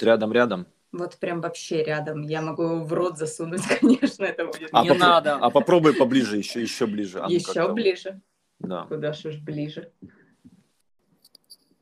Вот 0.00 0.06
рядом-рядом? 0.06 0.66
Вот 0.92 1.18
прям 1.18 1.40
вообще 1.40 1.84
рядом. 1.84 2.22
Я 2.22 2.40
могу 2.42 2.80
в 2.84 2.92
рот 2.92 3.18
засунуть, 3.18 3.62
конечно, 3.80 4.24
это 4.24 4.46
будет. 4.46 4.70
А 4.72 4.82
Не 4.82 4.90
попро- 4.90 4.98
надо. 4.98 5.34
А 5.36 5.50
попробуй 5.50 5.94
поближе, 5.94 6.36
еще, 6.38 6.60
еще 6.62 6.86
ближе. 6.86 7.18
А 7.20 7.24
ну 7.24 7.30
Еще 7.34 7.52
как-то- 7.52 7.72
ближе. 7.72 8.20
Да. 8.58 8.84
Куда 8.84 9.12
ж 9.12 9.26
уж 9.26 9.36
ближе. 9.38 9.92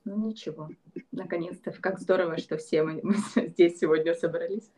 Ну 0.05 0.27
ничего. 0.29 0.69
Наконец-то. 1.12 1.70
Как 1.73 1.98
здорово, 2.01 2.38
что 2.38 2.57
все 2.57 2.83
мы, 2.83 3.01
мы 3.02 3.16
здесь 3.48 3.79
сегодня 3.79 4.15
собрались. 4.15 4.71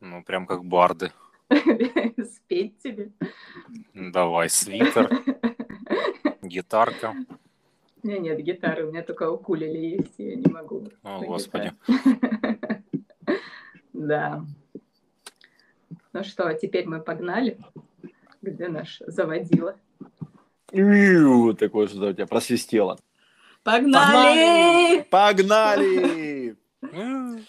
Ну, 0.00 0.22
прям 0.24 0.46
как 0.46 0.64
барды. 0.64 1.10
Спеть 1.50 2.78
тебе. 2.78 3.12
Давай, 3.94 4.48
свитер, 4.48 5.10
гитарка. 6.42 7.14
У 8.06 8.08
меня 8.08 8.20
нет 8.20 8.38
гитары, 8.38 8.86
у 8.86 8.92
меня 8.92 9.02
только 9.02 9.28
укулеле 9.28 9.96
есть, 9.96 10.14
я 10.18 10.36
не 10.36 10.46
могу. 10.46 10.86
О, 11.02 11.20
господи. 11.22 11.72
Да. 13.92 14.44
Ну 16.12 16.22
что, 16.22 16.52
теперь 16.52 16.86
мы 16.86 17.00
погнали. 17.00 17.58
Где 18.42 18.68
наш 18.68 19.02
заводила? 19.06 19.74
Такое 20.68 21.88
что-то 21.88 22.10
у 22.10 22.12
тебя 22.12 22.26
просвистело. 22.28 22.96
Погнали! 23.64 25.02
Погнали! 25.10 26.56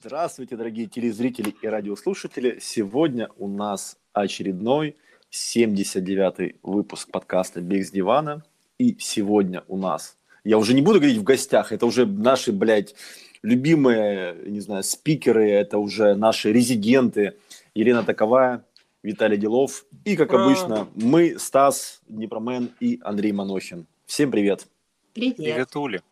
Здравствуйте, 0.00 0.56
дорогие 0.56 0.86
телезрители 0.86 1.52
и 1.62 1.66
радиослушатели. 1.66 2.60
Сегодня 2.60 3.28
у 3.38 3.48
нас 3.48 3.98
очередной 4.12 4.96
79-й 5.32 6.60
выпуск 6.62 7.10
подкаста 7.10 7.60
«Бег 7.60 7.84
с 7.84 7.90
дивана». 7.90 8.44
И 8.78 8.96
сегодня 8.98 9.64
у 9.68 9.78
нас, 9.78 10.18
я 10.44 10.58
уже 10.58 10.74
не 10.74 10.82
буду 10.82 10.98
говорить 10.98 11.18
в 11.18 11.22
гостях, 11.22 11.72
это 11.72 11.86
уже 11.86 12.04
наши, 12.04 12.52
блядь, 12.52 12.94
любимые, 13.42 14.36
не 14.46 14.60
знаю, 14.60 14.82
спикеры, 14.82 15.50
это 15.50 15.78
уже 15.78 16.14
наши 16.14 16.52
резиденты. 16.52 17.34
Елена 17.74 18.02
Таковая, 18.02 18.64
Виталий 19.02 19.38
Делов 19.38 19.86
и, 20.04 20.16
как 20.16 20.32
Ура! 20.32 20.44
обычно, 20.44 20.88
мы, 20.94 21.38
Стас 21.38 22.00
Днепромен 22.08 22.70
и 22.80 23.00
Андрей 23.02 23.32
Манохин. 23.32 23.86
Всем 24.04 24.30
привет! 24.30 24.66
Привет. 25.14 25.36
Приветули. 25.36 26.02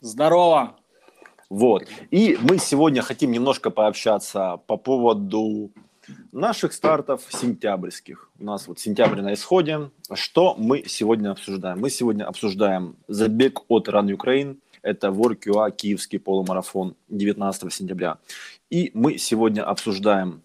Здорово! 0.00 0.76
Вот. 1.50 1.86
И 2.10 2.36
мы 2.40 2.58
сегодня 2.58 3.02
хотим 3.02 3.30
немножко 3.30 3.70
пообщаться 3.70 4.60
по 4.66 4.76
поводу 4.76 5.70
наших 6.32 6.72
стартов 6.72 7.22
сентябрьских. 7.28 8.30
У 8.38 8.44
нас 8.44 8.68
вот 8.68 8.78
сентябрь 8.78 9.20
на 9.20 9.34
исходе. 9.34 9.90
Что 10.14 10.54
мы 10.56 10.84
сегодня 10.86 11.30
обсуждаем? 11.30 11.80
Мы 11.80 11.90
сегодня 11.90 12.24
обсуждаем 12.24 12.96
забег 13.08 13.60
от 13.68 13.88
Run 13.88 14.16
Ukraine. 14.16 14.58
Это 14.82 15.08
WorkUA 15.08 15.70
Киевский 15.72 16.18
полумарафон 16.18 16.94
19 17.08 17.72
сентября. 17.72 18.18
И 18.70 18.90
мы 18.94 19.18
сегодня 19.18 19.64
обсуждаем 19.64 20.42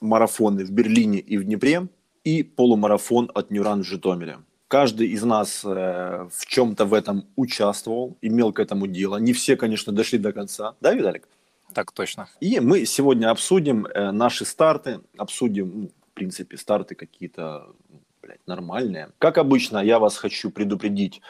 марафоны 0.00 0.64
в 0.64 0.70
Берлине 0.70 1.18
и 1.18 1.36
в 1.36 1.44
Днепре 1.44 1.88
и 2.24 2.42
полумарафон 2.42 3.30
от 3.34 3.50
Нюран 3.50 3.82
в 3.82 3.86
Житомире. 3.86 4.38
Каждый 4.68 5.08
из 5.08 5.22
нас 5.22 5.64
э, 5.64 6.28
в 6.32 6.46
чем-то 6.46 6.86
в 6.86 6.94
этом 6.94 7.26
участвовал, 7.36 8.18
имел 8.20 8.52
к 8.52 8.58
этому 8.58 8.88
дело. 8.88 9.16
Не 9.18 9.32
все, 9.32 9.56
конечно, 9.56 9.92
дошли 9.92 10.18
до 10.18 10.32
конца. 10.32 10.74
Да, 10.80 10.92
Виталик? 10.92 11.28
Так 11.76 11.92
точно. 11.92 12.26
И 12.40 12.58
мы 12.58 12.86
сегодня 12.86 13.30
обсудим 13.30 13.84
э, 13.84 14.10
наши 14.10 14.46
старты, 14.46 15.00
обсудим, 15.18 15.72
ну, 15.74 15.88
в 15.88 16.14
принципе, 16.14 16.56
старты 16.56 16.94
какие-то 16.94 17.66
ну, 17.90 18.00
блядь, 18.22 18.40
нормальные. 18.46 19.10
Как 19.18 19.36
обычно, 19.36 19.84
я 19.84 19.98
вас 19.98 20.16
хочу 20.16 20.50
предупредить, 20.50 21.20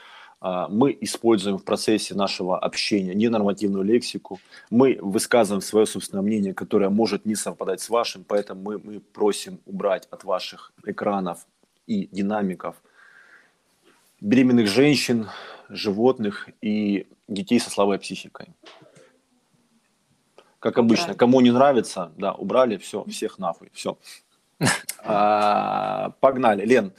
а, 0.41 0.69
мы 0.69 0.97
используем 1.01 1.59
в 1.59 1.65
процессе 1.65 2.15
нашего 2.15 2.61
общения 2.61 3.13
ненормативную 3.13 3.83
лексику, 3.83 4.39
мы 4.71 4.97
высказываем 5.03 5.63
свое 5.63 5.85
собственное 5.85 6.23
мнение, 6.23 6.55
которое 6.55 6.91
может 6.91 7.27
не 7.27 7.35
совпадать 7.35 7.81
с 7.81 7.91
вашим, 7.91 8.23
поэтому 8.23 8.63
мы, 8.63 8.79
мы 8.79 9.01
просим 9.01 9.59
убрать 9.67 10.07
от 10.13 10.23
ваших 10.23 10.73
экранов 10.85 11.45
и 11.89 12.09
динамиков 12.13 12.77
беременных 14.21 14.69
женщин, 14.69 15.27
животных 15.69 16.49
и 16.63 17.09
детей 17.27 17.59
со 17.59 17.69
слабой 17.69 17.99
психикой. 17.99 18.47
Как 20.67 20.79
обычно, 20.79 21.05
Убрали. 21.05 21.19
кому 21.19 21.41
не 21.43 21.53
нравится, 21.53 22.11
да, 22.17 22.33
убрали, 22.33 22.77
все, 22.77 23.05
всех 23.05 23.39
нахуй, 23.39 23.71
все. 23.73 23.99
Погнали, 26.21 26.67
Лен. 26.67 26.93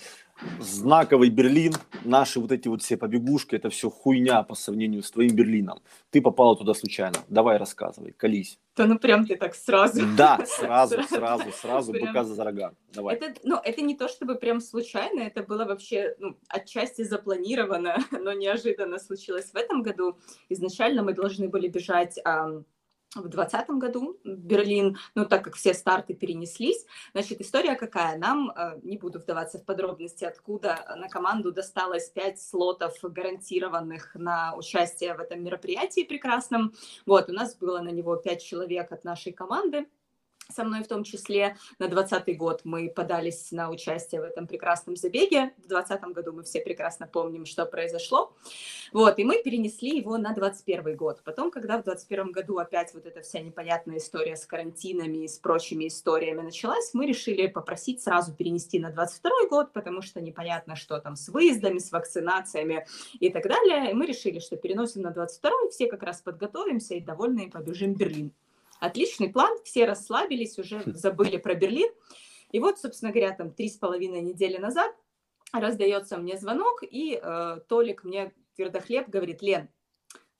Знаковый 0.61 1.29
Берлин, 1.29 1.73
наши 2.05 2.39
вот 2.39 2.53
эти 2.53 2.69
вот 2.69 2.81
все 2.81 2.95
побегушки, 2.95 3.55
это 3.55 3.69
все 3.69 3.89
хуйня 3.89 4.43
по 4.43 4.55
сравнению 4.55 5.03
с 5.03 5.11
твоим 5.11 5.35
Берлином. 5.35 5.81
Ты 6.11 6.21
попала 6.21 6.55
туда 6.55 6.75
случайно. 6.75 7.17
Давай 7.27 7.57
рассказывай, 7.57 8.13
колись. 8.13 8.57
Да 8.77 8.85
ну 8.85 8.97
прям 8.99 9.25
ты 9.25 9.35
так 9.35 9.53
сразу. 9.53 10.01
Да, 10.15 10.39
сразу, 10.47 11.03
Сразу. 11.03 11.51
сразу, 11.51 11.91
Прям. 11.91 12.07
быка 12.07 12.23
за 12.23 12.41
рога. 12.41 12.73
Давай. 12.93 13.15
Это, 13.15 13.33
ну, 13.43 13.59
это 13.61 13.81
не 13.81 13.97
то 13.97 14.07
чтобы 14.07 14.35
прям 14.35 14.61
случайно, 14.61 15.19
это 15.21 15.43
было 15.43 15.65
вообще 15.65 16.15
ну, 16.19 16.37
отчасти 16.47 17.01
запланировано, 17.01 17.97
но 18.11 18.31
неожиданно 18.31 18.97
случилось 18.97 19.51
в 19.51 19.55
этом 19.57 19.81
году. 19.81 20.17
Изначально 20.47 21.03
мы 21.03 21.13
должны 21.13 21.49
были 21.49 21.67
бежать 21.67 22.17
в 23.15 23.29
2020 23.29 23.69
году 23.71 24.19
в 24.23 24.29
Берлин, 24.29 24.97
но 25.15 25.25
так 25.25 25.43
как 25.43 25.55
все 25.55 25.73
старты 25.73 26.13
перенеслись, 26.13 26.85
значит, 27.13 27.41
история 27.41 27.75
какая? 27.75 28.17
Нам, 28.17 28.51
э, 28.51 28.79
не 28.83 28.97
буду 28.97 29.19
вдаваться 29.19 29.59
в 29.59 29.65
подробности, 29.65 30.25
откуда 30.25 30.95
на 30.97 31.07
команду 31.07 31.51
досталось 31.51 32.09
5 32.09 32.39
слотов 32.39 32.93
гарантированных 33.01 34.15
на 34.15 34.55
участие 34.55 35.13
в 35.13 35.19
этом 35.19 35.43
мероприятии 35.43 36.03
прекрасном. 36.03 36.73
Вот, 37.05 37.29
у 37.29 37.33
нас 37.33 37.55
было 37.55 37.79
на 37.79 37.89
него 37.89 38.15
5 38.15 38.43
человек 38.43 38.91
от 38.91 39.03
нашей 39.03 39.31
команды, 39.31 39.87
со 40.53 40.63
мной 40.63 40.83
в 40.83 40.87
том 40.87 41.03
числе. 41.03 41.57
На 41.79 41.87
2020 41.87 42.37
год 42.37 42.61
мы 42.63 42.89
подались 42.89 43.51
на 43.51 43.69
участие 43.69 44.21
в 44.21 44.23
этом 44.23 44.47
прекрасном 44.47 44.95
забеге. 44.95 45.53
В 45.57 45.67
2020 45.67 46.01
году 46.13 46.33
мы 46.33 46.43
все 46.43 46.61
прекрасно 46.61 47.07
помним, 47.07 47.45
что 47.45 47.65
произошло. 47.65 48.33
Вот, 48.93 49.19
и 49.19 49.23
мы 49.23 49.41
перенесли 49.43 49.97
его 49.97 50.17
на 50.17 50.33
2021 50.33 50.95
год. 50.95 51.21
Потом, 51.23 51.51
когда 51.51 51.77
в 51.77 51.83
2021 51.83 52.31
году 52.31 52.57
опять 52.57 52.93
вот 52.93 53.05
эта 53.05 53.21
вся 53.21 53.39
непонятная 53.39 53.97
история 53.97 54.35
с 54.35 54.45
карантинами 54.45 55.23
и 55.23 55.27
с 55.27 55.37
прочими 55.37 55.87
историями 55.87 56.41
началась, 56.41 56.93
мы 56.93 57.05
решили 57.05 57.47
попросить 57.47 58.01
сразу 58.01 58.33
перенести 58.33 58.79
на 58.79 58.91
2022 58.91 59.49
год, 59.49 59.73
потому 59.73 60.01
что 60.01 60.21
непонятно, 60.21 60.75
что 60.75 60.99
там 60.99 61.15
с 61.15 61.29
выездами, 61.29 61.79
с 61.79 61.91
вакцинациями 61.91 62.85
и 63.19 63.29
так 63.29 63.43
далее. 63.47 63.91
И 63.91 63.93
мы 63.93 64.05
решили, 64.05 64.39
что 64.39 64.55
переносим 64.55 65.01
на 65.01 65.11
22 65.11 65.51
все 65.71 65.87
как 65.87 66.03
раз 66.03 66.21
подготовимся 66.21 66.95
и 66.95 67.01
довольные 67.01 67.49
побежим 67.49 67.93
в 67.93 67.97
Берлин. 67.97 68.33
Отличный 68.79 69.29
план, 69.29 69.57
все 69.63 69.85
расслабились, 69.85 70.57
уже 70.59 70.83
забыли 70.85 71.37
про 71.37 71.55
Берлин. 71.55 71.89
И 72.51 72.59
вот, 72.59 72.79
собственно 72.79 73.11
говоря, 73.11 73.33
там 73.33 73.51
три 73.51 73.69
с 73.69 73.77
половиной 73.77 74.21
недели 74.21 74.57
назад 74.57 74.93
раздается 75.51 76.17
мне 76.17 76.37
звонок, 76.37 76.83
и 76.83 77.19
э, 77.21 77.59
Толик 77.67 78.03
мне 78.03 78.33
твердохлеб 78.55 79.09
говорит, 79.09 79.41
Лен, 79.41 79.69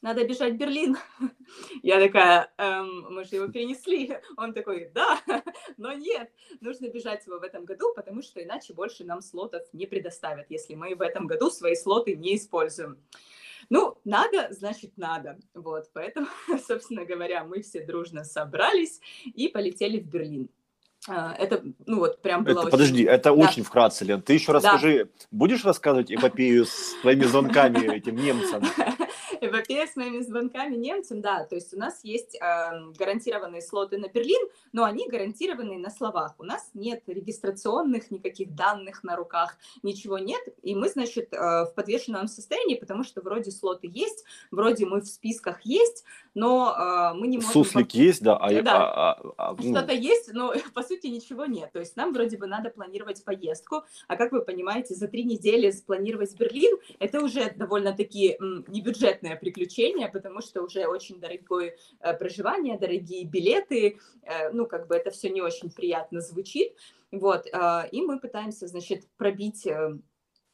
надо 0.01 0.23
бежать 0.25 0.53
в 0.53 0.57
Берлин. 0.57 0.95
Я 1.83 1.99
такая, 1.99 2.53
«Эм, 2.57 3.13
мы 3.13 3.23
же 3.23 3.35
его 3.37 3.47
перенесли. 3.47 4.17
Он 4.37 4.53
такой, 4.53 4.91
да, 4.93 5.19
но 5.77 5.93
нет, 5.93 6.31
нужно 6.61 6.87
бежать 6.87 7.25
его 7.25 7.39
в 7.39 7.43
этом 7.43 7.65
году, 7.65 7.93
потому 7.95 8.21
что 8.21 8.43
иначе 8.43 8.73
больше 8.73 9.03
нам 9.03 9.21
слотов 9.21 9.63
не 9.73 9.85
предоставят, 9.87 10.49
если 10.49 10.75
мы 10.75 10.95
в 10.95 11.01
этом 11.01 11.25
году 11.25 11.49
свои 11.49 11.75
слоты 11.75 12.15
не 12.15 12.35
используем. 12.35 12.99
Ну, 13.69 13.97
надо, 14.05 14.47
значит, 14.51 14.91
надо. 14.97 15.37
Вот, 15.53 15.89
поэтому, 15.93 16.27
собственно 16.67 17.05
говоря, 17.05 17.43
мы 17.43 17.61
все 17.61 17.85
дружно 17.85 18.23
собрались 18.23 18.99
и 19.25 19.47
полетели 19.49 19.99
в 19.99 20.05
Берлин. 20.07 20.49
А, 21.09 21.33
Это, 21.37 21.63
ну 21.85 21.99
вот, 21.99 22.21
прям 22.21 22.43
было 22.43 22.51
Это, 22.51 22.59
очень- 22.61 22.71
подожди, 22.71 23.03
это 23.03 23.23
Да. 23.29 23.33
очень 23.33 23.63
вкратце, 23.63 24.03
Лен. 24.05 24.21
Ты 24.21 24.33
еще 24.33 24.47
Да. 24.47 24.53
расскажи, 24.53 25.09
будешь 25.31 25.63
рассказывать 25.63 26.11
эпопею 26.11 26.65
с 26.65 26.95
твоими 27.01 27.23
звонками 27.23 27.77
этим 27.95 28.15
немцам? 28.15 28.63
Эпопея 29.41 29.87
с 29.87 29.95
моими 29.95 30.21
звонками 30.21 30.75
немцам, 30.75 31.21
да, 31.21 31.45
то 31.45 31.55
есть 31.55 31.73
у 31.73 31.77
нас 31.77 31.99
есть 32.03 32.35
э, 32.35 32.91
гарантированные 32.97 33.61
слоты 33.61 33.97
на 33.97 34.07
Берлин, 34.07 34.47
но 34.73 34.83
они 34.83 35.07
гарантированы 35.07 35.77
на 35.77 35.89
словах. 35.89 36.35
У 36.37 36.43
нас 36.43 36.69
нет 36.73 37.03
регистрационных 37.07 38.11
никаких 38.11 38.55
данных 38.55 39.03
на 39.03 39.15
руках, 39.15 39.57
ничего 39.83 40.17
нет, 40.17 40.41
и 40.61 40.75
мы, 40.75 40.89
значит, 40.89 41.33
э, 41.33 41.37
в 41.37 41.73
подвешенном 41.75 42.27
состоянии, 42.27 42.75
потому 42.75 43.03
что 43.03 43.21
вроде 43.21 43.51
слоты 43.51 43.89
есть, 43.91 44.23
вроде 44.51 44.85
мы 44.85 45.01
в 45.01 45.07
списках 45.07 45.61
есть, 45.63 46.03
но 46.33 46.75
э, 46.77 47.17
мы 47.17 47.27
не 47.27 47.37
можем... 47.37 47.51
Суслик 47.51 47.91
есть, 47.93 48.21
да, 48.21 48.37
а, 48.37 48.61
Да. 48.61 48.77
а- 48.77 49.13
а- 49.37 49.51
а, 49.51 49.61
Что-то 49.61 49.93
есть, 49.93 50.33
но 50.33 50.53
по 50.73 50.83
сути 50.83 51.07
ничего 51.07 51.45
нет. 51.45 51.71
То 51.71 51.79
есть 51.79 51.95
нам 51.95 52.13
вроде 52.13 52.37
бы 52.37 52.47
надо 52.47 52.69
планировать 52.69 53.23
поездку, 53.23 53.83
а 54.07 54.15
как 54.15 54.31
вы 54.31 54.41
понимаете, 54.41 54.93
за 54.95 55.07
три 55.07 55.23
недели 55.23 55.71
спланировать 55.71 56.35
Берлин 56.37 56.77
это 56.99 57.21
уже 57.21 57.51
довольно-таки 57.55 58.37
м, 58.39 58.63
небюджетное 59.27 59.35
приключение, 59.35 60.07
потому 60.09 60.41
что 60.41 60.63
уже 60.63 60.87
очень 60.87 61.19
дорогое 61.19 61.75
э, 61.99 62.13
проживание, 62.13 62.77
дорогие 62.77 63.25
билеты, 63.25 63.99
э, 64.23 64.51
ну 64.51 64.65
как 64.65 64.87
бы 64.87 64.95
это 64.95 65.11
все 65.11 65.29
не 65.29 65.41
очень 65.41 65.69
приятно 65.71 66.21
звучит. 66.21 66.73
Вот, 67.11 67.47
э, 67.47 67.89
и 67.91 68.01
мы 68.01 68.19
пытаемся, 68.19 68.67
значит, 68.67 69.07
пробить 69.17 69.65
э, 69.65 69.97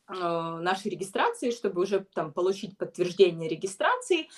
э, 0.07 0.13
наши 0.13 0.89
регистрации, 0.89 1.51
чтобы 1.51 1.81
уже 1.81 2.05
там 2.13 2.33
получить 2.33 2.77
подтверждение 2.77 3.49
регистрации. 3.49 4.29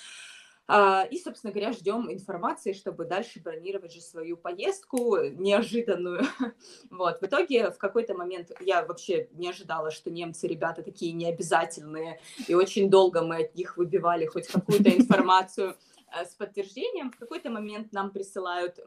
А, 0.68 1.04
и, 1.04 1.18
собственно 1.18 1.52
говоря, 1.52 1.72
ждем 1.72 2.10
информации, 2.12 2.72
чтобы 2.72 3.04
дальше 3.04 3.40
бронировать 3.40 3.92
же 3.92 4.00
свою 4.00 4.36
поездку 4.36 5.18
неожиданную. 5.18 6.24
Вот. 6.90 7.20
В 7.20 7.24
итоге 7.24 7.70
в 7.70 7.78
какой-то 7.78 8.14
момент 8.14 8.50
я 8.60 8.84
вообще 8.84 9.28
не 9.32 9.48
ожидала, 9.48 9.90
что 9.90 10.10
немцы 10.10 10.46
ребята 10.46 10.82
такие 10.82 11.12
необязательные, 11.12 12.20
и 12.48 12.54
очень 12.54 12.90
долго 12.90 13.22
мы 13.22 13.44
от 13.44 13.54
них 13.54 13.76
выбивали 13.76 14.26
хоть 14.26 14.48
какую-то 14.48 14.90
информацию 14.96 15.76
э, 16.14 16.24
с 16.24 16.34
подтверждением. 16.34 17.10
В 17.10 17.16
какой-то 17.16 17.50
момент 17.50 17.92
нам 17.92 18.10
присылают 18.10 18.78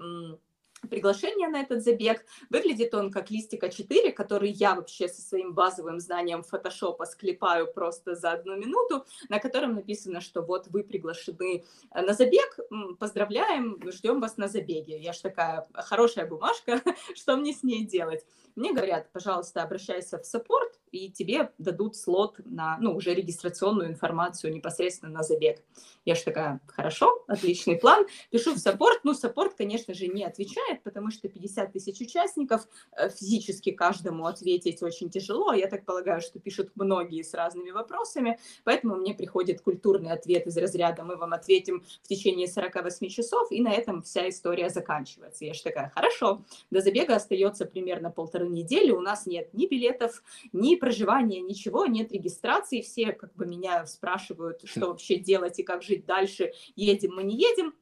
приглашение 0.90 1.48
на 1.48 1.62
этот 1.62 1.84
забег. 1.84 2.26
Выглядит 2.50 2.94
он 2.94 3.12
как 3.12 3.31
листик 3.31 3.64
А4, 3.64 4.12
который 4.12 4.50
я 4.50 4.76
вообще 4.76 5.08
со 5.08 5.22
своим 5.22 5.54
базовым 5.54 6.00
знанием 6.00 6.44
фотошопа 6.44 7.06
склепаю 7.06 7.72
просто 7.72 8.16
за 8.16 8.31
одну 8.31 8.56
минуту, 8.56 9.06
на 9.30 9.40
котором 9.40 9.76
написано, 9.76 10.22
что 10.22 10.42
вот 10.42 10.68
вы 10.68 10.84
приглашены 10.84 11.64
э, 11.92 12.02
на 12.02 12.14
забег, 12.14 12.60
поздравляем, 13.00 13.80
ждем 13.92 14.22
вас 14.22 14.38
на 14.38 14.48
забеге. 14.48 15.00
Я 15.00 15.14
ж 15.14 15.20
такая 15.20 15.68
хорошая 15.74 16.26
бумажка, 16.26 16.81
что 17.16 17.36
мне 17.38 17.54
с 17.54 17.64
ней 17.64 17.86
делать? 17.86 18.26
Мне 18.56 18.74
говорят, 18.74 19.12
пожалуйста, 19.12 19.64
обращайся 19.64 20.18
в 20.18 20.26
support, 20.26 20.80
и 20.92 21.10
тебе 21.12 21.52
дадут 21.58 21.96
слот 21.96 22.40
на, 22.46 22.78
ну, 22.80 22.96
уже 22.96 23.14
регистрационную 23.14 23.90
информацию 23.90 24.54
непосредственно 24.54 25.12
на 25.12 25.24
забег. 25.24 25.64
Я 26.10 26.16
же 26.16 26.24
такая, 26.24 26.60
хорошо, 26.66 27.24
отличный 27.28 27.76
план. 27.76 28.04
Пишу 28.32 28.56
в 28.56 28.58
support. 28.58 29.02
Ну, 29.04 29.14
support, 29.14 29.54
конечно 29.54 29.94
же, 29.94 30.08
не 30.08 30.24
отвечает, 30.24 30.82
потому 30.82 31.12
что 31.12 31.30
50 31.30 31.72
тысяч 31.72 32.02
участников, 32.02 32.68
э, 32.94 33.10
физически 33.10 33.70
каждому 33.70 34.26
ответить 34.26 34.82
очень 34.82 35.12
тяжело. 35.12 35.54
Я 35.54 35.68
так 35.68 35.86
полагаю, 35.86 36.22
что 36.22 36.40
пишут 36.40 36.72
многие 36.74 37.22
с 37.22 37.36
разными 37.36 37.70
вопросами, 37.70 38.40
поэтому 38.64 38.96
мне 38.96 39.14
приходит 39.14 39.62
культурный 39.62 40.12
ответ 40.12 40.48
из 40.48 40.58
разряда 40.58 41.04
«мы 41.04 41.16
вам 41.16 41.34
ответим 41.34 41.84
в 42.02 42.08
течение 42.08 42.48
48 42.48 43.08
часов», 43.10 43.52
и 43.52 43.62
на 43.62 43.72
этом 43.72 44.02
вся 44.02 44.28
история 44.30 44.72
заканчивается. 44.72 45.46
Я 45.46 45.54
же 45.54 45.62
такая, 45.62 45.92
хорошо, 45.94 46.44
до 46.72 46.82
забега 46.82 47.18
остается 47.18 47.66
примерно 47.66 48.10
полторы 48.10 48.48
недели, 48.48 48.90
у 48.90 49.02
нас 49.02 49.28
нет 49.28 49.54
ни 49.54 49.68
билетов, 49.68 50.24
ни 50.54 50.74
проживания, 50.74 51.40
ничего, 51.40 51.86
нет 51.86 52.12
регистрации, 52.12 52.82
все 52.82 53.12
как 53.12 53.36
бы 53.36 53.46
меня 53.46 53.86
спрашивают, 53.86 54.62
что 54.64 54.80
вообще 54.88 55.18
делать 55.18 55.60
и 55.60 55.64
как 55.64 55.84
жить 55.84 55.99
дальше, 56.06 56.51
едем 56.75 57.16
мы, 57.16 57.24
не 57.24 57.36
едем. 57.36 57.74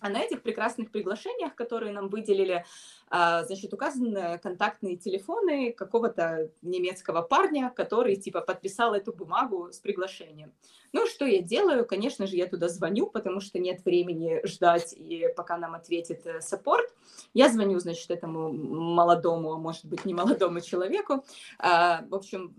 А 0.00 0.08
на 0.08 0.20
этих 0.20 0.42
прекрасных 0.42 0.90
приглашениях, 0.90 1.54
которые 1.54 1.92
нам 1.92 2.08
выделили, 2.08 2.64
а, 3.08 3.44
значит, 3.44 3.72
указаны 3.72 4.38
контактные 4.38 4.96
телефоны 4.96 5.72
какого-то 5.72 6.50
немецкого 6.62 7.22
парня, 7.22 7.72
который, 7.74 8.16
типа, 8.16 8.40
подписал 8.40 8.94
эту 8.94 9.12
бумагу 9.12 9.72
с 9.72 9.78
приглашением. 9.78 10.52
Ну, 10.92 11.06
что 11.06 11.26
я 11.26 11.42
делаю? 11.42 11.86
Конечно 11.86 12.26
же, 12.26 12.36
я 12.36 12.46
туда 12.46 12.68
звоню, 12.68 13.06
потому 13.06 13.40
что 13.40 13.58
нет 13.58 13.84
времени 13.84 14.40
ждать, 14.46 14.94
и 14.96 15.28
пока 15.36 15.58
нам 15.58 15.74
ответит 15.74 16.26
э, 16.26 16.40
саппорт. 16.40 16.92
Я 17.34 17.48
звоню, 17.50 17.78
значит, 17.78 18.10
этому 18.10 18.52
молодому, 18.52 19.52
а 19.52 19.58
может 19.58 19.84
быть, 19.84 20.04
не 20.04 20.14
молодому 20.14 20.60
человеку. 20.60 21.24
А, 21.58 22.04
в 22.08 22.14
общем, 22.14 22.54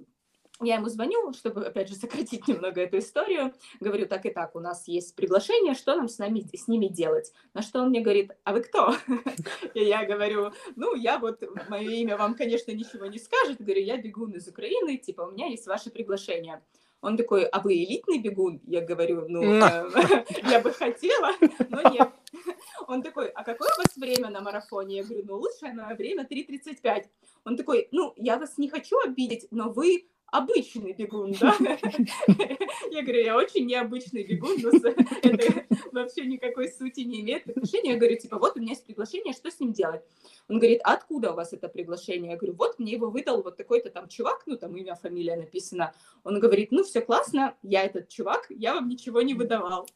я 0.62 0.75
ему 0.75 0.88
звоню, 0.88 1.34
чтобы, 1.34 1.66
опять 1.66 1.90
же, 1.90 1.96
сократить 1.96 2.48
немного 2.48 2.81
эту 2.81 3.00
историю. 3.00 3.54
Говорю, 3.81 4.07
так 4.07 4.25
и 4.25 4.30
так, 4.30 4.56
у 4.56 4.60
нас 4.60 4.88
есть 4.88 5.16
приглашение, 5.16 5.74
что 5.74 5.96
нам 5.96 6.07
с, 6.07 6.18
нами, 6.18 6.46
с 6.56 6.68
ними 6.68 6.88
делать? 6.88 7.34
На 7.54 7.62
что 7.62 7.81
он 7.81 7.90
мне 7.90 8.00
говорит, 8.00 8.31
а 8.44 8.54
вы 8.54 8.62
кто? 8.62 8.96
И 9.74 9.84
я 9.84 10.06
говорю, 10.06 10.52
ну, 10.75 10.96
я 10.96 11.19
вот, 11.19 11.44
мое 11.68 11.90
имя 11.90 12.18
вам, 12.18 12.36
конечно, 12.36 12.72
ничего 12.72 13.06
не 13.07 13.19
скажет. 13.19 13.60
Говорю, 13.60 13.81
я 13.81 13.98
бегун 13.98 14.31
из 14.31 14.48
Украины, 14.48 14.98
типа, 14.98 15.24
у 15.24 15.31
меня 15.31 15.48
есть 15.48 15.68
ваше 15.68 15.90
приглашение. 15.90 16.62
Он 17.02 17.18
такой, 17.18 17.44
а 17.46 17.60
вы 17.60 17.75
элитный 17.75 18.18
бегун? 18.18 18.62
Я 18.66 18.81
говорю, 18.81 19.25
ну, 19.28 19.44
э, 19.44 19.90
я 20.50 20.60
бы 20.62 20.72
хотела, 20.72 21.34
но 21.69 21.90
нет. 21.92 22.10
Он 22.88 23.04
такой, 23.04 23.28
а 23.28 23.44
какое 23.44 23.69
у 23.75 23.78
вас 23.78 23.96
время 23.96 24.30
на 24.30 24.42
марафоне? 24.42 24.98
Я 24.98 25.04
говорю, 25.04 25.24
ну, 25.28 25.36
лучшее 25.36 25.74
мое 25.74 25.96
время 25.96 26.28
3.35. 26.30 27.06
Он 27.44 27.57
такой, 27.57 27.88
ну, 27.92 28.13
я 28.16 28.38
вас 28.38 28.57
не 28.57 28.69
хочу 28.69 28.98
обидеть, 29.06 29.48
но 29.52 29.69
вы 29.69 30.07
обычный 30.37 30.93
бегун, 30.93 31.33
да? 31.39 31.55
Я 32.91 33.01
говорю, 33.01 33.23
я 33.23 33.35
очень 33.35 33.65
необычный 33.65 34.23
бегун, 34.23 34.57
но 34.61 34.69
это 35.23 35.65
вообще 35.91 36.25
никакой 36.25 36.69
сути 36.69 37.01
не 37.01 37.21
имеет 37.21 37.47
отношения. 37.49 37.91
Я 37.91 37.97
говорю, 37.97 38.17
типа, 38.17 38.37
вот 38.37 38.55
у 38.55 38.59
меня 38.59 38.71
есть 38.71 38.85
приглашение, 38.85 39.33
что 39.33 39.51
с 39.51 39.59
ним 39.59 39.73
делать? 39.73 40.01
Он 40.47 40.59
говорит, 40.59 40.81
откуда 40.83 41.31
у 41.31 41.35
вас 41.35 41.53
это 41.53 41.67
приглашение? 41.67 42.31
Я 42.31 42.37
говорю, 42.37 42.55
вот 42.55 42.79
мне 42.79 42.93
его 42.93 43.09
выдал 43.09 43.41
вот 43.43 43.57
такой-то 43.57 43.89
там 43.89 44.07
чувак, 44.07 44.43
ну 44.45 44.57
там 44.57 44.75
имя, 44.75 44.95
фамилия 44.95 45.35
написано. 45.35 45.93
Он 46.23 46.39
говорит, 46.39 46.71
ну 46.71 46.83
все 46.83 47.01
классно, 47.01 47.55
я 47.63 47.83
этот 47.83 48.09
чувак, 48.09 48.45
я 48.49 48.75
вам 48.75 48.87
ничего 48.87 49.21
не 49.21 49.33
выдавал 49.33 49.87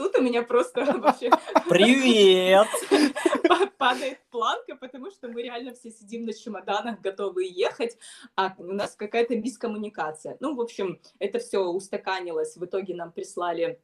тут 0.00 0.16
у 0.16 0.22
меня 0.22 0.42
просто 0.42 0.82
вообще... 0.98 1.30
Привет! 1.68 2.66
Падает 3.78 4.18
планка, 4.30 4.74
потому 4.76 5.10
что 5.10 5.28
мы 5.28 5.42
реально 5.42 5.74
все 5.74 5.90
сидим 5.90 6.24
на 6.24 6.32
чемоданах, 6.32 7.02
готовы 7.02 7.44
ехать, 7.44 7.98
а 8.34 8.54
у 8.56 8.72
нас 8.72 8.96
какая-то 8.96 9.36
мискоммуникация. 9.36 10.38
Ну, 10.40 10.54
в 10.54 10.60
общем, 10.60 11.00
это 11.18 11.38
все 11.38 11.58
устаканилось. 11.64 12.56
В 12.56 12.64
итоге 12.64 12.94
нам 12.94 13.12
прислали 13.12 13.78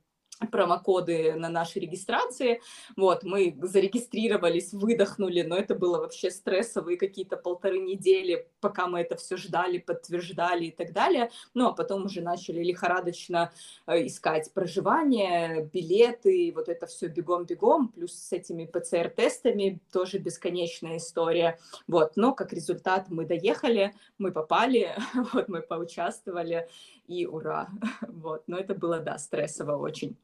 промокоды 0.51 1.35
на 1.35 1.49
нашей 1.49 1.83
регистрации. 1.83 2.61
Вот, 2.97 3.23
мы 3.23 3.57
зарегистрировались, 3.63 4.73
выдохнули, 4.73 5.43
но 5.43 5.57
это 5.57 5.75
было 5.75 5.99
вообще 5.99 6.31
стрессовые 6.31 6.99
какие-то 6.99 7.37
полторы 7.37 7.79
недели, 7.79 8.49
пока 8.61 8.87
мы 8.87 9.01
это 9.01 9.17
все 9.17 9.37
ждали, 9.37 9.79
подтверждали 9.79 10.67
и 10.67 10.71
так 10.71 10.93
далее. 10.93 11.31
Ну, 11.55 11.69
а 11.69 11.73
потом 11.73 12.05
уже 12.05 12.21
начали 12.21 12.63
лихорадочно 12.63 13.53
э, 13.87 14.07
искать 14.07 14.53
проживание, 14.53 15.69
билеты, 15.73 16.53
вот 16.55 16.69
это 16.69 16.87
все 16.87 17.09
бегом-бегом, 17.09 17.89
плюс 17.89 18.13
с 18.13 18.33
этими 18.33 18.67
ПЦР-тестами 18.67 19.81
тоже 19.93 20.19
бесконечная 20.19 20.99
история. 20.99 21.59
Вот, 21.87 22.13
но 22.17 22.35
как 22.35 22.53
результат 22.53 23.07
мы 23.09 23.25
доехали, 23.25 23.95
мы 24.19 24.33
попали, 24.33 24.95
вот 25.33 25.49
мы 25.49 25.63
поучаствовали, 25.63 26.69
и 27.09 27.27
ура. 27.27 27.69
Вот, 28.09 28.43
но 28.47 28.59
это 28.59 28.75
было, 28.75 28.99
да, 28.99 29.19
стрессово 29.19 29.77
очень. 29.77 30.17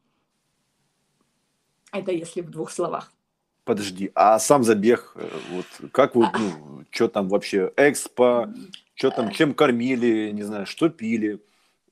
Это 1.93 2.11
если 2.11 2.41
в 2.41 2.51
двух 2.51 2.71
словах. 2.71 3.13
Подожди, 3.65 4.11
а 4.15 4.39
сам 4.41 4.65
забег, 4.65 5.13
э, 5.15 5.29
вот 5.51 5.67
как 5.93 6.17
вы, 6.17 6.27
ну, 6.37 6.85
что 6.91 7.07
там 7.07 7.29
вообще, 7.29 7.73
экспо, 7.77 8.49
что 8.95 9.11
там, 9.11 9.31
чем 9.31 9.55
кормили, 9.55 10.31
не 10.33 10.43
знаю, 10.43 10.67
что 10.67 10.89
пили? 10.89 11.41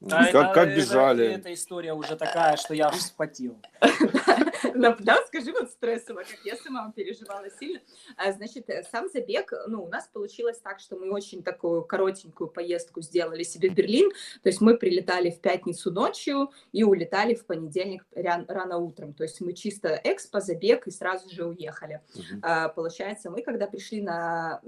А 0.02 0.26
как, 0.26 0.28
это, 0.28 0.52
как 0.54 0.69
бежали? 0.75 1.26
Это, 1.26 1.40
эта 1.40 1.54
история 1.54 1.92
уже 1.92 2.16
такая, 2.16 2.57
что 2.57 2.73
я 2.75 2.88
аж 2.88 2.97
вспотел. 2.97 3.59
Да, 4.75 5.16
скажи 5.26 5.52
вот 5.52 5.71
стрессово, 5.71 6.21
как 6.21 6.38
я 6.45 6.57
сама 6.57 6.92
переживала 6.95 7.49
сильно. 7.59 7.80
А, 8.16 8.33
значит, 8.33 8.69
э, 8.69 8.83
сам 8.90 9.09
забег, 9.09 9.52
ну, 9.69 9.85
у 9.85 9.88
нас 9.88 10.09
получилось 10.12 10.59
так, 10.59 10.80
что 10.80 10.97
мы 10.97 11.11
очень 11.11 11.42
такую 11.42 11.83
коротенькую 11.83 12.49
поездку 12.49 13.00
сделали 13.00 13.42
себе 13.42 13.71
в 13.71 13.75
Берлин. 13.75 14.11
То 14.42 14.49
есть 14.49 14.61
мы 14.61 14.76
прилетали 14.76 15.30
в 15.30 15.40
пятницу 15.40 15.90
ночью 15.90 16.50
и 16.73 16.85
улетали 16.85 17.35
в 17.35 17.47
понедельник 17.47 18.04
рано 18.14 18.78
утром. 18.78 19.12
То 19.12 19.25
есть 19.25 19.40
мы 19.40 19.52
чисто 19.52 20.00
экспо, 20.02 20.40
забег 20.40 20.87
и 20.87 20.90
сразу 20.90 21.28
же 21.30 21.47
уехали. 21.47 22.00
А, 22.42 22.69
получается, 22.69 23.30
мы 23.30 23.42
когда 23.42 23.66
пришли 23.66 24.02
на 24.02 24.61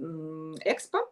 экспо, 0.65 1.12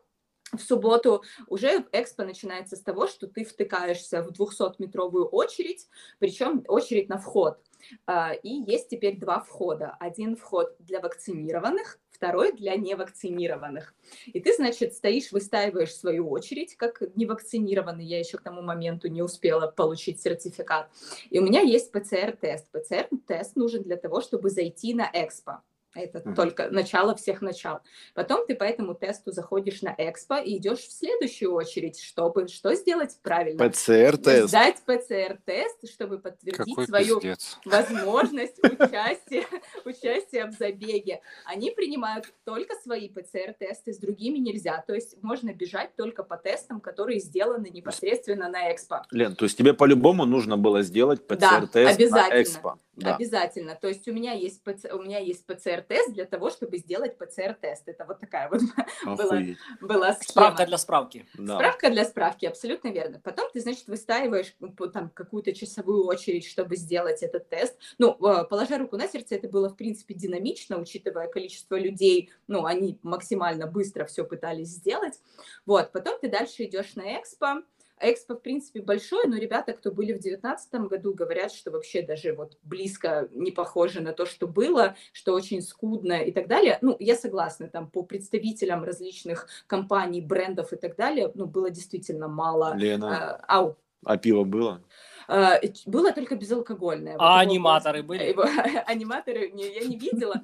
в 0.52 0.60
субботу 0.60 1.22
уже 1.46 1.84
экспо 1.92 2.24
начинается 2.24 2.76
с 2.76 2.82
того, 2.82 3.06
что 3.06 3.26
ты 3.26 3.44
втыкаешься 3.44 4.22
в 4.22 4.30
200-метровую 4.30 5.24
очередь, 5.24 5.88
причем 6.18 6.64
очередь 6.68 7.08
на 7.08 7.18
вход. 7.18 7.58
А, 8.06 8.32
и 8.32 8.48
есть 8.48 8.88
теперь 8.88 9.18
два 9.18 9.40
входа. 9.40 9.96
Один 10.00 10.36
вход 10.36 10.76
для 10.78 11.00
вакцинированных, 11.00 11.98
второй 12.10 12.52
для 12.52 12.76
невакцинированных. 12.76 13.94
И 14.26 14.40
ты, 14.40 14.54
значит, 14.54 14.94
стоишь, 14.94 15.32
выстаиваешь 15.32 15.94
свою 15.94 16.28
очередь, 16.30 16.76
как 16.76 17.02
невакцинированный. 17.16 18.04
Я 18.04 18.18
еще 18.18 18.38
к 18.38 18.42
тому 18.42 18.62
моменту 18.62 19.08
не 19.08 19.22
успела 19.22 19.68
получить 19.68 20.20
сертификат. 20.20 20.90
И 21.30 21.38
у 21.38 21.42
меня 21.42 21.60
есть 21.60 21.92
ПЦР-тест. 21.92 22.70
ПЦР-тест 22.70 23.56
нужен 23.56 23.82
для 23.82 23.96
того, 23.96 24.20
чтобы 24.20 24.50
зайти 24.50 24.94
на 24.94 25.10
экспо. 25.12 25.62
Это 25.94 26.18
uh-huh. 26.18 26.34
только 26.34 26.70
начало 26.70 27.16
всех 27.16 27.42
начал. 27.42 27.80
Потом 28.14 28.46
ты 28.46 28.54
по 28.54 28.62
этому 28.62 28.94
тесту 28.94 29.32
заходишь 29.32 29.82
на 29.82 29.92
экспо 29.98 30.36
и 30.36 30.56
идешь 30.56 30.80
в 30.80 30.92
следующую 30.92 31.52
очередь, 31.52 32.00
чтобы 32.00 32.46
что 32.46 32.74
сделать 32.74 33.18
правильно? 33.22 33.68
ПЦР-тест. 33.68 34.48
Сдать 34.48 34.76
ПЦР-тест, 34.86 35.90
чтобы 35.92 36.18
подтвердить 36.18 36.76
Какой 36.76 36.86
свою 36.86 37.20
пиздец. 37.20 37.58
возможность 37.64 38.58
участия, 38.62 39.46
участия 39.84 40.46
в 40.46 40.52
забеге. 40.52 41.22
Они 41.44 41.72
принимают 41.72 42.32
только 42.44 42.76
свои 42.76 43.08
ПЦР-тесты, 43.08 43.92
с 43.92 43.98
другими 43.98 44.38
нельзя. 44.38 44.84
То 44.86 44.94
есть 44.94 45.20
можно 45.22 45.52
бежать 45.52 45.96
только 45.96 46.22
по 46.22 46.36
тестам, 46.36 46.80
которые 46.80 47.18
сделаны 47.18 47.68
непосредственно 47.68 48.48
на 48.48 48.72
экспо. 48.72 49.02
Лен, 49.10 49.34
то 49.34 49.44
есть 49.44 49.58
тебе 49.58 49.74
по-любому 49.74 50.24
нужно 50.24 50.56
было 50.56 50.82
сделать 50.82 51.26
ПЦР-тест 51.26 51.98
да, 51.98 52.28
на 52.28 52.42
экспо? 52.42 52.78
Да. 52.94 53.16
Обязательно. 53.16 53.74
То 53.80 53.88
есть 53.88 54.06
у 54.08 54.12
меня 54.12 54.32
есть, 54.32 54.62
ПЦ... 54.62 54.92
у 54.92 55.00
меня 55.00 55.18
есть 55.18 55.46
ПЦР 55.46 55.79
ПЦР-тест 55.80 56.12
для 56.12 56.24
того, 56.26 56.50
чтобы 56.50 56.78
сделать 56.78 57.16
ПЦР-тест. 57.18 57.88
Это 57.88 58.04
вот 58.04 58.20
такая 58.20 58.48
вот 58.48 58.60
была, 59.04 59.14
Охуеть. 59.14 59.58
была 59.80 60.12
схема. 60.14 60.28
Справка 60.28 60.66
для 60.66 60.78
справки. 60.78 61.26
Да. 61.34 61.56
Справка 61.56 61.90
для 61.90 62.04
справки, 62.04 62.46
абсолютно 62.46 62.88
верно. 62.88 63.20
Потом 63.22 63.50
ты, 63.52 63.60
значит, 63.60 63.86
выстаиваешь 63.88 64.54
там 64.92 65.10
какую-то 65.10 65.52
часовую 65.52 66.06
очередь, 66.06 66.46
чтобы 66.46 66.76
сделать 66.76 67.22
этот 67.22 67.48
тест. 67.48 67.78
Ну, 67.98 68.12
э, 68.12 68.44
положа 68.44 68.78
руку 68.78 68.96
на 68.96 69.08
сердце, 69.08 69.36
это 69.36 69.48
было, 69.48 69.68
в 69.68 69.76
принципе, 69.76 70.14
динамично, 70.14 70.78
учитывая 70.78 71.28
количество 71.28 71.78
людей. 71.78 72.30
Ну, 72.46 72.64
они 72.64 72.98
максимально 73.02 73.66
быстро 73.66 74.04
все 74.04 74.24
пытались 74.24 74.68
сделать. 74.68 75.20
Вот, 75.66 75.92
потом 75.92 76.18
ты 76.20 76.28
дальше 76.28 76.64
идешь 76.64 76.94
на 76.94 77.20
экспо. 77.20 77.62
Экспо, 78.02 78.34
в 78.34 78.40
принципе, 78.40 78.80
большой, 78.80 79.26
но 79.26 79.36
ребята, 79.36 79.72
кто 79.74 79.90
были 79.92 80.12
в 80.12 80.20
2019 80.20 80.72
году, 80.88 81.12
говорят, 81.14 81.52
что 81.52 81.70
вообще 81.70 82.00
даже 82.02 82.32
вот 82.32 82.56
близко 82.62 83.28
не 83.32 83.50
похоже 83.50 84.00
на 84.00 84.12
то, 84.12 84.24
что 84.26 84.46
было, 84.46 84.96
что 85.12 85.34
очень 85.34 85.60
скудно 85.60 86.14
и 86.22 86.32
так 86.32 86.48
далее. 86.48 86.78
Ну, 86.80 86.96
я 86.98 87.14
согласна, 87.14 87.68
там 87.68 87.90
по 87.90 88.02
представителям 88.02 88.84
различных 88.84 89.48
компаний, 89.66 90.22
брендов 90.22 90.72
и 90.72 90.76
так 90.76 90.96
далее, 90.96 91.30
ну, 91.34 91.46
было 91.46 91.70
действительно 91.70 92.26
мало. 92.28 92.74
Лена, 92.76 93.36
А, 93.36 93.58
ау. 93.58 93.76
а 94.04 94.16
пиво 94.16 94.44
было? 94.44 94.82
А, 95.28 95.60
было 95.86 96.12
только 96.12 96.36
безалкогольное. 96.36 97.12
Вот 97.12 97.20
А 97.22 97.42
его- 97.42 97.52
аниматоры 97.52 98.02
были? 98.02 98.34
аниматоры 98.86 99.52
я 99.54 99.84
не 99.86 99.96
видела. 99.98 100.42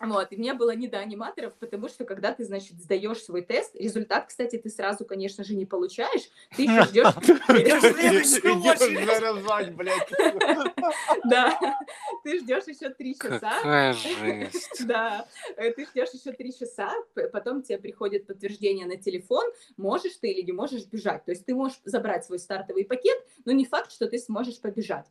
Вот, 0.00 0.28
и 0.30 0.36
мне 0.36 0.54
было 0.54 0.74
не 0.74 0.88
до 0.88 0.98
аниматоров, 0.98 1.54
потому 1.54 1.88
что 1.88 2.04
когда 2.04 2.32
ты, 2.32 2.44
значит, 2.44 2.78
сдаешь 2.78 3.22
свой 3.22 3.42
тест, 3.42 3.74
результат, 3.76 4.26
кстати, 4.28 4.56
ты 4.58 4.68
сразу, 4.68 5.04
конечно 5.04 5.44
же, 5.44 5.54
не 5.54 5.66
получаешь, 5.66 6.30
ты 6.56 6.62
еще 6.62 6.82
ждешь... 6.84 7.06
Да, 11.24 11.58
ты 12.22 12.38
ждешь 12.40 12.64
еще 12.66 12.90
три 12.90 13.16
часа. 13.16 13.52
Да, 14.86 15.26
э, 15.56 15.72
ты 15.72 15.86
ждешь 15.86 16.10
еще 16.10 16.32
три 16.32 16.52
часа, 16.56 16.92
потом 17.32 17.62
тебе 17.62 17.78
приходит 17.78 18.26
подтверждение 18.26 18.86
на 18.86 18.96
телефон, 18.96 19.44
можешь 19.76 20.16
ты 20.20 20.28
или 20.28 20.42
не 20.42 20.52
можешь 20.52 20.84
бежать. 20.84 21.24
То 21.24 21.32
есть 21.32 21.44
ты 21.44 21.54
можешь 21.54 21.80
забрать 21.84 22.24
свой 22.24 22.38
стартовый 22.38 22.84
пакет, 22.84 23.18
но 23.44 23.52
не 23.52 23.64
факт, 23.64 23.90
что 23.90 24.06
ты 24.06 24.18
сможешь 24.18 24.60
побежать. 24.60 25.06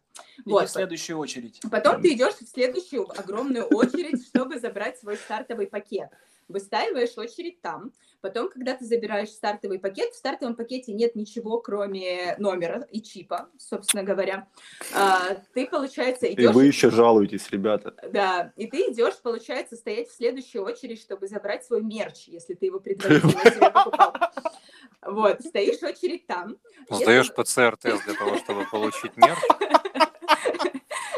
Вот. 0.45 0.69
в 0.69 0.71
следующую 0.71 1.17
очередь. 1.17 1.59
Потом 1.71 2.01
ты 2.01 2.13
идешь 2.13 2.35
в 2.35 2.47
следующую 2.47 3.09
огромную 3.19 3.65
очередь, 3.65 4.25
чтобы 4.27 4.59
забрать 4.59 4.75
свой 5.00 5.17
стартовый 5.17 5.67
пакет. 5.67 6.10
Выстаиваешь 6.48 7.17
очередь 7.17 7.62
там. 7.62 7.91
Потом, 8.22 8.50
когда 8.50 8.75
ты 8.75 8.86
забираешь 8.86 9.29
стартовый 9.29 9.79
пакет, 9.79 10.12
в 10.12 10.15
стартовом 10.15 10.55
пакете 10.55 10.94
нет 10.94 11.15
ничего, 11.15 11.60
кроме 11.60 12.36
номера 12.38 12.88
и 12.91 13.01
чипа, 13.01 13.50
собственно 13.58 14.03
говоря. 14.03 14.48
А, 14.94 15.36
Ты, 15.53 15.67
получается, 15.67 16.27
И 16.27 16.34
идешь... 16.34 16.53
вы 16.53 16.65
еще 16.65 16.91
жалуетесь, 16.91 17.50
ребята. 17.50 17.96
Да, 18.12 18.51
и 18.55 18.67
ты 18.67 18.91
идешь, 18.91 19.15
получается, 19.22 19.75
стоять 19.75 20.10
в 20.10 20.15
следующую 20.15 20.63
очередь, 20.63 21.01
чтобы 21.01 21.27
забрать 21.27 21.65
свой 21.65 21.82
мерч, 21.82 22.27
если 22.27 22.53
ты 22.53 22.67
его 22.67 22.79
предварительно 22.79 23.32
себе 23.51 23.72
покупал. 23.72 24.15
Вот, 25.01 25.41
стоишь 25.41 25.82
очередь 25.84 26.27
там. 26.27 26.58
Сдаешь 26.89 27.34
ПЦР-тест 27.34 28.05
для 28.05 28.13
того, 28.13 28.38
чтобы 28.38 28.65
получить 28.65 29.15
мерч. 29.17 29.39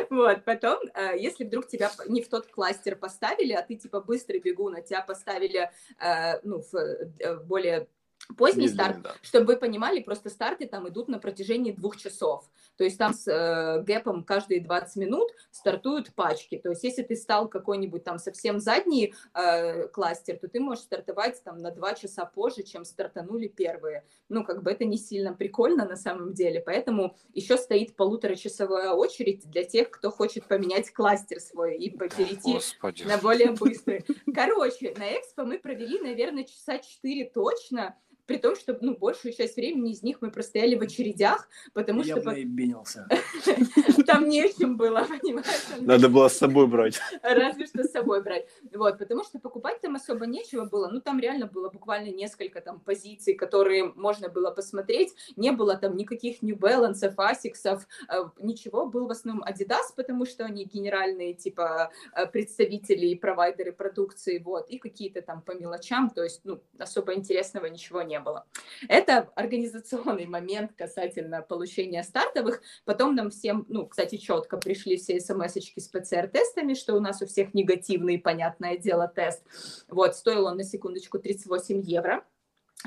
Вот, 0.10 0.46
потом, 0.46 0.80
э, 0.94 1.18
если 1.18 1.44
вдруг 1.44 1.68
тебя 1.68 1.92
не 2.08 2.22
в 2.22 2.30
тот 2.30 2.48
кластер 2.48 2.96
поставили, 2.96 3.54
а 3.54 3.62
ты 3.62 3.76
типа 3.76 4.02
быстрый 4.02 4.40
бегун, 4.40 4.76
а 4.76 4.82
тебя 4.82 5.02
поставили, 5.02 5.70
э, 6.00 6.40
ну, 6.44 6.62
в 6.62 6.76
э, 6.76 7.36
более 7.44 7.88
поздний 8.36 8.68
Медленно, 8.68 8.84
старт, 8.84 9.02
да. 9.04 9.16
чтобы 9.22 9.54
вы 9.54 9.58
понимали, 9.58 10.02
просто 10.02 10.30
старты 10.30 10.68
там 10.68 10.88
идут 10.90 11.08
на 11.08 11.20
протяжении 11.20 11.72
двух 11.72 11.98
часов. 11.98 12.50
То 12.78 12.84
есть 12.84 12.98
там 12.98 13.14
с 13.14 13.28
э, 13.28 13.82
гэпом 13.84 14.24
каждые 14.24 14.62
20 14.62 14.96
минут 14.98 15.32
стартуют 15.52 16.14
пачки. 16.14 16.58
То 16.58 16.70
есть 16.70 16.84
если 16.84 17.04
ты 17.04 17.16
стал 17.16 17.48
какой-нибудь 17.48 18.04
там 18.04 18.20
совсем 18.20 18.60
задний 18.60 19.14
э, 19.34 19.88
кластер, 19.88 20.38
то 20.38 20.48
ты 20.48 20.60
можешь 20.60 20.84
стартовать 20.84 21.42
там 21.44 21.58
на 21.58 21.72
2 21.72 21.94
часа 21.96 22.26
позже, 22.26 22.64
чем 22.64 22.86
стартанули 22.86 23.48
первые. 23.48 24.04
Ну, 24.30 24.44
как 24.44 24.62
бы 24.62 24.72
это 24.72 24.86
не 24.86 24.98
сильно 24.98 25.34
прикольно 25.34 25.86
на 25.86 25.96
самом 25.96 26.34
деле. 26.34 26.62
Поэтому 26.62 27.16
еще 27.34 27.58
стоит 27.58 27.96
полуторачасовая 27.96 28.92
очередь 28.92 29.50
для 29.50 29.64
тех, 29.64 29.90
кто 29.90 30.12
хочет 30.12 30.46
поменять 30.46 30.92
кластер 30.92 31.40
свой 31.40 31.78
и 31.78 31.90
перейти 31.90 32.54
Господи. 32.54 33.04
на 33.04 33.18
более 33.18 33.52
быстрый. 33.60 34.06
Короче, 34.34 34.94
на 34.98 35.14
экспо 35.14 35.44
мы 35.44 35.58
провели, 35.58 36.00
наверное, 36.00 36.44
часа 36.44 36.78
4 36.78 37.32
точно, 37.34 37.96
при 38.28 38.38
том, 38.38 38.56
что 38.56 38.78
ну, 38.82 38.96
большую 38.96 39.34
часть 39.34 39.56
времени 39.56 39.92
из 39.92 40.04
них 40.04 40.18
мы 40.22 40.30
простояли 40.30 40.76
в 40.76 40.82
очередях, 40.82 41.48
потому 41.74 42.04
Я 42.04 42.16
что 42.16 42.24
по- 42.24 42.32
наебенился. 42.32 43.08
там 44.06 44.28
нечем 44.28 44.78
было, 44.78 45.06
понимаешь? 45.10 45.48
Надо 45.80 46.10
было 46.10 46.28
с 46.28 46.38
собой 46.38 46.68
брать. 46.68 47.00
Разве 47.24 47.66
что 47.66 47.84
с 47.84 47.92
собой 47.92 48.22
брать. 48.22 48.48
Вот, 48.74 48.98
потому 48.98 49.24
что 49.24 49.40
покупать 49.40 49.82
там 49.82 49.96
особо 49.96 50.26
нечего 50.28 50.66
было. 50.66 50.90
Ну, 50.90 51.00
там 51.00 51.20
реально 51.20 51.48
было 51.48 51.70
буквально 51.70 52.10
несколько 52.10 52.60
там 52.62 52.80
позиций, 52.82 53.34
которые 53.34 53.86
можно 53.96 54.30
было 54.30 54.52
посмотреть. 54.52 55.14
Не 55.38 55.52
было 55.52 55.78
там 55.78 55.96
никаких 55.96 56.42
New 56.42 56.58
Balance, 56.58 57.16
Asics, 57.16 57.80
э, 58.10 58.14
ничего. 58.40 58.86
Был 58.88 59.08
в 59.08 59.12
основном 59.12 59.44
Adidas, 59.48 59.94
потому 59.96 60.26
что 60.26 60.44
они 60.46 60.66
генеральные, 60.66 61.34
типа, 61.34 61.92
э, 62.14 62.26
представители 62.28 63.08
и 63.08 63.16
провайдеры 63.16 63.72
продукции, 63.72 64.40
вот, 64.40 64.70
и 64.70 64.80
какие-то 64.80 65.22
там 65.22 65.42
по 65.42 65.54
мелочам, 65.54 66.10
то 66.10 66.24
есть, 66.24 66.42
ну, 66.44 66.62
особо 66.78 67.14
интересного 67.14 67.68
ничего 67.68 68.02
не 68.02 68.17
было. 68.20 68.46
Это 68.88 69.30
организационный 69.36 70.26
момент 70.26 70.74
касательно 70.76 71.42
получения 71.42 72.04
стартовых. 72.04 72.62
Потом 72.86 73.16
нам 73.16 73.30
всем, 73.30 73.66
ну, 73.70 73.88
кстати, 73.88 74.18
четко 74.18 74.58
пришли 74.58 74.98
все 74.98 75.20
смс-очки 75.20 75.80
с 75.80 75.88
ПЦР-тестами, 75.88 76.74
что 76.74 76.96
у 76.96 77.00
нас 77.00 77.22
у 77.22 77.26
всех 77.26 77.54
негативный, 77.54 78.20
понятное 78.20 78.78
дело, 78.78 79.08
тест. 79.08 79.44
Вот, 79.88 80.16
стоил 80.16 80.46
он 80.46 80.58
на 80.58 80.64
секундочку 80.64 81.20
38 81.20 81.82
евро. 81.82 82.24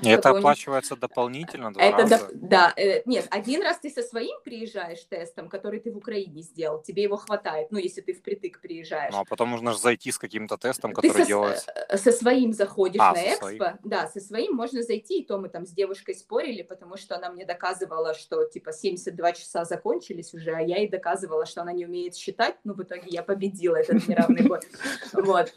И 0.03 0.09
это 0.09 0.31
оплачивается 0.31 0.97
дополнительно 0.97 1.73
два 1.75 1.83
Это 1.83 1.97
раза. 2.03 2.15
доп- 2.15 2.31
да, 2.33 2.73
э, 2.77 3.03
нет, 3.07 3.27
один 3.31 3.61
раз 3.63 3.79
ты 3.81 3.91
со 3.91 4.03
своим 4.03 4.41
приезжаешь 4.45 5.01
тестом, 5.05 5.49
который 5.49 5.81
ты 5.81 5.91
в 5.93 5.97
Украине 5.97 6.43
сделал, 6.43 6.81
тебе 6.81 7.03
его 7.03 7.17
хватает, 7.17 7.71
ну, 7.71 7.79
если 7.79 8.01
ты 8.01 8.15
впритык 8.15 8.61
приезжаешь. 8.61 9.13
Ну, 9.13 9.21
а 9.21 9.25
потом 9.25 9.51
нужно 9.51 9.73
же 9.73 9.79
зайти 9.79 10.11
с 10.13 10.19
каким-то 10.19 10.57
тестом, 10.57 10.93
Ты 10.93 11.03
который 11.03 11.23
со, 11.23 11.27
делается. 11.27 11.73
э, 11.89 11.97
со 11.99 12.13
своим 12.13 12.53
заходишь 12.53 13.01
А, 13.03 13.13
на 13.13 13.29
экспо, 13.29 13.47
своим. 13.49 13.79
да, 13.85 14.07
со 14.09 14.21
своим 14.21 14.55
можно 14.55 14.83
зайти, 14.83 15.21
и 15.21 15.25
то 15.27 15.39
мы 15.39 15.49
там 15.49 15.67
с 15.67 15.71
девушкой 15.71 16.15
спорили, 16.15 16.63
потому 16.63 16.97
что 16.97 17.17
она 17.17 17.31
мне 17.31 17.45
доказывала, 17.45 18.15
что 18.15 18.45
типа 18.45 18.73
72 18.73 19.33
часа 19.33 19.65
закончились 19.65 20.33
уже, 20.33 20.53
а 20.53 20.61
я 20.61 20.79
ей 20.79 20.89
доказывала, 20.89 21.45
что 21.47 21.63
она 21.63 21.73
не 21.73 21.85
умеет 21.85 22.15
считать, 22.15 22.57
ну, 22.65 22.75
в 22.75 22.83
итоге 22.83 23.09
я 23.09 23.23
победила 23.23 23.77
этот 23.77 24.07
неравный 24.09 24.47
бой. 24.47 24.61
Вот. 25.13 25.53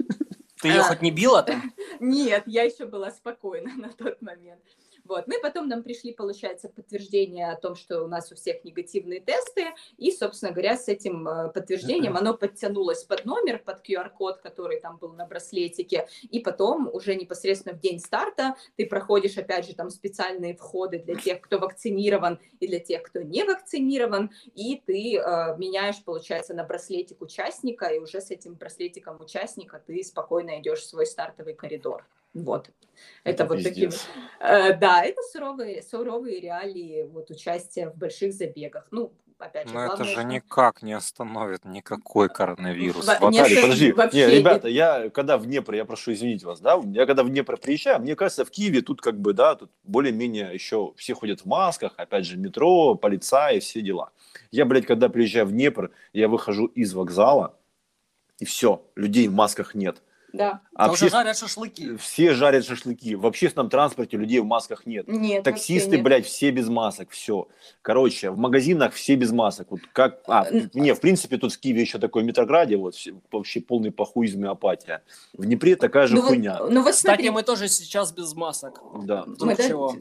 Ты 0.61 0.69
ее 0.69 0.81
А. 0.81 0.83
хоть 0.83 1.01
не 1.01 1.11
била 1.11 1.43
там? 1.43 1.73
Нет, 1.99 2.43
я 2.45 2.63
еще 2.63 2.85
была 2.85 3.11
спокойна 3.11 3.71
на 3.77 3.89
тот 3.89 4.21
момент. 4.21 4.61
Вот. 5.05 5.27
Ну 5.27 5.37
и 5.37 5.41
потом 5.41 5.67
нам 5.67 5.83
пришли, 5.83 6.13
получается, 6.13 6.69
подтверждение 6.69 7.51
о 7.51 7.57
том, 7.57 7.75
что 7.75 8.03
у 8.03 8.07
нас 8.07 8.31
у 8.31 8.35
всех 8.35 8.63
негативные 8.63 9.19
тесты, 9.19 9.65
и, 9.97 10.11
собственно 10.11 10.51
говоря, 10.51 10.77
с 10.77 10.87
этим 10.87 11.27
э, 11.27 11.49
подтверждением 11.49 12.15
оно 12.15 12.33
подтянулось 12.33 13.03
под 13.03 13.25
номер, 13.25 13.59
под 13.59 13.87
QR-код, 13.87 14.37
который 14.37 14.79
там 14.79 14.97
был 14.97 15.11
на 15.13 15.25
браслетике, 15.25 16.07
и 16.21 16.39
потом 16.39 16.89
уже 16.91 17.15
непосредственно 17.15 17.75
в 17.75 17.81
день 17.81 17.99
старта 17.99 18.55
ты 18.77 18.85
проходишь, 18.85 19.37
опять 19.37 19.67
же, 19.67 19.75
там 19.75 19.89
специальные 19.89 20.55
входы 20.55 20.99
для 20.99 21.15
тех, 21.15 21.41
кто 21.41 21.59
вакцинирован, 21.59 22.39
и 22.61 22.67
для 22.67 22.79
тех, 22.79 23.03
кто 23.03 23.21
не 23.21 23.43
вакцинирован, 23.43 24.31
и 24.55 24.81
ты 24.85 25.17
э, 25.17 25.57
меняешь, 25.57 26.01
получается, 26.03 26.53
на 26.53 26.63
браслетик 26.63 27.21
участника, 27.21 27.87
и 27.87 27.99
уже 27.99 28.21
с 28.21 28.31
этим 28.31 28.53
браслетиком 28.53 29.19
участника 29.19 29.83
ты 29.85 30.01
спокойно 30.01 30.61
идешь 30.61 30.79
в 30.79 30.87
свой 30.87 31.05
стартовый 31.05 31.55
коридор. 31.55 32.05
Вот. 32.33 32.69
Это, 33.23 33.45
вот 33.45 33.63
такие. 33.63 33.87
пиздец. 33.87 34.07
Э, 34.39 34.73
да, 34.77 35.03
это 35.03 35.21
суровые, 35.31 35.81
суровые 35.81 36.39
реалии 36.39 37.03
вот 37.03 37.29
участия 37.31 37.89
в 37.89 37.95
больших 37.97 38.33
забегах. 38.33 38.87
Ну, 38.91 39.11
опять 39.39 39.67
же, 39.67 39.73
Но 39.73 39.79
это 39.81 39.87
главное, 39.97 40.05
же 40.07 40.11
что- 40.13 40.23
никак 40.23 40.83
не 40.83 40.93
остановит 40.93 41.65
никакой 41.65 42.29
коронавирус. 42.29 43.05
Во- 43.05 43.17
Вот 43.19 43.33
Нет, 43.33 43.51
это 43.51 43.61
подожди. 43.61 43.91
вообще 43.91 44.17
Не, 44.17 44.25
нет. 44.27 44.39
ребята, 44.39 44.67
я 44.67 45.09
когда 45.09 45.37
в 45.37 45.45
Днепр, 45.45 45.73
я 45.73 45.85
прошу 45.85 46.13
извинить 46.13 46.43
вас, 46.43 46.59
да, 46.61 46.79
я 46.93 47.05
когда 47.05 47.23
в 47.23 47.29
Днепр 47.29 47.57
приезжаю, 47.57 47.99
мне 47.99 48.15
кажется, 48.15 48.45
в 48.45 48.51
Киеве 48.51 48.81
тут 48.81 49.01
как 49.01 49.19
бы, 49.19 49.33
да, 49.33 49.55
тут 49.55 49.71
более-менее 49.83 50.53
еще 50.53 50.93
все 50.95 51.13
ходят 51.13 51.41
в 51.41 51.45
масках, 51.45 51.93
опять 51.97 52.25
же, 52.25 52.37
метро, 52.37 52.95
полицаи, 52.95 53.59
все 53.59 53.81
дела. 53.81 54.11
Я, 54.51 54.65
блядь, 54.65 54.85
когда 54.85 55.09
приезжаю 55.09 55.45
в 55.47 55.51
Днепр, 55.51 55.91
я 56.13 56.27
выхожу 56.27 56.67
из 56.67 56.93
вокзала, 56.93 57.57
и 58.39 58.45
все, 58.45 58.85
людей 58.95 59.27
в 59.27 59.33
масках 59.33 59.73
нет. 59.75 60.01
Да. 60.33 60.61
А 60.73 60.91
уже 60.91 61.05
Обще- 61.05 61.09
жарят 61.11 61.37
шашлыки. 61.37 61.95
Все 61.97 62.33
жарят 62.33 62.65
шашлыки. 62.65 63.13
В 63.15 63.27
общественном 63.27 63.69
транспорте 63.69 64.17
людей 64.17 64.39
в 64.39 64.45
масках 64.45 64.87
нет. 64.87 65.07
Нет, 65.07 65.43
Таксисты, 65.43 65.91
нет. 65.91 66.03
блядь, 66.03 66.25
все 66.25 66.49
без 66.49 66.67
масок, 66.69 67.11
все. 67.11 67.47
Короче, 67.83 68.31
в 68.31 68.37
магазинах 68.39 68.93
все 68.93 69.13
без 69.15 69.31
масок. 69.31 69.67
Вот 69.69 69.81
как... 69.93 70.21
А, 70.25 70.47
не, 70.73 70.93
в 70.95 70.99
принципе, 70.99 71.37
тут 71.37 71.53
в 71.53 71.59
Киеве 71.59 71.81
еще 71.81 71.99
такой 71.99 72.23
Метрограде, 72.23 72.77
вот 72.77 72.95
все- 72.95 73.13
вообще 73.31 73.61
полный 73.61 73.91
похуизм 73.91 74.43
и 74.45 74.47
апатия. 74.47 75.03
В 75.33 75.45
Днепре 75.45 75.75
такая 75.75 76.07
же 76.07 76.15
Ну 76.15 76.21
вот, 76.21 76.29
хуйня. 76.29 76.57
ну 76.67 76.81
вот 76.81 76.93
Кстати, 76.93 77.15
смотри, 77.15 77.29
мы 77.29 77.43
тоже 77.43 77.67
сейчас 77.67 78.11
без 78.11 78.33
масок. 78.33 78.81
Да. 79.05 79.23
Вдруг 79.27 79.51
мы 79.51 79.55
да- 79.55 79.67
чего? 79.67 79.95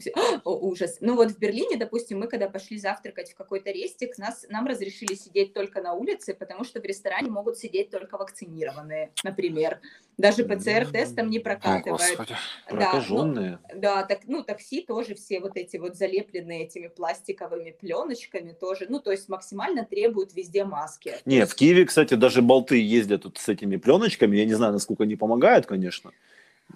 О, 0.44 0.50
ужас. 0.66 0.96
Ну 1.02 1.14
вот 1.16 1.30
в 1.32 1.38
Берлине, 1.38 1.76
допустим, 1.76 2.20
мы 2.20 2.26
когда 2.26 2.48
пошли 2.48 2.78
завтракать 2.78 3.32
в 3.32 3.34
какой-то 3.36 3.70
рестик, 3.70 4.16
нас, 4.16 4.46
нам 4.48 4.66
разрешили 4.66 5.14
сидеть 5.14 5.52
только 5.52 5.82
на 5.82 5.92
улице, 5.92 6.32
потому 6.32 6.64
что 6.64 6.80
в 6.80 6.84
ресторане 6.84 7.28
могут 7.30 7.58
сидеть 7.58 7.90
только 7.90 8.16
вакцинированные, 8.16 9.12
например. 9.24 9.78
Даже 10.18 10.44
ПЦР-тест 10.44 11.16
там 11.16 11.30
не 11.30 11.38
О, 11.38 11.42
прокатывает. 11.42 12.00
господи. 12.00 12.34
Да, 12.68 12.70
ну, 12.70 12.76
Прокаженные. 12.76 13.58
да, 13.74 14.02
так, 14.04 14.20
ну, 14.26 14.42
такси 14.42 14.82
тоже 14.82 15.14
все 15.14 15.40
вот 15.40 15.56
эти 15.56 15.78
вот 15.78 15.96
залепленные 15.96 16.64
этими 16.64 16.88
пластиковыми 16.88 17.70
пленочками 17.70 18.52
тоже, 18.52 18.86
ну, 18.88 19.00
то 19.00 19.10
есть 19.10 19.28
максимально 19.28 19.84
требуют 19.84 20.34
везде 20.34 20.64
маски. 20.64 21.14
Не, 21.24 21.46
в 21.46 21.54
Киеве, 21.54 21.86
кстати, 21.86 22.14
даже 22.14 22.42
болты 22.42 22.80
ездят 22.80 23.22
тут 23.22 23.38
с 23.38 23.48
этими 23.48 23.76
пленочками. 23.76 24.36
Я 24.36 24.44
не 24.44 24.54
знаю, 24.54 24.72
насколько 24.72 25.04
они 25.04 25.16
помогают, 25.16 25.66
конечно. 25.66 26.12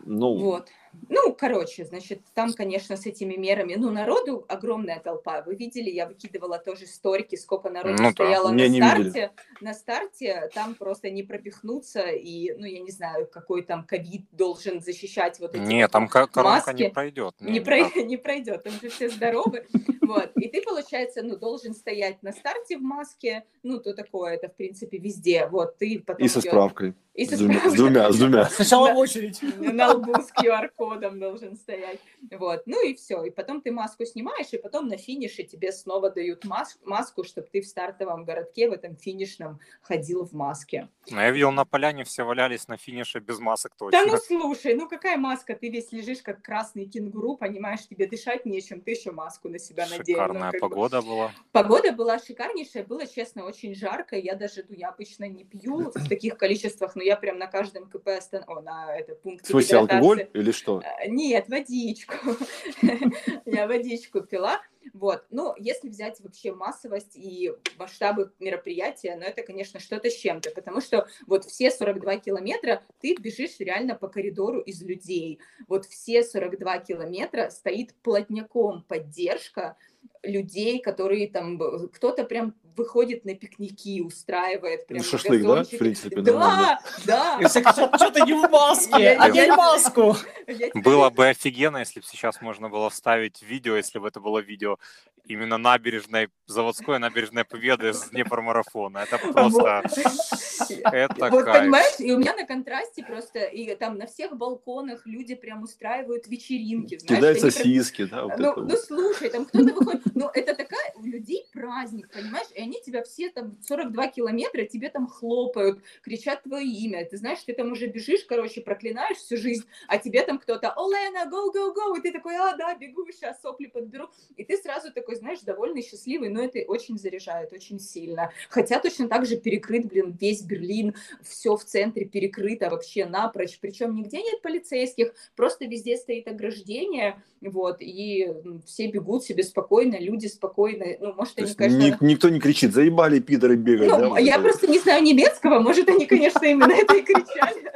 Ну, 0.04 0.36
Вот. 0.36 0.68
Ну, 1.08 1.34
короче, 1.34 1.84
значит, 1.84 2.20
там, 2.34 2.52
конечно, 2.52 2.96
с 2.96 3.06
этими 3.06 3.34
мерами, 3.36 3.74
ну, 3.76 3.90
народу 3.90 4.44
огромная 4.48 4.98
толпа. 5.00 5.42
Вы 5.42 5.54
видели, 5.56 5.90
я 5.90 6.06
выкидывала 6.06 6.58
тоже 6.58 6.86
сторики, 6.86 7.36
сколько 7.36 7.70
народу 7.70 7.96
Ну 8.02 8.08
да, 8.08 8.12
стояло 8.12 8.50
меня 8.52 8.64
на 8.64 8.68
не 8.70 8.78
старте. 8.78 9.02
видели. 9.04 9.30
На 9.60 9.74
старте 9.74 10.50
там 10.54 10.74
просто 10.74 11.10
не 11.10 11.22
пропихнуться, 11.22 12.02
и, 12.10 12.52
ну, 12.58 12.64
я 12.66 12.80
не 12.80 12.90
знаю, 12.90 13.26
какой 13.26 13.62
там 13.62 13.84
ковид 13.84 14.22
должен 14.32 14.80
защищать 14.80 15.38
вот 15.40 15.54
эти 15.54 15.62
Не, 15.62 15.82
вот 15.82 15.92
там 15.92 16.08
ко- 16.08 16.26
коронка 16.26 16.72
не 16.72 16.84
маски. 16.84 16.94
пройдет. 16.94 17.34
не, 17.40 17.60
прой- 17.60 17.92
не 18.04 18.16
пройдет, 18.16 18.62
там 18.64 18.72
же 18.80 18.88
все 18.88 19.08
здоровы. 19.08 19.66
Вот. 20.02 20.30
И 20.36 20.48
ты, 20.48 20.62
получается, 20.62 21.22
ну, 21.22 21.36
должен 21.36 21.74
стоять 21.74 22.22
на 22.22 22.32
старте 22.32 22.78
в 22.78 22.82
маске, 22.82 23.44
ну, 23.62 23.80
то 23.80 23.92
такое, 23.94 24.34
это, 24.34 24.48
в 24.48 24.54
принципе, 24.56 24.98
везде. 24.98 25.46
Вот, 25.46 25.78
ты 25.78 25.98
потом... 26.04 26.24
и 26.24 26.28
со 26.28 26.40
справкой. 26.40 26.94
И 27.14 27.24
со 27.24 27.34
С 27.34 27.38
двумя, 27.38 27.54
с 27.54 27.58
справкой. 27.60 27.78
двумя, 27.78 28.12
с 28.12 28.16
двумя. 28.18 28.44
Сначала 28.50 28.88
Да. 28.92 28.94
очередь. 28.94 29.40
на 29.58 29.92
лбу 29.94 30.12
с 30.14 30.30
QR-кодом 30.38 30.85
должен 30.94 31.56
стоять. 31.56 32.00
Вот. 32.30 32.62
Ну 32.66 32.86
и 32.86 32.94
все. 32.94 33.24
И 33.24 33.30
потом 33.30 33.60
ты 33.60 33.72
маску 33.72 34.04
снимаешь, 34.04 34.52
и 34.52 34.58
потом 34.58 34.88
на 34.88 34.96
финише 34.96 35.42
тебе 35.42 35.72
снова 35.72 36.10
дают 36.10 36.44
мас- 36.44 36.78
маску, 36.84 37.24
чтобы 37.24 37.48
ты 37.52 37.60
в 37.60 37.66
стартовом 37.66 38.24
городке, 38.24 38.68
в 38.68 38.72
этом 38.72 38.96
финишном, 38.96 39.60
ходил 39.82 40.24
в 40.24 40.32
маске. 40.32 40.88
Ну, 41.10 41.20
я 41.20 41.30
видел, 41.30 41.52
на 41.52 41.64
поляне 41.64 42.04
все 42.04 42.24
валялись 42.24 42.68
на 42.68 42.76
финише 42.76 43.20
без 43.20 43.38
масок 43.38 43.72
Да 43.78 43.90
точно. 43.90 44.06
ну 44.06 44.16
слушай, 44.18 44.74
ну 44.74 44.88
какая 44.88 45.16
маска? 45.16 45.54
Ты 45.54 45.68
весь 45.68 45.92
лежишь 45.92 46.22
как 46.22 46.42
красный 46.42 46.86
кенгуру, 46.86 47.36
понимаешь, 47.36 47.86
тебе 47.88 48.06
дышать 48.06 48.44
нечем, 48.46 48.80
ты 48.80 48.92
еще 48.92 49.10
маску 49.10 49.48
на 49.48 49.58
себя 49.58 49.84
надел. 49.88 49.98
Ну, 49.98 50.22
Шикарная 50.24 50.52
бы. 50.52 50.58
погода 50.58 51.02
была. 51.02 51.32
Погода 51.52 51.92
была 51.92 52.18
шикарнейшая, 52.18 52.84
было, 52.84 53.06
честно, 53.06 53.44
очень 53.44 53.74
жарко. 53.74 54.16
Я 54.16 54.34
даже, 54.34 54.64
ну, 54.68 54.74
я 54.76 54.88
обычно 54.88 55.28
не 55.28 55.44
пью 55.44 55.90
в 55.94 56.08
таких 56.08 56.36
количествах, 56.36 56.96
но 56.96 57.02
я 57.02 57.16
прям 57.16 57.38
на 57.38 57.46
каждом 57.46 57.88
КП 57.88 58.08
остан... 58.08 58.44
О, 58.46 58.60
на 58.60 58.94
это, 58.96 59.14
В 59.14 59.20
пункте 59.20 59.50
смысле, 59.50 59.78
алкоголь 59.78 60.28
или 60.34 60.50
что? 60.50 60.65
Э, 60.66 61.08
Нет, 61.08 61.48
водичку. 61.48 62.36
Я 63.46 63.66
водичку 63.66 64.20
пила. 64.20 64.60
Вот. 64.92 65.24
Ну, 65.30 65.54
если 65.58 65.88
взять 65.88 66.20
вообще 66.20 66.52
массовость 66.52 67.16
и 67.16 67.52
масштабы 67.78 68.32
мероприятия, 68.38 69.16
ну, 69.16 69.22
это, 69.22 69.42
конечно, 69.42 69.80
что-то 69.80 70.10
с 70.10 70.14
чем-то, 70.14 70.50
потому 70.50 70.80
что 70.80 71.06
вот 71.26 71.44
все 71.44 71.70
42 71.70 72.18
километра 72.18 72.82
ты 73.00 73.14
бежишь 73.16 73.58
реально 73.58 73.94
по 73.94 74.08
коридору 74.08 74.60
из 74.60 74.82
людей. 74.82 75.40
Вот 75.68 75.86
все 75.86 76.22
42 76.22 76.78
километра 76.78 77.50
стоит 77.50 77.94
плотняком 78.02 78.84
поддержка 78.84 79.76
людей, 80.22 80.80
которые 80.80 81.28
там, 81.28 81.58
б- 81.58 81.88
кто-то 81.88 82.24
прям 82.24 82.54
выходит 82.76 83.24
на 83.24 83.34
пикники, 83.34 84.02
устраивает 84.02 84.86
прям 84.86 85.02
Шашлык, 85.02 85.42
да, 85.42 85.64
в 85.64 85.68
принципе. 85.70 86.20
Да, 86.20 86.78
да. 87.06 87.38
все 87.48 87.62
кричат, 87.62 87.94
что 87.96 88.10
ты 88.10 88.20
не 88.22 88.34
в 88.34 88.50
маске? 88.50 89.02
Я- 89.02 89.22
Одень 89.22 89.44
я- 89.46 89.56
маску! 89.56 90.16
Я 90.46 90.70
тебе 90.70 90.82
Было 90.82 91.08
бы 91.10 91.28
офигенно, 91.28 91.78
если 91.78 92.00
бы 92.00 92.06
сейчас 92.06 92.40
можно 92.42 92.68
было 92.68 92.90
вставить 92.90 93.42
видео, 93.42 93.76
если 93.76 93.98
бы 93.98 94.08
это 94.08 94.20
было 94.20 94.40
видео 94.40 94.78
именно 95.24 95.58
набережной, 95.58 96.28
заводской 96.46 96.98
набережной 97.00 97.44
Победы 97.44 97.92
с 97.92 98.10
Днепр-марафона. 98.10 98.98
Это 98.98 99.18
просто... 99.18 99.82
Это 100.92 101.30
вот 101.30 101.44
кайф. 101.44 101.60
понимаешь, 101.62 101.94
и 101.98 102.12
у 102.12 102.18
меня 102.18 102.34
на 102.34 102.44
контрасте 102.46 103.02
просто, 103.02 103.40
и 103.40 103.74
там 103.74 103.98
на 103.98 104.06
всех 104.06 104.36
балконах 104.36 105.06
люди 105.06 105.34
прям 105.34 105.62
устраивают 105.62 106.26
вечеринки. 106.28 106.98
прям- 107.06 107.36
сосиски, 107.36 108.04
да, 108.04 108.24
вот 108.24 108.38
ну, 108.38 108.52
ну, 108.56 108.62
вот. 108.66 108.80
слушай, 108.80 109.30
там 109.30 109.44
кто-то 109.46 109.74
выходит, 109.74 109.95
ну, 110.14 110.30
это 110.32 110.54
такая 110.54 110.92
у 110.96 111.04
людей 111.04 111.46
праздник, 111.52 112.10
понимаешь, 112.12 112.48
и 112.54 112.60
они 112.60 112.80
тебя 112.80 113.02
все 113.02 113.30
там 113.30 113.56
42 113.62 114.08
километра, 114.08 114.64
тебе 114.64 114.88
там 114.90 115.06
хлопают, 115.06 115.80
кричат 116.02 116.42
твое 116.42 116.66
имя, 116.66 117.04
ты 117.04 117.16
знаешь, 117.16 117.40
ты 117.44 117.52
там 117.52 117.72
уже 117.72 117.86
бежишь, 117.86 118.24
короче, 118.24 118.60
проклинаешь 118.60 119.18
всю 119.18 119.36
жизнь, 119.36 119.64
а 119.88 119.98
тебе 119.98 120.22
там 120.22 120.38
кто-то, 120.38 120.72
Олена, 120.76 121.30
go, 121.30 121.52
go, 121.54 121.74
go, 121.74 121.98
и 121.98 122.02
ты 122.02 122.12
такой, 122.12 122.36
а, 122.36 122.56
да, 122.56 122.74
бегу, 122.74 123.06
сейчас 123.10 123.40
сопли 123.40 123.66
подберу, 123.66 124.08
и 124.36 124.44
ты 124.44 124.56
сразу 124.56 124.92
такой, 124.92 125.16
знаешь, 125.16 125.40
довольный, 125.40 125.82
счастливый, 125.82 126.28
но 126.28 126.42
это 126.42 126.60
очень 126.66 126.98
заряжает, 126.98 127.52
очень 127.52 127.78
сильно, 127.78 128.30
хотя 128.48 128.80
точно 128.80 129.08
так 129.08 129.26
же 129.26 129.36
перекрыт, 129.36 129.86
блин, 129.86 130.16
весь 130.20 130.42
Берлин, 130.42 130.94
все 131.22 131.56
в 131.56 131.64
центре 131.64 132.04
перекрыто 132.04 132.70
вообще 132.70 133.06
напрочь, 133.06 133.58
причем 133.60 133.94
нигде 133.94 134.22
нет 134.22 134.42
полицейских, 134.42 135.14
просто 135.34 135.66
везде 135.66 135.96
стоит 135.96 136.28
ограждение, 136.28 137.22
вот, 137.40 137.78
и 137.80 138.32
все 138.64 138.88
бегут 138.88 139.24
себе 139.24 139.42
спокойно, 139.42 139.75
люди 139.84 140.26
спокойно, 140.26 140.84
ну, 141.00 141.12
может, 141.14 141.34
То 141.36 141.44
они, 141.44 141.54
конечно... 141.54 141.98
ни- 142.04 142.10
никто 142.12 142.28
не 142.28 142.40
кричит, 142.40 142.72
заебали 142.72 143.20
пидоры 143.20 143.56
бегать, 143.56 143.88
Ну, 143.88 144.14
да? 144.14 144.18
я 144.20 144.34
это 144.34 144.42
вот. 144.42 144.50
просто 144.50 144.66
не 144.68 144.78
знаю 144.78 145.02
немецкого, 145.02 145.60
может, 145.60 145.88
они, 145.88 146.06
конечно, 146.06 146.44
именно 146.44 146.72
это 146.72 146.94
и 146.96 147.02
кричали. 147.02 147.72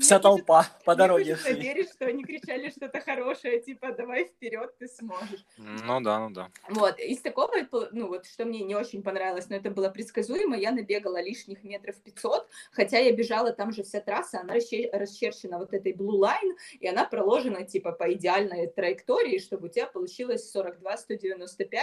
Вся 0.00 0.18
толпа 0.18 0.66
по 0.84 0.94
дороге 0.94 1.36
шли. 1.36 1.54
верить, 1.54 1.90
что 1.90 2.06
они 2.06 2.22
кричали 2.24 2.70
что-то 2.70 3.00
хорошее, 3.00 3.60
типа, 3.60 3.92
давай 3.92 4.24
вперед, 4.24 4.70
ты 4.78 4.86
сможешь. 4.88 5.44
Ну 5.56 6.00
да, 6.00 6.18
ну 6.20 6.30
да. 6.30 6.48
Вот, 6.68 6.98
из 6.98 7.20
такого, 7.20 7.52
ну 7.92 8.08
вот, 8.08 8.26
что 8.26 8.44
мне 8.44 8.60
не 8.60 8.74
очень 8.74 9.02
понравилось, 9.02 9.48
но 9.48 9.56
это 9.56 9.70
было 9.70 9.88
предсказуемо, 9.88 10.56
я 10.56 10.72
набегала 10.72 11.20
лишних 11.22 11.64
метров 11.64 11.96
500, 11.96 12.46
хотя 12.72 12.98
я 12.98 13.12
бежала, 13.12 13.52
там 13.52 13.72
же 13.72 13.82
вся 13.82 14.00
трасса, 14.00 14.40
она 14.40 14.54
расче- 14.56 14.90
расчерчена 14.92 15.58
вот 15.58 15.72
этой 15.72 15.92
blue 15.92 16.20
line, 16.20 16.54
и 16.80 16.86
она 16.86 17.04
проложена, 17.04 17.64
типа, 17.64 17.92
по 17.92 18.12
идеальной 18.12 18.66
траектории, 18.66 19.38
чтобы 19.38 19.66
у 19.66 19.70
тебя 19.70 19.86
получилось 19.86 20.48
42-195, 21.08 21.76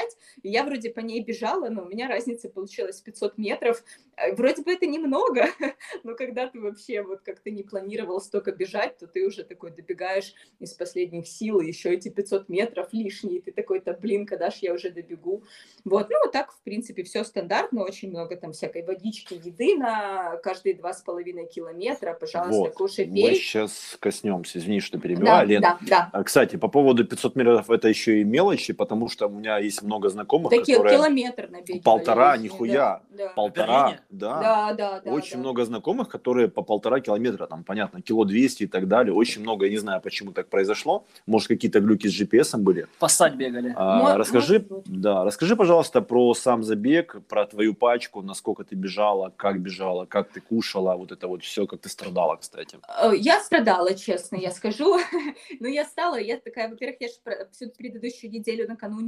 и 0.43 0.49
я 0.49 0.63
вроде 0.63 0.89
по 0.89 0.99
ней 0.99 1.23
бежала, 1.23 1.69
но 1.69 1.83
у 1.83 1.87
меня 1.87 2.07
разница 2.07 2.49
получилась 2.49 3.01
500 3.01 3.37
метров, 3.37 3.83
Э, 4.21 4.33
вроде 4.35 4.61
бы 4.61 4.71
это 4.73 4.85
немного, 4.85 5.47
но 6.03 6.15
когда 6.15 6.47
ты 6.47 6.59
вообще 6.59 7.01
вот 7.01 7.21
как 7.21 7.39
ты 7.39 7.51
не 7.51 7.63
планировал 7.63 8.19
столько 8.21 8.51
бежать, 8.51 8.97
то 8.97 9.07
ты 9.07 9.25
уже 9.25 9.43
такой 9.43 9.71
добегаешь 9.71 10.33
из 10.59 10.73
последних 10.73 11.27
сил, 11.27 11.59
и 11.59 11.67
еще 11.67 11.93
эти 11.93 12.09
500 12.09 12.49
метров 12.49 12.89
лишние, 12.91 13.37
и 13.37 13.41
ты 13.41 13.51
такой-то, 13.51 13.93
блин, 13.93 14.25
когда 14.25 14.49
ж 14.51 14.55
я 14.61 14.73
уже 14.73 14.89
добегу. 14.89 15.43
Вот, 15.85 16.09
ну, 16.09 16.17
вот 16.23 16.31
так, 16.31 16.51
в 16.51 16.61
принципе, 16.61 17.03
все 17.03 17.23
стандартно, 17.23 17.83
очень 17.83 18.09
много 18.09 18.35
там 18.35 18.51
всякой 18.51 18.83
водички, 18.83 19.33
еды 19.33 19.75
на 19.77 20.37
каждые 20.37 20.75
два 20.75 20.93
с 20.93 21.01
половиной 21.01 21.47
километра, 21.47 22.13
пожалуйста, 22.13 22.51
Вот. 22.61 22.73
кушай, 22.73 23.05
Мы 23.05 23.15
пей. 23.15 23.35
сейчас 23.35 23.97
коснемся, 23.99 24.59
извини, 24.59 24.79
что 24.81 24.97
Да, 24.97 25.03
перебиваю, 25.03 25.47
Лен. 25.47 25.61
да, 25.61 25.79
да. 25.81 26.09
А, 26.13 26.23
Кстати, 26.23 26.57
по 26.57 26.67
поводу 26.67 27.05
500 27.05 27.35
метров, 27.35 27.69
это 27.69 27.87
еще 27.87 28.21
и 28.21 28.23
мелочи, 28.23 28.73
потому 28.73 29.07
что 29.11 29.27
у 29.27 29.29
меня 29.29 29.59
есть 29.59 29.83
много 29.83 30.09
знакомых, 30.09 30.49
Такие 30.49 30.77
которые 30.77 30.97
километр 30.97 31.49
набегали. 31.51 31.79
полтора, 31.81 32.33
лишние, 32.33 32.51
нихуя. 32.51 33.01
Да, 33.11 33.17
да. 33.17 33.29
полтора, 33.33 33.99
да, 34.09 34.41
Да, 34.41 34.73
да, 34.73 35.01
да. 35.01 35.11
очень 35.11 35.33
да. 35.33 35.39
много 35.39 35.65
знакомых, 35.65 36.09
которые 36.09 36.47
по 36.47 36.63
полтора 36.63 36.99
километра, 37.01 37.45
там, 37.45 37.63
понятно, 37.63 38.01
кило 38.01 38.25
200 38.25 38.63
и 38.63 38.67
так 38.67 38.87
далее, 38.87 39.13
очень 39.13 39.41
много, 39.41 39.65
я 39.65 39.71
не 39.71 39.77
знаю, 39.77 40.01
почему 40.01 40.31
так 40.31 40.47
произошло, 40.49 41.05
может, 41.27 41.47
какие-то 41.49 41.79
глюки 41.81 42.07
с 42.07 42.19
GPS 42.21 42.57
были. 42.57 42.87
Поссать 42.99 43.35
бегали. 43.35 43.73
А, 43.75 43.99
Мо- 43.99 44.17
расскажи, 44.17 44.65
может 44.69 44.85
да, 44.87 45.23
расскажи, 45.25 45.55
пожалуйста, 45.55 46.01
про 46.01 46.33
сам 46.33 46.63
забег, 46.63 47.17
про 47.27 47.45
твою 47.45 47.73
пачку, 47.73 48.21
насколько 48.21 48.63
ты 48.63 48.75
бежала, 48.75 49.33
как 49.35 49.59
бежала, 49.59 50.05
как 50.05 50.29
ты 50.31 50.39
кушала, 50.41 50.95
вот 50.95 51.11
это 51.11 51.27
вот 51.27 51.43
все, 51.43 51.67
как 51.67 51.81
ты 51.81 51.89
страдала, 51.89 52.37
кстати. 52.37 52.79
Э, 53.01 53.11
Я 53.15 53.39
страдала, 53.41 53.93
честно, 53.93 54.37
я 54.37 54.51
скажу. 54.51 54.97
Но 55.59 55.67
я 55.67 55.83
стала, 55.85 56.19
я 56.19 56.37
такая, 56.37 56.69
во-первых, 56.69 56.97
я 57.01 57.07
же 57.07 57.13
всю 57.51 57.69
предыдущую 57.69 58.31
неделю 58.31 58.67
накануне 58.67 59.00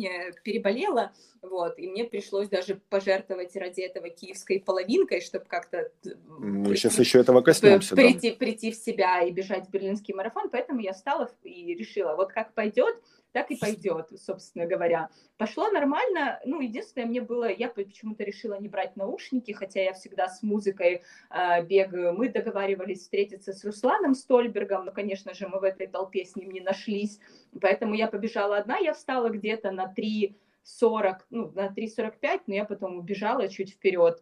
переболела, 0.44 1.12
вот, 1.42 1.78
и 1.78 1.88
мне 1.88 2.06
пришлось 2.06 2.48
даже 2.50 2.80
пожертвовать 2.90 3.56
ради 3.56 3.82
этого 3.82 4.10
киевской 4.10 4.60
половинкой, 4.60 5.22
чтобы 5.22 5.46
как-то 5.46 5.92
Мы 6.40 6.76
сейчас 6.76 6.94
прийти- 6.96 7.02
еще 7.10 7.20
этого 7.20 7.42
коснемся, 7.42 7.96
да. 7.96 8.02
прийти, 8.02 8.32
прийти 8.32 8.72
в 8.72 8.76
себя 8.76 9.22
и 9.22 9.32
бежать 9.32 9.68
в 9.68 9.70
берлинский 9.72 10.14
марафон, 10.14 10.50
поэтому 10.50 10.80
я 10.80 10.94
встала 10.94 11.30
и 11.44 11.74
решила, 11.76 12.16
вот 12.16 12.32
как 12.32 12.54
пойдет, 12.54 12.96
так 13.34 13.50
и 13.52 13.56
пойдет, 13.56 14.10
собственно 14.16 14.66
говоря. 14.66 15.10
Пошло 15.38 15.70
нормально, 15.70 16.40
ну, 16.46 16.62
единственное, 16.62 17.08
мне 17.08 17.20
было, 17.20 17.52
я 17.52 17.68
почему-то 17.68 18.24
решила 18.24 18.60
не 18.60 18.70
брать 18.70 18.96
наушники, 18.96 19.52
хотя 19.52 19.82
я 19.82 19.94
всегда 19.94 20.30
с 20.30 20.44
музыкой 20.44 21.02
э, 21.30 21.64
бегаю. 21.66 22.14
Мы 22.14 22.30
договаривались 22.30 23.02
встретиться 23.02 23.52
с 23.52 23.66
Русланом 23.66 24.14
Стольбергом, 24.14 24.86
но, 24.86 24.92
конечно 24.92 25.34
же, 25.34 25.48
мы 25.48 25.60
в 25.60 25.64
этой 25.64 25.88
толпе 25.88 26.24
с 26.24 26.36
ним 26.36 26.52
не 26.52 26.62
нашлись, 26.62 27.20
поэтому 27.60 27.96
я 27.96 28.08
побежала 28.08 28.58
одна, 28.58 28.78
я 28.78 28.94
встала 28.94 29.30
где-то 29.30 29.72
на 29.72 29.92
3.40, 29.92 31.16
ну, 31.32 31.52
на 31.52 31.68
3.45, 31.68 32.42
но 32.48 32.54
я 32.54 32.66
потом 32.66 33.00
убежала 33.00 33.48
чуть 33.48 33.72
вперед, 33.72 34.22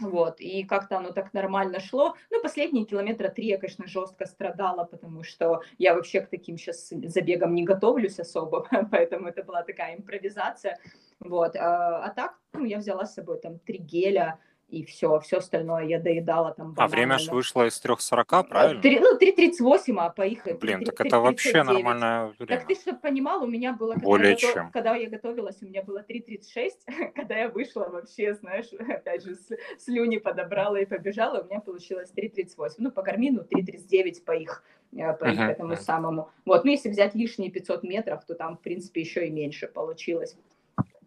вот, 0.00 0.40
и 0.40 0.62
как-то 0.62 0.98
оно 0.98 1.12
так 1.12 1.32
нормально 1.34 1.80
шло. 1.80 2.14
Ну, 2.30 2.40
последние 2.40 2.84
километра 2.84 3.28
три 3.28 3.46
я, 3.46 3.58
конечно, 3.58 3.86
жестко 3.86 4.26
страдала, 4.26 4.84
потому 4.84 5.24
что 5.24 5.62
я 5.78 5.94
вообще 5.94 6.20
к 6.20 6.30
таким 6.30 6.56
сейчас 6.56 6.88
забегам 6.90 7.54
не 7.54 7.64
готовлюсь 7.64 8.20
особо, 8.20 8.66
поэтому 8.90 9.28
это 9.28 9.42
была 9.42 9.62
такая 9.62 9.96
импровизация. 9.96 10.78
Вот, 11.20 11.56
а, 11.56 12.04
а 12.04 12.10
так, 12.10 12.38
ну, 12.52 12.64
я 12.64 12.78
взяла 12.78 13.06
с 13.06 13.14
собой 13.14 13.40
там 13.40 13.58
три 13.58 13.78
геля, 13.78 14.38
и 14.68 14.84
все, 14.84 15.18
все 15.20 15.38
остальное 15.38 15.84
я 15.84 15.98
доедала 15.98 16.52
там. 16.52 16.74
А 16.76 16.88
время 16.88 17.18
же 17.18 17.30
вышло 17.30 17.66
из 17.66 17.82
3.40, 17.82 18.48
правильно? 18.48 18.82
3, 18.82 19.00
ну, 19.00 19.18
3.38, 19.18 19.96
а 19.98 20.10
по 20.10 20.22
их... 20.22 20.44
Блин, 20.44 20.78
3, 20.80 20.84
так 20.84 20.96
3, 20.96 21.08
это 21.08 21.16
3, 21.16 21.18
вообще 21.20 21.62
нормальное 21.62 22.34
время. 22.38 22.46
Так 22.46 22.66
ты 22.66 22.74
чтобы 22.74 22.98
понимал, 22.98 23.42
у 23.42 23.46
меня 23.46 23.72
было... 23.72 23.94
Когда 23.94 24.06
Более 24.06 24.30
я 24.30 24.36
чем. 24.36 24.54
Готов, 24.54 24.72
когда 24.72 24.94
я 24.96 25.08
готовилась, 25.08 25.56
у 25.62 25.66
меня 25.66 25.82
было 25.82 26.04
3.36, 26.06 27.12
когда 27.14 27.38
я 27.38 27.48
вышла 27.48 27.88
вообще, 27.88 28.34
знаешь, 28.34 28.66
опять 28.78 29.24
же, 29.24 29.36
слюни 29.78 30.18
подобрала 30.18 30.78
и 30.78 30.84
побежала, 30.84 31.40
у 31.40 31.46
меня 31.46 31.60
получилось 31.60 32.12
3.38. 32.14 32.74
Ну, 32.76 32.90
по 32.90 33.02
гармину 33.02 33.44
3.39 33.44 34.22
по 34.24 34.32
их 34.32 34.62
э, 34.92 35.12
по 35.14 35.24
их 35.24 35.40
uh-huh. 35.40 35.50
этому 35.50 35.76
самому. 35.76 36.28
Вот, 36.44 36.64
ну, 36.64 36.70
если 36.70 36.90
взять 36.90 37.14
лишние 37.14 37.50
500 37.50 37.84
метров, 37.84 38.22
то 38.26 38.34
там, 38.34 38.58
в 38.58 38.60
принципе, 38.60 39.00
еще 39.00 39.26
и 39.26 39.30
меньше 39.30 39.66
получилось. 39.66 40.36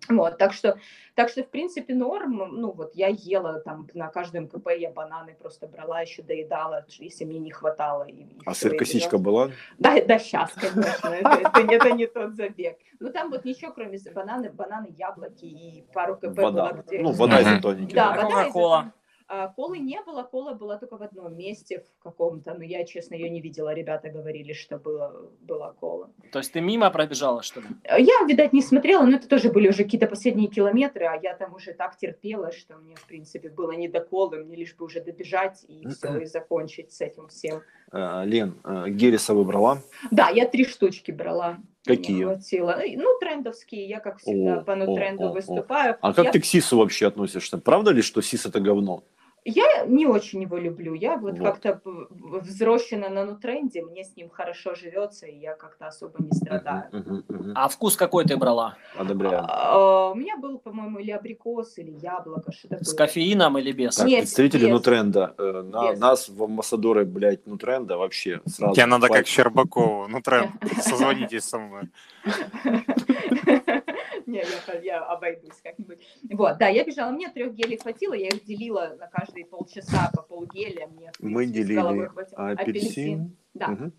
Вот, 0.09 0.37
так 0.37 0.53
что, 0.53 0.79
так 1.15 1.29
что, 1.29 1.43
в 1.43 1.49
принципе, 1.49 1.93
норм, 1.93 2.37
ну, 2.59 2.71
вот 2.71 2.95
я 2.95 3.07
ела 3.07 3.59
там 3.59 3.87
на 3.93 4.07
каждом 4.07 4.47
КП, 4.47 4.69
я 4.77 4.89
бананы 4.89 5.35
просто 5.35 5.67
брала, 5.67 6.01
еще 6.01 6.23
доедала, 6.23 6.85
если 6.99 7.23
мне 7.23 7.39
не 7.39 7.51
хватало. 7.51 8.03
И, 8.05 8.23
и 8.23 8.39
а 8.45 8.53
сыр-косичка 8.53 9.17
была? 9.19 9.51
Да, 9.77 10.01
да, 10.03 10.17
сейчас, 10.17 10.51
конечно, 10.53 11.07
это, 11.09 11.29
это, 11.29 11.73
это 11.73 11.91
не 11.91 12.07
тот 12.07 12.33
забег. 12.33 12.77
Ну, 12.99 13.11
там 13.11 13.29
вот 13.29 13.45
ничего, 13.45 13.71
кроме 13.71 13.99
бананы, 14.13 14.49
бананы, 14.49 14.93
яблоки 14.97 15.45
и 15.45 15.85
пару 15.93 16.15
КП 16.15 16.37
вода. 16.37 16.73
было, 16.73 16.83
где... 16.83 16.99
Ну, 16.99 17.11
вода 17.11 17.41
изотоники. 17.41 17.93
Да, 17.93 18.13
да. 18.13 18.23
вода 18.23 18.27
Кока-кола. 18.27 18.93
А, 19.33 19.47
Колы 19.47 19.79
не 19.79 20.01
было, 20.01 20.23
кола 20.23 20.53
была 20.53 20.77
только 20.77 20.97
в 20.97 21.01
одном 21.01 21.37
месте, 21.37 21.79
в 21.79 22.03
каком-то, 22.03 22.53
но 22.53 22.65
я, 22.65 22.83
честно, 22.83 23.15
ее 23.15 23.29
не 23.29 23.39
видела. 23.39 23.73
Ребята 23.73 24.09
говорили, 24.09 24.51
что 24.51 24.77
было, 24.77 25.31
была 25.39 25.71
кола. 25.71 26.09
То 26.33 26.39
есть 26.39 26.51
ты 26.51 26.59
мимо 26.59 26.91
пробежала, 26.91 27.41
что 27.41 27.61
ли? 27.61 27.67
Я, 27.85 28.25
видать, 28.27 28.51
не 28.51 28.61
смотрела, 28.61 29.05
но 29.05 29.15
это 29.15 29.29
тоже 29.29 29.49
были 29.49 29.69
уже 29.69 29.85
какие-то 29.85 30.07
последние 30.07 30.49
километры, 30.49 31.05
а 31.05 31.15
я 31.15 31.33
там 31.33 31.55
уже 31.55 31.71
так 31.71 31.95
терпела, 31.95 32.51
что 32.51 32.75
мне, 32.75 32.95
в 32.95 33.07
принципе, 33.07 33.49
было 33.49 33.71
не 33.71 33.87
до 33.87 34.01
колы, 34.01 34.43
мне 34.43 34.57
лишь 34.57 34.75
бы 34.75 34.83
уже 34.83 34.99
добежать 35.01 35.63
и 35.69 35.87
все, 35.87 36.17
и 36.17 36.25
закончить 36.25 36.91
с 36.91 36.99
этим 36.99 37.29
всем. 37.29 37.61
А, 37.93 38.25
Лен, 38.25 38.55
а, 38.65 38.89
Гериса 38.89 39.33
выбрала? 39.33 39.77
Да, 40.11 40.27
я 40.27 40.45
три 40.45 40.65
штучки 40.65 41.11
брала. 41.11 41.57
Какие? 41.85 42.15
Мне 42.17 42.25
хватило. 42.25 42.81
Ну, 42.97 43.19
трендовские, 43.21 43.87
я, 43.87 44.01
как 44.01 44.19
всегда, 44.19 44.57
О, 44.57 44.63
по 44.63 44.75
ну, 44.75 44.91
о, 44.91 44.95
тренду 44.95 45.23
о, 45.23 45.29
о. 45.29 45.33
выступаю. 45.33 45.97
А 46.01 46.13
как 46.13 46.25
Я- 46.25 46.31
ты 46.31 46.41
к 46.41 46.45
СИСу 46.45 46.77
вообще 46.77 47.07
относишься? 47.07 47.57
Правда 47.57 47.91
ли, 47.91 48.01
что 48.01 48.21
СИС 48.21 48.45
это 48.45 48.59
говно? 48.59 49.05
Я 49.43 49.85
не 49.87 50.05
очень 50.05 50.43
его 50.43 50.55
люблю. 50.57 50.93
Я 50.93 51.17
вот, 51.17 51.39
Вот. 51.39 51.43
как-то 51.43 51.81
взросшена 52.11 53.09
на 53.09 53.25
нутренде, 53.25 53.81
мне 53.81 54.03
с 54.03 54.15
ним 54.15 54.29
хорошо 54.29 54.75
живется, 54.75 55.25
и 55.25 55.35
я 55.35 55.55
как-то 55.55 55.87
особо 55.87 56.21
не 56.21 56.31
страдаю. 56.31 56.83
Мгм, 56.91 57.23
мгм, 57.27 57.39
мгм. 57.39 57.53
А 57.55 57.67
вкус 57.67 57.95
какой 57.95 58.23
ты 58.25 58.37
брала? 58.37 58.77
Одобряю. 58.95 59.43
А, 59.47 60.11
У 60.11 60.15
меня 60.15 60.37
был, 60.37 60.59
по-моему, 60.59 60.99
или 60.99 61.09
абрикос, 61.09 61.79
или 61.79 61.89
яблоко, 61.91 62.51
что-то 62.51 62.83
С 62.83 62.89
было. 62.89 62.97
кофеином 62.97 63.57
или 63.57 63.71
без? 63.71 63.95
Так, 63.95 64.07
Нет, 64.07 64.19
представители 64.19 64.65
без. 64.65 64.71
Нутренда, 64.73 65.33
э, 65.39 65.61
на- 65.65 65.91
Без. 65.91 65.99
нас 65.99 66.29
в 66.29 66.43
амбассадоры, 66.43 67.05
блядь, 67.05 67.47
Нутренда 67.47 67.97
вообще 67.97 68.41
сразу. 68.45 68.75
Тебе 68.75 68.85
надо 68.85 69.07
как 69.07 69.15
пальцем. 69.17 69.33
Щербакову. 69.33 70.07
Ну, 70.07 70.21
тренд, 70.21 70.51
созвонитесь 70.83 71.45
со 71.45 71.57
мной. 71.57 71.89
Не, 74.27 74.43
я, 74.67 74.79
я 74.79 75.03
обойдусь 75.05 75.59
как-нибудь. 75.63 75.99
Вот, 76.31 76.57
да, 76.57 76.67
я 76.67 76.83
бежала, 76.83 77.11
мне 77.11 77.29
трех 77.29 77.53
гелей 77.53 77.77
хватило, 77.77 78.13
я 78.13 78.27
их 78.27 78.43
делила 78.45 78.95
на 78.99 79.07
каждые 79.07 79.45
полчаса 79.45 80.11
по 80.15 80.21
полгеля. 80.21 80.87
Мне, 80.87 81.11
Мы 81.19 81.45
делили 81.45 82.09
апельсин. 82.35 83.35
Да, 83.53 83.67
Мгм. 83.69 83.93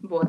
вот. 0.00 0.28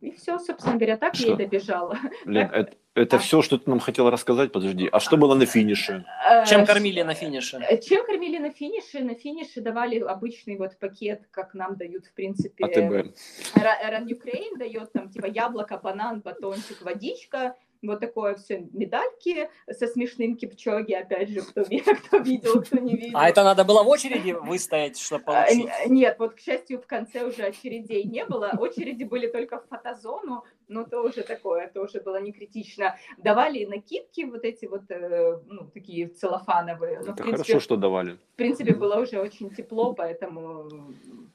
И 0.00 0.12
все, 0.12 0.38
собственно 0.38 0.76
говоря, 0.76 0.96
так 0.96 1.14
я 1.16 1.26
Что? 1.26 1.32
и 1.34 1.36
добежала. 1.36 1.98
Лен, 2.24 2.48
это, 2.52 2.76
это 2.94 3.16
А. 3.16 3.18
все, 3.18 3.42
что 3.42 3.58
ты 3.58 3.68
нам 3.68 3.80
хотела 3.80 4.12
рассказать? 4.12 4.52
Подожди. 4.52 4.88
А 4.92 5.00
что 5.00 5.16
было 5.16 5.34
на 5.34 5.44
финише? 5.44 6.04
Чем 6.46 6.60
Э, 6.62 6.66
кормили 6.66 7.02
на 7.02 7.14
финише? 7.14 7.56
Э, 7.68 7.80
Чем 7.80 8.06
кормили 8.06 8.38
на 8.38 8.50
финише? 8.52 9.00
На 9.00 9.16
финише 9.16 9.60
давали 9.60 9.98
обычный 9.98 10.56
вот 10.56 10.78
пакет, 10.78 11.22
как 11.32 11.52
нам 11.54 11.76
дают, 11.76 12.06
в 12.06 12.12
принципе, 12.14 12.64
АТБ. 12.66 13.12
Run 13.56 14.06
Ukraine 14.06 14.56
дает 14.56 14.92
там 14.92 15.10
типа 15.10 15.26
яблоко, 15.26 15.78
банан, 15.78 16.20
батончик, 16.20 16.80
водичка, 16.82 17.56
вот 17.82 18.00
такое 18.00 18.34
все, 18.36 18.66
медальки 18.72 19.48
со 19.70 19.86
смешным 19.86 20.36
кипчоги, 20.36 20.92
опять 20.92 21.28
же, 21.30 21.42
кто, 21.42 21.64
кто 22.06 22.18
видел, 22.18 22.62
кто 22.62 22.78
не 22.78 22.96
видел. 22.96 23.16
А 23.18 23.28
это 23.28 23.44
надо 23.44 23.64
было 23.64 23.82
в 23.82 23.88
очереди 23.88 24.32
выстоять, 24.32 24.98
чтобы 24.98 25.24
А, 25.26 25.44
получить? 25.46 25.70
Нет, 25.86 26.16
вот, 26.18 26.34
к 26.34 26.40
счастью, 26.40 26.80
в 26.80 26.86
конце 26.86 27.24
уже 27.24 27.42
очередей 27.44 28.04
не 28.04 28.24
было. 28.24 28.52
Очереди 28.58 29.04
были 29.04 29.28
только 29.28 29.60
в 29.60 29.66
фотозону, 29.68 30.44
но 30.66 30.84
то 30.84 31.02
уже 31.02 31.22
такое, 31.22 31.64
это 31.64 31.80
уже 31.80 32.00
было 32.00 32.20
не 32.20 32.32
критично. 32.32 32.96
Давали 33.18 33.64
накидки 33.64 34.24
вот 34.24 34.44
эти 34.44 34.66
вот, 34.66 34.90
э, 34.90 35.38
ну, 35.46 35.66
такие 35.72 36.08
целлофановые. 36.08 36.98
Но, 36.98 37.04
в 37.04 37.08
Это 37.10 37.22
принципе, 37.22 37.52
хорошо, 37.52 37.60
что 37.60 37.76
давали. 37.76 38.12
в 38.32 38.36
принципе, 38.36 38.74
было 38.74 38.96
уже 39.00 39.20
очень 39.20 39.50
тепло, 39.50 39.94
поэтому, 39.94 40.68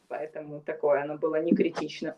поэтому 0.08 0.62
такое 0.62 1.04
оно 1.04 1.18
было 1.18 1.42
не 1.42 1.54
критично. 1.56 2.16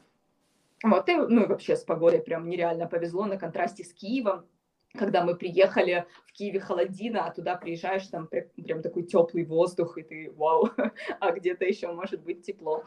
Вот, 0.83 1.09
и, 1.09 1.15
ну 1.15 1.43
и 1.43 1.47
вообще 1.47 1.75
с 1.75 1.83
погодой 1.83 2.21
прям 2.21 2.47
нереально 2.47 2.87
повезло 2.87 3.25
на 3.25 3.37
контрасте 3.37 3.83
с 3.83 3.93
Киевом. 3.93 4.45
Когда 4.93 5.23
мы 5.25 5.35
приехали 5.35 6.05
в 6.25 6.31
Киеве 6.31 6.59
холодина, 6.59 7.25
а 7.25 7.33
туда 7.33 7.55
приезжаешь, 7.55 8.07
там 8.07 8.27
прям, 8.27 8.45
прям 8.55 8.81
такой 8.81 9.03
теплый 9.03 9.43
воздух, 9.43 9.97
и 9.97 10.03
ты 10.03 10.31
вау, 10.31 10.69
а 11.19 11.31
где-то 11.31 11.65
еще 11.65 11.91
может 11.91 12.21
быть 12.23 12.43
тепло. 12.43 12.85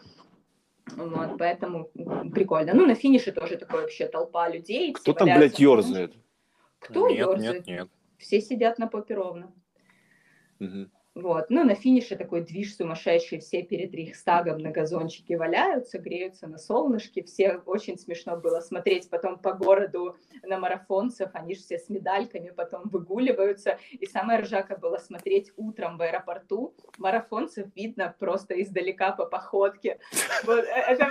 Вот, 0.96 1.36
поэтому 1.38 1.90
прикольно. 2.32 2.72
Ну, 2.72 2.86
на 2.86 2.94
финише 2.94 3.32
тоже 3.32 3.56
такой 3.56 3.82
вообще 3.82 4.06
толпа 4.06 4.48
людей. 4.48 4.92
Кто 4.94 5.12
там, 5.12 5.26
блядь, 5.26 5.58
ерзает? 5.58 6.14
Кто 6.78 7.08
Нет, 7.08 7.18
ерзает? 7.18 7.66
нет, 7.66 7.66
нет. 7.66 7.88
Все 8.16 8.40
сидят 8.40 8.78
на 8.78 8.86
попе 8.86 9.14
ровно. 9.14 9.52
Мгм. 10.58 10.90
Вот. 11.20 11.46
Ну, 11.50 11.64
на 11.64 11.74
финише 11.74 12.14
такой 12.14 12.42
движ 12.42 12.76
сумасшедший, 12.76 13.40
все 13.40 13.62
перед 13.62 13.92
Рейхстагом 13.92 14.58
на 14.58 14.70
газончике 14.70 15.36
валяются, 15.36 15.98
греются 15.98 16.46
на 16.46 16.58
солнышке, 16.58 17.24
все 17.24 17.60
очень 17.66 17.98
смешно 17.98 18.36
было 18.36 18.60
смотреть 18.60 19.10
потом 19.10 19.36
по 19.36 19.52
городу 19.52 20.16
на 20.44 20.60
марафонцев, 20.60 21.30
они 21.32 21.56
же 21.56 21.62
все 21.62 21.78
с 21.78 21.88
медальками 21.88 22.50
потом 22.50 22.88
выгуливаются, 22.88 23.78
и 23.90 24.06
самое 24.06 24.40
ржака 24.40 24.76
было 24.76 24.98
смотреть 24.98 25.52
утром 25.56 25.98
в 25.98 26.02
аэропорту, 26.02 26.72
марафонцев 26.98 27.66
видно 27.74 28.14
просто 28.16 28.62
издалека 28.62 29.10
по 29.10 29.26
походке, 29.26 29.98
Вот, 30.44 30.60
э, 30.60 30.84
это, 30.88 31.10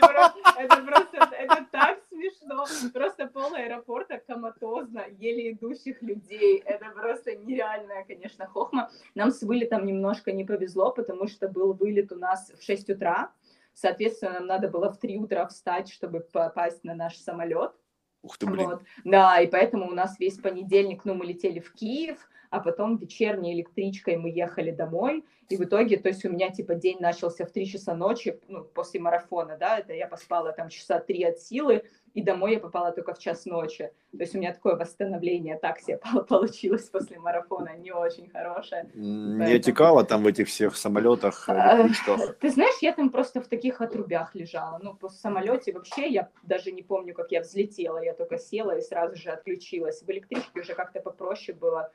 это 0.58 0.84
просто, 0.84 1.18
это 1.38 1.66
так 1.70 2.00
смешно, 2.18 2.66
просто 2.94 3.28
пол 3.28 3.54
аэропорта 3.54 4.20
коматозно, 4.20 5.04
еле 5.20 5.52
идущих 5.52 6.02
людей, 6.02 6.62
это 6.66 6.90
просто 6.92 7.36
нереальная, 7.36 8.04
конечно, 8.06 8.48
хохма, 8.48 8.90
нам 9.16 9.32
с 9.32 9.42
вылетом 9.44 9.86
немножко 9.86 10.32
не 10.32 10.44
повезло, 10.44 10.92
потому 10.92 11.28
что 11.28 11.48
был 11.48 11.74
вылет 11.74 12.12
у 12.12 12.16
нас 12.16 12.52
в 12.58 12.64
6 12.64 12.90
утра. 12.90 13.32
Соответственно, 13.74 14.34
нам 14.34 14.48
надо 14.48 14.70
было 14.70 14.92
в 14.92 15.00
3 15.00 15.20
утра 15.20 15.46
встать, 15.46 15.90
чтобы 15.90 16.22
попасть 16.22 16.84
на 16.84 16.96
наш 16.96 17.16
самолет. 17.18 17.74
Ух 18.24 18.38
ты, 18.38 18.48
блин. 18.48 18.70
Вот. 18.70 18.82
Да, 19.06 19.40
и 19.40 19.48
поэтому 19.48 19.88
у 19.88 19.94
нас 19.94 20.20
весь 20.20 20.40
понедельник, 20.40 21.06
ну, 21.06 21.14
мы 21.14 21.26
летели 21.26 21.60
в 21.60 21.72
Киев, 21.74 22.28
а 22.50 22.60
потом 22.60 22.98
вечерней 22.98 23.54
электричкой 23.54 24.18
мы 24.18 24.30
ехали 24.30 24.72
домой. 24.72 25.24
И 25.50 25.56
в 25.56 25.64
итоге, 25.64 25.98
то 25.98 26.10
есть 26.10 26.26
у 26.26 26.30
меня 26.30 26.50
типа 26.50 26.76
день 26.76 26.98
начался 27.00 27.46
в 27.46 27.52
3 27.52 27.66
часа 27.68 27.96
ночи, 27.96 28.38
ну, 28.50 28.64
после 28.66 29.00
марафона, 29.00 29.58
да, 29.58 29.80
это 29.80 29.94
я 29.94 30.06
поспала 30.08 30.52
там 30.52 30.68
часа 30.68 31.00
3 31.00 31.24
от 31.24 31.40
силы, 31.40 31.84
и 32.14 32.22
домой 32.22 32.54
я 32.54 32.60
попала 32.60 32.92
только 32.92 33.14
в 33.14 33.20
час 33.20 33.46
ночи. 33.46 33.92
То 34.12 34.18
есть 34.18 34.36
у 34.36 34.40
меня 34.40 34.52
такое 34.54 34.76
восстановление 34.76 35.58
так 35.58 35.80
себе 35.80 35.98
пол- 36.14 36.24
получилось 36.24 36.90
после 36.90 37.20
марафона, 37.20 37.78
не 37.78 37.92
очень 37.94 38.30
хорошее. 38.30 38.90
Не 38.94 39.38
Поэтому- 39.40 39.56
отекало 39.60 40.04
там 40.04 40.24
в 40.24 40.28
этих 40.28 40.48
всех 40.50 40.76
самолетах, 40.76 41.48
А, 41.48 41.78
электричках? 41.78 42.36
Ты 42.40 42.50
знаешь, 42.50 42.76
я 42.82 42.92
там 42.92 43.10
просто 43.10 43.40
в 43.42 43.48
таких 43.48 43.80
отрубях 43.80 44.36
лежала. 44.36 44.80
Ну, 44.84 44.96
по 44.96 45.08
самолете 45.10 45.72
вообще 45.72 46.08
я 46.10 46.28
даже 46.44 46.74
не 46.74 46.82
помню, 46.84 47.14
как 47.14 47.32
я 47.32 47.40
взлетела. 47.42 48.04
Я 48.04 48.14
только 48.14 48.38
села 48.38 48.78
и 48.78 48.82
сразу 48.82 49.16
же 49.16 49.30
отключилась. 49.30 50.02
В 50.02 50.10
электричке 50.10 50.60
уже 50.60 50.74
как-то 50.74 51.00
попроще 51.00 51.58
было. 51.58 51.90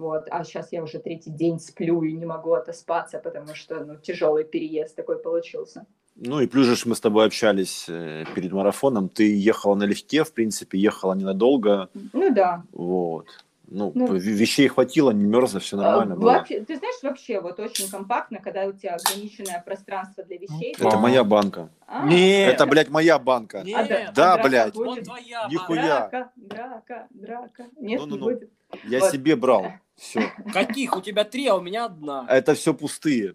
Вот. 0.00 0.26
А 0.30 0.44
сейчас 0.44 0.72
я 0.72 0.82
уже 0.82 0.98
третий 0.98 1.30
день 1.30 1.58
сплю 1.58 2.02
и 2.02 2.12
не 2.12 2.24
могу 2.26 2.52
отоспаться, 2.54 3.18
потому 3.18 3.54
что 3.54 3.84
ну, 3.84 3.96
тяжелый 3.96 4.44
переезд 4.44 4.94
такой 4.96 5.18
получился. 5.18 5.86
Ну 6.16 6.40
и 6.40 6.46
плюс 6.46 6.66
же 6.66 6.76
мы 6.88 6.94
с 6.94 7.00
тобой 7.00 7.26
общались 7.26 7.86
э, 7.88 8.24
перед 8.34 8.52
марафоном. 8.52 9.08
Ты 9.08 9.36
ехала 9.36 9.74
налегке, 9.74 10.24
в 10.24 10.32
принципе, 10.32 10.78
ехала 10.78 11.14
ненадолго. 11.14 11.88
Ну 12.12 12.32
да. 12.32 12.62
Вот. 12.72 13.26
Ну, 13.68 13.90
Ну. 13.96 14.14
вещей 14.14 14.68
хватило, 14.68 15.10
не 15.10 15.24
мерзло, 15.24 15.58
все 15.58 15.76
нормально 15.76 16.14
А, 16.14 16.16
было. 16.16 16.30
вообще, 16.34 16.60
ты 16.60 16.76
знаешь, 16.76 17.02
вообще 17.02 17.40
вот 17.40 17.58
очень 17.58 17.90
компактно, 17.90 18.38
когда 18.38 18.64
у 18.64 18.72
тебя 18.72 18.94
ограниченное 18.94 19.60
пространство 19.66 20.22
для 20.22 20.36
вещей. 20.38 20.74
Ну, 20.78 20.86
Это 20.88 20.96
А. 20.96 21.00
моя 21.00 21.24
банка. 21.24 21.68
А, 21.88 22.06
Нет. 22.06 22.54
Это, 22.54 22.66
блядь, 22.66 22.90
моя 22.90 23.18
банка. 23.18 23.62
Нет. 23.64 23.76
а 23.76 23.84
да- 23.88 24.12
Да, 24.14 24.32
а 24.34 24.36
драка 24.36 24.48
блядь. 24.48 24.74
будет? 24.74 24.86
Вон 24.86 25.02
твоя 25.02 25.48
Нихуя. 25.50 25.82
Драка, 26.08 26.30
драка, 26.36 27.06
драка. 27.10 27.62
Нет, 27.76 27.76
не 27.80 27.96
Ну-ну-ну. 28.06 28.24
будет. 28.24 28.50
Я 28.84 29.00
Вот. 29.00 29.10
себе 29.10 29.34
брал. 29.34 29.66
Все. 29.96 30.32
Каких? 30.52 30.96
У 30.96 31.00
тебя 31.00 31.24
три, 31.24 31.46
а 31.46 31.56
у 31.56 31.60
меня 31.60 31.86
одна. 31.86 32.26
Это 32.28 32.54
все 32.54 32.74
пустые. 32.74 33.34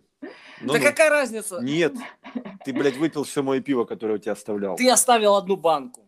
Ну, 0.61 0.73
да 0.73 0.79
ну. 0.79 0.85
какая 0.85 1.09
разница? 1.09 1.59
Нет. 1.61 1.93
Ты, 2.63 2.73
блядь, 2.73 2.97
выпил 2.97 3.23
все 3.23 3.41
мое 3.41 3.61
пиво, 3.61 3.85
которое 3.85 4.15
у 4.15 4.17
тебя 4.19 4.33
оставлял. 4.33 4.75
Ты 4.75 4.89
оставил 4.89 5.35
одну 5.35 5.57
банку. 5.57 6.07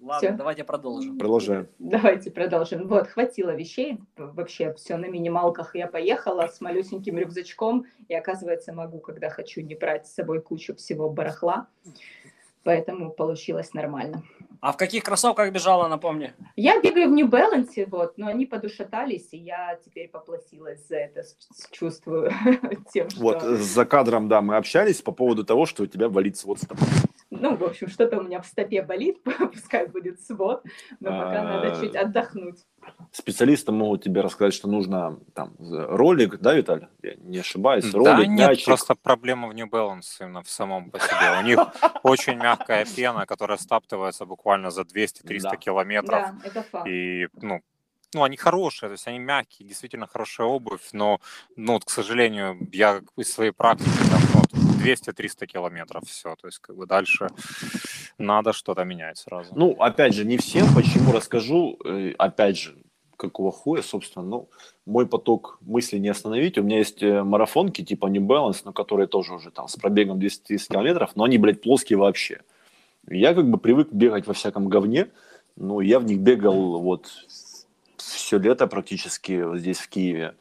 Ладно, 0.00 0.28
Всё. 0.28 0.36
давайте 0.36 0.64
продолжим. 0.64 1.18
Продолжаем. 1.18 1.68
Давайте 1.78 2.30
продолжим. 2.30 2.86
Вот, 2.86 3.08
хватило 3.08 3.50
вещей. 3.50 3.98
Вообще 4.16 4.72
все 4.74 4.96
на 4.96 5.06
минималках 5.06 5.74
я 5.74 5.88
поехала 5.88 6.46
с 6.46 6.60
малюсеньким 6.60 7.18
рюкзачком. 7.18 7.86
И 8.08 8.14
оказывается, 8.14 8.72
могу, 8.72 9.00
когда 9.00 9.30
хочу, 9.30 9.62
не 9.62 9.74
брать 9.74 10.06
с 10.06 10.14
собой 10.14 10.40
кучу 10.40 10.76
всего 10.76 11.10
барахла. 11.10 11.66
Поэтому 12.66 13.10
получилось 13.10 13.74
нормально. 13.74 14.24
А 14.60 14.72
в 14.72 14.76
каких 14.76 15.04
кроссовках 15.04 15.52
бежала, 15.52 15.86
напомни? 15.86 16.32
Я 16.56 16.80
бегаю 16.80 17.08
в 17.08 17.12
New 17.12 17.28
Balance, 17.28 17.86
вот, 17.88 18.18
но 18.18 18.26
они 18.26 18.44
подушатались, 18.44 19.28
и 19.30 19.36
я 19.36 19.78
теперь 19.84 20.08
поплатилась 20.08 20.84
за 20.88 20.96
это, 20.96 21.22
с- 21.22 21.36
с- 21.54 21.70
чувствую 21.70 22.32
тем, 22.92 23.08
что... 23.08 23.20
Вот, 23.22 23.42
э, 23.44 23.56
за 23.56 23.84
кадром, 23.86 24.26
да, 24.28 24.40
мы 24.42 24.56
общались 24.56 25.00
по 25.00 25.12
поводу 25.12 25.44
того, 25.44 25.64
что 25.64 25.84
у 25.84 25.86
тебя 25.86 26.08
болит 26.08 26.36
свод 26.36 26.58
стопы. 26.58 26.82
Ну, 27.30 27.56
в 27.56 27.64
общем, 27.64 27.88
что-то 27.88 28.18
у 28.18 28.22
меня 28.22 28.40
в 28.40 28.46
стопе 28.46 28.82
болит, 28.82 29.20
пускай 29.52 29.88
будет 29.88 30.20
свод, 30.20 30.62
но 31.00 31.10
пока 31.10 31.40
А. 31.40 31.44
надо 31.44 31.80
чуть 31.80 31.96
отдохнуть. 31.96 32.64
Специалисты 33.10 33.72
могут 33.72 34.04
тебе 34.04 34.20
рассказать, 34.20 34.54
что 34.54 34.68
нужно 34.68 35.18
там 35.34 35.54
ролик, 35.58 36.38
да, 36.38 36.54
Виталий? 36.54 36.86
Я 37.02 37.14
не 37.16 37.38
ошибаюсь. 37.38 37.90
Да 37.90 37.98
Ролик, 37.98 38.28
нет, 38.28 38.50
мячик. 38.50 38.66
просто 38.66 38.94
проблема 38.94 39.48
в 39.48 39.54
New 39.54 39.66
Balance 39.66 40.04
именно 40.20 40.42
в 40.44 40.48
самом 40.48 40.90
по 40.92 41.00
себе. 41.00 41.40
У 41.40 41.42
них 41.42 41.58
очень 42.04 42.36
мягкая 42.36 42.84
пена, 42.84 43.26
которая 43.26 43.58
стаптывается 43.58 44.24
буквально 44.24 44.70
за 44.70 44.82
200-300 44.82 45.40
Да. 45.42 45.56
километров. 45.56 46.22
Да, 46.22 46.36
это 46.44 46.62
факт. 46.62 46.86
И, 46.86 47.26
ну, 47.42 47.60
ну, 48.14 48.22
они 48.22 48.36
хорошие, 48.36 48.88
то 48.88 48.92
есть 48.92 49.08
они 49.08 49.18
мягкие, 49.18 49.66
действительно 49.68 50.06
хорошая 50.06 50.46
обувь, 50.46 50.88
но, 50.92 51.18
ну, 51.56 51.72
вот, 51.72 51.84
к 51.84 51.90
сожалению, 51.90 52.56
я 52.72 53.02
из 53.16 53.32
своей 53.32 53.50
практики 53.50 53.90
там, 54.10 54.35
200-300 54.86 55.46
километров, 55.46 56.04
все, 56.06 56.34
то 56.36 56.46
есть, 56.46 56.58
как 56.58 56.76
бы 56.76 56.86
дальше 56.86 57.28
надо 58.18 58.52
что-то 58.52 58.84
менять 58.84 59.18
сразу. 59.18 59.52
Ну, 59.54 59.72
опять 59.78 60.14
же, 60.14 60.24
не 60.24 60.36
всем, 60.36 60.66
почему 60.74 61.12
расскажу, 61.12 61.78
э, 61.84 62.12
опять 62.18 62.58
же, 62.58 62.76
какого 63.16 63.50
хуя, 63.50 63.82
собственно, 63.82 64.24
ну, 64.24 64.48
мой 64.84 65.06
поток 65.06 65.58
мыслей 65.60 66.00
не 66.00 66.08
остановить. 66.08 66.58
У 66.58 66.62
меня 66.62 66.78
есть 66.78 67.02
э, 67.02 67.22
марафонки 67.22 67.82
типа 67.82 68.06
New 68.06 68.22
Balance, 68.22 68.62
но 68.64 68.72
которые 68.72 69.06
тоже 69.06 69.34
уже 69.34 69.50
там 69.50 69.68
с 69.68 69.76
пробегом 69.76 70.18
230 70.18 70.68
километров, 70.68 71.12
но 71.14 71.24
они, 71.24 71.38
блядь, 71.38 71.62
плоские 71.62 71.98
вообще. 71.98 72.40
Я 73.08 73.34
как 73.34 73.48
бы 73.48 73.58
привык 73.58 73.92
бегать 73.92 74.26
во 74.26 74.34
всяком 74.34 74.68
говне, 74.68 75.08
но 75.56 75.80
я 75.80 75.98
в 75.98 76.04
них 76.04 76.18
бегал 76.18 76.80
вот 76.80 77.08
все 77.96 78.38
лето 78.38 78.66
практически 78.66 79.42
вот 79.42 79.58
здесь 79.58 79.78
в 79.78 79.88
Киеве. 79.88 80.34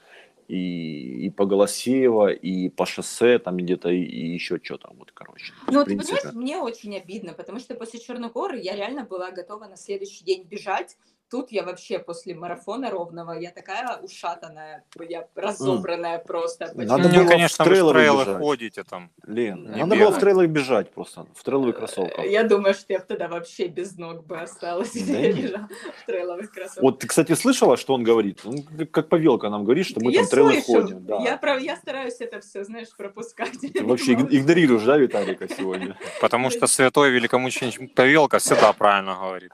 И, 0.48 1.26
и 1.26 1.30
по 1.32 1.46
Голосеево, 1.46 2.32
и 2.32 2.70
по 2.70 2.86
шоссе, 2.86 3.40
там 3.40 3.58
где-то, 3.58 3.90
и, 3.90 4.04
и 4.04 4.34
еще 4.34 4.60
что-то, 4.62 4.92
вот, 4.94 5.12
короче. 5.12 5.54
Ну, 5.68 5.80
ты 5.80 5.86
принципе. 5.86 6.18
понимаешь, 6.18 6.36
мне 6.36 6.58
очень 6.60 6.96
обидно, 6.96 7.34
потому 7.34 7.60
что 7.60 7.74
после 7.76 8.00
Черногоры 8.00 8.60
я 8.60 8.76
реально 8.76 9.06
была 9.06 9.32
готова 9.32 9.66
на 9.66 9.76
следующий 9.76 10.24
день 10.24 10.44
бежать. 10.44 10.98
Тут 11.36 11.52
я 11.52 11.64
вообще 11.64 12.00
после 12.00 12.34
марафона 12.34 12.90
ровного, 12.90 13.34
я 13.34 13.52
такая 13.52 13.98
ушатанная, 13.98 14.86
я 15.10 15.28
разобранная 15.36 16.18
просто. 16.18 16.72
Надо 16.76 17.10
ну, 17.10 17.16
было 17.16 17.24
в 17.24 17.28
конечно, 17.28 17.66
вы 17.66 17.70
в 17.72 17.74
трейлы 17.74 17.94
трейлы 17.94 18.22
бежать. 18.24 18.38
ходите 18.38 18.84
там. 18.86 19.12
Лен, 19.28 19.64
Не 19.64 19.84
надо 19.84 19.96
было 19.96 19.96
в 19.96 20.00
бегать. 20.12 20.20
трейлах 20.22 20.48
бежать 20.48 20.92
просто, 20.94 21.26
в 21.36 21.44
трейловых 21.44 21.76
кроссовках. 21.76 22.26
Я 22.26 22.44
думаю, 22.44 22.74
что 22.74 22.94
я 22.94 23.00
бы 23.00 23.06
тогда 23.06 23.28
вообще 23.28 23.68
без 23.68 23.98
ног 23.98 24.26
бы 24.26 24.38
осталась, 24.40 24.94
Да 24.94 25.00
я 25.20 25.34
нет. 25.34 25.36
бежала 25.36 25.68
в 26.02 26.06
трейловых 26.06 26.52
кроссовках. 26.52 26.84
Вот 26.84 27.00
ты, 27.00 27.08
кстати, 27.08 27.34
слышала, 27.36 27.76
что 27.76 27.94
он 27.96 28.04
говорит? 28.04 28.40
Он 28.46 28.64
как- 28.88 29.10
Павелка 29.10 29.50
нам 29.50 29.66
говорит, 29.66 29.86
что 29.88 30.00
мы 30.00 30.14
я 30.14 30.20
там 30.22 30.30
трейлы 30.30 30.62
ходим. 30.62 31.06
Да. 31.06 31.18
Я, 31.18 31.36
прав- 31.36 31.62
я 31.62 31.76
стараюсь 31.76 32.16
это 32.22 32.40
все, 32.40 32.64
знаешь, 32.64 32.88
пропускать. 32.96 33.60
Ты 33.60 33.84
вообще 33.84 34.14
иг- 34.14 34.32
игнорируешь, 34.32 34.84
да, 34.84 34.96
Виталика 34.98 35.50
сегодня? 35.50 35.98
Потому 36.22 36.50
что 36.50 36.66
святой 36.68 37.10
великомученик 37.10 37.94
Павелка 37.94 38.40
всегда 38.40 38.72
правильно 38.72 39.16
говорит. 39.16 39.52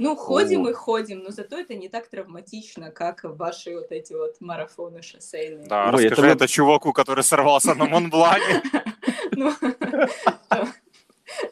Ну, 0.00 0.16
ходим 0.16 0.64
О. 0.64 0.70
и 0.70 0.72
ходим, 0.72 1.18
но 1.22 1.30
зато 1.30 1.58
это 1.58 1.74
не 1.74 1.90
так 1.90 2.08
травматично, 2.08 2.90
как 2.90 3.20
ваши 3.22 3.74
вот 3.74 3.92
эти 3.92 4.14
вот 4.14 4.40
марафоны 4.40 5.02
шоссейные. 5.02 5.66
Да, 5.66 5.90
Ой, 5.92 6.06
это 6.06 6.14
расскажи 6.14 6.28
вот- 6.28 6.36
это 6.36 6.48
чуваку, 6.48 6.92
который 6.94 7.22
сорвался 7.22 7.74
на 7.74 7.84
Монблане. 7.84 8.62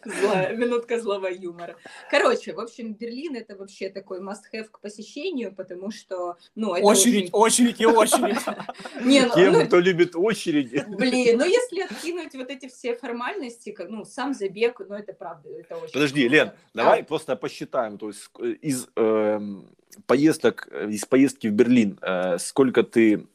Злая- 0.05 0.55
минутка 0.57 1.01
злого 1.01 1.27
юмора. 1.29 1.77
Короче, 2.11 2.53
в 2.53 2.61
общем, 2.61 2.95
Берлин 2.95 3.37
это 3.37 3.57
вообще 3.57 3.89
такой 3.91 4.21
must-have 4.21 4.69
к 4.71 4.81
посещению, 4.81 5.55
потому 5.55 5.91
что, 5.91 6.37
ну, 6.55 6.75
это 6.75 6.87
Очередь, 6.87 7.31
очередь 7.33 7.81
и 7.81 7.87
очередь. 7.87 8.37
очень- 8.37 9.05
Не, 9.09 9.23
ну, 9.27 9.35
Тем, 9.35 9.53
ну, 9.53 9.67
кто 9.67 9.81
любит 9.81 10.15
очереди. 10.17 10.85
блин, 10.89 11.39
ну 11.39 11.45
если 11.59 11.81
откинуть 11.83 12.35
вот 12.35 12.51
эти 12.51 12.69
все 12.69 12.95
формальности, 12.95 13.73
как, 13.73 13.89
ну, 13.89 14.05
сам 14.05 14.35
забег, 14.35 14.81
ну, 14.89 14.95
это 14.95 15.13
правда, 15.13 15.49
это 15.51 15.77
очень 15.77 15.93
Подожди. 15.93 16.29
Лен, 16.29 16.53
давай 16.75 17.01
А, 17.01 17.05
просто 17.05 17.37
посчитаем. 17.37 17.99
То 17.99 18.09
есть 18.09 18.29
э, 18.41 18.47
из 18.63 18.89
эм, 18.97 19.69
поездок, 20.07 20.69
э, 20.71 20.89
из 20.91 21.05
поездки 21.05 21.47
в 21.49 21.53
Берлин, 21.53 21.99
э, 22.03 22.39
сколько 22.39 22.83
ты 22.83 23.27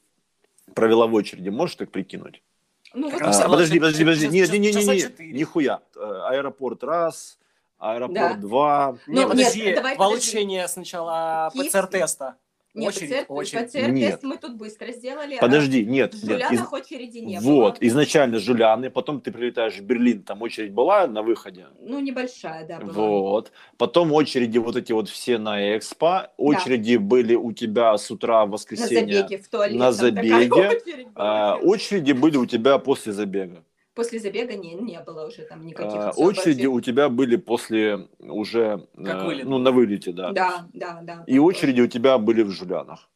провела 0.75 1.07
в 1.07 1.13
очереди, 1.13 1.49
можешь 1.49 1.75
так 1.75 1.91
прикинуть? 1.91 2.41
Ну, 2.93 3.09
вот 3.09 3.21
А, 3.21 3.49
подожди, 3.49 3.79
подожди, 3.79 4.03
подожди. 4.03 4.25
часа- 4.27 4.51
Не, 4.53 4.59
не, 4.59 4.71
не, 4.71 4.83
не, 4.83 5.23
не, 5.31 5.33
нихуя. 5.39 5.79
Э, 5.95 6.21
Аэропорт 6.29 6.83
раз, 6.83 7.37
аэропорт 7.79 8.13
Да. 8.13 8.33
два. 8.35 8.97
Ну, 9.07 9.13
Не, 9.13 9.19
нет, 9.19 9.29
подожди, 9.29 9.73
давай, 9.75 9.95
получение 9.95 10.67
сначала 10.67 11.49
Киевский. 11.53 11.69
ПЦР-теста. 11.71 12.35
Не, 12.73 12.87
очередь, 12.87 13.09
ПЦР, 13.09 13.25
очередь. 13.29 13.67
ПЦР-тест 13.67 13.93
Нет. 13.93 14.23
мы 14.23 14.37
тут 14.37 14.55
быстро 14.55 14.91
сделали. 14.91 15.35
а 15.35 15.41
Подожди, 15.41 15.85
нет, 15.85 16.13
В 16.15 16.23
нет. 16.27 16.41
из- 16.41 16.49
Жулянах 16.49 16.73
очереди 16.73 17.19
не 17.19 17.39
Вот, 17.39 17.77
было. 17.79 17.87
изначально 17.87 18.39
Жуляны, 18.39 18.89
потом 18.89 19.21
ты 19.21 19.31
прилетаешь 19.31 19.75
в 19.75 19.83
Берлин, 19.83 20.23
там 20.23 20.41
очередь 20.41 20.71
была 20.71 21.05
на 21.07 21.21
выходе. 21.21 21.67
Ну, 21.79 21.99
небольшая, 21.99 22.65
да, 22.67 22.79
была. 22.79 22.93
Вот. 22.93 23.51
Потом 23.77 24.11
очереди 24.11 24.57
вот 24.57 24.75
эти 24.75 24.91
вот 24.91 25.07
все 25.09 25.37
на 25.37 25.77
экспо. 25.77 26.31
Очереди 26.37 26.95
были 26.97 27.35
у 27.35 27.51
тебя 27.51 27.97
с 27.97 28.09
утра 28.09 28.43
в 28.45 28.47
На 28.47 28.51
воскресенье. 28.53 29.17
забеге 29.23 29.37
в 29.43 29.47
туалет. 29.47 29.77
на 29.79 29.91
забеге. 29.91 30.81
А, 31.15 31.55
очереди 31.61 32.11
были 32.13 32.37
у 32.37 32.45
тебя 32.45 32.77
после 32.79 33.13
забега. 33.13 33.63
После 33.93 34.19
забега 34.19 34.55
не, 34.55 34.73
не 34.73 34.99
было 35.01 35.27
уже 35.27 35.43
там 35.43 35.65
никаких 35.65 35.93
А, 35.95 36.11
очереди 36.17 36.65
у 36.65 36.81
тебя 36.81 37.09
были 37.09 37.35
после 37.35 38.07
уже, 38.19 38.87
Как 38.95 39.23
э, 39.23 39.25
вылет. 39.25 39.45
ну, 39.45 39.59
на 39.59 39.71
вылете, 39.71 40.11
да. 40.11 40.31
Да, 40.31 40.67
да, 40.73 40.99
да. 41.03 41.23
И 41.27 41.37
очереди 41.37 41.81
у 41.81 41.87
тебя 41.87 42.17
были 42.17 42.41
в 42.41 42.49
Жулянах. 42.49 43.09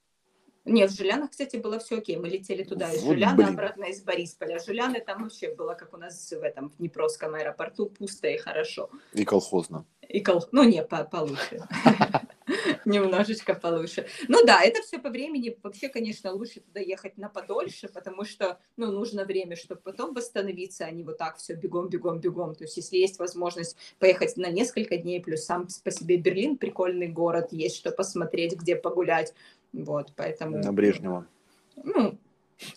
Нет, 0.65 0.91
в 0.91 0.97
Жулянах, 0.97 1.31
кстати, 1.31 1.55
было 1.55 1.79
все 1.79 1.97
окей. 1.97 2.17
Мы 2.17 2.27
летели 2.27 2.63
туда 2.63 2.91
из 2.91 3.01
Вот 3.01 3.13
Жуляна, 3.13 3.35
блин. 3.37 3.49
обратно 3.49 3.85
из 3.85 4.03
Борисполя. 4.03 4.59
Жуляны 4.59 4.99
там 4.99 5.23
вообще 5.23 5.55
было, 5.55 5.73
как 5.73 5.93
у 5.93 5.97
нас 5.97 6.29
в 6.29 6.43
этом 6.43 6.69
в 6.69 6.77
Днепровском 6.77 7.33
аэропорту, 7.35 7.87
пусто 7.87 8.27
и 8.27 8.37
хорошо. 8.37 8.89
И 9.13 9.23
колхозно. 9.23 9.85
И 10.07 10.19
кол... 10.19 10.43
Ну, 10.51 10.63
не, 10.63 10.83
по 10.83 11.05
получше. 11.05 11.61
Немножечко 12.85 13.53
получше. 13.53 14.07
Ну 14.27 14.45
да, 14.45 14.63
это 14.63 14.81
все 14.81 14.99
по 14.99 15.09
времени. 15.09 15.57
Вообще, 15.63 15.89
конечно, 15.89 16.31
лучше 16.31 16.61
туда 16.61 16.79
ехать 16.79 17.17
на 17.17 17.29
подольше, 17.29 17.87
потому 17.89 18.23
что, 18.23 18.59
ну, 18.77 18.91
нужно 18.91 19.25
время, 19.25 19.55
чтобы 19.55 19.81
потом 19.81 20.13
восстановиться, 20.13 20.85
а 20.85 20.91
не 20.91 21.03
вот 21.03 21.17
так 21.17 21.37
все 21.37 21.55
бегом, 21.55 21.89
бегом, 21.89 22.19
бегом. 22.19 22.55
То 22.55 22.63
есть, 22.63 22.77
если 22.77 22.97
есть 22.97 23.19
возможность 23.19 23.77
поехать 23.99 24.37
на 24.37 24.49
несколько 24.49 24.97
дней, 24.97 25.21
плюс 25.21 25.43
сам 25.43 25.67
по 25.83 25.91
себе 25.91 26.17
Берлин 26.17 26.57
прикольный 26.57 27.07
город, 27.07 27.49
есть 27.51 27.75
что 27.75 27.91
посмотреть, 27.91 28.55
где 28.55 28.75
погулять. 28.75 29.33
Вот, 29.73 30.13
поэтому... 30.15 30.57
На 30.57 30.71
Брежнева. 30.71 31.27
Ну, 31.75 32.17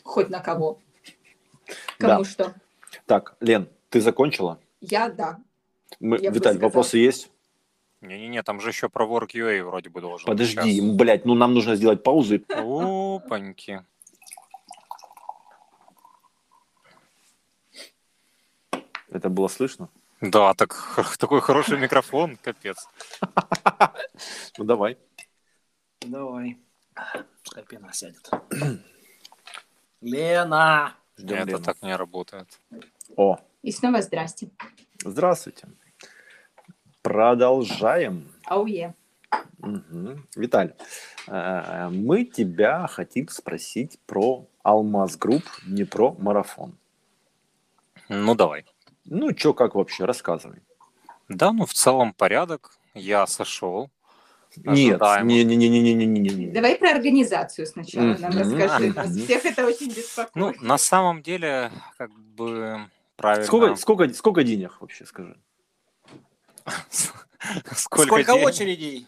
хоть 0.02 0.28
на 0.28 0.40
кого. 0.40 0.78
Да. 2.00 2.08
Кому 2.08 2.24
что. 2.24 2.54
Так, 3.06 3.36
Лен, 3.38 3.68
ты 3.90 4.00
закончила? 4.00 4.58
Я, 4.80 5.08
да. 5.08 5.38
Мы, 6.00 6.18
Я 6.18 6.30
Виталь, 6.30 6.58
вопросы 6.58 6.98
есть? 6.98 7.30
Не-не-не, 8.00 8.42
там 8.42 8.60
же 8.60 8.70
еще 8.70 8.88
про 8.88 9.04
WorkUA 9.06 9.62
вроде 9.64 9.90
бы 9.90 10.00
должен 10.00 10.26
быть 10.26 10.32
Подожди, 10.38 10.72
сейчас. 10.80 10.94
блядь, 10.96 11.24
ну 11.26 11.34
нам 11.34 11.52
нужно 11.54 11.76
сделать 11.76 12.02
паузу. 12.02 12.36
и- 12.36 12.44
Опаньки. 12.48 13.84
Это 19.10 19.28
было 19.28 19.48
слышно? 19.48 19.88
Да, 20.20 20.54
так, 20.54 20.76
такой 21.18 21.40
хороший 21.40 21.78
микрофон, 21.78 22.36
капец. 22.36 22.88
Ну 24.58 24.64
давай. 24.64 24.98
Давай. 26.00 26.58
Пускай 27.42 27.64
пена 27.64 27.90
сядет. 27.92 28.30
Лена! 30.02 30.94
Ждем 31.16 31.36
Это 31.38 31.46
Лену. 31.50 31.62
так 31.62 31.80
не 31.82 31.96
работает. 31.96 32.60
О, 33.16 33.38
И 33.62 33.72
снова 33.72 34.02
здрасте. 34.02 34.50
Здравствуйте. 35.02 35.68
Продолжаем. 37.02 38.28
Ауе. 38.46 38.94
Угу. 39.58 40.18
Виталь, 40.36 40.74
э, 41.28 41.88
мы 41.90 42.24
тебя 42.24 42.86
хотим 42.88 43.28
спросить 43.28 43.98
про 44.06 44.46
Алмаз 44.62 45.16
Групп 45.16 45.44
Днепро 45.66 46.12
Марафон. 46.18 46.76
Ну, 48.08 48.34
давай. 48.34 48.64
Ну, 49.04 49.32
чё, 49.32 49.54
как 49.54 49.74
вообще, 49.74 50.04
рассказывай. 50.04 50.60
Да, 51.28 51.52
ну, 51.52 51.64
в 51.64 51.72
целом 51.72 52.12
порядок. 52.12 52.72
Я 52.94 53.26
сошел. 53.26 53.88
Нет, 54.56 55.00
Ожидаемо. 55.00 55.28
не-не-не-не-не-не-не. 55.30 56.50
Давай 56.50 56.76
про 56.76 56.90
организацию 56.90 57.66
сначала 57.66 58.16
нам 58.18 58.32
расскажи. 58.36 58.92
Нас 58.92 59.16
всех 59.16 59.44
это 59.46 59.64
очень 59.64 59.88
Ну, 59.88 59.94
беспокоит. 59.94 60.60
на 60.62 60.76
самом 60.76 61.22
деле, 61.22 61.70
как 61.96 62.10
бы 62.10 62.80
правильно... 63.16 63.46
Сколько, 63.46 63.74
сколько, 63.76 64.12
сколько 64.12 64.42
денег 64.42 64.80
вообще, 64.80 65.06
скажи? 65.06 65.36
Сколько, 67.74 68.22
Сколько 68.22 68.32
очередей? 68.46 69.06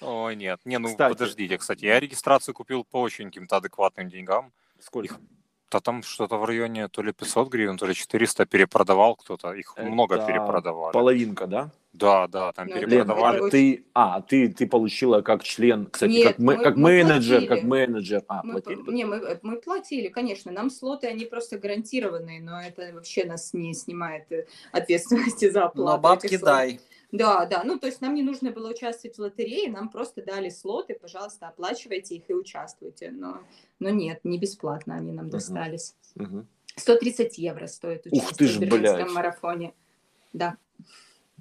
Ой, 0.00 0.36
нет. 0.36 0.60
Не, 0.64 0.78
ну 0.78 0.88
Кстати. 0.88 1.12
подождите, 1.12 1.58
кстати, 1.58 1.84
я 1.84 2.00
регистрацию 2.00 2.54
купил 2.54 2.84
по 2.84 3.00
очень 3.00 3.26
каким-то 3.26 3.56
адекватным 3.56 4.08
деньгам. 4.08 4.52
Сколько? 4.78 5.18
Да 5.70 5.80
там 5.80 6.02
что-то 6.02 6.36
в 6.36 6.44
районе 6.44 6.88
то 6.88 7.02
ли 7.02 7.12
500 7.12 7.48
гривен, 7.48 7.76
то 7.76 7.86
ли 7.86 7.94
400 7.94 8.44
перепродавал 8.46 9.14
кто-то. 9.14 9.52
Их 9.52 9.76
много 9.78 10.16
Это 10.16 10.26
перепродавали. 10.26 10.92
Половинка, 10.92 11.46
да? 11.46 11.70
Да, 11.92 12.26
да, 12.28 12.52
там 12.52 12.66
Ну, 12.68 12.74
Лен, 12.74 12.88
перепродавали. 12.88 13.36
это 13.38 13.46
а 13.46 13.50
ты, 13.50 13.84
а, 13.94 14.20
ты, 14.20 14.48
ты 14.48 14.66
получила 14.66 15.22
как 15.22 15.42
член, 15.42 15.86
кстати, 15.86 16.10
Нет, 16.10 16.28
как, 16.28 16.38
мы, 16.38 16.56
как 16.56 16.76
мы 16.76 16.82
менеджер, 16.82 17.38
платили. 17.40 17.46
как 17.48 17.62
менеджер. 17.64 18.22
А, 18.28 18.42
Мы, 18.44 18.52
платили? 18.62 18.92
не, 18.92 19.04
мы, 19.04 19.38
мы 19.42 19.56
платили, 19.60 20.08
конечно. 20.08 20.52
Нам 20.52 20.70
слоты, 20.70 21.08
они 21.08 21.24
просто 21.24 21.58
гарантированные, 21.58 22.40
но 22.40 22.60
это 22.60 22.92
вообще 22.94 23.24
нас 23.24 23.52
не 23.54 23.74
снимает 23.74 24.30
э, 24.30 24.46
ответственности 24.72 25.50
за 25.50 25.64
оплату. 25.64 25.96
Но 25.96 25.98
бабки 25.98 26.26
этих 26.26 26.40
слотов. 26.40 26.56
Да, 27.12 27.44
да. 27.46 27.64
Ну, 27.64 27.78
то 27.78 27.86
есть 27.86 28.00
нам 28.00 28.14
не 28.14 28.22
нужно 28.22 28.50
было 28.52 28.70
участвовать 28.70 29.16
в 29.16 29.20
лотерее, 29.20 29.70
нам 29.70 29.88
просто 29.88 30.22
дали 30.22 30.48
слоты, 30.48 30.94
пожалуйста, 30.94 31.48
оплачивайте 31.48 32.16
их 32.16 32.30
и 32.30 32.34
участвуйте. 32.34 33.10
Но, 33.10 33.40
но 33.78 33.90
нет, 33.90 34.20
не 34.24 34.38
бесплатно 34.38 34.94
они 34.94 35.12
нам 35.12 35.28
достались. 35.30 35.94
Мгм. 36.14 36.46
130 36.76 37.38
евро 37.38 37.66
стоит 37.66 38.06
Ух 38.06 38.12
участие 38.12 38.36
ты 38.36 38.46
ж, 38.46 38.56
в 38.56 38.60
берлинском 38.60 39.02
блядь. 39.02 39.12
марафоне. 39.14 39.74
Да, 40.32 40.56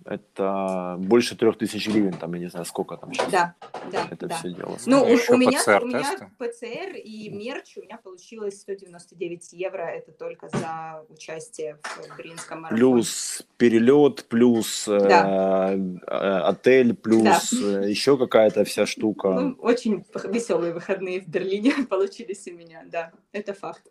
Это 0.09 0.95
больше 0.97 1.37
трех 1.37 1.59
тысяч 1.59 1.87
гривен, 1.87 2.13
там, 2.13 2.33
я 2.33 2.39
не 2.39 2.49
знаю, 2.49 2.65
сколько 2.65 2.97
там 2.97 3.13
сейчас. 3.13 3.31
да, 3.31 3.55
да. 3.91 4.07
Это 4.09 4.25
да. 4.25 4.35
все 4.35 4.51
дело. 4.51 4.75
Ну, 4.87 5.03
у, 5.03 5.33
у 5.33 5.37
меня, 5.37 5.59
ПЦР 5.59 5.83
у 5.83 5.85
меня. 5.85 6.31
ПЦР 6.39 6.95
и 6.95 7.29
мерч 7.29 7.77
у 7.77 7.81
меня 7.81 7.97
получилось 7.97 8.59
199 8.59 9.53
евро. 9.53 9.83
Это 9.83 10.11
только 10.11 10.49
за 10.49 11.05
участие 11.09 11.77
в 11.83 12.17
берлинском 12.17 12.61
марафоне. 12.61 12.79
Плюс 12.79 13.43
перелет, 13.57 14.25
плюс 14.25 14.87
э, 14.87 14.99
Да. 14.99 15.75
э, 15.75 16.07
отель, 16.07 16.95
плюс 16.95 17.53
э, 17.53 17.87
еще 17.87 18.17
какая-то 18.17 18.63
вся 18.63 18.87
штука. 18.87 19.29
Ну, 19.29 19.55
очень 19.59 20.03
веселые 20.23 20.73
выходные 20.73 21.21
в 21.21 21.27
Берлине 21.27 21.73
получились 21.89 22.47
у 22.47 22.53
меня, 22.53 22.83
да, 22.87 23.11
это 23.31 23.53
факт. 23.53 23.83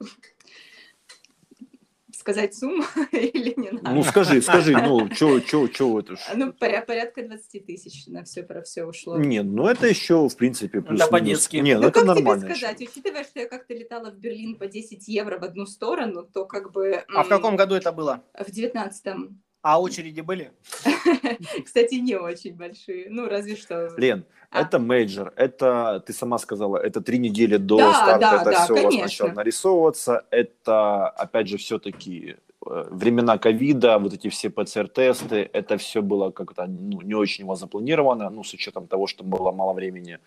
Сказать 2.19 2.53
сумму 2.53 2.83
или 3.13 3.55
не 3.57 3.71
надо? 3.71 3.91
Ну 3.93 4.03
скажи, 4.03 4.43
скажи, 4.43 4.73
ну 4.73 5.09
что, 5.15 5.41
что, 5.41 5.69
что 5.69 6.01
это? 6.01 6.17
ж? 6.17 6.21
Ну, 6.35 6.49
поря- 6.49 6.85
порядка 6.85 7.23
20 7.23 7.65
тысяч 7.65 8.07
на 8.09 8.25
все 8.25 8.43
про 8.43 8.63
все 8.63 8.85
ушло. 8.85 9.17
Нет, 9.19 9.47
ну 9.47 9.67
это 9.69 9.87
еще, 9.87 10.29
в 10.29 10.37
принципе, 10.37 10.81
плюс 10.83 11.07
по-детски. 11.07 11.59
Не, 11.59 11.75
ну, 11.77 11.83
Ну, 11.83 11.89
это 11.89 12.01
как 12.01 12.09
нормально. 12.09 12.47
тебе 12.47 12.57
сказать, 12.57 12.81
учитывая, 12.81 13.23
что 13.23 13.39
я 13.39 13.47
как-то 13.49 13.73
летала 13.73 14.11
в 14.11 14.19
Берлин 14.19 14.57
по 14.57 14.67
10 14.67 15.07
евро 15.07 15.39
в 15.39 15.45
одну 15.45 15.65
сторону, 15.65 16.25
то 16.25 16.45
как 16.45 16.73
бы... 16.73 17.05
А 17.15 17.23
в 17.23 17.29
каком 17.29 17.55
году 17.55 17.77
это 17.77 17.93
было? 17.93 18.25
В 18.35 18.49
19-м. 18.49 19.41
А 19.63 19.81
очереди 19.81 20.21
были? 20.21 20.53
Кстати, 21.65 21.97
не 21.97 22.17
очень 22.17 22.55
большие. 22.55 23.09
Ну, 23.11 23.29
разве 23.29 23.57
что... 23.57 23.91
Лен, 23.97 24.25
А. 24.51 24.63
это 24.63 24.79
мейджор, 24.79 25.33
это, 25.37 26.03
ты 26.07 26.13
сама 26.13 26.39
сказала, 26.39 26.77
это 26.77 27.01
три 27.01 27.19
недели 27.19 27.57
до 27.57 27.79
Да, 27.79 27.95
старта, 27.95 28.19
да, 28.19 28.35
это 28.43 28.51
да, 28.51 28.65
все 28.65 28.73
у 28.75 28.85
вас 28.85 28.95
начало 28.95 29.33
нарисовываться, 29.33 30.25
это, 30.31 31.09
опять 31.09 31.49
же, 31.49 31.57
все-таки 31.59 32.37
времена 32.61 33.39
ковида, 33.39 33.99
вот 33.99 34.13
эти 34.13 34.29
все 34.29 34.51
ПЦР-тесты, 34.51 35.49
это 35.53 35.77
все 35.77 36.03
было 36.03 36.31
как-то 36.31 36.67
ну, 36.67 37.01
не 37.03 37.15
очень 37.15 37.45
у 37.45 37.49
вас 37.49 37.61
запланировано, 37.61 38.31
ну, 38.31 38.45
с 38.45 38.53
учетом 38.53 38.87
того, 38.87 39.07
что 39.07 39.25
было 39.25 39.53
мало 39.53 39.73
времени, 39.73 40.19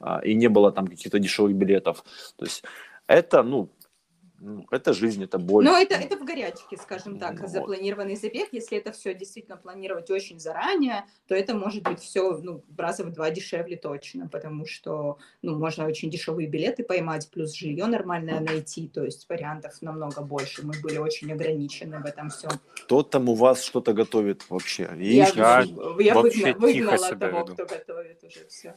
а, 0.00 0.20
и 0.20 0.34
не 0.34 0.48
было 0.48 0.72
там 0.72 0.86
каких-то 0.86 1.18
дешевых 1.18 1.54
билетов. 1.54 2.04
То 2.36 2.44
есть 2.44 2.64
это, 3.06 3.42
ну, 3.42 3.68
это 4.70 4.92
жизнь, 4.92 5.24
это 5.24 5.38
боль. 5.38 5.64
Ну, 5.64 5.76
это, 5.76 5.94
это 5.94 6.16
в 6.16 6.24
горячке, 6.24 6.76
скажем 6.76 7.18
так, 7.18 7.40
Вот. 7.40 7.50
запланированный 7.50 8.16
забег. 8.16 8.48
Если 8.52 8.78
это 8.78 8.92
все 8.92 9.14
действительно 9.14 9.56
планировать 9.56 10.10
очень 10.10 10.38
заранее, 10.38 11.04
то 11.26 11.34
это 11.34 11.54
может 11.54 11.82
быть 11.82 12.00
все 12.00 12.36
ну, 12.38 12.64
раза 12.76 13.04
в 13.04 13.12
два 13.12 13.30
дешевле 13.30 13.76
точно, 13.76 14.28
потому 14.28 14.66
что 14.66 15.18
ну, 15.42 15.58
можно 15.58 15.86
очень 15.86 16.10
дешевые 16.10 16.48
билеты 16.48 16.84
поймать, 16.84 17.28
плюс 17.30 17.52
жилье 17.52 17.86
нормальное 17.86 18.40
найти, 18.40 18.88
то 18.88 19.04
есть 19.04 19.28
вариантов 19.28 19.82
намного 19.82 20.22
больше. 20.22 20.64
Мы 20.64 20.74
были 20.82 20.98
очень 20.98 21.32
ограничены 21.32 21.98
в 21.98 22.04
этом 22.04 22.30
всем. 22.30 22.52
Кто 22.84 23.02
там 23.02 23.28
у 23.28 23.34
вас 23.34 23.62
что-то 23.62 23.92
готовит 23.92 24.48
вообще? 24.48 24.84
Я, 24.96 25.26
Яичницу? 25.26 25.98
Я 26.00 26.12
я 26.12 26.14
вообще 26.14 26.54
выгнала 26.54 26.98
себя 26.98 27.28
того, 27.28 27.40
веду. 27.40 27.54
кто 27.54 27.66
готовит 27.66 28.24
уже 28.24 28.46
все. 28.48 28.74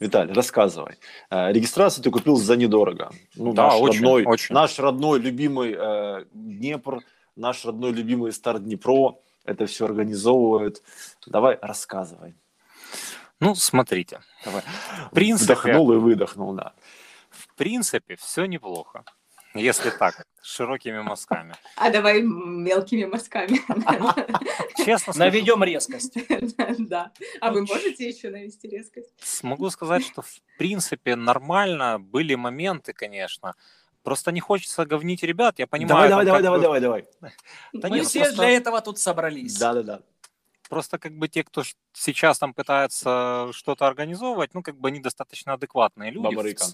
Виталий, 0.00 0.32
рассказывай. 0.32 0.96
Э, 1.30 1.52
Регистрацию 1.52 2.02
ты 2.04 2.10
купил 2.10 2.36
за 2.36 2.56
недорого. 2.56 3.10
Ну, 3.34 3.52
Да, 3.52 3.64
наш 3.68 3.80
очень, 3.80 4.00
родной, 4.02 4.24
очень. 4.26 4.54
наш 4.54 4.78
родной 4.78 5.18
любимый 5.20 5.74
э, 5.78 6.24
Днепр, 6.32 7.00
наш 7.36 7.64
родной 7.64 7.92
любимый 7.92 8.32
Старт 8.32 8.64
Днепро 8.64 9.16
это 9.44 9.66
все 9.66 9.86
организовывают. 9.86 10.82
Давай, 11.26 11.58
рассказывай. 11.62 12.34
Ну, 13.40 13.54
смотрите. 13.54 14.20
Давай. 14.44 14.62
В 15.10 15.14
принципе- 15.14 15.54
Вдохнул 15.54 15.92
и 15.92 15.96
выдохнул, 15.96 16.52
да. 16.54 16.72
В 17.30 17.54
принципе, 17.54 18.16
все 18.16 18.46
неплохо. 18.46 19.04
Если 19.54 19.90
так, 19.90 20.26
с 20.42 20.54
широкими 20.54 21.00
мазками. 21.00 21.54
А 21.76 21.90
давай 21.90 22.22
мелкими 22.22 23.04
мазками. 23.04 23.60
Честно 24.76 25.12
скажу, 25.12 25.18
Наведем 25.18 25.64
резкость. 25.64 26.16
Да. 26.78 27.12
А 27.40 27.50
вы 27.50 27.64
можете 27.64 28.08
еще 28.08 28.30
навести 28.30 28.68
резкость? 28.68 29.12
смогу 29.20 29.70
сказать, 29.70 30.04
что 30.04 30.22
в 30.22 30.40
принципе 30.58 31.16
нормально. 31.16 31.98
Были 31.98 32.34
моменты, 32.34 32.92
конечно. 32.92 33.54
Просто 34.02 34.32
не 34.32 34.40
хочется 34.40 34.86
говнить 34.86 35.22
ребят, 35.22 35.58
я 35.58 35.66
понимаю. 35.66 36.08
давай, 36.08 36.24
давай, 36.24 36.42
давай, 36.42 36.60
давай, 36.60 36.80
давай, 36.80 37.02
давай. 37.20 37.32
Да 37.72 37.88
Мы 37.88 38.02
все 38.02 38.30
для 38.32 38.50
этого 38.50 38.80
тут 38.80 38.98
собрались. 38.98 39.58
Да, 39.58 39.74
да, 39.74 39.82
да. 39.82 40.00
Просто 40.68 40.98
как 40.98 41.12
бы 41.12 41.28
те, 41.28 41.44
кто 41.44 41.62
сейчас 41.92 42.38
там 42.38 42.52
пытается 42.52 43.50
что-то 43.52 43.86
организовывать, 43.86 44.54
ну 44.54 44.62
как 44.62 44.76
бы 44.78 44.88
они 44.88 45.00
достаточно 45.00 45.54
адекватные 45.54 46.10
люди. 46.10 46.24
Баба 46.24 46.42
Рыка. 46.42 46.64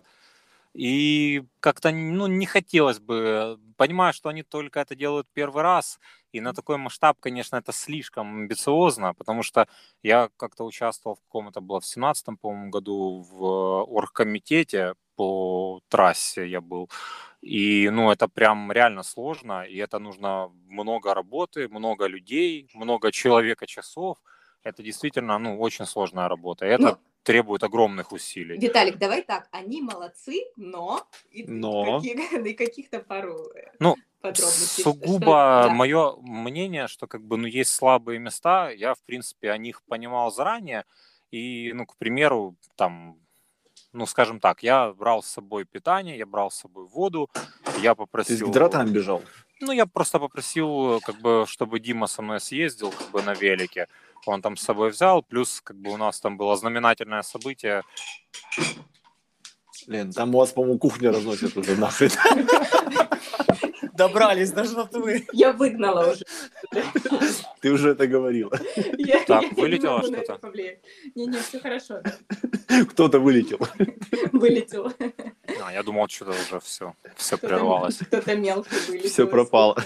И 0.74 1.44
как-то 1.60 1.90
ну, 1.92 2.26
не 2.26 2.46
хотелось 2.46 2.98
бы, 2.98 3.58
понимаю, 3.76 4.12
что 4.12 4.28
они 4.28 4.42
только 4.42 4.80
это 4.80 4.96
делают 4.96 5.28
первый 5.32 5.62
раз, 5.62 6.00
и 6.32 6.40
на 6.40 6.52
такой 6.52 6.78
масштаб, 6.78 7.16
конечно, 7.20 7.56
это 7.56 7.72
слишком 7.72 8.28
амбициозно, 8.40 9.14
потому 9.14 9.44
что 9.44 9.68
я 10.02 10.30
как-то 10.36 10.64
участвовал 10.64 11.16
в 11.16 11.20
каком-то, 11.22 11.60
было 11.60 11.80
в 11.80 11.86
17 11.86 12.36
по-моему, 12.36 12.70
году 12.70 13.20
в 13.30 13.84
оргкомитете 13.84 14.94
по 15.16 15.80
трассе 15.88 16.48
я 16.48 16.60
был, 16.60 16.90
и, 17.40 17.88
ну, 17.90 18.10
это 18.10 18.26
прям 18.28 18.72
реально 18.72 19.02
сложно, 19.04 19.62
и 19.64 19.76
это 19.76 19.98
нужно 20.00 20.48
много 20.68 21.14
работы, 21.14 21.68
много 21.68 22.06
людей, 22.06 22.68
много 22.74 23.12
человека 23.12 23.66
часов, 23.66 24.18
это 24.64 24.82
действительно, 24.82 25.38
ну, 25.38 25.60
очень 25.60 25.86
сложная 25.86 26.28
работа, 26.28 26.66
и 26.66 26.70
это 26.70 26.82
Ну, 26.82 26.96
требует 27.24 27.64
огромных 27.64 28.12
усилий. 28.12 28.56
Виталик, 28.58 28.98
давай 28.98 29.22
так, 29.22 29.48
они 29.50 29.82
молодцы, 29.82 30.44
но 30.56 31.04
и, 31.30 31.44
Но. 31.44 31.96
каких- 32.00 32.32
и 32.46 32.54
каких-то 32.54 33.00
пару 33.00 33.50
э, 33.54 33.72
Ну, 33.80 33.96
что- 34.20 34.46
Сугубо 34.46 35.18
что- 35.18 35.68
да. 35.68 35.70
мое 35.70 36.16
мнение, 36.20 36.86
что 36.86 37.06
как 37.06 37.22
бы 37.24 37.36
ну 37.36 37.46
есть 37.46 37.74
слабые 37.74 38.18
места, 38.18 38.70
я 38.70 38.94
в 38.94 39.02
принципе 39.02 39.50
о 39.50 39.58
них 39.58 39.82
понимал 39.84 40.30
заранее 40.30 40.84
и 41.30 41.72
ну 41.74 41.86
к 41.86 41.96
примеру 41.96 42.54
там 42.76 43.18
ну 43.94 44.06
скажем 44.06 44.40
так, 44.40 44.62
я 44.62 44.92
брал 44.92 45.22
с 45.22 45.26
собой 45.26 45.64
питание, 45.64 46.18
я 46.18 46.26
брал 46.26 46.50
с 46.50 46.56
собой 46.56 46.86
воду, 46.86 47.30
я 47.80 47.94
Ты 47.94 47.96
с 47.96 47.96
попросил. 47.96 48.48
гидратом 48.48 48.92
бежал? 48.92 49.22
Ну 49.60 49.72
я 49.72 49.86
просто 49.86 50.18
попросил 50.18 51.00
как 51.00 51.20
бы 51.20 51.44
чтобы 51.48 51.80
Дима 51.80 52.06
со 52.06 52.20
мной 52.20 52.40
съездил 52.40 52.90
как 52.90 53.10
бы 53.10 53.22
на 53.22 53.34
велике, 53.34 53.86
он 54.26 54.42
там 54.42 54.56
с 54.56 54.62
собой 54.62 54.90
взял, 54.90 55.22
плюс 55.22 55.60
как 55.62 55.76
бы 55.76 55.92
у 55.92 55.96
нас 55.96 56.20
там 56.20 56.36
было 56.36 56.56
знаменательное 56.56 57.22
событие, 57.22 57.82
Лен, 59.86 60.12
там 60.12 60.34
у 60.34 60.38
вас, 60.38 60.50
по-моему, 60.50 60.78
кухня 60.78 61.12
разносит 61.12 61.56
уже 61.56 61.76
нахрен. 61.76 62.10
Добрались 63.96 64.50
до 64.52 64.64
жратвы. 64.64 65.26
Я 65.32 65.52
выгнала 65.52 66.12
уже. 66.12 66.24
Ты 67.60 67.70
уже 67.72 67.90
это 67.90 68.06
говорила. 68.06 68.52
Я- 68.98 69.24
Так, 69.24 69.42
я 69.42 69.48
не 69.50 69.62
вылетело 69.62 69.98
на 69.98 70.22
что-то? 70.24 70.52
Не-не, 71.14 71.38
все 71.38 71.60
хорошо. 71.60 72.00
да. 72.02 72.84
Кто-то 72.84 73.20
вылетел. 73.20 73.58
Вылетело. 74.32 74.92
а, 75.62 75.72
я 75.72 75.82
думал 75.82 76.08
что-то 76.08 76.32
уже 76.32 76.60
все, 76.60 76.94
все 77.16 77.36
Кто-то- 77.36 77.46
прервалось. 77.54 77.98
Кто-то 77.98 78.36
мелкий 78.36 78.76
вылетел. 78.88 79.10
Все 79.10 79.26
пропало. 79.26 79.76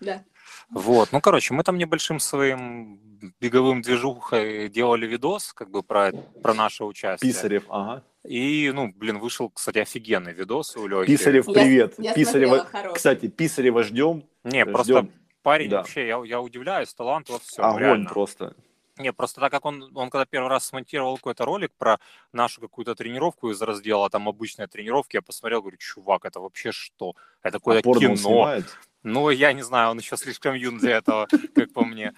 Да. 0.00 0.24
Вот, 0.70 1.08
ну, 1.12 1.20
короче, 1.20 1.52
мы 1.52 1.62
там 1.64 1.76
небольшим 1.78 2.20
своим 2.20 3.00
беговым 3.40 3.82
движухой 3.82 4.68
делали 4.68 5.06
видос, 5.06 5.52
как 5.52 5.70
бы 5.70 5.82
про, 5.82 6.12
про 6.42 6.54
наше 6.54 6.84
участие. 6.84 7.32
Писарев, 7.32 7.64
ага. 7.68 8.04
И, 8.24 8.70
ну, 8.74 8.92
блин, 8.94 9.18
вышел, 9.18 9.48
кстати, 9.50 9.78
офигенный 9.78 10.32
видос 10.32 10.76
у 10.76 10.86
Лёхи. 10.86 11.06
Писарев, 11.10 11.48
Я- 11.48 11.54
привет. 11.54 11.94
я 11.98 12.12
Писарева, 12.14 12.58
смотрела, 12.68 12.92
кстати, 12.94 13.28
Писарева 13.28 13.82
ждем. 13.82 14.24
Не, 14.44 14.62
Ждем. 14.62 14.72
просто 14.72 15.08
парень 15.42 15.70
Да. 15.70 15.78
вообще, 15.78 16.06
я, 16.06 16.20
я 16.24 16.40
удивляюсь, 16.40 16.92
талант 16.92 17.30
во 17.30 17.38
всем, 17.38 17.64
Огонь 17.64 17.80
реально. 17.80 18.10
просто. 18.10 18.54
Не, 18.98 19.14
просто 19.14 19.40
так 19.40 19.50
как 19.50 19.64
он, 19.64 19.90
он 19.96 20.10
когда 20.10 20.26
первый 20.26 20.48
раз 20.50 20.66
смонтировал 20.66 21.16
какой-то 21.16 21.46
ролик 21.46 21.72
про 21.78 21.98
нашу 22.34 22.60
какую-то 22.60 22.94
тренировку 22.94 23.50
из 23.50 23.62
раздела 23.62 24.10
там 24.10 24.28
обычной 24.28 24.66
тренировки, 24.66 25.16
я 25.16 25.22
посмотрел, 25.22 25.62
говорю, 25.62 25.78
чувак, 25.78 26.26
это 26.26 26.40
вообще 26.40 26.70
что? 26.72 27.14
Это 27.42 27.56
А 27.56 27.60
какое-то 27.60 27.88
он 27.88 27.98
кино. 27.98 28.58
Ну, 29.02 29.30
я 29.30 29.54
не 29.54 29.62
знаю, 29.62 29.92
он 29.92 29.98
еще 29.98 30.18
слишком 30.18 30.54
юн 30.54 30.76
для 30.76 30.98
этого, 30.98 31.26
как 31.54 31.72
по 31.72 31.86
мне. 31.86 32.12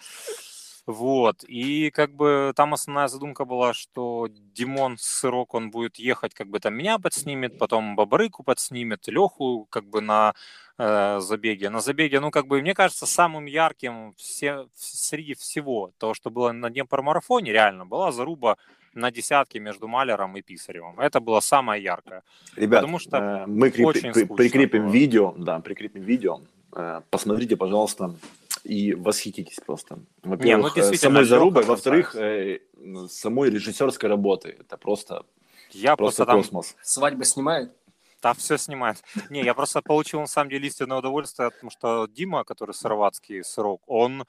Вот, 0.87 1.45
и 1.45 1.91
как 1.91 2.11
бы 2.17 2.53
там 2.57 2.75
основная 2.75 3.07
задумка 3.07 3.45
была, 3.45 3.73
что 3.73 4.29
Димон 4.53 4.97
Сырок, 4.99 5.55
он 5.55 5.71
будет 5.71 5.97
ехать, 5.97 6.35
как 6.35 6.49
бы 6.49 6.59
там 6.59 6.75
меня 6.75 6.99
подснимет, 6.99 7.57
потом 7.57 7.95
Бабарыку 7.95 8.43
подснимет, 8.43 9.07
Леху 9.07 9.67
как 9.71 9.85
бы 9.85 10.01
на 10.01 10.35
э, 10.79 11.21
забеге. 11.21 11.71
На 11.71 11.81
забеге, 11.81 12.19
ну, 12.19 12.33
как 12.33 12.49
бы, 12.49 12.61
мне 12.61 12.75
кажется, 12.75 13.07
самым 13.07 13.47
ярким 13.47 14.13
все, 14.17 14.67
среди 14.75 15.35
всего 15.35 15.93
того, 15.99 16.15
что 16.15 16.31
было 16.31 16.51
на 16.51 16.69
Днепр-марафоне, 16.69 17.53
реально, 17.53 17.87
была 17.87 18.11
заруба 18.11 18.57
на 18.93 19.13
десятке 19.13 19.61
между 19.61 19.87
Малером 19.87 20.37
и 20.37 20.43
Писаревым. 20.43 20.99
Это 20.99 21.21
было 21.21 21.39
самое 21.41 21.81
яркое. 21.83 22.23
Ребят, 22.57 22.81
Потому 22.81 22.99
что 22.99 23.17
э, 23.19 23.47
мы 23.47 23.69
крепи- 23.69 23.85
очень 23.85 24.13
при- 24.13 24.25
прикрепим 24.25 24.83
было. 24.87 24.93
видео, 24.93 25.35
да, 25.39 25.61
прикрепим 25.61 26.03
видео. 26.03 26.41
Э, 26.75 27.03
Посмотрите, 27.11 27.57
пожалуйста, 27.57 28.15
и 28.65 28.95
восхититесь 28.95 29.59
просто. 29.65 29.99
Во-первых, 30.23 30.73
э, 30.73 30.81
действительно, 30.81 31.15
самой 31.15 31.25
зарубой, 31.25 31.65
во-вторых, 31.65 32.15
э, 32.17 32.61
самой 33.09 33.51
режиссерской 33.51 34.09
работы. 34.09 34.57
Это 34.61 34.77
просто, 34.77 35.27
Я 35.71 35.97
просто 35.97 36.25
просто 36.25 36.27
там 36.27 36.37
космос. 36.39 36.77
Свадьбы 36.83 37.25
снимают? 37.25 37.73
Да, 38.23 38.35
все 38.35 38.57
снимает. 38.57 39.03
Не, 39.31 39.43
я 39.43 39.53
просто 39.53 39.83
получил 39.83 40.21
на 40.21 40.29
самом 40.29 40.51
деле 40.51 40.69
истинное 40.69 40.99
удовольствие, 40.99 41.51
потому 41.51 41.71
что 41.71 42.07
Дима, 42.07 42.45
который 42.45 42.73
сыроватский 42.73 43.43
сырок, 43.43 43.83
он 43.87 44.25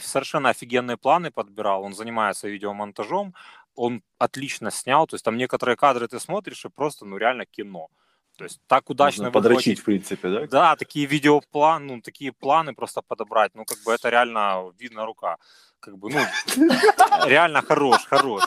совершенно 0.00 0.48
офигенные 0.48 0.96
планы 0.96 1.30
подбирал, 1.30 1.84
он 1.84 1.94
занимается 1.94 2.48
видеомонтажом, 2.48 3.32
он 3.76 4.02
отлично 4.18 4.72
снял, 4.72 5.06
то 5.06 5.14
есть 5.14 5.24
там 5.24 5.36
некоторые 5.36 5.76
кадры 5.76 6.08
ты 6.08 6.18
смотришь 6.18 6.64
и 6.64 6.68
просто, 6.68 7.04
ну, 7.04 7.16
реально 7.16 7.46
кино. 7.46 7.90
То 8.36 8.44
есть 8.44 8.60
так 8.66 8.90
удачно 8.90 9.30
подрочить, 9.30 9.78
выходит. 9.78 9.80
в 9.80 9.84
принципе, 9.84 10.28
да? 10.28 10.46
Да, 10.46 10.76
такие 10.76 11.06
видеопланы, 11.06 11.94
ну, 11.96 12.00
такие 12.02 12.32
планы 12.32 12.74
просто 12.74 13.02
подобрать, 13.02 13.54
ну, 13.54 13.64
как 13.64 13.78
бы 13.84 13.92
это 13.92 14.10
реально 14.10 14.72
видно 14.78 15.06
рука. 15.06 15.38
Как 15.80 15.96
бы, 15.96 16.10
ну, 16.10 16.20
реально 17.26 17.62
хорош, 17.62 18.04
хорош. 18.04 18.42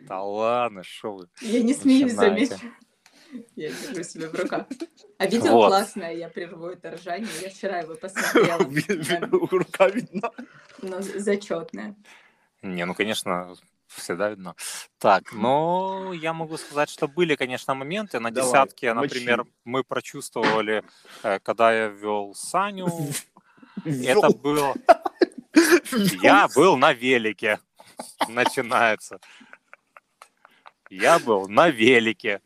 Да 0.00 0.22
ладно, 0.22 0.84
что 0.84 1.14
вы. 1.14 1.28
Я 1.40 1.62
не 1.62 1.74
смеюсь, 1.74 2.12
заметь. 2.12 2.52
Я 3.56 3.70
держу 3.70 4.04
себя 4.04 4.28
в 4.28 4.34
руках. 4.34 4.66
А 5.18 5.26
видео 5.26 5.52
Вот. 5.52 5.68
классное, 5.68 6.14
я 6.14 6.28
прерву 6.28 6.68
это 6.68 6.92
ржание. 6.92 7.28
Я 7.42 7.50
вчера 7.50 7.80
его 7.80 7.96
посмотрела. 7.96 8.58
Рука 9.50 9.88
видна. 9.88 10.30
Но 10.80 11.02
зачетное. 11.02 11.96
Не, 12.62 12.86
ну, 12.86 12.94
конечно, 12.94 13.56
всегда 13.86 14.30
видно. 14.30 14.54
Так, 14.98 15.32
но 15.32 16.12
я 16.12 16.32
могу 16.32 16.56
сказать, 16.56 16.90
что 16.90 17.08
были, 17.08 17.34
конечно, 17.36 17.74
моменты. 17.74 18.20
На 18.20 18.30
Давай, 18.30 18.50
десятке, 18.50 18.94
мочи. 18.94 19.04
например, 19.04 19.44
мы 19.64 19.84
прочувствовали, 19.84 20.84
э, 21.22 21.38
когда 21.40 21.72
я 21.72 21.88
вел 21.88 22.34
Саню, 22.34 22.88
это 23.84 24.30
было... 24.30 24.74
Я 26.22 26.48
был 26.54 26.76
на 26.76 26.92
велике. 26.92 27.58
Начинается. 28.28 29.20
Я 30.90 31.18
был 31.18 31.48
на 31.48 31.70
велике. 31.70 32.40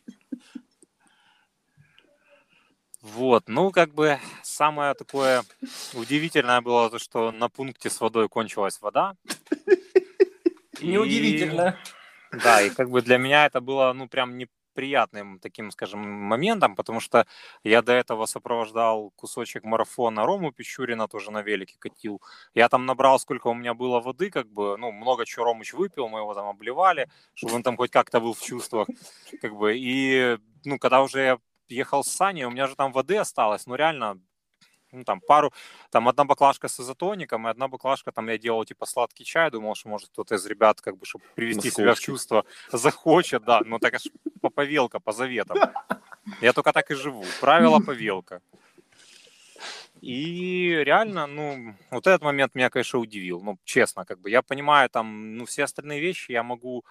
Вот, 3.01 3.47
ну, 3.47 3.71
как 3.71 3.93
бы 3.93 4.19
самое 4.43 4.93
такое 4.93 5.43
удивительное 5.93 6.61
было 6.61 6.89
то, 6.89 6.99
что 6.99 7.31
на 7.31 7.49
пункте 7.49 7.89
с 7.89 7.99
водой 7.99 8.29
кончилась 8.29 8.79
вода. 8.79 9.15
И- 10.81 10.87
Неудивительно. 10.87 11.77
да, 12.31 12.61
и 12.61 12.69
как 12.69 12.89
бы 12.89 13.01
для 13.01 13.17
меня 13.17 13.45
это 13.45 13.61
было, 13.61 13.93
ну, 13.93 14.07
прям 14.07 14.37
неприятным 14.37 15.39
таким, 15.39 15.69
скажем, 15.71 15.99
моментом, 15.99 16.75
потому 16.75 16.99
что 17.01 17.25
я 17.63 17.81
до 17.81 17.91
этого 17.91 18.25
сопровождал 18.25 19.11
кусочек 19.17 19.63
марафона 19.65 20.25
Рому 20.25 20.51
Пичурина, 20.53 21.07
тоже 21.07 21.31
на 21.31 21.41
велике 21.41 21.75
катил. 21.77 22.21
Я 22.53 22.69
там 22.69 22.85
набрал, 22.85 23.19
сколько 23.19 23.47
у 23.47 23.53
меня 23.53 23.73
было 23.73 23.99
воды, 23.99 24.29
как 24.29 24.47
бы, 24.47 24.77
ну, 24.77 24.91
много 24.91 25.25
чего 25.25 25.45
Ромыч 25.45 25.73
выпил, 25.73 26.07
мы 26.07 26.19
его 26.19 26.33
там 26.33 26.47
обливали, 26.47 27.09
чтобы 27.33 27.55
он 27.55 27.63
там 27.63 27.75
хоть 27.77 27.91
как-то 27.91 28.19
был 28.21 28.33
в 28.33 28.41
чувствах, 28.41 28.87
как 29.41 29.55
бы, 29.55 29.75
и, 29.77 30.37
ну, 30.63 30.79
когда 30.79 31.01
уже 31.01 31.19
я 31.21 31.37
ехал 31.67 32.03
с 32.03 32.07
Саней, 32.07 32.45
у 32.45 32.49
меня 32.49 32.67
же 32.67 32.75
там 32.75 32.91
воды 32.93 33.17
осталось, 33.17 33.67
ну, 33.67 33.75
реально, 33.75 34.19
ну, 34.91 35.03
там 35.03 35.21
пару, 35.21 35.53
там 35.89 36.07
одна 36.07 36.23
баклажка 36.25 36.67
с 36.67 36.79
изотоником, 36.79 37.47
и 37.47 37.51
одна 37.51 37.67
баклажка, 37.67 38.11
там 38.11 38.29
я 38.29 38.37
делал, 38.37 38.65
типа, 38.65 38.85
сладкий 38.85 39.25
чай, 39.25 39.51
думал, 39.51 39.75
что, 39.75 39.89
может, 39.89 40.09
кто-то 40.09 40.35
из 40.35 40.45
ребят, 40.45 40.81
как 40.81 40.97
бы, 40.97 41.05
чтобы 41.05 41.23
привести 41.35 41.71
себя 41.71 41.93
в 41.93 41.99
чувство, 41.99 42.45
захочет, 42.71 43.43
да, 43.43 43.61
ну, 43.65 43.79
так 43.79 43.93
аж 43.93 44.03
по 44.41 44.49
повелка, 44.49 44.99
по 44.99 45.11
заветам. 45.11 45.57
Я 46.41 46.53
только 46.53 46.73
так 46.73 46.91
и 46.91 46.95
живу, 46.95 47.23
правило 47.39 47.79
повелка. 47.79 48.41
И 50.01 50.81
реально, 50.83 51.27
ну, 51.27 51.75
вот 51.91 52.07
этот 52.07 52.23
момент 52.23 52.55
меня, 52.55 52.69
конечно, 52.69 52.99
удивил, 52.99 53.41
ну, 53.41 53.59
честно, 53.63 54.03
как 54.03 54.19
бы, 54.19 54.31
я 54.31 54.41
понимаю, 54.41 54.89
там, 54.89 55.37
ну, 55.37 55.45
все 55.45 55.63
остальные 55.63 56.01
вещи 56.01 56.31
я 56.31 56.41
могу, 56.41 56.83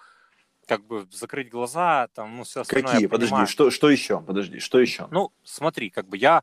как 0.65 0.85
бы, 0.85 1.05
закрыть 1.11 1.49
глаза, 1.49 2.07
там, 2.13 2.37
ну, 2.37 2.43
все 2.43 2.61
остальное 2.61 2.93
Какие? 2.93 3.07
Подожди, 3.07 3.45
что, 3.47 3.69
что 3.69 3.89
еще? 3.89 4.21
Подожди, 4.21 4.59
что 4.59 4.79
еще? 4.79 5.07
Ну, 5.11 5.33
смотри, 5.43 5.89
как 5.89 6.07
бы 6.07 6.15
я, 6.15 6.41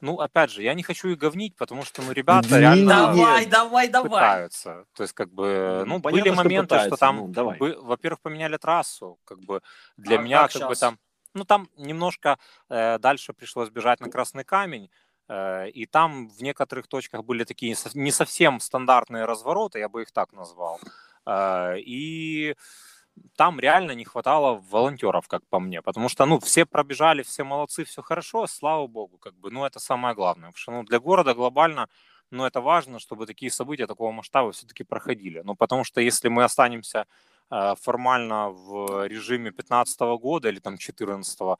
ну, 0.00 0.20
опять 0.20 0.50
же, 0.50 0.62
я 0.62 0.74
не 0.74 0.82
хочу 0.82 1.08
их 1.08 1.18
говнить, 1.18 1.56
потому 1.56 1.84
что, 1.84 2.02
ну, 2.02 2.12
ребята 2.12 2.48
Да 2.48 2.60
реально 2.60 2.86
Давай, 2.86 3.46
давай, 3.46 3.88
давай. 3.88 4.44
пытаются. 4.48 4.86
То 4.94 5.02
есть, 5.04 5.14
как 5.14 5.32
бы, 5.32 5.84
ну, 5.86 6.00
были 6.00 6.02
понятно, 6.02 6.36
что 6.36 6.50
моменты, 6.50 6.78
что, 6.78 6.96
пытаются, 6.96 6.98
там, 6.98 7.24
ну, 7.26 7.28
давай. 7.28 7.58
бы- 7.58 7.78
во-первых, 7.80 8.20
поменяли 8.22 8.56
трассу, 8.58 9.18
как 9.24 9.40
бы, 9.40 9.62
для 9.96 10.18
А 10.18 10.18
меня, 10.18 10.48
как 10.48 10.50
как 10.50 10.64
бы, 10.64 10.76
там, 10.76 10.98
ну, 11.34 11.44
там 11.44 11.68
немножко 11.76 12.38
э, 12.70 12.98
дальше 12.98 13.32
пришлось 13.32 13.70
бежать 13.70 14.00
на 14.00 14.08
Красный 14.10 14.44
Камень, 14.44 14.90
э, 15.28 15.70
и 15.70 15.86
там 15.86 16.28
в 16.28 16.42
некоторых 16.42 16.88
точках 16.88 17.24
были 17.24 17.44
такие 17.44 17.76
не 17.94 18.10
совсем 18.12 18.60
стандартные 18.60 19.24
развороты, 19.26 19.78
я 19.80 19.88
бы 19.88 20.02
их 20.02 20.12
так 20.12 20.32
назвал, 20.32 20.80
Э, 21.26 21.78
и 21.78 22.54
там 23.36 23.60
реально 23.60 23.92
не 23.92 24.04
хватало 24.04 24.62
волонтеров, 24.70 25.28
как 25.28 25.42
по 25.48 25.60
мне, 25.60 25.82
потому 25.82 26.08
что, 26.08 26.26
ну, 26.26 26.38
все 26.38 26.64
пробежали, 26.64 27.22
все 27.22 27.44
молодцы, 27.44 27.84
все 27.84 28.02
хорошо, 28.02 28.46
слава 28.46 28.86
богу, 28.86 29.18
как 29.18 29.34
бы, 29.34 29.50
ну, 29.50 29.64
это 29.64 29.80
самое 29.80 30.14
главное, 30.14 30.50
потому 30.50 30.58
что, 30.58 30.72
ну, 30.72 30.82
для 30.84 30.98
города 30.98 31.34
глобально, 31.34 31.88
ну, 32.30 32.44
это 32.44 32.60
важно, 32.60 32.98
чтобы 32.98 33.26
такие 33.26 33.50
события 33.50 33.86
такого 33.86 34.12
масштаба 34.12 34.52
все-таки 34.52 34.84
проходили, 34.84 35.42
ну, 35.44 35.54
потому 35.54 35.84
что 35.84 36.00
если 36.00 36.28
мы 36.28 36.44
останемся 36.44 37.06
э, 37.50 37.74
формально 37.80 38.50
в 38.50 39.06
режиме 39.06 39.50
15 39.50 40.00
года 40.20 40.48
или 40.48 40.60
там 40.60 40.78
14 40.78 41.58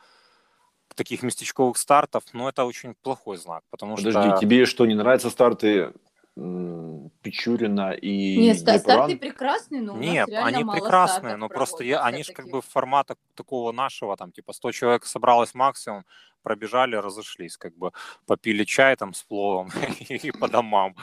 таких 0.94 1.22
местечковых 1.22 1.76
стартов, 1.76 2.22
ну, 2.32 2.48
это 2.48 2.64
очень 2.64 2.94
плохой 2.94 3.36
знак, 3.36 3.62
потому 3.70 3.96
Подожди, 3.96 4.30
что... 4.30 4.38
тебе 4.38 4.66
что, 4.66 4.86
не 4.86 4.94
нравятся 4.94 5.30
старты 5.30 5.92
Пичурина 6.36 7.92
и 7.92 8.36
Нет, 8.38 8.58
ста- 8.58 8.72
Днепран? 8.72 8.96
старты 8.98 9.16
прекрасные, 9.18 9.82
но 9.82 9.92
у 9.92 9.96
нас 9.96 10.04
Нет, 10.04 10.28
реально 10.28 10.48
они 10.48 10.64
мало 10.64 10.80
прекрасные, 10.80 11.36
но 11.36 11.48
просто 11.48 11.84
я, 11.84 12.02
они 12.02 12.24
же 12.24 12.32
как 12.32 12.48
бы 12.48 12.60
формата 12.60 13.16
такого 13.34 13.70
нашего, 13.72 14.16
там, 14.16 14.32
типа 14.32 14.52
100 14.52 14.72
человек 14.72 15.04
собралось 15.06 15.54
максимум, 15.54 16.04
пробежали, 16.42 16.96
разошлись, 16.96 17.56
как 17.56 17.76
бы 17.76 17.92
попили 18.26 18.64
чай 18.64 18.96
там 18.96 19.14
с 19.14 19.22
пловом 19.22 19.70
и 20.00 20.32
по 20.32 20.48
домам. 20.48 20.96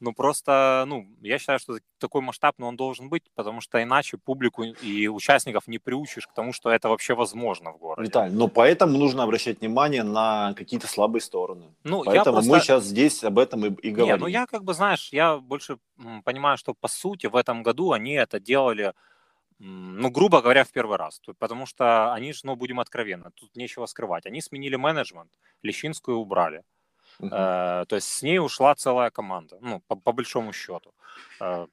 Ну, 0.00 0.12
просто, 0.12 0.84
ну, 0.86 1.06
я 1.22 1.38
считаю, 1.38 1.58
что 1.58 1.78
такой 1.98 2.22
масштаб, 2.22 2.54
но 2.58 2.68
он 2.68 2.76
должен 2.76 3.08
быть, 3.08 3.24
потому 3.34 3.60
что 3.60 3.82
иначе 3.82 4.16
публику 4.16 4.62
и 4.62 5.08
участников 5.08 5.66
не 5.66 5.78
приучишь 5.78 6.28
к 6.28 6.32
тому, 6.32 6.52
что 6.52 6.70
это 6.70 6.88
вообще 6.88 7.14
возможно 7.14 7.72
в 7.72 7.78
городе. 7.78 8.06
Виталь, 8.06 8.32
но 8.32 8.46
поэтому 8.46 8.96
нужно 8.96 9.24
обращать 9.24 9.60
внимание 9.60 10.04
на 10.04 10.54
какие-то 10.54 10.86
слабые 10.86 11.20
стороны. 11.20 11.74
Ну, 11.82 12.04
я 12.04 12.10
Поэтому 12.10 12.36
просто... 12.36 12.50
мы 12.50 12.60
сейчас 12.60 12.84
здесь 12.84 13.24
об 13.24 13.40
этом 13.40 13.66
и, 13.66 13.70
и 13.82 13.88
Не, 13.88 13.94
говорим. 13.94 14.20
ну 14.20 14.26
я 14.28 14.46
как 14.46 14.62
бы, 14.62 14.72
знаешь, 14.72 15.08
я 15.12 15.38
больше 15.38 15.78
понимаю, 16.24 16.58
что 16.58 16.74
по 16.74 16.86
сути 16.86 17.26
в 17.26 17.34
этом 17.34 17.64
году 17.64 17.90
они 17.90 18.12
это 18.12 18.38
делали, 18.38 18.92
ну, 19.58 20.10
грубо 20.10 20.40
говоря, 20.40 20.62
в 20.62 20.70
первый 20.70 20.96
раз. 20.96 21.20
Потому 21.38 21.66
что 21.66 22.12
они 22.12 22.32
же, 22.32 22.40
ну, 22.44 22.54
будем 22.54 22.78
откровенны, 22.78 23.30
тут 23.34 23.56
нечего 23.56 23.86
скрывать. 23.86 24.26
Они 24.26 24.40
сменили 24.40 24.76
менеджмент, 24.76 25.32
Лещинскую 25.62 26.18
убрали. 26.18 26.62
Э, 27.20 27.84
то 27.88 27.96
есть 27.96 28.08
с 28.08 28.22
ней 28.22 28.38
ушла 28.38 28.74
целая 28.74 29.10
команда, 29.10 29.58
ну, 29.60 29.80
по, 29.88 29.96
по 29.96 30.12
большому 30.12 30.52
счету. 30.52 30.92
Э, 31.40 31.66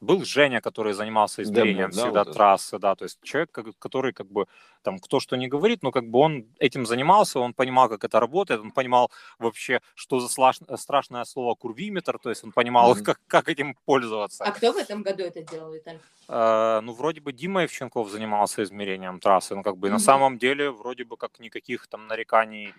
был 0.00 0.24
Женя, 0.24 0.60
который 0.60 0.94
занимался 0.94 1.42
измерением 1.42 1.90
да, 1.90 1.96
всегда 2.04 2.20
вот 2.20 2.28
это? 2.28 2.32
трассы, 2.32 2.78
да, 2.78 2.94
то 2.94 3.04
есть 3.04 3.18
человек, 3.22 3.50
который 3.78 4.12
как 4.14 4.26
бы 4.26 4.46
там 4.82 4.98
кто 4.98 5.20
что 5.20 5.36
не 5.36 5.46
говорит, 5.46 5.82
но 5.82 5.92
как 5.92 6.04
бы 6.08 6.18
он 6.18 6.46
этим 6.58 6.86
занимался, 6.86 7.38
он 7.38 7.52
понимал, 7.52 7.88
как 7.88 8.04
это 8.04 8.18
работает, 8.18 8.60
он 8.60 8.70
понимал 8.70 9.10
вообще, 9.38 9.80
что 9.94 10.18
за 10.20 10.28
слаш- 10.28 10.76
страшное 10.78 11.24
слово 11.24 11.54
курвиметр, 11.54 12.18
то 12.18 12.30
есть 12.30 12.44
он 12.44 12.52
понимал, 12.52 12.92
Мгм. 12.94 13.04
как, 13.04 13.20
как 13.26 13.48
этим 13.48 13.76
пользоваться. 13.84 14.44
А 14.44 14.52
кто 14.52 14.72
в 14.72 14.76
этом 14.78 15.02
году 15.02 15.22
это 15.22 15.42
делал, 15.42 15.72
Виталий? 15.72 16.00
Э, 16.28 16.80
ну, 16.82 16.92
вроде 16.94 17.20
бы 17.20 17.32
Дима 17.32 17.62
Евченков 17.62 18.08
занимался 18.08 18.62
измерением 18.62 19.20
трассы, 19.20 19.54
ну, 19.54 19.62
как 19.62 19.76
бы 19.76 19.88
на 19.88 19.96
Мгм. 19.96 20.00
самом 20.04 20.38
деле 20.38 20.70
вроде 20.70 21.04
бы 21.04 21.16
как 21.16 21.38
никаких 21.40 21.86
там 21.88 22.06
нареканий 22.06 22.72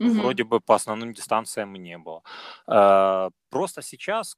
Мгм. 0.00 0.16
вроде 0.16 0.44
бы 0.44 0.60
по 0.60 0.74
основным 0.74 1.12
дистанциям 1.12 1.72
не 1.74 1.98
было. 1.98 2.22
Э, 2.68 3.30
Просто 3.50 3.82
сейчас 3.82 4.36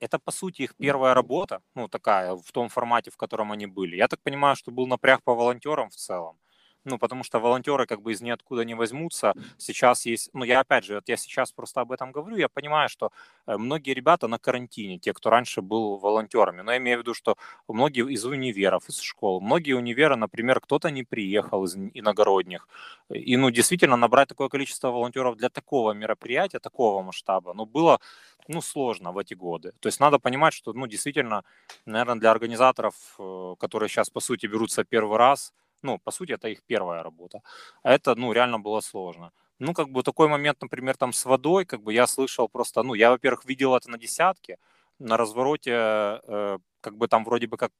это, 0.00 0.18
по 0.18 0.32
сути, 0.32 0.62
их 0.62 0.74
первая 0.78 1.14
работа, 1.14 1.62
ну, 1.74 1.88
такая, 1.88 2.34
в 2.36 2.52
том 2.52 2.68
формате, 2.68 3.10
в 3.10 3.16
котором 3.16 3.52
они 3.52 3.66
были. 3.66 3.96
Я 3.96 4.08
так 4.08 4.20
понимаю, 4.22 4.56
что 4.56 4.72
был 4.72 4.86
напряг 4.88 5.22
по 5.24 5.34
волонтерам 5.34 5.90
в 5.90 5.96
целом. 5.96 6.38
Ну, 6.84 6.98
потому 6.98 7.22
что 7.22 7.38
волонтеры 7.38 7.86
как 7.86 8.02
бы 8.02 8.10
из 8.12 8.20
ниоткуда 8.20 8.64
не 8.64 8.74
возьмутся. 8.74 9.34
Сейчас 9.56 10.04
есть, 10.04 10.30
ну, 10.32 10.42
я 10.44 10.60
опять 10.60 10.84
же, 10.84 10.96
вот 10.96 11.08
я 11.08 11.16
сейчас 11.16 11.52
просто 11.52 11.80
об 11.80 11.92
этом 11.92 12.10
говорю, 12.10 12.36
я 12.36 12.48
понимаю, 12.48 12.88
что 12.88 13.12
э, 13.46 13.56
многие 13.56 13.94
ребята 13.94 14.26
на 14.26 14.38
карантине, 14.38 14.98
те, 14.98 15.12
кто 15.12 15.30
раньше 15.30 15.62
был 15.62 15.96
волонтерами. 15.98 16.62
Но 16.62 16.72
я 16.72 16.78
имею 16.78 16.98
в 16.98 17.02
виду, 17.02 17.14
что 17.14 17.36
многие 17.68 18.08
из 18.12 18.24
универов, 18.24 18.88
из 18.88 18.98
школ, 19.00 19.40
многие 19.40 19.74
универы, 19.74 20.16
например, 20.16 20.60
кто-то 20.60 20.90
не 20.90 21.04
приехал 21.04 21.64
из 21.64 21.76
иногородних. 21.76 22.66
И, 23.10 23.36
ну, 23.36 23.50
действительно, 23.50 23.96
набрать 23.96 24.28
такое 24.28 24.48
количество 24.48 24.88
волонтеров 24.90 25.36
для 25.36 25.50
такого 25.50 25.92
мероприятия, 25.92 26.58
такого 26.58 27.00
масштаба, 27.02 27.54
ну, 27.54 27.64
было, 27.64 28.00
ну, 28.48 28.60
сложно 28.60 29.12
в 29.12 29.18
эти 29.18 29.34
годы. 29.34 29.72
То 29.80 29.86
есть 29.88 30.00
надо 30.00 30.18
понимать, 30.18 30.52
что, 30.54 30.72
ну, 30.72 30.86
действительно, 30.88 31.44
наверное, 31.86 32.16
для 32.16 32.30
организаторов, 32.32 32.94
э, 33.20 33.54
которые 33.60 33.88
сейчас, 33.88 34.10
по 34.10 34.20
сути, 34.20 34.46
берутся 34.46 34.82
первый 34.84 35.16
раз, 35.18 35.52
ну, 35.82 35.98
по 35.98 36.10
сути, 36.10 36.32
это 36.32 36.48
их 36.48 36.62
первая 36.66 37.02
работа. 37.02 37.42
А 37.82 37.92
это, 37.92 38.14
ну, 38.14 38.32
реально 38.32 38.58
было 38.60 38.80
сложно. 38.80 39.32
Ну, 39.58 39.74
как 39.74 39.88
бы 39.90 40.02
такой 40.02 40.28
момент, 40.28 40.60
например, 40.62 40.96
там 40.96 41.12
с 41.12 41.24
водой, 41.24 41.64
как 41.64 41.82
бы 41.82 41.92
я 41.94 42.06
слышал 42.06 42.48
просто, 42.48 42.82
ну, 42.82 42.94
я, 42.94 43.10
во-первых, 43.10 43.44
видел 43.44 43.74
это 43.76 43.90
на 43.90 43.98
десятке, 43.98 44.58
на 44.98 45.16
развороте, 45.16 45.70
э, 45.74 46.58
как 46.80 46.96
бы 46.96 47.08
там 47.08 47.24
вроде 47.24 47.46
бы 47.46 47.56
как 47.56 47.72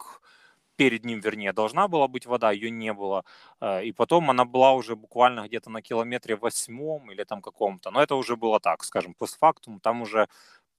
перед 0.76 1.04
ним, 1.04 1.20
вернее, 1.20 1.52
должна 1.52 1.86
была 1.88 2.08
быть 2.08 2.26
вода, 2.26 2.50
ее 2.52 2.70
не 2.70 2.92
было. 2.92 3.24
Э, 3.60 3.84
И 3.84 3.92
потом 3.92 4.30
она 4.30 4.44
была 4.44 4.72
уже 4.72 4.96
буквально 4.96 5.46
где-то 5.46 5.70
на 5.70 5.82
километре 5.82 6.36
восьмом 6.36 7.10
или 7.12 7.24
там 7.24 7.42
каком-то. 7.42 7.90
Но 7.90 8.02
это 8.02 8.14
уже 8.16 8.36
было 8.36 8.58
так, 8.60 8.84
скажем, 8.84 9.14
постфактум. 9.14 9.80
Там 9.80 10.02
уже, 10.02 10.28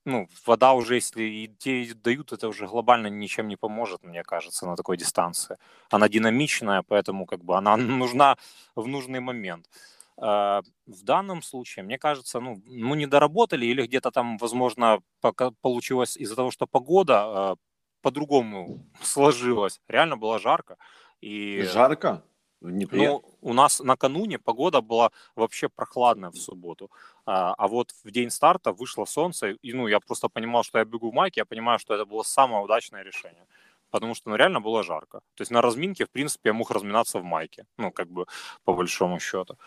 ну, 0.06 0.28
вода 0.46 0.74
уже, 0.74 0.96
если 0.96 1.24
и 1.24 1.48
те 1.48 1.94
дают, 1.94 2.34
это 2.34 2.48
уже 2.50 2.68
глобально 2.68 3.08
ничем 3.08 3.48
не 3.48 3.56
поможет, 3.58 4.04
мне 4.04 4.24
кажется, 4.24 4.66
на 4.68 4.76
такой 4.76 4.98
дистанции. 4.98 5.58
Она 5.90 6.10
динамичная, 6.10 6.84
поэтому 6.88 7.26
как 7.26 7.44
бы 7.44 7.58
она 7.58 7.78
нужна 7.78 8.38
в 8.76 8.88
нужный 8.88 9.20
момент. 9.20 9.70
Э, 10.18 10.62
В 10.88 11.04
данном 11.04 11.42
случае, 11.42 11.84
мне 11.86 11.98
кажется, 11.98 12.40
ну, 12.40 12.62
ну 12.66 12.96
не 12.96 13.08
доработали 13.08 13.66
или 13.66 13.86
где-то 13.88 14.12
там, 14.12 14.38
возможно, 14.38 15.00
пока 15.22 15.52
получилось 15.62 16.18
из-за 16.18 16.36
того, 16.36 16.52
что 16.52 16.68
погода 16.68 17.54
э, 17.54 17.56
по-другому 18.02 18.86
сложилась. 19.02 19.80
Реально 19.88 20.18
было 20.18 20.40
жарко. 20.40 20.78
И, 21.22 21.64
Жарко? 21.74 22.24
Днепре? 22.70 23.10
ну, 23.10 23.24
у 23.42 23.54
нас 23.54 23.80
накануне 23.80 24.40
погода 24.40 24.82
была 24.82 25.12
вообще 25.36 25.70
прохладная 25.70 26.30
в 26.30 26.38
субботу. 26.38 26.90
А, 27.26 27.54
а 27.58 27.68
вот 27.68 27.92
в 28.04 28.12
день 28.12 28.30
старта 28.30 28.72
вышло 28.72 29.06
солнце, 29.06 29.52
и 29.52 29.74
ну, 29.74 29.88
я 29.88 30.00
просто 30.00 30.30
понимал, 30.30 30.64
что 30.64 30.80
я 30.80 30.86
бегу 30.86 31.12
в 31.12 31.14
майке, 31.14 31.42
я 31.42 31.46
понимаю, 31.46 31.80
что 31.80 31.94
это 31.94 32.06
было 32.06 32.24
самое 32.24 32.64
удачное 32.64 33.04
решение. 33.04 33.46
Потому 33.92 34.16
что 34.16 34.30
ну, 34.30 34.36
реально 34.36 34.60
было 34.60 34.82
жарко. 34.84 35.20
То 35.36 35.42
есть 35.42 35.52
на 35.52 35.62
разминке, 35.62 36.06
в 36.06 36.10
принципе, 36.10 36.50
я 36.50 36.54
мог 36.54 36.72
разминаться 36.72 37.20
в 37.20 37.24
майке. 37.24 37.66
Ну, 37.78 37.92
как 37.92 38.08
бы, 38.10 38.26
по 38.64 38.74
большому 38.74 39.20
счету. 39.20 39.58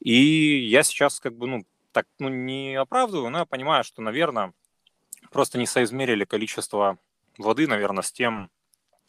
И 0.00 0.68
я 0.68 0.82
сейчас, 0.82 1.20
как 1.20 1.34
бы, 1.36 1.46
ну, 1.46 1.64
так, 1.92 2.06
ну, 2.18 2.28
не 2.28 2.74
оправдываю, 2.74 3.30
но 3.30 3.38
я 3.38 3.44
понимаю, 3.46 3.84
что, 3.84 4.02
наверное, 4.02 4.52
просто 5.30 5.58
не 5.58 5.66
соизмерили 5.66 6.24
количество 6.24 6.98
воды, 7.38 7.66
наверное, 7.66 8.02
с 8.02 8.12
тем, 8.12 8.50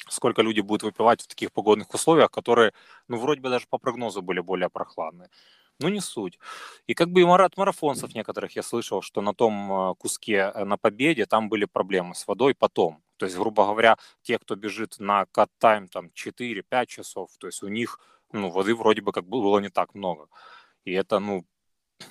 сколько 0.10 0.42
люди 0.42 0.62
будут 0.62 0.84
выпивать 0.84 1.22
в 1.22 1.28
таких 1.28 1.52
погодных 1.52 1.94
условиях, 1.94 2.32
которые, 2.32 2.74
ну, 3.08 3.18
вроде 3.18 3.42
бы 3.42 3.50
даже 3.50 3.66
по 3.70 3.78
прогнозу 3.78 4.22
были 4.22 4.40
более 4.40 4.70
прохладные. 4.70 5.30
Ну, 5.80 5.90
не 5.90 6.00
суть. 6.02 6.40
И 6.88 6.94
как 6.94 7.10
бы 7.10 7.22
и 7.22 7.26
мара- 7.26 7.46
от 7.46 7.58
марафонцев 7.58 8.14
некоторых 8.14 8.56
я 8.56 8.64
слышал, 8.64 9.02
что 9.02 9.22
на 9.22 9.34
том 9.34 9.92
э, 9.92 9.96
куске 9.96 10.52
э, 10.54 10.64
на 10.66 10.78
победе 10.78 11.26
там 11.26 11.50
были 11.50 11.66
проблемы 11.66 12.14
с 12.16 12.28
водой 12.28 12.54
потом. 12.56 13.04
То 13.18 13.26
есть, 13.26 13.38
грубо 13.38 13.66
говоря, 13.66 13.98
те, 14.22 14.38
кто 14.40 14.56
бежит 14.56 15.00
на 15.00 15.26
кат-тайм 15.26 15.88
там 15.88 16.12
4-5 16.14 16.90
часов, 16.90 17.32
то 17.40 17.48
есть 17.48 17.64
у 17.64 17.68
них, 17.68 18.00
ну, 18.32 18.50
воды 18.50 18.76
вроде 18.76 19.02
бы 19.02 19.12
как 19.12 19.26
бы 19.26 19.42
было 19.42 19.60
не 19.60 19.70
так 19.70 19.96
много. 19.96 20.28
И 20.86 20.92
это, 20.94 21.20
ну, 21.20 21.46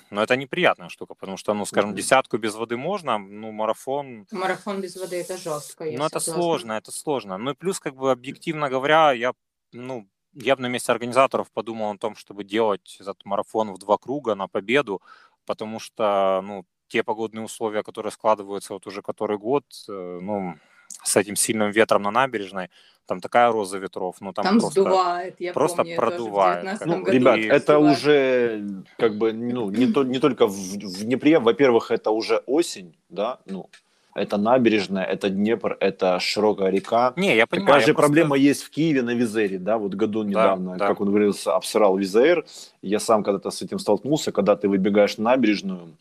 ну, 0.09 0.21
это 0.21 0.35
неприятная 0.35 0.89
штука, 0.89 1.15
потому 1.15 1.37
что, 1.37 1.53
ну, 1.53 1.65
скажем, 1.65 1.95
десятку 1.95 2.37
без 2.37 2.55
воды 2.55 2.77
можно, 2.77 3.17
ну, 3.17 3.51
марафон, 3.51 4.27
Марафон 4.31 4.81
без 4.81 4.95
воды 4.95 5.21
это 5.21 5.37
жестко. 5.37 5.85
ну, 5.85 6.05
это 6.05 6.19
согласна. 6.19 6.33
сложно, 6.33 6.71
это 6.73 6.91
сложно. 6.91 7.37
Ну 7.37 7.51
и 7.51 7.53
плюс, 7.55 7.79
как 7.79 7.95
бы, 7.95 8.11
объективно 8.11 8.69
говоря, 8.69 9.11
я, 9.11 9.33
ну, 9.71 10.07
я 10.33 10.55
бы 10.55 10.61
на 10.61 10.67
месте 10.67 10.91
организаторов 10.91 11.51
подумал 11.51 11.91
о 11.91 11.97
том, 11.97 12.15
чтобы 12.15 12.43
делать 12.43 12.97
этот 12.99 13.25
марафон 13.25 13.73
в 13.73 13.77
два 13.77 13.97
круга 13.97 14.35
на 14.35 14.47
победу, 14.47 15.01
потому 15.45 15.79
что, 15.79 16.41
ну, 16.43 16.65
те 16.87 17.03
погодные 17.03 17.43
условия, 17.43 17.83
которые 17.83 18.11
складываются 18.11 18.73
вот 18.73 18.87
уже 18.87 19.01
который 19.01 19.37
год, 19.37 19.65
э, 19.87 20.19
ну, 20.21 20.55
с 21.03 21.15
этим 21.15 21.35
сильным 21.35 21.71
ветром 21.71 22.03
на 22.03 22.11
набережной, 22.11 22.69
там 23.05 23.19
такая 23.19 23.51
роза 23.51 23.77
ветров, 23.77 24.15
ну, 24.21 24.31
там, 24.33 24.45
Там 24.45 24.59
просто... 24.59 24.81
сдувает, 24.81 25.35
я 25.39 25.53
просто 25.53 25.77
помню, 25.77 25.95
тоже 25.97 26.07
продувает, 26.11 26.61
19 26.63 26.79
как 26.79 26.87
Ну, 26.87 27.11
ребят, 27.11 27.37
и- 27.37 27.41
это 27.47 27.73
сдувает. 27.73 27.97
уже 27.97 28.65
как 28.97 29.17
бы 29.17 29.33
ну 29.33 29.69
не, 29.69 29.87
то, 29.87 30.03
не 30.03 30.19
только 30.19 30.47
в, 30.47 30.51
в 30.53 31.03
Днепре. 31.03 31.39
Во-первых, 31.39 31.91
это 31.91 32.11
уже 32.11 32.37
осень, 32.45 32.95
да, 33.09 33.39
ну 33.45 33.69
это 34.13 34.37
набережная, 34.37 35.05
это 35.05 35.29
Днепр, 35.29 35.77
это 35.79 36.19
широкая 36.19 36.69
река. 36.69 37.13
Не, 37.15 37.35
я 37.35 37.47
понимаю. 37.47 37.67
Такая 37.67 37.81
я 37.81 37.87
же 37.87 37.93
просто- 37.93 38.07
проблема 38.07 38.35
есть 38.37 38.63
в 38.63 38.69
Киеве 38.69 39.01
на 39.01 39.11
Визере, 39.13 39.57
да, 39.57 39.77
вот 39.77 39.93
году 39.93 40.23
недавно, 40.23 40.77
да. 40.77 40.87
как 40.87 41.01
он 41.01 41.07
говорил, 41.07 41.33
обсирал 41.45 41.97
Визер. 41.97 42.45
Я 42.81 42.99
сам 42.99 43.23
когда-то 43.23 43.49
с 43.51 43.61
этим 43.61 43.79
столкнулся, 43.79 44.31
когда 44.31 44.55
ты 44.55 44.67
выбегаешь 44.69 45.17
на 45.17 45.23
набережную, 45.31 45.95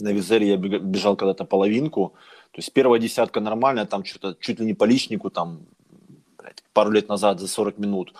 на 0.00 0.12
Визере 0.12 0.48
я 0.48 0.56
бежал 0.56 1.16
когда-то 1.16 1.44
половинку, 1.44 2.14
то 2.50 2.58
есть 2.60 2.72
первая 2.72 2.98
десятка 3.00 3.40
нормальная, 3.40 3.84
там 3.84 4.04
что-то 4.04 4.36
чуть 4.40 4.60
ли 4.60 4.66
не 4.66 4.74
по 4.74 4.84
личнику, 4.84 5.28
там 5.30 5.60
блядь, 6.44 6.62
пару 6.72 6.90
лет 6.90 7.08
назад 7.08 7.40
за 7.40 7.48
40 7.48 7.78
минут. 7.78 8.14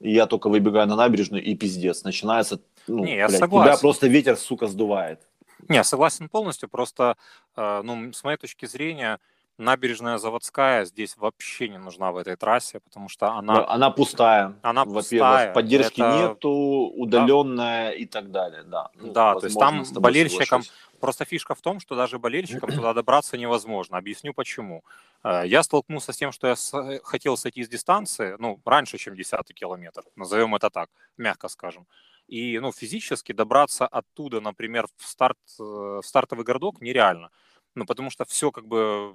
И 0.00 0.12
я 0.12 0.26
только 0.26 0.48
выбегаю 0.48 0.86
на 0.88 0.96
набережную, 0.96 1.44
и 1.44 1.54
пиздец. 1.54 2.04
Начинается, 2.04 2.60
ну, 2.86 3.04
Не, 3.04 3.16
я 3.16 3.28
блядь, 3.28 3.38
согласен. 3.38 3.72
тебя 3.72 3.80
просто 3.80 4.06
ветер, 4.08 4.36
сука, 4.36 4.66
сдувает. 4.66 5.20
Не, 5.68 5.84
согласен 5.84 6.28
полностью. 6.28 6.68
Просто, 6.70 7.16
э, 7.56 7.82
ну, 7.84 8.12
с 8.12 8.24
моей 8.24 8.38
точки 8.38 8.64
зрения, 8.66 9.18
набережная 9.60 10.18
заводская 10.18 10.84
здесь 10.84 11.16
вообще 11.16 11.68
не 11.68 11.78
нужна 11.78 12.10
в 12.10 12.16
этой 12.16 12.36
трассе, 12.36 12.80
потому 12.80 13.08
что 13.08 13.32
она, 13.34 13.64
Она 13.68 13.90
пустая. 13.90 14.54
она 14.62 14.84
пустая. 14.84 15.52
поддержки 15.52 16.00
Это- 16.00 16.28
нету, 16.30 16.50
удаленная 16.96 17.90
и 17.92 18.06
так 18.06 18.30
далее, 18.30 18.62
да. 18.64 18.90
Ну, 18.94 19.12
Да, 19.12 19.34
то 19.34 19.46
есть 19.46 19.58
там 19.58 19.84
болельщикам 19.94 20.62
соглашусь. 20.62 20.72
Просто 21.00 21.24
фишка 21.24 21.54
в 21.54 21.60
том, 21.62 21.80
что 21.80 21.94
даже 21.96 22.18
болельщикам 22.18 22.70
туда 22.70 22.92
добраться 22.92 23.38
невозможно. 23.38 23.96
Объясню 23.96 24.34
почему. 24.34 24.82
Э, 25.24 25.42
Я 25.46 25.62
столкнулся 25.62 26.12
с 26.12 26.16
тем, 26.16 26.30
что 26.32 26.46
я 26.48 26.56
с- 26.56 27.00
хотел 27.04 27.36
сойти 27.36 27.62
с 27.64 27.68
дистанции, 27.68 28.36
ну, 28.38 28.60
раньше, 28.66 28.98
чем 28.98 29.14
10 29.14 29.54
километр, 29.54 30.02
назовем 30.16 30.54
это 30.54 30.68
так, 30.70 30.88
мягко 31.16 31.48
скажем. 31.48 31.86
И, 32.28 32.58
ну, 32.60 32.70
физически 32.72 33.32
добраться 33.32 33.86
оттуда, 33.86 34.40
например, 34.40 34.86
в, 34.98 35.06
старт, 35.06 35.38
э, 35.58 35.62
в 35.62 36.02
стартовый 36.04 36.44
городок 36.44 36.80
нереально. 36.82 37.30
Ну, 37.74 37.86
потому 37.86 38.10
что 38.10 38.24
все 38.24 38.50
как 38.50 38.66
бы 38.66 39.14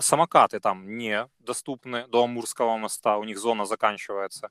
самокаты 0.00 0.60
там 0.60 0.96
не 0.98 1.28
доступны 1.40 2.06
до 2.08 2.24
Амурского 2.24 2.76
моста, 2.76 3.16
у 3.18 3.24
них 3.24 3.38
зона 3.38 3.64
заканчивается. 3.66 4.50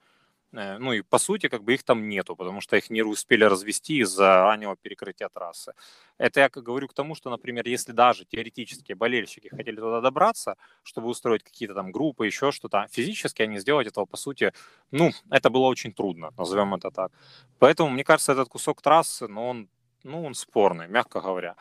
Э, 0.53 0.77
Ну 0.79 0.93
и 0.93 1.01
по 1.03 1.19
сути, 1.19 1.47
как 1.49 1.63
бы 1.63 1.73
их 1.75 1.83
там 1.83 2.09
нету, 2.09 2.35
потому 2.35 2.61
что 2.61 2.77
их 2.77 2.89
не 2.89 3.03
успели 3.03 3.45
развести 3.45 3.99
из-за 4.01 4.27
раннего 4.43 4.75
перекрытия 4.75 5.29
трассы. 5.29 5.73
Это 6.19 6.39
я 6.41 6.49
говорю 6.49 6.87
к 6.87 6.93
тому, 6.93 7.15
что, 7.15 7.29
например, 7.29 7.67
если 7.67 7.93
даже 7.93 8.25
теоретически 8.25 8.93
болельщики 8.93 9.49
хотели 9.49 9.77
туда 9.77 10.01
добраться, 10.01 10.55
чтобы 10.83 11.07
устроить 11.09 11.43
какие-то 11.43 11.75
там 11.75 11.91
группы, 11.91 12.25
еще 12.27 12.51
что-то, 12.51 12.87
физически 12.91 13.43
они 13.43 13.59
сделать 13.59 13.87
этого, 13.87 14.05
по 14.05 14.17
сути, 14.17 14.53
ну, 14.91 15.11
это 15.31 15.49
было 15.49 15.67
очень 15.67 15.93
трудно, 15.93 16.31
назовем 16.37 16.73
это 16.75 16.91
так. 16.91 17.11
Поэтому, 17.59 17.89
мне 17.91 18.03
кажется, 18.03 18.31
этот 18.33 18.49
кусок 18.49 18.81
трассы, 18.81 19.27
ну, 19.27 19.47
он, 19.49 19.69
ну, 20.03 20.23
он 20.25 20.33
спорный, 20.33 20.87
мягко 20.87 21.21
говоря. 21.21 21.55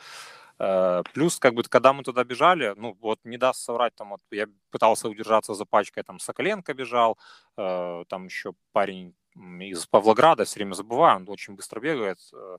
Э, 0.59 1.02
Плюс, 1.14 1.38
как 1.38 1.54
бы, 1.54 1.62
когда 1.62 1.92
мы 1.92 2.02
туда 2.02 2.24
бежали, 2.24 2.74
ну, 2.76 2.96
вот 3.00 3.20
не 3.24 3.38
даст 3.38 3.61
соврать, 3.62 3.94
там, 3.96 4.11
вот, 4.11 4.20
я 4.30 4.46
пытался 4.70 5.09
удержаться 5.09 5.54
за 5.54 5.64
пачкой, 5.64 6.02
там, 6.02 6.18
Соколенко 6.18 6.74
бежал, 6.74 7.18
э, 7.56 8.04
там 8.09 8.26
еще 8.26 8.54
парень 8.72 9.14
из 9.61 9.86
Павлограда, 9.86 10.44
все 10.44 10.56
время 10.56 10.74
забываю, 10.74 11.16
он 11.18 11.28
очень 11.28 11.54
быстро 11.54 11.80
бегает, 11.80 12.18
э, 12.32 12.59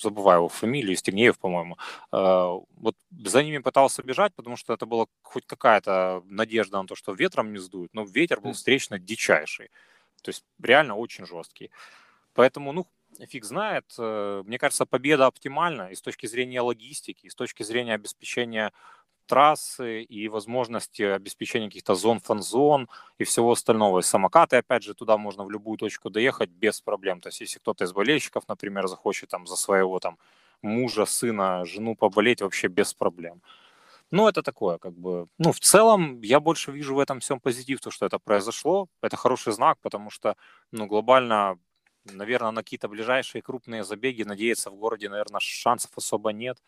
забываю 0.00 0.38
его 0.40 0.48
фамилию, 0.48 0.96
Стегнеев, 0.96 1.38
по-моему, 1.38 1.76
э, 2.12 2.16
вот 2.76 2.96
за 3.24 3.42
ними 3.42 3.58
пытался 3.58 4.02
бежать, 4.02 4.34
потому 4.34 4.56
что 4.56 4.72
это 4.74 4.86
была 4.86 5.06
хоть 5.22 5.46
какая-то 5.46 6.22
надежда 6.26 6.80
на 6.82 6.86
то, 6.88 6.94
что 6.94 7.12
ветром 7.12 7.52
не 7.52 7.58
сдует, 7.58 7.94
но 7.94 8.04
ветер 8.04 8.40
был 8.40 8.52
встречно 8.52 8.98
дичайший, 8.98 9.70
то 10.22 10.30
есть 10.30 10.44
реально 10.62 10.96
очень 10.96 11.26
жесткий. 11.26 11.70
Поэтому, 12.34 12.72
ну, 12.72 12.86
фиг 13.28 13.44
знает. 13.44 13.84
Э, 13.98 14.42
мне 14.46 14.58
кажется, 14.58 14.86
победа 14.86 15.26
оптимальна 15.26 15.88
и 15.90 15.94
с 15.94 16.02
точки 16.02 16.26
зрения 16.26 16.60
логистики, 16.60 17.26
и 17.26 17.30
с 17.30 17.34
точки 17.34 17.62
зрения 17.62 17.94
обеспечения 17.94 18.72
трассы 19.26 20.02
и 20.02 20.28
возможности 20.28 21.02
обеспечения 21.02 21.68
каких-то 21.68 21.94
зон, 21.94 22.20
фан-зон 22.20 22.88
и 23.18 23.24
всего 23.24 23.52
остального. 23.52 24.00
И 24.00 24.02
самокаты, 24.02 24.56
опять 24.56 24.82
же, 24.82 24.94
туда 24.94 25.16
можно 25.16 25.44
в 25.44 25.50
любую 25.50 25.78
точку 25.78 26.10
доехать 26.10 26.50
без 26.50 26.80
проблем. 26.80 27.20
То 27.20 27.28
есть, 27.28 27.40
если 27.40 27.58
кто-то 27.58 27.84
из 27.84 27.92
болельщиков, 27.92 28.44
например, 28.48 28.88
захочет 28.88 29.30
там 29.30 29.46
за 29.46 29.56
своего 29.56 29.98
там 30.00 30.18
мужа, 30.60 31.06
сына, 31.06 31.64
жену 31.64 31.96
поболеть, 31.96 32.42
вообще 32.42 32.68
без 32.68 32.94
проблем. 32.94 33.42
Ну, 34.10 34.28
это 34.28 34.42
такое, 34.42 34.76
как 34.78 34.92
бы... 34.92 35.26
Ну, 35.38 35.52
в 35.52 35.60
целом, 35.60 36.20
я 36.20 36.38
больше 36.38 36.70
вижу 36.70 36.94
в 36.94 36.98
этом 36.98 37.20
всем 37.20 37.40
позитив, 37.40 37.80
то, 37.80 37.90
что 37.90 38.04
это 38.04 38.18
произошло. 38.18 38.88
Это 39.00 39.16
хороший 39.16 39.54
знак, 39.54 39.78
потому 39.80 40.10
что, 40.10 40.36
ну, 40.70 40.86
глобально, 40.86 41.58
наверное, 42.04 42.50
на 42.50 42.62
какие-то 42.62 42.88
ближайшие 42.88 43.42
крупные 43.42 43.84
забеги 43.84 44.22
надеяться 44.22 44.70
в 44.70 44.76
городе, 44.76 45.08
наверное, 45.08 45.40
шансов 45.40 45.90
особо 45.96 46.32
нет. 46.32 46.58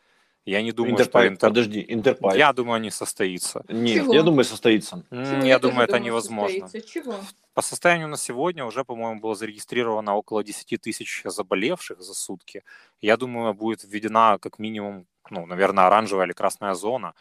Я 0.47 0.61
не 0.61 0.73
думаю, 0.73 0.93
Интерпайп, 0.93 1.25
что 1.27 1.35
интер... 1.35 1.49
подожди, 1.49 1.85
Интерпайп. 1.89 2.37
Я 2.37 2.53
думаю, 2.53 2.81
не 2.81 2.91
состоится. 2.91 3.65
Нет, 3.69 4.03
Чего? 4.05 4.15
я 4.15 4.23
думаю, 4.23 4.45
состоится. 4.45 5.03
Чего? 5.11 5.43
Я 5.43 5.59
тоже 5.59 5.73
думаю, 5.73 5.89
это 5.89 5.99
невозможно. 5.99 6.61
состоится. 6.61 6.93
Чего? 6.93 7.17
По 7.55 7.63
состоянию 7.63 8.09
на 8.09 8.19
сегодня 8.19 8.67
уже, 8.67 8.85
по-моему, 8.85 9.21
было 9.21 9.35
зарегистрировано 9.35 10.15
около 10.15 10.45
10 10.45 10.81
тысяч 10.83 11.23
заболевших 11.25 12.03
за 12.03 12.13
сутки. 12.13 12.63
Я 13.01 13.17
думаю, 13.17 13.55
будет 13.55 13.85
введена 13.85 14.39
как 14.39 14.59
минимум, 14.59 15.07
ну, 15.31 15.47
наверное, 15.47 15.87
оранжевая 15.87 16.27
или 16.27 16.35
красная 16.35 16.75
зона. 16.75 17.15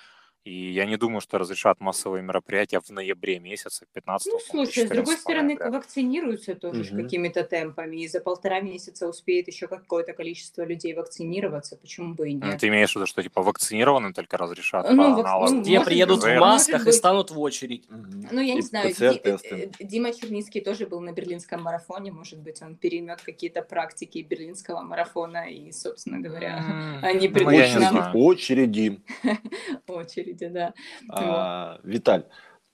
И 0.45 0.71
я 0.73 0.85
не 0.85 0.97
думаю, 0.97 1.21
что 1.21 1.37
разрешат 1.37 1.79
массовые 1.79 2.21
мероприятия 2.21 2.81
в 2.81 2.89
ноябре 2.89 3.39
месяце, 3.39 3.85
15 3.93 4.27
Ну, 4.29 4.39
слушай, 4.39 4.85
с 4.85 4.89
другой 4.89 5.15
14 5.15 5.19
стороны, 5.21 5.47
ноября. 5.55 5.71
вакцинируются 5.71 6.55
тоже 6.55 6.93
Мгм. 6.93 7.03
какими-то 7.03 7.43
темпами, 7.45 8.03
и 8.03 8.07
за 8.09 8.19
полтора 8.19 8.59
месяца 8.59 9.07
успеет 9.07 9.47
еще 9.47 9.67
какое-то 9.67 10.11
количество 10.11 10.65
людей 10.65 10.93
вакцинироваться, 10.95 11.77
почему 11.77 12.13
бы 12.13 12.29
и 12.29 12.33
Ну, 12.35 12.47
нет? 12.47 12.59
Ты 12.59 12.67
имеешь 12.67 12.91
в 12.91 12.95
виду, 12.97 13.05
что 13.07 13.23
типа 13.23 13.41
вакцинированным 13.41 14.13
только 14.13 14.37
разрешат 14.37 14.89
Ну, 14.89 14.97
по 14.97 15.09
вак- 15.11 15.19
аналогу? 15.25 15.53
ну, 15.53 15.63
Те 15.63 15.71
может 15.71 15.85
приедут 15.85 16.21
быть, 16.21 16.35
в 16.35 16.39
масках 16.39 16.73
может 16.73 16.87
и 16.87 16.89
быть. 16.89 16.95
станут 16.95 17.31
в 17.31 17.39
очередь. 17.39 17.85
Ну, 17.89 18.41
я 18.41 18.53
И 18.53 18.55
не 18.57 18.61
знаю, 18.61 18.89
Ди- 18.93 19.21
э, 19.23 19.37
э, 19.49 19.69
Дима 19.79 20.11
Черницкий 20.11 20.59
тоже 20.59 20.87
был 20.87 20.99
на 20.99 21.13
берлинском 21.13 21.61
марафоне, 21.63 22.11
может 22.11 22.39
быть, 22.39 22.61
он 22.61 22.75
переймет 22.75 23.21
какие-то 23.21 23.61
практики 23.61 24.17
берлинского 24.29 24.81
марафона, 24.81 25.49
и, 25.49 25.71
собственно 25.71 26.19
говоря, 26.19 26.57
М, 26.57 26.99
они 27.01 27.29
ну, 27.29 27.39
я 27.39 27.67
не 27.69 27.75
придут 27.75 27.87
знаю. 27.87 28.17
Очереди. 28.17 28.99
очереди, 30.33 30.47
да. 30.53 30.73
А, 31.09 31.79
Виталь, 31.83 32.27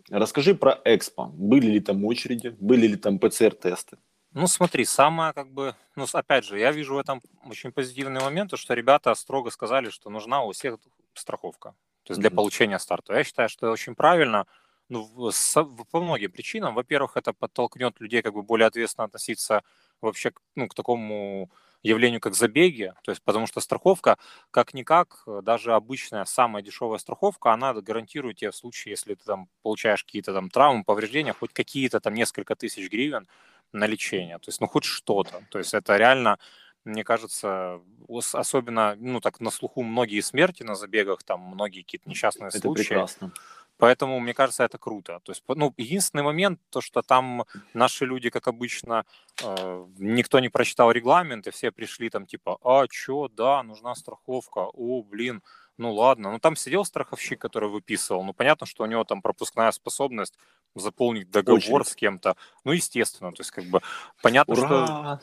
расскажи 0.10 0.56
про 0.56 0.80
Экспо. 0.86 1.26
Были 1.28 1.68
ли 1.72 1.80
там 1.80 2.06
очереди? 2.06 2.56
Были 2.60 2.88
ли 2.88 2.96
там 2.96 3.20
ПЦР-тесты? 3.20 3.98
Ну, 4.34 4.48
смотри, 4.48 4.86
самое 4.86 5.34
как 5.34 5.52
бы, 5.52 5.74
ну, 5.96 6.06
опять 6.14 6.46
же, 6.46 6.60
я 6.60 6.72
вижу 6.72 6.96
в 6.96 7.00
этом 7.00 7.22
очень 7.50 7.72
позитивный 7.72 8.22
момент, 8.22 8.52
то, 8.52 8.58
что 8.58 8.76
ребята 8.76 9.16
строго 9.16 9.50
сказали, 9.50 9.90
что 9.90 10.10
нужна 10.12 10.44
у 10.44 10.52
всех 10.52 10.78
страховка, 11.16 11.74
то 12.04 12.12
есть 12.12 12.22
для 12.22 12.30
Мгм. 12.30 12.36
получения 12.36 12.80
старта. 12.80 13.16
Я 13.16 13.24
считаю, 13.24 13.50
что 13.50 13.66
это 13.66 13.74
очень 13.74 13.96
правильно, 13.96 14.46
ну, 14.88 15.32
со- 15.32 15.66
по 15.92 16.00
многим 16.02 16.32
причинам. 16.32 16.76
Во-первых, 16.76 17.18
это 17.18 17.34
подтолкнет 17.34 18.00
людей 18.00 18.22
как 18.22 18.34
бы 18.34 18.44
более 18.44 18.68
ответственно 18.68 19.06
относиться 19.06 19.64
вообще 20.02 20.32
ну, 20.56 20.68
к 20.68 20.76
такому 20.76 21.50
явлению, 21.84 22.20
как 22.22 22.36
забеги, 22.36 22.94
то 23.04 23.12
есть 23.12 23.24
потому 23.24 23.48
что 23.48 23.62
страховка, 23.62 24.18
как-никак, 24.52 25.24
э, 25.28 25.42
даже 25.44 25.74
обычная 25.74 26.26
самая 26.26 26.62
дешевая 26.64 27.00
страховка, 27.00 27.54
она 27.54 27.74
гарантирует 27.74 28.38
тебе 28.38 28.52
в 28.52 28.56
случае, 28.56 28.92
если 28.92 29.16
ты 29.16 29.24
там 29.26 29.50
получаешь 29.64 30.04
какие-то 30.04 30.34
там 30.34 30.50
травмы, 30.50 30.84
повреждения, 30.84 31.34
хоть 31.34 31.54
какие-то 31.54 32.00
там 32.00 32.14
несколько 32.14 32.56
тысяч 32.56 32.90
гривен 32.90 33.28
на 33.72 33.86
лечение, 33.88 34.38
то 34.40 34.50
есть 34.50 34.62
ну 34.62 34.68
хоть 34.68 34.84
что-то, 34.86 35.44
то 35.50 35.60
есть 35.60 35.74
это 35.74 35.98
реально 35.98 36.38
мне 36.86 37.04
кажется, 37.04 37.82
ос- 38.08 38.34
особенно, 38.36 38.96
ну, 38.98 39.20
так 39.20 39.42
на 39.42 39.52
слуху 39.52 39.84
многие 39.84 40.22
смерти 40.22 40.64
на 40.64 40.76
забегах, 40.76 41.24
там 41.24 41.42
многие 41.42 41.82
какие-то 41.82 42.10
несчастные 42.10 42.52
Это 42.52 42.70
случаи. 42.70 42.74
прекрасно. 42.74 43.32
Поэтому, 43.80 44.20
мне 44.20 44.34
кажется, 44.34 44.64
это 44.66 44.78
круто. 44.78 45.22
То 45.24 45.32
есть, 45.32 45.42
ну, 45.48 45.74
единственный 45.78 46.22
момент, 46.24 46.60
то, 46.70 46.82
что 46.82 47.02
там 47.02 47.46
наши 47.74 48.06
люди, 48.06 48.30
как 48.30 48.48
обычно, 48.50 49.06
э, 49.42 49.86
никто 49.98 50.40
не 50.42 50.50
прочитал 50.50 50.92
регламент, 50.92 51.48
и 51.48 51.52
все 51.52 51.72
пришли 51.72 52.10
там 52.10 52.26
типа, 52.26 52.58
а, 52.62 52.88
чё, 52.90 53.30
да, 53.30 53.64
нужна 53.64 53.96
страховка, 53.96 54.60
о, 54.74 55.02
блин, 55.04 55.42
ну 55.80 55.94
ладно. 55.94 56.32
Ну, 56.32 56.40
там 56.40 56.56
сидел 56.56 56.86
страховщик, 56.86 57.40
который 57.40 57.70
выписывал, 57.70 58.24
ну, 58.24 58.34
понятно, 58.34 58.68
что 58.68 58.84
у 58.84 58.88
него 58.88 59.04
там 59.04 59.22
пропускная 59.22 59.72
способность 59.72 60.36
заполнить 60.76 61.32
договор 61.32 61.58
Очередь. 61.58 61.88
с 61.88 61.96
кем-то. 61.96 62.36
Ну, 62.64 62.74
естественно, 62.74 63.32
то 63.32 63.42
есть, 63.42 63.50
как 63.52 63.64
бы, 63.66 63.82
понятно, 64.22 64.56
что, 64.56 64.66
Ура! 64.66 65.20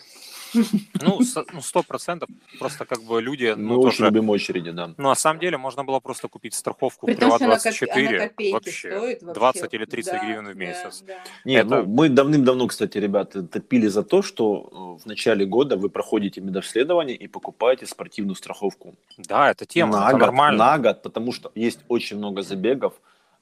ну, 1.03 1.21
со- 1.23 1.45
ну, 1.53 1.61
сто 1.61 1.83
процентов, 1.85 2.29
просто 2.59 2.85
как 2.85 3.03
бы 3.05 3.23
люди, 3.23 3.55
Мы 3.57 3.63
ну, 3.75 3.81
очень 3.81 3.99
тоже... 3.99 4.05
любим 4.07 4.29
очереди, 4.31 4.71
да. 4.73 4.89
Ну, 4.97 5.05
на 5.09 5.15
самом 5.15 5.39
деле, 5.41 5.57
можно 5.57 5.85
было 5.85 6.01
просто 6.01 6.27
купить 6.29 6.55
страховку 6.55 7.07
При 7.07 7.15
том, 7.15 7.31
что 7.37 7.45
она, 7.45 7.57
коп- 7.59 7.67
Приват24 7.67 8.09
она 8.17 8.19
копейки 8.29 8.53
вообще. 8.55 8.91
стоит 8.91 9.23
вообще. 9.23 9.35
20 9.41 9.75
или 9.75 9.85
30 9.85 10.13
Да, 10.13 10.19
гривен 10.25 10.49
в 10.49 10.57
месяц. 10.57 11.03
да. 11.07 11.15
Не, 11.45 11.55
Это- 11.57 11.83
ну, 11.83 11.87
мы 11.87 12.09
давным-давно, 12.09 12.67
кстати, 12.67 12.99
ребята, 12.99 13.43
топили 13.45 13.87
за 13.87 14.03
то, 14.03 14.23
что 14.23 14.97
э, 14.99 15.03
в 15.03 15.07
начале 15.07 15.47
года 15.47 15.77
вы 15.77 15.91
проходите 15.91 16.41
медобследование 16.41 17.17
и 17.17 17.29
покупаете 17.29 17.87
спортивную 17.87 18.35
страховку. 18.35 18.95
Да, 19.19 19.51
это 19.51 19.65
тема, 19.65 20.01
на 20.01 20.05
это 20.09 20.13
год, 20.13 20.21
нормально. 20.23 20.46
На 20.53 20.79
год, 20.79 21.03
потому 21.03 21.33
что 21.33 21.51
есть 21.55 21.81
очень 21.89 22.19
много 22.19 22.43
забегов, 22.43 22.95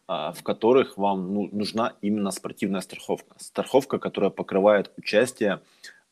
а, 0.07 0.33
в 0.33 0.43
которых 0.43 0.99
вам 0.99 1.33
ну, 1.35 1.49
нужна 1.53 1.95
именно 2.03 2.31
спортивная 2.31 2.81
страховка. 2.81 3.37
Страховка, 3.39 3.99
которая 3.99 4.31
покрывает 4.31 4.93
участие 4.97 5.61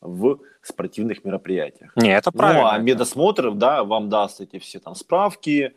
в 0.01 0.39
спортивных 0.61 1.23
мероприятиях. 1.23 1.95
Не, 1.95 2.09
это 2.09 2.31
правильно. 2.31 2.63
Ну, 2.63 2.67
а 2.69 2.77
медосмотр, 2.77 3.51
да, 3.51 3.83
вам 3.83 4.09
даст 4.09 4.41
эти 4.41 4.59
все 4.59 4.79
там 4.79 4.95
справки, 4.95 5.73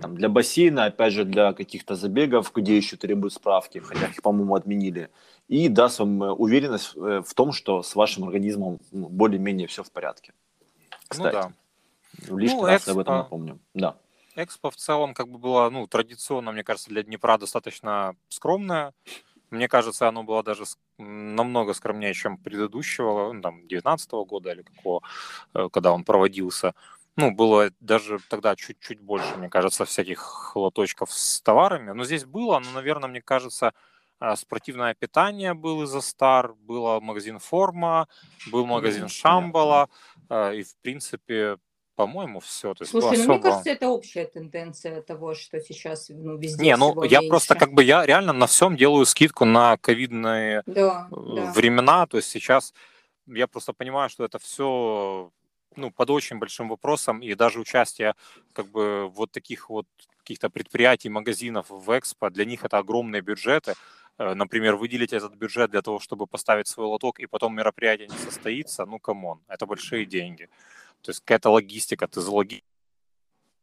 там, 0.00 0.16
для 0.16 0.28
бассейна, 0.28 0.86
опять 0.86 1.12
же, 1.12 1.24
для 1.24 1.52
каких-то 1.52 1.94
забегов, 1.94 2.52
где 2.54 2.76
еще 2.76 2.96
требуют 2.96 3.34
справки, 3.34 3.78
хотя 3.78 4.06
их, 4.06 4.22
по-моему, 4.22 4.54
отменили, 4.54 5.10
и 5.48 5.68
даст 5.68 5.98
вам 6.00 6.22
э, 6.22 6.30
уверенность 6.30 6.92
э, 6.96 7.22
в 7.24 7.34
том, 7.34 7.52
что 7.52 7.82
с 7.82 7.94
вашим 7.94 8.24
организмом 8.24 8.80
ну, 8.90 9.08
более-менее 9.08 9.66
все 9.66 9.82
в 9.82 9.90
порядке. 9.90 10.32
Кстати, 11.08 11.36
Ну 11.36 11.52
да. 12.28 12.36
лишний 12.36 12.60
Ну, 12.60 12.66
раз 12.66 12.88
об 12.88 12.98
этом 12.98 13.16
напомню. 13.16 13.58
Да. 13.74 13.96
Экспо 14.38 14.70
в 14.70 14.76
целом 14.76 15.14
как 15.14 15.28
бы 15.28 15.38
было, 15.38 15.68
ну, 15.68 15.88
традиционно, 15.88 16.52
мне 16.52 16.62
кажется, 16.62 16.90
для 16.90 17.02
Днепра 17.02 17.38
достаточно 17.38 18.14
скромное. 18.28 18.92
Мне 19.50 19.66
кажется, 19.66 20.06
оно 20.06 20.22
было 20.22 20.44
даже 20.44 20.62
намного 20.96 21.74
скромнее, 21.74 22.14
чем 22.14 22.38
предыдущего, 22.38 23.32
ну, 23.32 23.42
там, 23.42 23.66
19 23.66 24.12
года 24.24 24.52
или 24.52 24.62
какого, 24.62 25.02
э, 25.54 25.68
когда 25.72 25.92
он 25.92 26.04
проводился. 26.04 26.74
Ну, 27.16 27.32
было 27.32 27.72
даже 27.80 28.20
тогда 28.30 28.54
чуть-чуть 28.54 29.00
больше, 29.00 29.36
мне 29.36 29.48
кажется, 29.48 29.84
всяких 29.84 30.54
лоточков 30.54 31.10
с 31.10 31.40
товарами. 31.40 31.90
Но 31.90 32.04
здесь 32.04 32.24
было, 32.24 32.60
но, 32.60 32.70
наверное, 32.70 33.08
мне 33.08 33.20
кажется, 33.20 33.74
а, 34.20 34.36
спортивное 34.36 34.94
питание 34.94 35.54
был 35.54 35.82
из-за 35.82 36.00
Стар, 36.00 36.54
был 36.54 37.00
магазин 37.00 37.40
Форма, 37.40 38.06
был 38.52 38.66
магазин 38.66 39.08
Шамбала, 39.08 39.88
а, 40.28 40.52
и, 40.52 40.62
в 40.62 40.76
принципе, 40.76 41.58
по-моему, 41.98 42.38
все. 42.38 42.74
То 42.74 42.82
есть 42.82 42.92
Слушай, 42.92 43.16
ну 43.16 43.22
особо... 43.22 43.32
мне 43.32 43.42
кажется, 43.42 43.70
это 43.70 43.88
общая 43.88 44.24
тенденция 44.24 45.02
того, 45.02 45.34
что 45.34 45.60
сейчас 45.60 46.08
ну, 46.08 46.36
везде 46.36 46.62
Не, 46.62 46.76
ну 46.76 47.02
я 47.02 47.18
меньше. 47.18 47.28
просто 47.28 47.56
как 47.56 47.72
бы 47.72 47.82
я 47.82 48.06
реально 48.06 48.32
на 48.32 48.46
всем 48.46 48.76
делаю 48.76 49.04
скидку 49.04 49.44
на 49.44 49.76
ковидные 49.78 50.62
Да, 50.66 51.08
э, 51.10 51.16
да. 51.16 51.52
времена. 51.52 52.06
То 52.06 52.18
есть 52.18 52.30
сейчас 52.30 52.72
я 53.26 53.48
просто 53.48 53.72
понимаю, 53.72 54.10
что 54.10 54.24
это 54.24 54.38
все 54.38 55.32
ну, 55.74 55.90
под 55.90 56.10
очень 56.10 56.38
большим 56.38 56.68
вопросом, 56.68 57.18
и 57.20 57.34
даже 57.34 57.58
участие 57.58 58.14
как 58.52 58.66
бы 58.68 59.08
вот 59.08 59.32
таких 59.32 59.68
вот 59.68 59.86
каких-то 60.18 60.50
предприятий, 60.50 61.08
магазинов 61.08 61.66
в 61.68 61.98
Экспо, 61.98 62.30
для 62.30 62.44
них 62.44 62.64
это 62.64 62.78
огромные 62.78 63.22
бюджеты. 63.22 63.74
Э, 64.18 64.34
Например, 64.34 64.76
выделить 64.76 65.12
этот 65.12 65.34
бюджет 65.34 65.72
для 65.72 65.82
того, 65.82 65.98
чтобы 65.98 66.28
поставить 66.28 66.68
свой 66.68 66.86
лоток, 66.86 67.18
и 67.18 67.26
потом 67.26 67.56
мероприятие 67.56 68.06
не 68.06 68.18
состоится, 68.18 68.86
ну, 68.86 69.00
come 69.00 69.23
on, 69.23 69.40
это 69.48 69.66
большие 69.66 70.06
деньги. 70.06 70.48
То 71.02 71.10
есть 71.10 71.20
какая-то 71.20 71.50
логистика, 71.50 72.06
ты 72.06 72.20
залоги 72.20 72.62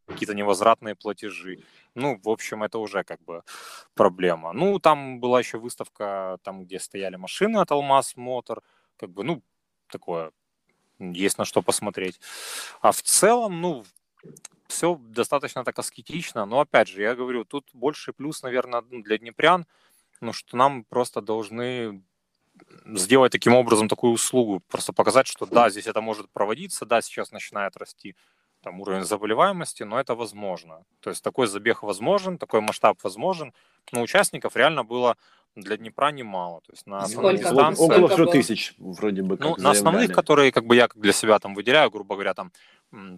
какие-то 0.07 0.36
невозвратные 0.36 0.95
платежи. 0.95 1.63
Ну, 1.95 2.19
в 2.23 2.29
общем, 2.29 2.63
это 2.63 2.77
уже 2.77 3.03
как 3.03 3.21
бы 3.23 3.43
проблема. 3.93 4.53
Ну, 4.53 4.79
там 4.79 5.19
была 5.19 5.39
еще 5.39 5.57
выставка, 5.57 6.38
там, 6.43 6.63
где 6.63 6.79
стояли 6.79 7.15
машины 7.15 7.57
от 7.57 7.71
Алмаз 7.71 8.15
Мотор, 8.15 8.61
как 8.97 9.09
бы, 9.09 9.23
ну, 9.23 9.41
такое, 9.89 10.31
есть 10.99 11.38
на 11.38 11.45
что 11.45 11.61
посмотреть. 11.61 12.19
А 12.81 12.91
в 12.91 13.01
целом, 13.01 13.61
ну, 13.61 13.83
все 14.67 14.95
достаточно 14.95 15.63
так 15.63 15.77
аскетично, 15.79 16.45
но, 16.45 16.59
опять 16.59 16.88
же, 16.88 17.01
я 17.01 17.15
говорю, 17.15 17.45
тут 17.45 17.67
больше 17.73 18.13
плюс, 18.13 18.43
наверное, 18.43 18.81
для 18.81 19.17
днепрян, 19.17 19.65
ну, 20.21 20.33
что 20.33 20.57
нам 20.57 20.83
просто 20.83 21.21
должны 21.21 22.03
сделать 22.86 23.32
таким 23.32 23.56
образом 23.56 23.88
такую 23.88 24.14
услугу, 24.14 24.62
просто 24.68 24.93
показать, 24.93 25.28
что 25.28 25.45
да, 25.45 25.70
здесь 25.70 25.88
это 25.88 26.01
может 26.01 26.30
проводиться, 26.32 26.86
да, 26.86 27.01
сейчас 27.01 27.32
начинает 27.32 27.78
расти 27.78 28.16
там 28.62 28.82
уровень 28.82 29.03
заболеваемости, 29.03 29.84
но 29.84 29.99
это 29.99 30.16
возможно. 30.16 30.84
То 30.99 31.12
есть 31.12 31.24
такой 31.24 31.47
забег 31.47 31.84
возможен, 31.84 32.38
такой 32.38 32.62
масштаб 32.62 32.97
возможен, 33.03 33.53
но 33.91 34.01
участников 34.01 34.56
реально 34.56 34.84
было 34.84 35.18
для 35.56 35.78
Днепра 35.78 36.12
немало. 36.12 36.62
То 36.62 36.74
есть 36.74 36.88
на 36.88 36.99
основных 36.99 37.41
Сколько? 37.41 37.56
дистанциях... 37.56 37.89
Около 37.89 38.10
трех 38.10 38.32
тысяч 38.32 38.74
вроде 38.78 39.22
бы 39.22 39.38
Ну, 39.39 39.56
на 39.58 39.72
основных, 39.72 40.12
которые 40.14 40.51
как 40.51 40.66
бы 40.66 40.76
я 40.76 40.89
для 40.95 41.14
себя 41.14 41.39
там 41.39 41.53
выделяю, 41.53 41.89
грубо 41.91 42.16
говоря, 42.16 42.34
там 42.34 42.51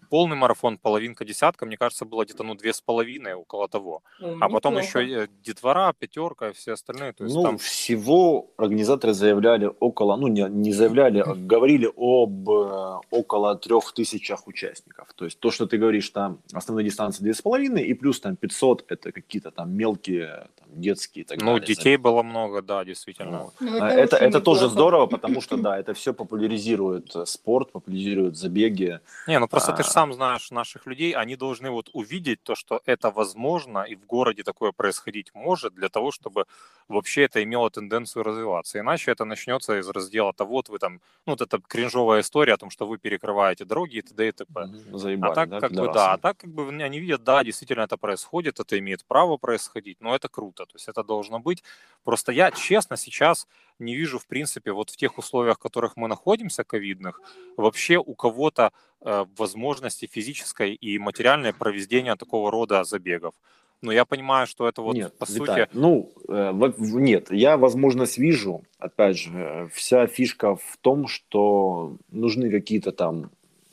полный 0.10 0.36
марафон, 0.36 0.78
половинка, 0.78 1.26
десятка, 1.26 1.66
мне 1.66 1.78
кажется, 1.78 2.06
было 2.06 2.26
где-то 2.26 2.44
ну 2.44 2.56
две 2.56 2.74
с 2.74 2.82
половиной, 2.82 3.34
около 3.34 3.68
того. 3.68 4.02
Ну, 4.20 4.38
А 4.40 4.50
потом 4.50 4.76
неплохо. 4.76 5.00
еще 5.00 5.24
э, 5.24 5.28
детвора, 5.44 5.94
пятерка 5.98 6.50
и 6.50 6.54
все 6.54 6.74
остальные. 6.74 7.14
То 7.14 7.24
есть 7.24 7.36
ну, 7.36 7.44
там 7.44 7.58
всего 7.58 8.52
организаторы 8.58 9.14
заявляли 9.14 9.72
около, 9.80 10.16
ну, 10.16 10.28
не, 10.28 10.42
не 10.50 10.74
заявляли, 10.74 11.20
а 11.20 11.36
говорили 11.36 11.90
об 11.96 12.50
э, 12.50 13.00
около 13.12 13.56
трех 13.56 13.94
тысячах 13.94 14.48
участников. 14.48 15.14
То 15.16 15.26
есть 15.26 15.40
то, 15.40 15.52
что 15.52 15.66
ты 15.66 15.78
говоришь, 15.78 16.10
там 16.10 16.40
основные 16.54 16.86
дистанции 16.86 17.24
две 17.24 17.34
с 17.34 17.42
половиной, 17.42 17.84
и 17.84 17.94
плюс 17.94 18.20
там 18.20 18.36
500, 18.36 18.86
это 18.90 19.12
какие-то 19.12 19.52
там 19.52 19.72
мелкие, 19.74 20.48
там, 20.60 20.82
детские 20.82 21.24
и 21.24 21.28
так 21.28 21.40
ну, 21.40 21.54
далее. 21.54 21.68
детей 21.68 21.98
было 21.98 22.24
много, 22.24 22.62
да, 22.62 22.84
действительно. 22.86 23.52
Ну, 23.60 23.82
А 23.82 23.90
Это, 23.90 24.16
очень 24.18 24.28
это 24.28 24.42
тоже 24.42 24.70
здорово, 24.70 25.08
потому 25.08 25.42
что, 25.42 25.58
да, 25.58 25.78
это 25.80 25.94
все 25.94 26.14
популяризирует 26.14 27.16
э, 27.16 27.26
спорт, 27.26 27.72
популяризирует 27.72 28.38
забеги. 28.38 29.00
Не, 29.28 29.40
ну 29.40 29.48
просто 29.48 29.67
ты 29.74 29.84
А. 29.84 29.84
же 29.84 29.90
сам 29.92 30.14
знаешь 30.14 30.52
наших 30.52 30.86
людей, 30.86 31.14
они 31.14 31.36
должны 31.36 31.70
вот 31.72 31.90
увидеть 31.94 32.44
то, 32.44 32.56
что 32.56 32.82
это 32.86 33.12
возможно, 33.12 33.80
и 33.84 33.96
в 33.96 34.06
городе 34.06 34.44
такое 34.44 34.72
происходить 34.72 35.32
может, 35.34 35.74
для 35.74 35.90
того, 35.90 36.12
чтобы 36.12 36.46
вообще 36.88 37.24
это 37.24 37.44
имело 37.44 37.70
тенденцию 37.70 38.24
развиваться. 38.24 38.80
Иначе 38.80 39.12
это 39.12 39.26
начнется 39.26 39.78
из 39.80 39.88
раздела 39.90 40.34
того, 40.34 40.52
вот 40.56 40.70
вы 40.70 40.80
там, 40.80 41.02
ну 41.26 41.34
вот 41.34 41.42
эта 41.42 41.60
кринжовая 41.60 42.22
история 42.22 42.54
о 42.54 42.58
том, 42.58 42.70
что 42.70 42.88
вы 42.88 42.98
перекрываете 42.98 43.66
дороги 43.66 43.98
и 43.98 44.02
т.д. 44.02 44.28
и 44.28 44.32
т.п. 44.32 44.68
Мгм, 44.68 44.98
Заебали, 44.98 45.20
А 45.20 45.32
так 45.32 45.50
да, 45.50 45.62
как 45.62 45.74
бы 45.74 45.90
да, 45.90 46.14
а 46.14 46.18
так 46.20 46.38
как 46.38 46.52
бы 46.54 46.70
они 46.70 47.00
видят, 47.00 47.24
да, 47.24 47.44
действительно 47.44 47.82
это 47.82 47.98
происходит, 47.98 48.60
это 48.60 48.78
имеет 48.78 49.04
право 49.06 49.38
происходить, 49.38 50.00
но 50.00 50.16
это 50.16 50.30
круто, 50.30 50.66
то 50.66 50.76
есть 50.76 50.88
это 50.88 51.04
должно 51.04 51.40
быть. 51.40 51.64
Просто 52.04 52.32
я, 52.32 52.52
честно, 52.52 52.98
сейчас 52.98 53.48
не 53.80 53.96
вижу, 53.96 54.20
в 54.20 54.28
принципе, 54.28 54.72
вот 54.72 54.90
в 54.90 54.98
тех 54.98 55.18
условиях, 55.18 55.58
в 55.58 55.62
которых 55.62 55.98
мы 55.98 56.08
находимся, 56.08 56.64
ковидных, 56.64 57.22
вообще 57.58 57.98
у 57.98 58.16
кого-то 58.16 58.72
э, 59.02 59.26
возможности 59.38 60.08
физической 60.08 60.74
и 60.74 61.00
материальной 61.00 61.54
проведения 61.54 62.16
такого 62.16 62.52
рода 62.52 62.84
забегов. 62.84 63.34
Но 63.82 63.92
я 63.92 64.06
понимаю, 64.06 64.48
что 64.48 64.68
это 64.68 64.82
вот 64.82 64.96
нет, 64.96 65.18
по 65.18 65.26
Виталий, 65.26 65.66
сути... 65.66 65.78
ну, 65.78 66.12
э, 66.28 66.72
нет, 66.78 67.32
я 67.32 67.58
возможность 67.58 68.18
вижу, 68.18 68.64
опять 68.80 69.18
же, 69.18 69.32
э, 69.34 69.68
вся 69.72 70.08
фишка 70.08 70.56
в 70.56 70.78
том, 70.82 71.08
что 71.08 71.98
нужны 72.12 72.50
какие-то 72.50 72.92
там, 72.92 73.30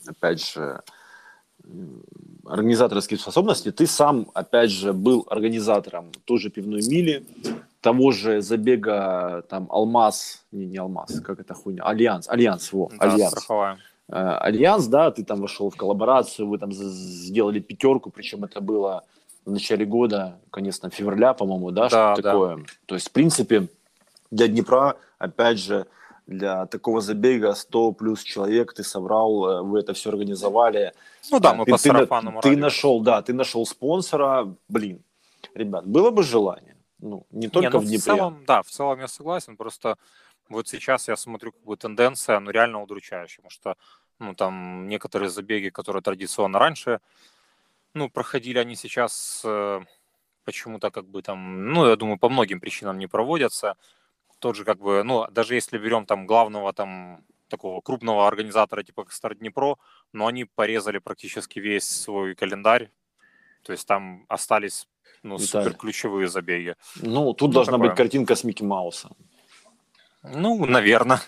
опять 0.07 0.47
же, 0.47 0.83
организаторские 2.45 3.19
способности. 3.19 3.73
Ты 3.73 3.87
сам, 3.87 4.31
опять 4.35 4.71
же, 4.71 4.93
был 4.93 5.27
организатором 5.31 6.13
той 6.25 6.39
же 6.39 6.51
пивной 6.51 6.83
мили, 6.87 7.25
того 7.85 8.13
же 8.13 8.41
забега, 8.41 9.43
там, 9.51 9.67
Алмаз, 9.71 10.47
не, 10.53 10.65
не 10.65 10.79
Алмаз, 10.79 11.21
как 11.21 11.39
это 11.39 11.53
хуйня, 11.53 11.83
Альянс, 11.83 12.27
Альянс, 12.31 12.73
во, 12.73 12.89
Да, 12.99 13.13
Альянс. 13.13 13.31
страховая. 13.33 13.77
Э, 14.09 14.39
Альянс, 14.41 14.87
да, 14.87 15.11
ты 15.11 15.23
там 15.23 15.43
вошел 15.43 15.69
в 15.69 15.77
коллаборацию, 15.77 16.49
вы 16.49 16.57
там 16.59 16.73
сделали 16.73 17.61
пятерку, 17.61 18.09
причем 18.11 18.43
это 18.45 18.63
было 18.63 19.03
в 19.45 19.51
начале 19.51 19.85
года, 19.85 20.39
конец 20.51 20.79
там, 20.79 20.91
февраля, 20.91 21.35
по-моему, 21.35 21.71
да, 21.73 21.89
Да, 21.91 22.15
что 22.15 22.23
да. 22.23 22.31
такое. 22.33 22.65
То 22.87 22.95
есть, 22.95 23.09
в 23.11 23.13
принципе, 23.13 23.69
для 24.31 24.49
Днепра, 24.49 24.97
опять 25.19 25.59
же, 25.59 25.85
для 26.27 26.65
такого 26.65 27.03
забега 27.03 27.53
100 27.53 27.93
плюс 27.93 28.23
человек 28.23 28.73
ты 28.73 28.83
собрал, 28.83 29.47
э, 29.47 29.63
вы 29.63 29.81
это 29.81 29.93
все 29.93 30.09
организовали. 30.09 30.95
Ну 31.31 31.39
да, 31.39 31.51
А, 31.51 31.55
мы 31.55 31.67
ты, 31.67 31.73
по 31.73 31.77
ты 31.77 31.89
сарафанному 31.91 32.41
ты 32.41 32.57
нашел, 32.57 33.01
да, 33.03 33.21
ты 33.21 33.35
нашел 33.35 33.67
спонсора, 33.67 34.49
блин, 34.71 35.03
ребят, 35.55 35.87
было 35.87 36.11
бы 36.11 36.23
желание, 36.23 36.74
ну, 37.05 37.27
не 37.31 37.49
только 37.49 37.69
Не, 37.69 37.73
ну, 37.73 37.79
в 37.81 37.85
Днепре. 37.85 38.01
целом, 38.01 38.45
да, 38.47 38.63
в 38.63 38.67
целом 38.67 39.01
я 39.01 39.09
согласен. 39.09 39.57
Просто 39.57 39.97
вот 40.49 40.69
сейчас 40.69 41.09
я 41.09 41.17
смотрю, 41.17 41.53
как 41.53 41.63
бы 41.63 41.77
тенденция, 41.77 42.41
ну, 42.41 42.51
реально 42.51 42.83
удручающая, 42.83 43.43
потому 43.43 43.51
что, 43.51 43.77
ну, 44.19 44.35
там 44.35 44.89
некоторые 44.89 45.29
забеги, 45.29 45.69
которые 45.69 46.03
традиционно 46.03 46.59
раньше, 46.59 47.01
ну, 47.95 48.09
проходили, 48.09 48.59
они 48.59 48.75
сейчас 48.75 49.43
э, 49.45 49.81
почему-то 50.45 50.91
как 50.91 51.07
бы 51.07 51.23
там, 51.23 51.67
ну, 51.73 51.87
я 51.87 51.97
думаю, 51.97 52.19
по 52.19 52.29
многим 52.29 52.61
причинам 52.61 52.99
не 52.99 53.07
проводятся. 53.07 53.77
Тот 54.39 54.57
же 54.57 54.65
как 54.65 54.79
бы, 54.79 55.03
ну, 55.05 55.27
даже 55.31 55.55
если 55.55 55.79
берем 55.79 56.07
там 56.07 56.27
главного 56.27 56.73
там 56.73 57.25
такого 57.49 57.81
крупного 57.83 58.27
организатора 58.27 58.83
типа 58.83 59.05
как 59.05 59.13
Старт 59.13 59.39
Днепро, 59.39 59.77
но 60.13 60.27
они 60.27 60.45
порезали 60.45 60.99
практически 60.99 61.61
весь 61.61 61.85
свой 61.85 62.35
календарь, 62.35 62.91
то 63.65 63.73
есть 63.73 63.87
там 63.87 64.25
остались 64.29 64.87
ну, 65.23 65.37
Виталий. 65.39 65.65
супер 65.65 65.77
ключевые 65.79 66.29
забеги. 66.29 66.77
Ну, 66.97 67.33
тут 67.33 67.49
Ну, 67.49 67.55
должна 67.55 67.73
такое. 67.73 67.89
быть 67.89 67.97
картинка 67.97 68.35
с 68.37 68.45
Микки 68.45 68.63
Маусом. 68.63 69.17
Ну, 70.23 70.65
наверное. 70.67 71.21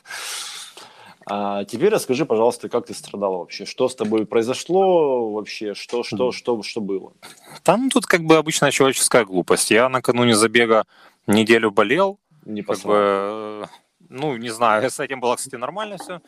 А 1.28 1.64
теперь 1.64 1.88
расскажи, 1.92 2.24
пожалуйста, 2.24 2.68
как 2.68 2.86
ты 2.86 2.94
страдал 2.94 3.38
вообще? 3.38 3.64
Что 3.64 3.88
с 3.88 3.96
тобой 3.96 4.26
произошло 4.26 5.32
вообще? 5.32 5.74
Что, 5.74 6.04
что, 6.04 6.30
что, 6.30 6.62
что 6.62 6.80
было? 6.80 7.14
Там 7.64 7.90
тут 7.90 8.06
как 8.06 8.22
бы 8.22 8.36
обычная 8.36 8.70
человеческая 8.70 9.24
глупость. 9.24 9.72
Я 9.72 9.88
накануне 9.88 10.36
забега 10.36 10.84
неделю 11.26 11.72
болел, 11.72 12.20
Не 12.44 12.62
как 12.62 12.78
бы, 12.82 12.94
э, 12.94 13.64
ну, 14.08 14.36
не 14.36 14.50
знаю, 14.50 14.88
с 14.90 15.00
этим 15.00 15.18
было, 15.18 15.34
кстати, 15.34 15.56
нормально 15.56 15.96
все. 15.98 16.20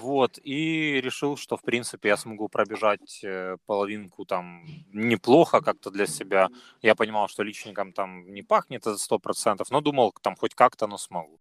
Вот, 0.00 0.38
и 0.42 1.00
решил, 1.00 1.36
что, 1.36 1.56
в 1.56 1.62
принципе, 1.62 2.08
я 2.08 2.16
смогу 2.16 2.48
пробежать 2.48 3.20
э, 3.24 3.56
половинку 3.66 4.24
там 4.24 4.66
неплохо 4.92 5.60
как-то 5.60 5.90
для 5.90 6.06
себя. 6.06 6.48
Я 6.82 6.94
понимал, 6.94 7.28
что 7.28 7.42
личником 7.42 7.92
там 7.92 8.32
не 8.32 8.42
пахнет 8.42 8.86
это 8.86 8.96
100%, 8.96 9.66
но 9.70 9.80
думал, 9.80 10.14
там 10.22 10.36
хоть 10.36 10.54
как-то, 10.54 10.86
но 10.86 10.98
смогу. 10.98 11.38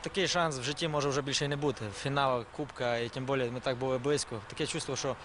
Такий 0.00 0.28
шанс 0.28 0.58
в 0.58 0.62
житті 0.62 0.88
може 0.88 1.08
вже 1.08 1.22
більше 1.22 1.48
не 1.48 1.56
бути. 1.56 1.84
Фінал 1.94 2.44
Кубка, 2.56 2.96
і 2.96 3.08
тим 3.08 3.26
більше 3.26 3.50
ми 3.50 3.60
так 3.60 3.78
були 3.78 3.98
близько. 3.98 4.40
Таке 4.48 4.66
чувство, 4.66 4.96
що 4.96 5.16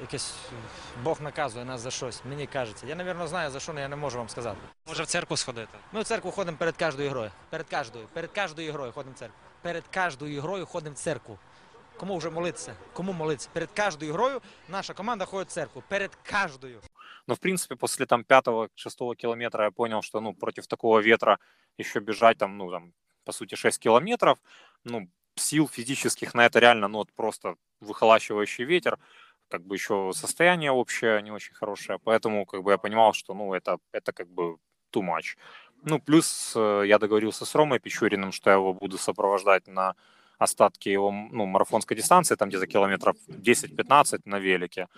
якесь 0.00 0.34
е, 0.52 0.56
Бог 1.02 1.22
наказує 1.22 1.64
нас 1.64 1.80
за 1.80 1.90
щось. 1.90 2.22
Мені 2.24 2.46
кажеться. 2.46 2.86
Я, 2.86 2.94
напевно, 2.94 3.26
знаю 3.26 3.50
за 3.50 3.60
що, 3.60 3.72
але 3.72 3.80
я 3.80 3.88
не 3.88 3.96
можу 3.96 4.18
вам 4.18 4.28
сказати. 4.28 4.58
Може 4.86 5.02
в 5.02 5.06
церкву 5.06 5.36
сходити? 5.36 5.78
Ми 5.92 6.00
в 6.00 6.04
церкву 6.04 6.30
ходимо 6.30 6.56
перед 6.56 6.76
кожною 6.76 7.10
грою. 7.10 7.30
Перед 7.50 7.68
кожною. 7.70 8.06
Перед 8.12 8.30
кожною 8.30 8.72
грою 8.72 8.92
ходимо 8.92 9.14
в 9.14 9.18
церкву. 9.18 9.38
Перед 9.62 9.84
кожною 9.94 10.42
грою 10.42 10.66
ходимо 10.66 10.94
в 10.94 10.98
церкву. 10.98 11.38
Кому 11.98 12.18
вже 12.18 12.30
молитися? 12.30 12.74
Кому 12.92 13.12
молитися? 13.12 13.48
Перед 13.52 13.70
кожною 13.70 14.12
грою 14.12 14.40
наша 14.68 14.94
команда 14.94 15.24
ходить 15.24 15.48
в 15.48 15.52
церкву. 15.52 15.82
Перед 15.88 16.18
кожною. 16.30 16.80
Но, 17.26 17.34
в 17.34 17.38
принципе, 17.38 17.76
после 17.76 18.06
там 18.06 18.24
пятого-шестого 18.24 19.14
километра 19.14 19.64
я 19.64 19.70
понял, 19.70 20.02
что, 20.02 20.20
ну, 20.20 20.34
против 20.34 20.66
такого 20.66 21.00
ветра 21.00 21.38
еще 21.78 22.00
бежать 22.00 22.38
там, 22.38 22.56
ну, 22.56 22.70
там, 22.70 22.92
по 23.24 23.32
сути, 23.32 23.56
6 23.56 23.78
километров, 23.78 24.38
ну, 24.84 25.08
сил 25.34 25.68
физических 25.68 26.34
на 26.34 26.46
это 26.46 26.60
реально, 26.60 26.88
ну, 26.88 26.98
вот 26.98 27.12
просто 27.12 27.56
выхолащивающий 27.80 28.64
ветер, 28.64 28.98
как 29.48 29.62
бы 29.66 29.76
еще 29.76 30.12
состояние 30.14 30.70
общее 30.70 31.22
не 31.22 31.32
очень 31.32 31.54
хорошее, 31.54 31.98
поэтому, 31.98 32.46
как 32.46 32.62
бы, 32.62 32.70
я 32.70 32.78
понимал, 32.78 33.12
что, 33.12 33.34
ну, 33.34 33.54
это, 33.54 33.78
это 33.92 34.12
как 34.12 34.28
бы 34.28 34.56
too 34.92 35.02
much. 35.02 35.36
Ну, 35.82 36.00
плюс 36.00 36.52
э, 36.56 36.84
я 36.86 36.98
договорился 36.98 37.44
с 37.44 37.54
Ромой 37.54 37.78
Печуриным, 37.78 38.32
что 38.32 38.50
я 38.50 38.56
его 38.56 38.72
буду 38.72 38.98
сопровождать 38.98 39.68
на 39.68 39.94
остатки 40.38 40.88
его 40.88 41.10
ну, 41.10 41.46
марафонской 41.46 41.96
дистанции, 41.96 42.36
там 42.36 42.48
где-то 42.48 42.66
километров 42.66 43.16
10-15 43.28 44.20
на 44.24 44.38
велике. 44.38 44.88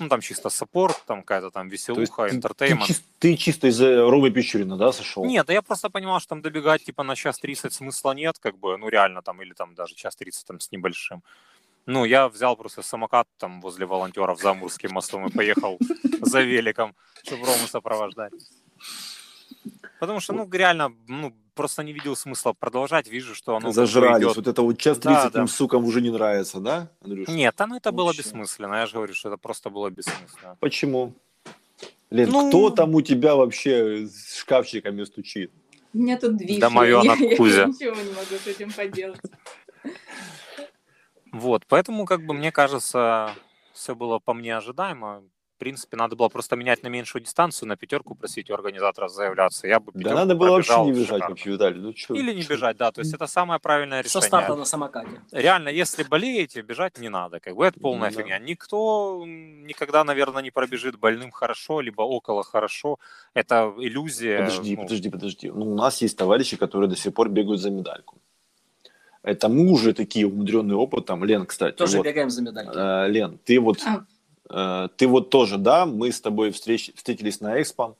Ну, 0.00 0.08
там 0.08 0.20
чисто 0.20 0.50
support, 0.50 1.04
там 1.06 1.22
какая-то 1.22 1.50
там 1.50 1.68
веселуха, 1.68 2.24
ты, 2.24 2.30
ты, 2.30 2.36
entertainment. 2.36 2.90
чис- 2.90 3.02
ты 3.20 3.36
чисто 3.36 3.68
из-за 3.68 4.10
Ромы 4.10 4.30
Печурина, 4.30 4.76
да, 4.76 4.92
сошел? 4.92 5.24
Нет, 5.24 5.46
да 5.46 5.52
я 5.52 5.62
просто 5.62 5.88
понимал, 5.88 6.18
что 6.18 6.30
там 6.30 6.42
добегать 6.42 6.84
типа 6.84 7.04
на 7.04 7.14
час 7.14 7.38
30 7.38 7.72
смысла 7.72 8.12
нет, 8.12 8.38
как 8.40 8.58
бы, 8.58 8.76
ну 8.76 8.88
реально 8.88 9.22
там, 9.22 9.40
или 9.40 9.52
там 9.52 9.74
даже 9.74 9.94
час 9.94 10.16
30 10.16 10.46
там 10.46 10.58
с 10.58 10.72
небольшим. 10.72 11.22
Ну, 11.86 12.04
я 12.06 12.28
взял 12.28 12.56
просто 12.56 12.82
самокат 12.82 13.28
там 13.36 13.60
возле 13.60 13.86
волонтеров 13.86 14.40
за 14.40 14.50
Амурским 14.50 14.90
мостом 14.92 15.26
и 15.26 15.30
поехал 15.30 15.78
за 16.22 16.40
великом, 16.40 16.96
чтобы 17.22 17.46
Рому 17.46 17.68
сопровождать. 17.68 18.32
Потому 20.00 20.20
что, 20.20 20.32
ну, 20.32 20.48
реально, 20.50 20.92
ну, 21.08 21.34
просто 21.54 21.82
не 21.82 21.92
видел 21.92 22.16
смысла 22.16 22.52
продолжать. 22.52 23.08
Вижу, 23.08 23.34
что 23.34 23.56
оно 23.56 23.70
Зажрались. 23.72 24.24
идет. 24.24 24.36
Вот 24.36 24.46
это 24.48 24.62
вот 24.62 24.78
час 24.78 24.98
Да, 24.98 25.14
30 25.14 25.32
да. 25.32 25.40
им, 25.40 25.48
сукам, 25.48 25.84
уже 25.84 26.00
не 26.00 26.10
нравится, 26.10 26.58
да, 26.60 26.90
Андрюш? 27.02 27.28
Нет, 27.28 27.54
ну 27.66 27.76
это 27.76 27.92
было 27.92 28.06
Вообще. 28.06 28.22
бессмысленно. 28.22 28.74
Я 28.74 28.86
же 28.86 28.94
говорю, 28.94 29.14
что 29.14 29.28
это 29.28 29.38
просто 29.38 29.70
было 29.70 29.88
бессмысленно. 29.90 30.56
Почему? 30.60 31.14
Лен, 32.10 32.28
Ну- 32.30 32.48
кто 32.48 32.70
там 32.70 32.94
у 32.94 33.02
тебя 33.02 33.34
вообще 33.36 34.06
с 34.06 34.36
шкафчиками 34.36 35.04
стучит? 35.04 35.50
У 35.92 35.98
меня 35.98 36.18
тут 36.18 36.36
движ. 36.36 36.58
Да 36.58 36.70
моё 36.70 37.00
я, 37.04 37.14
на 37.14 37.24
я 37.24 37.36
Кузя. 37.36 37.64
ничего 37.66 37.94
не 37.94 38.10
могу 38.10 38.34
с 38.42 38.46
этим 38.46 38.72
поделать. 38.72 39.20
Вот, 41.32 41.64
поэтому, 41.66 42.04
как 42.04 42.24
бы, 42.24 42.34
мне 42.34 42.52
кажется, 42.52 43.34
все 43.72 43.94
было 43.94 44.18
по 44.20 44.34
мне 44.34 44.56
ожидаемо. 44.56 45.24
В 45.54 45.58
принципе, 45.58 45.96
надо 45.96 46.16
было 46.16 46.28
просто 46.28 46.56
менять 46.56 46.82
на 46.82 46.88
меньшую 46.88 47.22
дистанцию, 47.22 47.68
на 47.68 47.76
пятерку 47.76 48.16
просить 48.16 48.50
у 48.50 48.54
организаторов 48.54 49.12
заявляться. 49.12 49.68
Я 49.68 49.78
бы 49.78 49.92
Да 49.94 50.12
надо 50.14 50.34
было 50.34 50.50
вообще 50.50 50.80
не 50.82 50.90
бежать 50.90 51.06
шикарно. 51.06 51.28
вообще, 51.28 51.50
Виталий. 51.50 51.80
Ну, 51.80 51.92
чё, 51.92 52.14
Или 52.14 52.34
не 52.34 52.42
чё? 52.42 52.48
бежать, 52.54 52.76
да. 52.76 52.90
То 52.90 53.02
есть 53.02 53.14
это 53.14 53.26
самое 53.28 53.60
правильное 53.60 54.02
Со 54.02 54.08
решение. 54.08 54.26
старта 54.28 54.56
на 54.56 54.64
самокате. 54.64 55.20
Реально, 55.30 55.68
если 55.68 56.02
болеете, 56.02 56.60
бежать 56.62 56.98
не 56.98 57.08
надо. 57.08 57.38
Как 57.38 57.54
бы 57.54 57.64
это 57.64 57.78
полная 57.80 58.10
Да. 58.10 58.16
фигня. 58.20 58.38
Никто 58.40 59.22
никогда, 59.26 60.02
наверное, 60.02 60.42
не 60.42 60.50
пробежит 60.50 60.98
больным 60.98 61.30
хорошо, 61.30 61.80
либо 61.80 62.02
около 62.02 62.42
хорошо. 62.42 62.98
Это 63.32 63.72
иллюзия. 63.78 64.38
Подожди, 64.38 64.76
ну, 64.76 64.82
подожди, 64.82 65.10
подожди. 65.10 65.50
Ну, 65.50 65.72
у 65.72 65.76
нас 65.76 66.02
есть 66.02 66.18
товарищи, 66.18 66.56
которые 66.56 66.90
до 66.90 66.96
сих 66.96 67.14
пор 67.14 67.28
бегают 67.28 67.60
за 67.60 67.70
медальку. 67.70 68.16
Это 69.22 69.48
мы 69.48 69.70
уже 69.70 69.94
такие 69.94 70.26
умудренные 70.26 70.76
опытом. 70.76 71.24
Лен, 71.24 71.46
кстати, 71.46 71.76
Тоже 71.76 71.96
вот, 71.98 72.06
бегаем 72.06 72.28
за 72.28 72.42
медальки. 72.42 72.72
э, 72.74 73.08
Лен, 73.08 73.38
ты 73.44 73.60
вот, 73.60 73.78
А. 73.86 74.04
э, 74.50 74.88
ты 74.96 75.06
вот 75.06 75.30
тоже, 75.30 75.58
да, 75.58 75.86
мы 75.86 76.12
с 76.12 76.20
тобой 76.20 76.50
встреч, 76.50 76.92
встретились 76.94 77.40
на 77.40 77.60
Экспо, 77.60 77.96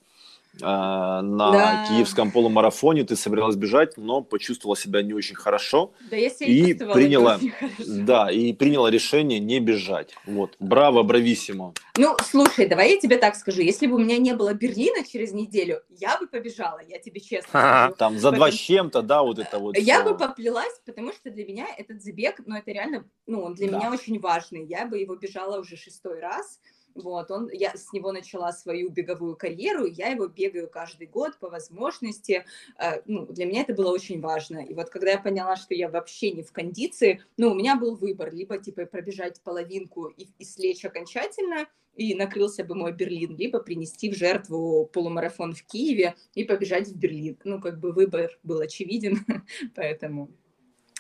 на 0.61 1.23
Да. 1.53 1.87
киевском 1.89 2.31
полумарафоне, 2.31 3.05
ты 3.05 3.17
собиралась 3.17 3.57
бежать, 3.57 3.97
но 3.97 4.23
почувствовала 4.23 4.77
себя 4.77 5.03
не 5.03 5.13
очень 5.13 5.35
хорошо, 5.37 5.93
Да, 6.11 6.17
я 6.17 6.31
себя 6.31 6.47
И 6.47 6.75
приняла- 6.75 7.39
да, 7.79 8.31
и 8.31 8.53
приняла 8.53 8.91
решение 8.91 9.41
не 9.41 9.61
бежать. 9.61 10.15
Вот, 10.27 10.55
браво, 10.61 11.03
брависсимо. 11.03 11.75
Ну, 11.97 12.17
слушай, 12.25 12.67
давай 12.67 12.91
я 12.95 13.01
тебе 13.01 13.19
так 13.19 13.37
скажу. 13.37 13.61
Если 13.63 13.87
бы 13.87 13.97
у 13.97 13.99
меня 13.99 14.19
не 14.19 14.35
было 14.35 14.55
Берлина 14.55 15.05
через 15.07 15.33
неделю, 15.33 15.81
я 15.91 16.19
бы 16.19 16.27
побежала, 16.27 16.81
я 16.89 16.99
тебе 16.99 17.21
честно 17.21 17.49
скажу. 17.49 17.95
Там 17.97 18.19
за 18.19 18.31
два 18.33 18.51
с 18.51 18.55
чем-то, 18.55 19.03
да, 19.03 19.23
вот 19.23 19.39
это 19.39 19.59
вот. 19.59 19.77
Я 19.79 20.03
всё. 20.03 20.13
бы 20.13 20.19
поплелась, 20.19 20.81
потому 20.87 21.13
что 21.13 21.31
для 21.31 21.45
меня 21.45 21.67
этот 21.77 22.03
забег, 22.03 22.41
ну, 22.47 22.57
это 22.57 22.71
реально, 22.71 23.05
ну, 23.27 23.43
он 23.43 23.55
для 23.55 23.71
Да. 23.71 23.79
меня 23.79 23.91
очень 23.93 24.19
важный. 24.21 24.65
Я 24.67 24.87
бы 24.87 24.99
его 24.99 25.15
бежала 25.17 25.59
уже 25.61 25.77
шестой 25.77 26.21
раз. 26.21 26.61
Вот, 26.95 27.31
он, 27.31 27.51
я 27.53 27.75
с 27.75 27.93
него 27.93 28.13
начала 28.13 28.53
свою 28.53 28.89
беговую 28.89 29.37
карьеру, 29.37 29.85
я 29.85 30.09
его 30.09 30.29
бегаю 30.29 30.69
каждый 30.69 31.09
год 31.09 31.37
по 31.39 31.49
возможности. 31.49 32.45
Э, 32.79 33.03
ну, 33.07 33.27
для 33.27 33.47
меня 33.47 33.63
это 33.63 33.75
было 33.75 33.91
очень 33.91 34.21
важно. 34.21 34.59
И 34.59 34.75
вот 34.75 34.91
когда 34.91 35.11
я 35.11 35.19
поняла, 35.19 35.57
что 35.57 35.75
я 35.75 35.89
вообще 35.89 36.31
не 36.31 36.43
в 36.43 36.53
кондиции, 36.53 37.23
ну, 37.37 37.51
у 37.51 37.55
меня 37.55 37.77
был 37.77 37.97
выбор, 37.97 38.33
либо, 38.33 38.59
типа, 38.59 38.87
пробежать 38.87 39.41
половинку 39.43 40.07
и, 40.07 40.29
и 40.39 40.45
слечь 40.45 40.85
окончательно, 40.85 41.67
и 41.97 42.15
накрылся 42.15 42.65
бы 42.65 42.75
мой 42.75 42.93
Берлин, 42.93 43.37
либо 43.37 43.61
принести 43.61 44.11
в 44.11 44.17
жертву 44.17 44.89
полумарафон 44.93 45.53
в 45.55 45.65
Киеве 45.65 46.15
и 46.35 46.45
побежать 46.45 46.89
в 46.89 46.97
Берлин. 46.97 47.39
Ну, 47.45 47.61
как 47.61 47.81
бы 47.81 47.93
выбор 47.93 48.39
был 48.43 48.61
очевиден, 48.61 49.19
поэтому 49.75 50.31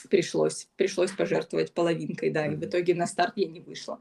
пришлось, 0.08 0.68
пришлось 0.76 1.12
пожертвовать 1.12 1.72
половинкой, 1.72 2.30
да, 2.30 2.46
и 2.46 2.56
в 2.56 2.64
итоге 2.64 2.94
на 2.94 3.06
старт 3.06 3.34
я 3.36 3.46
не 3.46 3.60
вышла. 3.60 4.00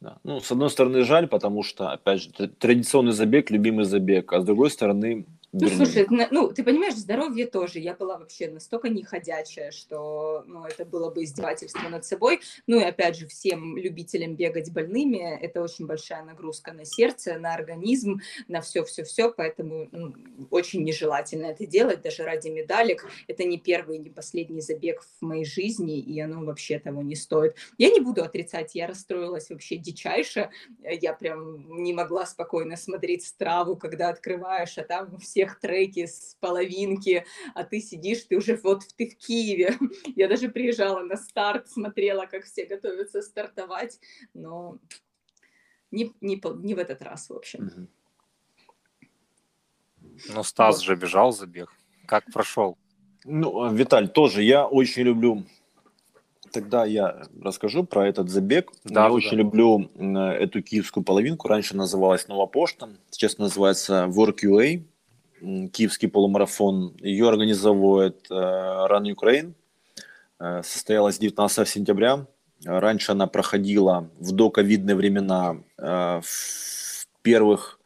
Да. 0.00 0.18
Ну, 0.22 0.40
с 0.40 0.50
одной 0.52 0.70
стороны, 0.70 1.02
жаль, 1.02 1.26
потому 1.26 1.62
что, 1.64 1.90
опять 1.90 2.22
же, 2.22 2.30
тр- 2.30 2.54
традиционный 2.56 3.12
забег, 3.12 3.50
любимый 3.50 3.84
забег, 3.84 4.32
а 4.32 4.40
с 4.40 4.44
другой 4.44 4.70
стороны, 4.70 5.26
Ну, 5.52 5.66
слушай, 5.70 6.06
ну, 6.30 6.52
ты 6.52 6.62
понимаешь, 6.62 6.94
здоровье 6.94 7.46
тоже. 7.46 7.78
Я 7.78 7.94
была 7.94 8.18
вообще 8.18 8.50
настолько 8.50 8.90
неходячая, 8.90 9.70
что, 9.70 10.44
ну, 10.46 10.66
это 10.66 10.84
было 10.84 11.10
бы 11.10 11.24
издевательство 11.24 11.88
над 11.88 12.04
собой. 12.04 12.40
Ну, 12.66 12.78
и 12.78 12.84
опять 12.84 13.16
же, 13.16 13.26
всем 13.26 13.78
любителям 13.78 14.36
бегать 14.36 14.70
больными, 14.70 15.38
это 15.40 15.62
очень 15.62 15.86
большая 15.86 16.22
нагрузка 16.22 16.72
на 16.74 16.84
сердце, 16.84 17.38
на 17.38 17.54
организм, 17.54 18.20
на 18.46 18.60
все-все-все, 18.60 19.32
поэтому 19.32 19.88
ну, 19.90 20.14
очень 20.50 20.84
нежелательно 20.84 21.46
это 21.46 21.66
делать, 21.66 22.02
даже 22.02 22.24
ради 22.24 22.48
медалек. 22.48 23.06
Это 23.26 23.44
не 23.44 23.56
первый, 23.58 23.96
не 23.98 24.10
последний 24.10 24.60
забег 24.60 25.02
в 25.02 25.24
моей 25.24 25.46
жизни, 25.46 25.98
и 25.98 26.20
оно 26.20 26.44
вообще 26.44 26.78
того 26.78 27.00
не 27.00 27.16
стоит. 27.16 27.56
Я 27.78 27.88
не 27.88 28.00
буду 28.00 28.22
отрицать, 28.22 28.74
я 28.74 28.86
расстроилась 28.86 29.48
вообще 29.48 29.76
дичайше. 29.76 30.50
Я 30.82 31.14
прям 31.14 31.82
не 31.82 31.94
могла 31.94 32.26
спокойно 32.26 32.76
смотреть 32.76 33.24
страву, 33.24 33.76
когда 33.76 34.10
открываешь, 34.10 34.76
а 34.76 34.82
там 34.82 35.14
у 35.14 35.18
всех 35.48 35.60
треки 35.60 36.06
с 36.06 36.36
половинки, 36.40 37.24
а 37.54 37.64
ты 37.64 37.80
сидишь, 37.80 38.24
ты 38.24 38.36
уже 38.36 38.58
вот 38.62 38.82
ты 38.96 39.08
в 39.08 39.16
Киеве. 39.16 39.76
Я 40.16 40.28
даже 40.28 40.48
приезжала 40.48 41.00
на 41.00 41.16
старт, 41.16 41.68
смотрела, 41.68 42.26
как 42.26 42.44
все 42.44 42.66
готовятся 42.66 43.22
стартовать, 43.22 43.98
но 44.34 44.78
не, 45.90 46.12
не, 46.20 46.40
не 46.62 46.74
в 46.74 46.78
этот 46.78 47.02
раз, 47.02 47.30
в 47.30 47.34
общем. 47.34 47.88
Ну, 50.28 50.42
Стас 50.42 50.76
Вот. 50.76 50.84
же 50.84 50.96
бежал 50.96 51.32
забег. 51.32 51.70
Как 52.06 52.24
прошел? 52.32 52.76
Ну, 53.24 53.62
а, 53.62 53.72
Виталь, 53.72 54.08
тоже 54.08 54.42
я 54.42 54.66
очень 54.66 55.02
люблю. 55.02 55.44
Тогда 56.52 56.86
я 56.86 57.26
расскажу 57.42 57.84
про 57.84 58.08
этот 58.08 58.30
забег. 58.30 58.72
Да, 58.84 59.02
я 59.02 59.08
да, 59.08 59.12
очень 59.12 59.36
люблю 59.36 59.90
м, 59.96 60.16
эту 60.16 60.62
киевскую 60.62 61.04
половинку. 61.04 61.46
Раньше 61.48 61.76
называлась 61.76 62.26
Нова 62.26 62.46
Пошта, 62.46 62.88
сейчас 63.10 63.38
называется 63.38 64.06
WorkUA, 64.08 64.76
м, 64.76 64.88
киевский 65.72 66.08
полумарафон. 66.08 66.96
Ее 67.00 67.28
организовывает 67.28 68.26
э, 68.30 68.34
Run 68.34 69.14
Ukraine. 69.14 69.52
Э, 70.38 70.62
Состоялась 70.62 71.18
19 71.18 71.68
сентября. 71.68 72.26
Раньше 72.64 73.12
она 73.12 73.26
проходила 73.26 74.10
в 74.18 74.32
доковидные 74.32 74.96
времена 74.96 75.56
э, 75.78 76.20
в 76.22 77.06
первых 77.22 77.78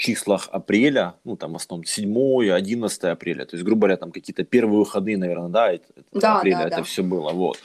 числах 0.00 0.48
апреля, 0.50 1.14
ну 1.24 1.36
там 1.36 1.52
в 1.52 1.56
основном 1.56 1.84
7 1.84 2.52
11 2.52 3.04
апреля, 3.04 3.44
то 3.44 3.54
есть, 3.54 3.64
грубо 3.64 3.82
говоря, 3.82 3.96
там 3.98 4.12
какие-то 4.12 4.44
первые 4.44 4.78
выходные, 4.78 5.18
наверное, 5.18 5.50
да, 5.50 5.72
это, 5.72 5.84
это 5.94 6.20
Да, 6.20 6.38
апреля 6.38 6.56
да, 6.56 6.66
это 6.68 6.76
да. 6.76 6.82
все 6.82 7.02
было, 7.02 7.32
вот. 7.32 7.58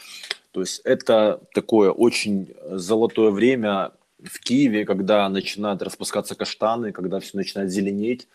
То 0.52 0.60
есть 0.60 0.82
это 0.84 1.40
такое 1.54 1.92
очень 1.92 2.54
золотое 2.70 3.32
время 3.32 3.92
в 4.22 4.40
Киеве, 4.40 4.86
когда 4.86 5.28
начинают 5.30 5.82
распускаться 5.82 6.36
каштаны, 6.36 6.92
когда 6.92 7.20
все 7.20 7.38
начинает 7.38 7.72
зеленеть, 7.72 8.28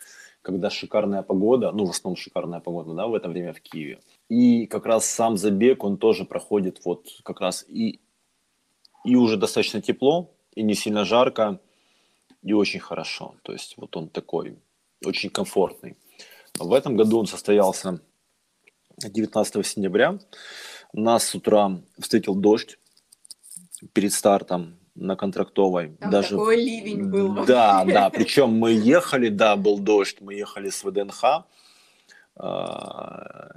когда 0.42 0.70
шикарная 0.70 1.22
погода, 1.22 1.70
ну 1.72 1.84
в 1.84 1.90
основном 1.90 2.16
шикарная 2.16 2.60
погода, 2.60 2.94
да, 2.94 3.06
в 3.06 3.14
это 3.14 3.28
время 3.28 3.52
в 3.52 3.60
Киеве. 3.60 4.00
И 4.28 4.66
как 4.66 4.86
раз 4.86 5.06
сам 5.06 5.36
забег, 5.36 5.84
он 5.84 5.96
тоже 5.96 6.24
проходит 6.24 6.80
вот 6.84 7.08
как 7.24 7.40
раз 7.40 7.64
и, 7.68 8.00
и 9.04 9.16
уже 9.16 9.36
достаточно 9.36 9.80
тепло, 9.80 10.30
и 10.54 10.62
не 10.62 10.74
сильно 10.74 11.04
жарко, 11.04 11.60
и 12.42 12.52
очень 12.52 12.80
хорошо. 12.80 13.34
То 13.42 13.52
есть 13.52 13.76
вот 13.76 13.96
он 13.96 14.08
такой, 14.08 14.58
очень 15.04 15.30
комфортный. 15.30 15.96
В 16.58 16.72
этом 16.72 16.96
году 16.96 17.18
он 17.18 17.26
состоялся 17.26 18.00
19 18.98 19.66
сентября. 19.66 20.18
Нас 20.92 21.24
с 21.24 21.34
утра 21.34 21.80
встретил 21.98 22.34
дождь 22.34 22.78
перед 23.92 24.12
стартом 24.12 24.79
на 25.00 25.16
контрактовой. 25.16 25.96
Там 26.00 26.10
Даже 26.10 26.30
такой 26.30 26.56
ливень 26.56 27.04
был. 27.10 27.44
да, 27.46 27.78
вообще. 27.78 27.92
да. 27.94 28.10
Причем 28.14 28.50
мы 28.50 28.72
ехали, 28.72 29.28
да, 29.28 29.56
был 29.56 29.78
дождь, 29.78 30.18
мы 30.20 30.34
ехали 30.34 30.68
с 30.70 30.84
ВДНХ. 30.84 31.24
а, 32.36 33.50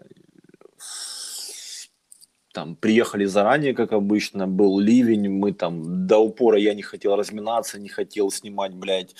Там 2.53 2.75
приехали 2.75 3.25
заранее, 3.25 3.73
как 3.73 3.93
обычно, 3.93 4.47
был 4.47 4.79
ливень, 4.79 5.29
мы 5.29 5.53
там 5.53 6.05
до 6.07 6.19
упора 6.19 6.57
я 6.59 6.73
не 6.75 6.83
хотел 6.83 7.15
разминаться, 7.15 7.79
не 7.79 7.89
хотел 7.89 8.29
снимать, 8.31 8.73
блядь, 8.73 9.15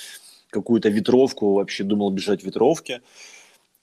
какую-то 0.50 0.90
ветровку, 0.90 1.54
вообще 1.54 1.84
думал 1.84 2.12
бежать 2.12 2.42
в 2.42 2.46
ветровке. 2.46 3.02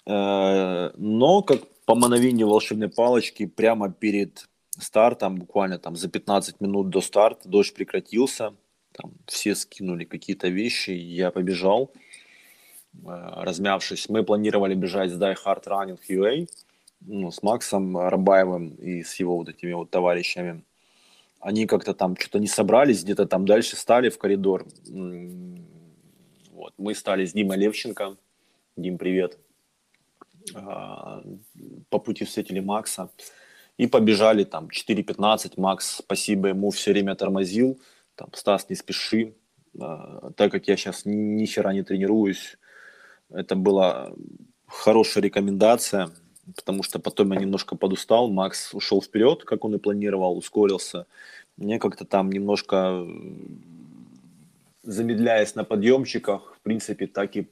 Э, 0.07 0.91
Но 0.97 1.43
как 1.43 1.61
по 1.84 1.95
мановению 1.97 2.49
волшебной 2.49 2.88
палочки 2.88 3.47
прямо 3.47 3.91
перед 3.93 4.49
стартом, 4.81 5.37
буквально 5.37 5.78
там 5.78 5.97
за 5.97 6.09
15 6.09 6.61
минут 6.61 6.91
до 6.91 7.01
старта, 7.01 7.49
дождь 7.49 7.74
прекратился, 7.74 8.55
там 8.93 9.12
все 9.26 9.55
скинули 9.55 10.05
какие-то 10.05 10.49
вещи, 10.49 10.91
я 10.91 11.31
побежал, 11.31 11.93
э, 12.95 12.99
размявшись. 13.05 14.09
Мы 14.09 14.24
планировали 14.24 14.74
бежать 14.74 15.11
с 15.11 15.20
Die 15.20 15.37
Hard 15.45 15.64
Running 15.66 15.99
UA, 16.09 16.49
ну, 17.01 17.31
с 17.31 17.43
Максом 17.43 17.97
Рабаевым 17.97 18.74
и 18.74 19.03
с 19.03 19.14
его 19.20 19.37
вот 19.39 19.49
этими 19.49 19.72
вот 19.72 19.91
товарищами. 19.91 20.62
Они 21.41 21.66
как-то 21.66 21.95
там 21.95 22.16
что-то 22.16 22.39
не 22.39 22.47
собрались, 22.47 23.03
где-то 23.03 23.26
там 23.26 23.47
дальше 23.47 23.76
стали 23.76 24.11
в 24.11 24.18
коридор. 24.18 24.66
Вот. 26.51 26.74
Мы 26.76 26.95
стали 26.95 27.24
с 27.24 27.33
Димой 27.33 27.57
Левченко. 27.57 28.16
Дим, 28.76 28.99
привет. 28.99 29.39
А, 30.55 31.22
По 31.89 31.99
пути 31.99 32.24
встретили 32.24 32.61
Макса 32.61 33.11
и 33.81 33.87
побежали 33.87 34.45
там 34.45 34.68
4.15. 34.68 35.55
Макс, 35.57 35.97
спасибо 35.97 36.49
ему, 36.49 36.70
все 36.70 36.93
время 36.93 37.14
тормозил. 37.14 37.81
Там, 38.14 38.28
Стас, 38.35 38.68
не 38.68 38.76
спеши. 38.76 39.33
А, 39.81 40.33
Так 40.37 40.53
как 40.53 40.68
я 40.68 40.76
сейчас 40.76 41.07
ни, 41.07 41.14
ни 41.14 41.47
хера 41.47 41.72
не 41.72 41.83
тренируюсь, 41.83 42.59
это 43.31 43.57
была 43.57 44.12
хорошая 44.66 45.24
рекомендация, 45.24 46.11
потому 46.57 46.83
что 46.83 46.99
потом 46.99 47.33
я 47.33 47.41
немножко 47.41 47.74
подустал. 47.74 48.28
Макс 48.28 48.74
ушел 48.74 49.01
вперед, 49.01 49.45
как 49.45 49.64
он 49.64 49.74
и 49.74 49.78
планировал, 49.78 50.37
ускорился. 50.37 51.07
Мне 51.57 51.78
как-то 51.78 52.05
там 52.05 52.31
немножко 52.31 53.07
замедляясь 54.83 55.55
на 55.55 55.64
подъемчиках, 55.64 56.55
в 56.59 56.61
принципе, 56.61 57.07
так 57.07 57.35
и 57.37 57.49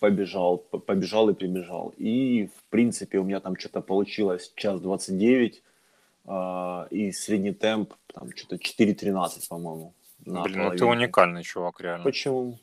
побежал, 0.00 0.58
побежал 0.58 1.28
и 1.30 1.34
прибежал. 1.34 1.94
И, 1.96 2.46
в 2.46 2.70
принципе, 2.70 3.18
у 3.18 3.24
меня 3.24 3.40
там 3.40 3.56
что-то 3.56 3.80
получилось 3.82 4.52
час 4.56 4.80
29, 4.80 5.62
а, 6.26 6.88
и 6.90 7.12
средний 7.12 7.52
темп 7.52 7.94
там 8.12 8.30
что-то 8.34 8.56
4.13, 8.56 9.48
по-моему. 9.48 9.94
на 10.26 10.42
Блин, 10.42 10.58
ну 10.64 10.70
ты 10.76 10.84
уникальный 10.84 11.42
чувак, 11.42 11.80
реально. 11.80 12.04
Почему? 12.04 12.58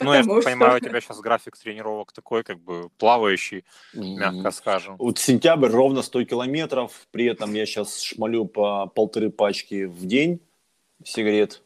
Ну, 0.00 0.12
я 0.12 0.20
Потому 0.20 0.40
что- 0.40 0.50
понимаю, 0.50 0.76
у 0.76 0.80
тебя 0.80 1.00
сейчас 1.00 1.20
график 1.20 1.56
тренировок 1.56 2.12
такой, 2.12 2.42
как 2.42 2.58
бы 2.58 2.88
плавающий, 2.98 3.64
мягко 3.94 4.50
скажем. 4.50 4.96
Вот 4.96 5.18
сентябрь 5.18 5.68
ровно 5.68 6.02
100 6.02 6.24
километров, 6.24 7.06
при 7.10 7.26
этом 7.26 7.54
я 7.54 7.66
сейчас 7.66 8.00
шмалю 8.00 8.46
по 8.46 8.86
полторы 8.86 9.30
пачки 9.30 9.84
в 9.84 10.06
день 10.06 10.40
сигарет. 11.04 11.62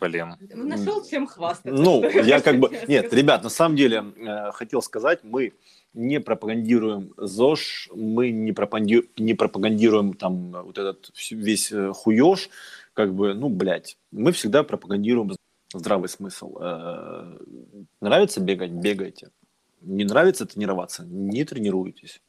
Блин. 0.00 0.36
Нашел 0.54 1.04
чем 1.04 1.26
хвастаться. 1.26 1.82
Ну, 1.82 2.02
я 2.08 2.40
как 2.40 2.58
бы... 2.58 2.70
Нет, 2.88 3.12
ребят, 3.12 3.42
на 3.42 3.50
самом 3.50 3.76
деле, 3.76 4.04
э, 4.16 4.52
хотел 4.52 4.82
сказать, 4.82 5.20
мы 5.22 5.52
не 5.92 6.20
пропагандируем 6.20 7.12
ЗОЖ, 7.16 7.90
мы 7.94 8.30
не, 8.30 8.52
пропаганди- 8.52 9.08
не 9.16 9.34
пропагандируем 9.34 10.14
там 10.14 10.52
вот 10.52 10.78
этот 10.78 11.10
весь 11.30 11.70
э, 11.72 11.92
хуёж, 11.92 12.48
как 12.92 13.14
бы, 13.14 13.34
ну, 13.34 13.48
блядь, 13.48 13.96
мы 14.10 14.32
всегда 14.32 14.62
пропагандируем 14.62 15.32
здравый 15.72 16.08
смысл. 16.08 16.56
Э, 16.60 17.36
Нравится 18.00 18.40
бегать? 18.40 18.70
Бегайте. 18.70 19.30
Не 19.82 20.04
нравится 20.04 20.46
тренироваться? 20.46 21.04
Не 21.04 21.44
тренируйтесь. 21.44 22.20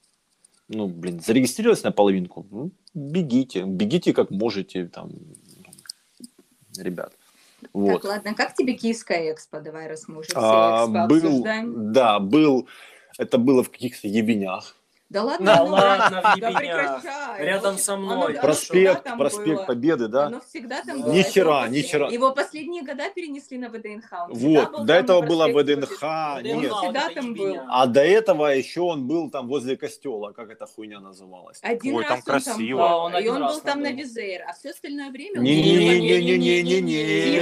Ну, 0.68 0.88
блин, 0.88 1.22
зарегистрировались 1.22 1.84
на 1.84 1.91
половинку? 1.91 2.45
Ну, 2.51 2.72
бегите. 2.93 3.64
Бегите 3.64 4.14
как 4.14 4.32
можете, 4.32 4.88
там, 4.88 5.12
ребят. 6.78 7.14
Вот. 7.74 8.01
Так, 8.01 8.03
ладно, 8.11 8.34
как 8.34 8.53
тебе 8.55 8.74
Киевская 8.74 9.32
экспо? 9.34 9.59
Давай, 9.59 9.88
раз 9.88 10.07
мы 10.07 10.20
уже 10.20 10.30
все 10.30 10.39
А, 10.39 10.86
экспо 10.86 11.07
был, 11.07 11.28
обсуждаем. 11.28 11.93
да, 11.93 12.20
был, 12.20 12.68
это 13.18 13.38
было 13.38 13.63
в 13.63 13.72
каких-то 13.72 14.07
ебенях. 14.07 14.76
Да 15.08 15.24
ладно, 15.24 15.45
Да 15.45 15.64
ну, 15.64 15.72
ладно, 15.72 16.20
да 16.24 16.34
прекращай. 16.34 17.45
Рядом 17.45 17.70
Оно- 17.70 17.78
со 17.78 17.93
оно- 17.93 18.03
мной. 18.06 18.32
оно 18.34 18.41
Проспект, 18.41 19.03
там 19.03 19.18
проспект 19.20 19.45
было. 19.58 19.66
Победы, 19.66 20.08
да? 20.08 20.26
Оно 20.26 20.41
всегда 20.49 20.82
там 20.84 20.97
Да. 20.99 21.06
было. 21.06 21.14
Ни 21.14 21.22
хера, 21.22 21.62
его 21.66 21.74
ни 21.76 21.82
хера. 21.82 22.10
Его 22.10 22.32
последние 22.34 22.82
года 22.84 23.10
перенесли 23.12 23.60
на 23.60 23.70
ВДНХ. 23.70 24.12
Он 24.30 24.34
Вот, 24.34 24.72
был 24.72 24.80
до 24.84 24.93
там 24.93 25.03
этого 25.03 25.22
было 25.22 25.47
ВДНХ, 25.47 25.99
Победы. 25.99 26.56
Он 26.56 26.62
нет. 26.62 26.74
всегда 26.74 27.10
там 27.10 27.34
был. 27.36 27.56
А 27.70 27.86
до 27.86 28.01
этого 28.03 28.47
еще 28.47 28.82
он 28.82 29.08
был 29.08 29.30
там 29.30 29.47
возле 29.47 29.78
костела, 29.78 30.32
как 30.32 30.49
эта 30.49 30.66
хуйня 30.66 30.99
называлась. 30.99 31.60
Один 31.62 31.95
Ой, 31.97 32.03
раз 32.03 32.08
там 32.10 32.18
он 32.18 32.24
там 32.24 32.41
красиво. 32.56 32.78
был, 32.80 32.88
Да, 32.88 32.97
он 32.97 33.16
и 33.18 33.28
он 33.28 33.41
раз 33.43 33.53
был 33.53 33.62
там 33.62 33.74
там 33.74 33.82
на 33.84 33.89
был. 33.91 33.97
Визейр, 33.97 34.41
а 34.49 34.53
все 34.53 34.70
остальное 34.72 35.12
время... 35.12 35.39
он 35.39 35.43
был 35.45 35.51
Не-не-не-не-не-не. 35.51 37.38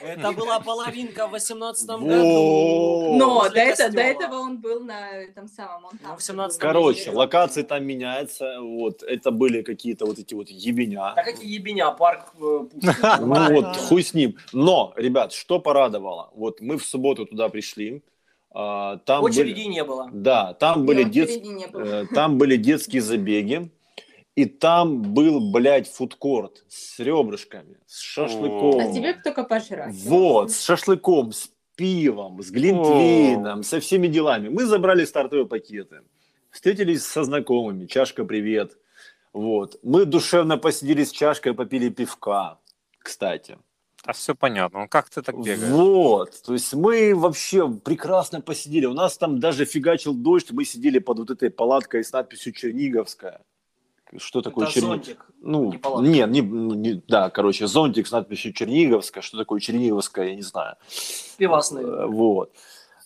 Это 0.00 0.32
была 0.32 0.60
половинка 0.60 1.26
в 1.28 1.32
18 1.32 1.88
Во. 1.88 1.98
году. 1.98 3.16
Но 3.16 3.48
до, 3.50 3.60
этого 3.60 4.36
он 4.36 4.58
был 4.58 4.80
на 4.84 5.10
этом 5.10 5.46
самом... 5.48 5.84
Он 5.84 5.98
там 5.98 6.10
Ну, 6.12 6.16
в 6.16 6.22
17 6.22 6.60
был. 6.60 6.69
Короче, 6.72 7.10
локации 7.10 7.62
там 7.62 7.84
меняются. 7.84 8.60
Вот, 8.60 9.02
это 9.02 9.30
были 9.30 9.62
какие-то 9.62 10.06
вот 10.06 10.18
эти 10.18 10.34
вот 10.34 10.48
ебеня. 10.48 11.12
Да 11.16 11.22
какие 11.24 11.52
ебеня, 11.54 11.90
парк 11.90 12.32
э. 12.40 12.66
Ну 13.20 13.52
вот, 13.54 13.76
хуй 13.76 14.02
с 14.02 14.14
ним. 14.14 14.36
Но, 14.52 14.92
ребят, 14.96 15.32
что 15.32 15.58
порадовало? 15.60 16.30
Вот 16.34 16.60
мы 16.60 16.76
в 16.78 16.84
субботу 16.84 17.26
туда 17.26 17.48
пришли. 17.48 18.02
а, 18.52 18.96
Там 18.98 19.24
Очереди 19.24 19.54
были- 19.54 19.68
не 19.74 19.84
было. 19.84 20.08
Да, 20.12 20.54
там 20.54 20.86
были 20.86 21.04
был. 21.04 21.80
Э, 21.80 22.06
Там 22.14 22.38
были 22.38 22.56
детские 22.56 23.02
забеги, 23.02 23.70
и 24.36 24.44
там 24.46 25.02
был, 25.14 25.52
блядь, 25.52 25.88
фудкорт 25.88 26.64
с 26.68 26.98
ребрышками, 27.00 27.76
с 27.86 28.00
шашлыком. 28.00 28.80
А 28.80 28.92
тебе 28.92 29.12
только 29.14 29.44
пожрать. 29.44 29.94
Вот, 30.04 30.50
с 30.50 30.64
шашлыком, 30.64 31.32
с 31.32 31.50
пивом, 31.76 32.42
с 32.42 32.50
глинтвейном, 32.50 33.62
со 33.62 33.78
всеми 33.80 34.06
делами. 34.08 34.48
Мы 34.48 34.66
забрали 34.66 35.04
стартовые 35.04 35.46
пакеты, 35.46 36.00
встретились 36.50 37.04
со 37.04 37.24
знакомыми, 37.24 37.86
чашка 37.86 38.24
привет. 38.24 38.76
Вот. 39.32 39.78
Мы 39.82 40.04
душевно 40.04 40.58
посидели 40.58 41.04
с 41.04 41.10
чашкой, 41.12 41.54
попили 41.54 41.88
пивка, 41.88 42.58
кстати. 42.98 43.58
А 44.04 44.12
все 44.14 44.34
понятно. 44.34 44.80
Ну 44.80 44.88
как 44.88 45.10
ты 45.10 45.20
так 45.22 45.36
бегаешь? 45.38 45.60
Вот, 45.72 46.42
то 46.42 46.54
есть 46.54 46.72
мы 46.74 47.14
вообще 47.14 47.68
прекрасно 47.68 48.40
посидели. 48.40 48.86
У 48.86 48.94
нас 48.94 49.18
там 49.18 49.38
даже 49.40 49.66
фигачил 49.66 50.14
дождь, 50.14 50.50
мы 50.52 50.64
сидели 50.64 50.98
под 50.98 51.18
вот 51.18 51.30
этой 51.30 51.50
палаткой 51.50 52.02
с 52.02 52.12
надписью 52.12 52.52
Черниговская. 52.54 53.42
Что 54.16 54.40
такое 54.42 54.64
Это 54.66 54.74
Черни- 54.74 54.86
зонтик. 54.86 55.26
Ну, 55.40 55.70
не 55.70 55.78
палатка. 55.78 56.08
не, 56.10 56.20
не, 56.22 56.40
не- 56.40 57.02
да, 57.06 57.30
короче, 57.30 57.68
зонтик 57.68 58.08
с 58.08 58.10
надписью 58.10 58.52
Черниговская. 58.52 59.22
Что 59.22 59.38
такое 59.38 59.60
Черниговская, 59.60 60.30
я 60.30 60.34
не 60.34 60.42
знаю. 60.42 60.76
Пивасный. 61.36 61.84
Э, 61.84 62.06
Вот. 62.06 62.52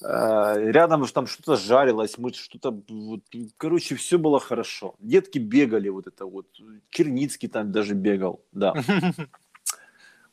Э, 0.07 0.71
Рядом 0.71 1.07
там 1.07 1.27
что-то 1.27 1.57
жарилось, 1.57 2.19
мы 2.19 2.33
что-то, 2.33 2.71
вот, 2.89 3.21
короче, 3.57 3.95
все 3.95 4.19
было 4.19 4.39
хорошо. 4.39 4.95
Детки 4.99 5.39
бегали, 5.39 5.89
вот 5.89 6.07
это 6.07 6.27
вот, 6.27 6.47
Черницкий 6.91 7.49
там 7.49 7.73
даже 7.73 7.95
бегал, 7.95 8.41
да. 8.53 8.75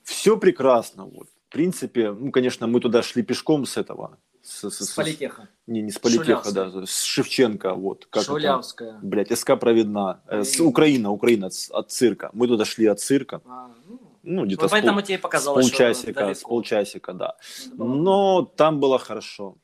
Все 0.04 0.38
прекрасно, 0.38 1.06
вот. 1.06 1.28
В 1.48 1.52
принципе, 1.52 2.12
ну, 2.12 2.32
конечно, 2.32 2.68
мы 2.68 2.80
туда 2.80 3.02
шли 3.04 3.24
пешком 3.24 3.66
с 3.66 3.78
этого. 3.78 4.18
С, 4.42 4.70
с- 4.70 4.78
С 4.78 4.90
с- 4.90 4.94
политеха. 4.96 5.48
Не, 5.68 5.82
не 5.82 5.92
с 5.92 6.00
Политеха, 6.00 6.44
Шулявская. 6.44 6.72
да, 6.82 6.86
с 6.86 7.04
Шевченко, 7.04 7.74
вот. 7.76 8.06
Как 8.10 8.24
это? 8.24 8.32
Шулявская. 8.32 9.00
Блять, 9.02 9.38
СК 9.38 9.60
проведна. 9.60 10.22
Э, 10.28 10.44
с 10.44 10.60
Украина, 10.60 11.12
Украина, 11.12 11.50
с- 11.50 11.70
от 11.70 11.92
цирка. 11.92 12.30
Мы 12.34 12.48
туда 12.48 12.66
шли 12.66 12.88
от 12.88 13.00
цирка. 13.00 13.42
А, 13.46 13.70
ну, 13.88 14.00
Ну, 14.24 14.46
где-то 14.46 14.64
ну, 14.64 14.68
с, 14.68 14.72
пол- 14.72 15.02
тебе 15.02 15.18
с 15.18 15.22
показалось, 15.22 15.68
что 15.68 15.78
полчасика, 15.78 16.34
с 16.34 16.42
полчасика, 16.44 17.14
да. 17.14 17.36
Но 17.74 18.44
там 18.44 18.80
было 18.80 19.00
хорошо. 19.00 19.56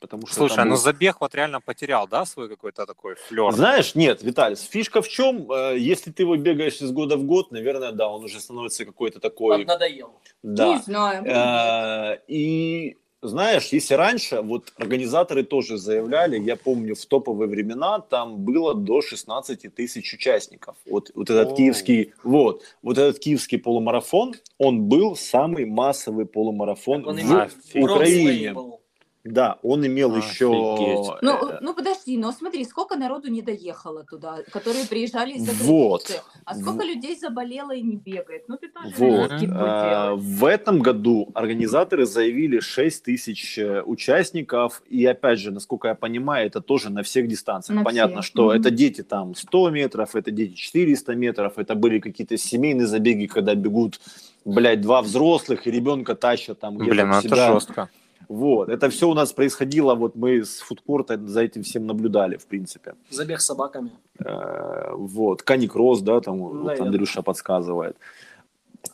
Потому 0.00 0.26
что 0.26 0.36
Слушай, 0.36 0.56
там 0.56 0.68
ну 0.68 0.76
забег 0.76 1.16
вот 1.20 1.34
реально 1.34 1.62
потерял, 1.62 2.06
да, 2.06 2.26
свой 2.26 2.48
какой-то 2.50 2.84
такой 2.84 3.14
флер? 3.14 3.52
Знаешь, 3.52 3.94
нет, 3.94 4.22
Виталий, 4.22 4.54
фишка 4.56 5.00
в 5.00 5.08
чем? 5.08 5.50
Э, 5.50 5.78
Если 5.78 6.10
ты 6.10 6.24
его 6.24 6.36
бегаешь 6.36 6.82
из 6.82 6.90
года 6.92 7.16
в 7.16 7.24
год, 7.24 7.52
наверное, 7.52 7.90
да, 7.92 8.08
он 8.08 8.22
уже 8.24 8.38
становится 8.38 8.84
какой-то 8.84 9.18
такой... 9.18 9.64
Надоел. 9.64 10.20
Не 10.42 10.56
Да. 10.56 10.78
знаю. 10.84 11.24
Э, 11.24 12.18
И 12.28 12.98
знаешь, 13.28 13.68
если 13.68 13.94
раньше, 13.94 14.40
вот 14.42 14.72
организаторы 14.76 15.42
тоже 15.44 15.78
заявляли, 15.78 16.38
я 16.38 16.56
помню, 16.56 16.94
в 16.94 17.06
топовые 17.06 17.48
времена 17.48 18.00
там 18.00 18.38
было 18.38 18.74
до 18.74 19.02
16 19.02 19.74
тысяч 19.74 20.14
участников. 20.14 20.76
Вот, 20.86 21.10
вот 21.14 21.30
этот 21.30 21.52
О. 21.52 21.56
киевский, 21.56 22.12
вот, 22.22 22.62
вот 22.82 22.98
этот 22.98 23.18
киевский 23.18 23.58
полумарафон, 23.58 24.34
он 24.58 24.82
был 24.82 25.16
самый 25.16 25.64
массовый 25.64 26.26
полумарафон 26.26 27.02
Так 27.04 27.10
он 27.10 27.18
в. 27.18 27.76
Украине. 27.76 28.52
бронз-лейбл. 28.52 28.83
Да, 29.24 29.58
он 29.62 29.86
имел 29.86 30.14
Офигеть. 30.14 30.32
еще... 30.34 31.18
Ну, 31.22 31.48
э, 31.48 31.58
ну 31.62 31.72
подожди, 31.74 32.18
но 32.18 32.30
смотри, 32.30 32.62
сколько 32.66 32.94
народу 32.94 33.28
не 33.30 33.40
доехало 33.40 34.04
туда, 34.04 34.40
которые 34.52 34.84
приезжали 34.86 35.32
из-за 35.32 35.52
Вот. 35.64 36.04
границы. 36.06 36.22
А 36.44 36.54
сколько 36.54 36.84
людей 36.84 37.16
заболело 37.18 37.72
и 37.74 37.80
не 37.80 37.96
бегает? 37.96 38.44
Ну 38.48 38.58
ты 38.58 38.68
тоже 38.68 38.94
Вот. 38.98 39.32
А. 39.50 40.14
В 40.14 40.44
этом 40.44 40.80
году 40.80 41.30
организаторы 41.34 42.04
заявили 42.04 42.60
6 42.60 43.02
тысяч 43.02 43.56
э, 43.58 43.82
участников. 43.82 44.82
И 44.90 45.06
опять 45.06 45.38
же, 45.38 45.50
насколько 45.52 45.88
я 45.88 45.94
понимаю, 45.94 46.46
это 46.46 46.60
тоже 46.60 46.90
на 46.90 47.02
всех 47.02 47.26
дистанциях. 47.26 47.78
На 47.78 47.84
Понятно, 47.84 48.20
всех. 48.20 48.30
что 48.30 48.42
Мгм. 48.50 48.60
это 48.60 48.70
дети 48.70 49.02
там 49.02 49.34
100 49.34 49.70
метров, 49.70 50.14
это 50.14 50.30
дети 50.32 50.52
400 50.52 51.14
метров, 51.14 51.56
это 51.56 51.74
были 51.74 51.98
какие-то 51.98 52.36
семейные 52.36 52.86
забеги, 52.86 53.24
когда 53.24 53.54
бегут, 53.54 54.00
блядь, 54.44 54.82
два 54.82 55.00
взрослых 55.00 55.66
и 55.66 55.70
ребенка 55.70 56.14
тащат 56.14 56.60
там 56.60 56.76
где-то 56.76 56.90
Блин, 56.90 57.08
ну 57.08 57.14
это 57.16 57.28
себя. 57.28 57.52
жестко. 57.54 57.88
Вот. 58.28 58.68
Это 58.68 58.88
все 58.90 59.08
у 59.08 59.14
нас 59.14 59.32
происходило, 59.32 59.94
вот 59.94 60.16
мы 60.16 60.44
с 60.44 60.60
фудкорта 60.60 61.18
за 61.26 61.42
этим 61.42 61.62
всем 61.62 61.86
наблюдали, 61.86 62.36
в 62.36 62.46
принципе. 62.46 62.94
Забег 63.10 63.40
с 63.40 63.46
собаками. 63.46 63.90
Э, 64.18 64.92
вот, 64.94 65.42
Каникросс, 65.42 66.00
да, 66.00 66.20
там 66.20 66.38
вот. 66.38 66.80
Андрюша 66.80 67.22
подсказывает. 67.22 67.96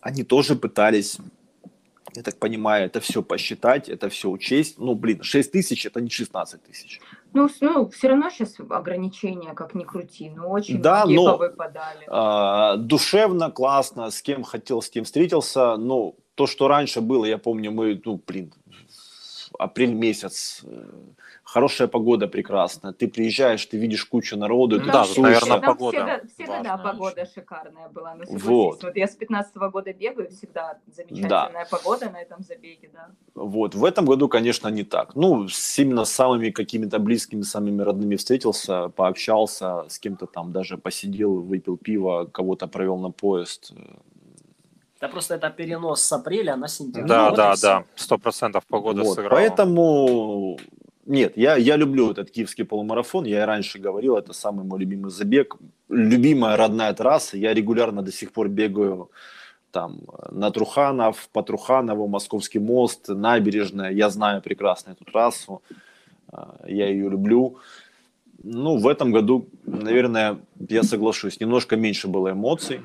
Они 0.01 0.23
тоже 0.23 0.57
пытались, 0.57 1.19
я 2.15 2.23
так 2.23 2.37
понимаю, 2.39 2.87
это 2.87 3.01
все 3.01 3.23
посчитать, 3.23 3.89
это 3.89 4.09
все 4.09 4.29
учесть. 4.31 4.79
Ну, 4.79 4.95
блин, 4.95 5.23
6 5.23 5.53
тысяч 5.53 5.87
это 5.87 6.01
не 6.01 6.11
16 6.11 6.63
тысяч. 6.63 7.01
Ну, 7.33 7.49
ну, 7.61 7.89
все 7.89 8.09
равно 8.09 8.31
сейчас 8.31 8.57
ограничения, 8.69 9.55
как 9.55 9.75
ни 9.75 9.85
крути, 9.85 10.31
но 10.31 10.49
очень 10.51 10.81
Да, 10.83 11.05
многие 11.05 11.17
но- 11.17 11.39
повыпадали. 11.39 12.05
А, 12.09 12.77
душевно, 12.77 13.51
классно, 13.51 14.11
с 14.11 14.21
кем 14.23 14.43
хотел, 14.43 14.83
с 14.83 14.91
кем 14.91 15.05
встретился. 15.05 15.77
Но 15.77 16.15
то, 16.35 16.47
что 16.47 16.69
раньше 16.69 17.01
было, 17.01 17.25
я 17.25 17.39
помню, 17.39 17.71
мы, 17.71 18.01
ну, 18.05 18.21
блин, 18.27 18.53
апрель 19.59 19.93
месяц, 19.93 20.61
э, 20.65 20.85
хорошая 21.43 21.89
погода 21.89 22.29
прекрасная. 22.29 22.93
Ты 22.93 23.09
приезжаешь, 23.09 23.65
ты 23.67 23.77
видишь 23.77 24.05
кучу 24.05 24.37
народу, 24.37 24.77
Ну 24.79 24.85
ты 24.85 24.93
да, 24.93 25.05
тут, 25.05 25.19
наверное, 25.19 25.59
Там 25.59 25.61
погода 25.61 25.97
Всегда, 25.97 26.21
всегда 26.35 26.63
да, 26.63 26.77
важная 26.77 26.93
погода 26.93 27.23
очень. 27.23 27.33
шикарная 27.35 27.89
была. 27.89 28.15
Ну, 28.15 28.25
Вот. 28.39 28.83
вот. 28.83 28.97
я 28.97 29.07
с 29.07 29.17
15 29.17 29.57
года 29.57 29.93
бегаю, 29.93 30.31
всегда 30.31 30.79
замечательная 30.95 31.67
погода 31.71 32.11
на 32.11 32.23
этом 32.23 32.43
забеге, 32.43 32.91
да. 32.93 33.09
Вот, 33.35 33.75
в 33.75 33.85
этом 33.85 34.05
году, 34.05 34.29
конечно, 34.29 34.69
не 34.69 34.85
так. 34.85 35.17
Ну, 35.17 35.49
с, 35.49 35.79
именно 35.79 36.05
с 36.05 36.11
самыми 36.11 36.51
какими-то 36.51 36.99
близкими, 36.99 37.43
самыми 37.43 37.83
родными 37.83 38.17
встретился, 38.17 38.89
пообщался, 38.89 39.85
с 39.89 39.99
кем-то 39.99 40.27
там 40.27 40.53
даже 40.53 40.77
посидел, 40.79 41.41
выпил 41.41 41.77
пиво, 41.77 42.27
кого-то 42.33 42.67
провел 42.67 42.99
на 42.99 43.11
поезд. 43.11 43.73
Да 45.01 45.09
просто 45.09 45.35
это 45.37 45.49
перенос 45.51 46.03
с 46.03 46.13
апреля 46.13 46.57
на 46.57 46.69
сентябрь. 46.69 47.09
Да, 47.09 47.23
Ну, 47.23 47.29
вот 47.31 47.37
да, 47.37 47.55
всё. 47.55 47.67
да. 47.67 47.85
Сто 47.95 48.19
процентов 48.19 48.67
погода 48.67 49.03
Вот, 49.03 49.15
сыграла. 49.15 49.31
Поэтому, 49.35 50.59
нет, 51.07 51.33
я, 51.37 51.57
я 51.57 51.77
люблю 51.77 52.11
этот 52.11 52.31
киевский 52.31 52.65
полумарафон, 52.65 53.25
я 53.25 53.43
и 53.43 53.47
раньше 53.47 53.79
говорил, 53.79 54.17
это 54.17 54.35
самый 54.35 54.65
мой 54.65 54.79
любимый 54.79 55.11
забег, 55.11 55.57
любимая 55.89 56.57
родная 56.57 56.93
трасса, 56.93 57.39
я 57.39 57.55
регулярно 57.55 58.03
до 58.03 58.13
сих 58.13 58.33
пор 58.33 58.49
бегаю 58.49 59.11
там 59.71 60.01
на 60.31 60.51
Труханов, 60.51 61.29
по 61.33 61.43
Труханову, 61.43 62.09
Московский 62.09 62.59
мост, 62.59 63.09
набережная. 63.09 63.93
Я 63.93 64.11
знаю 64.11 64.43
прекрасно 64.43 64.91
эту 64.91 65.05
трассу, 65.05 65.63
а, 66.33 66.57
я 66.67 66.89
ее 66.89 67.09
люблю. 67.09 67.57
Ну, 68.43 68.79
в 68.79 68.89
этом 68.89 69.13
году, 69.13 69.49
наверное, 69.65 70.39
я 70.69 70.83
соглашусь, 70.83 71.41
немножко 71.41 71.77
меньше 71.77 72.09
было 72.09 72.33
эмоций. 72.33 72.81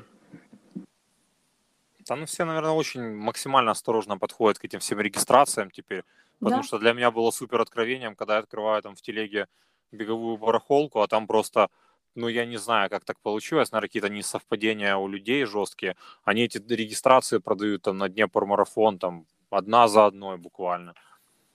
Да, 2.08 2.16
ну 2.16 2.26
все, 2.26 2.44
наверное, 2.44 2.70
очень 2.70 3.16
максимально 3.16 3.72
осторожно 3.72 4.18
подходят 4.18 4.58
к 4.58 4.64
этим 4.64 4.78
всем 4.78 5.00
регистрациям 5.00 5.70
теперь. 5.70 6.04
Потому 6.38 6.62
Да. 6.62 6.66
что 6.66 6.78
для 6.78 6.92
меня 6.92 7.10
было 7.10 7.30
супер 7.30 7.60
откровением, 7.60 8.14
когда 8.14 8.34
я 8.34 8.40
открываю 8.40 8.82
там 8.82 8.94
в 8.94 9.02
телеге 9.02 9.46
беговую 9.92 10.36
барахолку, 10.36 11.00
а 11.00 11.06
там 11.06 11.26
просто, 11.26 11.68
ну 12.14 12.28
я 12.28 12.44
не 12.46 12.58
знаю, 12.58 12.90
как 12.90 13.04
так 13.04 13.18
получилось, 13.20 13.72
наверное, 13.72 13.88
какие-то 13.88 14.08
несовпадения 14.08 14.96
у 14.96 15.08
людей 15.08 15.44
жесткие. 15.46 15.96
Они 16.24 16.42
эти 16.44 16.58
регистрации 16.58 17.38
продают 17.38 17.82
там 17.82 17.98
на 17.98 18.08
Днепр-марафон, 18.08 18.98
там 18.98 19.26
одна 19.50 19.88
за 19.88 20.06
одной 20.06 20.36
буквально. 20.36 20.94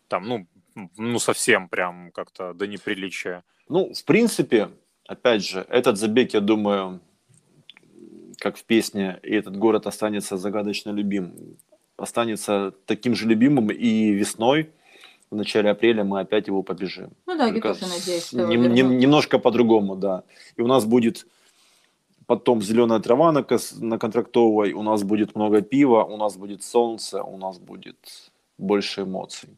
Там, 0.08 0.28
ну, 0.28 0.48
ну 0.98 1.20
совсем 1.20 1.70
прям 1.70 2.12
как-то 2.12 2.54
до 2.54 2.68
неприличия. 2.68 3.44
Ну, 3.70 3.94
в 3.94 4.04
принципе, 4.04 4.70
опять 5.08 5.46
же, 5.46 5.66
этот 5.70 5.98
забег, 5.98 6.34
я 6.34 6.42
думаю, 6.42 7.00
как 8.42 8.58
в 8.58 8.64
песне, 8.64 9.20
и 9.22 9.36
этот 9.36 9.56
город 9.56 9.86
останется 9.86 10.36
загадочно 10.36 10.90
любим. 10.90 11.34
Останется 11.96 12.74
таким 12.86 13.14
же 13.14 13.28
любимым 13.28 13.70
и 13.70 14.12
весной, 14.12 14.72
в 15.30 15.36
начале 15.36 15.70
апреля 15.70 16.04
мы 16.04 16.20
опять 16.22 16.48
его 16.48 16.64
побежим. 16.64 17.12
Ну 17.28 17.38
да, 17.38 17.46
я 17.46 17.54
Только 17.54 17.74
тоже 17.74 17.88
надеюсь, 17.88 18.26
что 18.26 18.48
нем- 18.48 18.74
нем- 18.74 18.98
немножко 18.98 19.38
по-другому, 19.40 19.96
да. 19.96 20.24
И 20.58 20.62
у 20.62 20.68
нас 20.68 20.86
будет 20.86 21.28
потом 22.26 22.62
зеленая 22.62 23.00
трава 23.00 23.32
на, 23.32 23.46
на 23.80 23.98
контрактовой, 24.00 24.74
у 24.74 24.82
нас 24.82 25.04
будет 25.04 25.36
много 25.36 25.62
пива, 25.62 26.04
у 26.04 26.18
нас 26.18 26.36
будет 26.36 26.64
солнце, 26.64 27.22
у 27.22 27.38
нас 27.38 27.60
будет 27.60 28.32
больше 28.58 29.02
эмоций. 29.02 29.50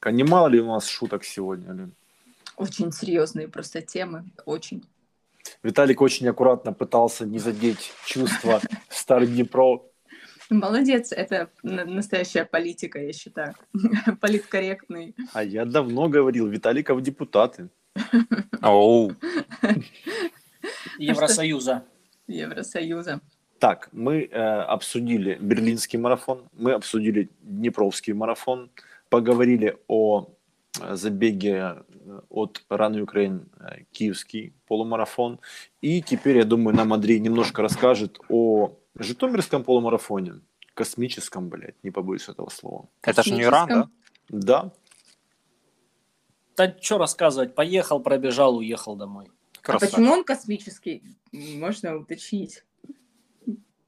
А 0.00 0.12
не 0.12 0.22
мало 0.22 0.46
ли 0.46 0.60
у 0.60 0.66
нас 0.66 0.86
шуток 0.86 1.24
сегодня, 1.24 1.72
Лен? 1.72 1.92
Очень 2.56 2.92
серьезные 2.92 3.48
просто 3.48 3.80
темы, 3.82 4.22
очень. 4.46 4.82
Виталик 5.64 6.02
очень 6.02 6.28
аккуратно 6.28 6.74
пытался 6.74 7.24
не 7.24 7.38
задеть 7.38 7.90
чувства 8.04 8.60
Стар 8.90 9.26
Днепро. 9.26 9.80
Молодец, 10.50 11.10
это 11.10 11.48
на- 11.62 11.86
настоящая 11.86 12.44
политика, 12.44 13.00
я 13.00 13.14
считаю. 13.14 13.54
Политкорректный. 14.20 15.16
А 15.32 15.42
я 15.42 15.64
давно 15.64 16.08
говорил, 16.10 16.46
Виталика 16.48 16.94
в 16.94 17.00
депутаты. 17.00 17.70
Оу, 18.62 19.14
Евросоюза. 20.98 21.84
Евросоюза. 22.26 23.22
Так, 23.58 23.88
мы 23.92 24.24
э, 24.24 24.38
обсудили 24.38 25.38
Берлинский 25.40 25.98
марафон, 25.98 26.44
мы 26.52 26.72
обсудили 26.72 27.30
Днепровский 27.40 28.12
марафон, 28.12 28.70
поговорили 29.08 29.78
о 29.88 30.28
забеге 30.74 31.50
э, 31.50 32.20
от 32.30 32.64
Ран 32.68 33.00
Украин 33.00 33.48
э, 33.58 33.84
Киевский 33.92 34.54
полумарафон. 34.66 35.40
И 35.80 36.02
теперь, 36.02 36.38
я 36.38 36.44
думаю, 36.44 36.76
нам 36.76 36.92
Андрей 36.92 37.20
немножко 37.20 37.62
расскажет 37.62 38.18
о 38.28 38.76
Житомирском 38.98 39.64
полумарафоне. 39.64 40.40
Космическом, 40.74 41.48
блядь, 41.48 41.76
не 41.84 41.90
побоюсь 41.90 42.28
этого 42.28 42.50
слова. 42.50 42.88
это 43.02 43.22
же 43.22 43.32
не 43.32 43.42
Иран, 43.42 43.68
да? 43.68 43.88
Да, 44.28 44.72
Да 46.56 46.76
что 46.80 46.98
рассказывать, 46.98 47.54
поехал, 47.54 48.00
пробежал, 48.00 48.56
уехал 48.56 48.96
домой. 48.96 49.30
А 49.62 49.66
Красавчик. 49.66 49.96
почему 49.96 50.12
он 50.12 50.24
космический? 50.24 51.02
Можно 51.32 51.96
уточнить. 51.96 52.64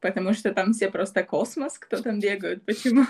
Потому 0.00 0.34
что 0.34 0.52
там 0.54 0.72
все 0.72 0.88
просто 0.88 1.24
космос, 1.24 1.78
кто 1.78 2.00
там 2.00 2.20
бегает. 2.20 2.64
Почему? 2.66 3.06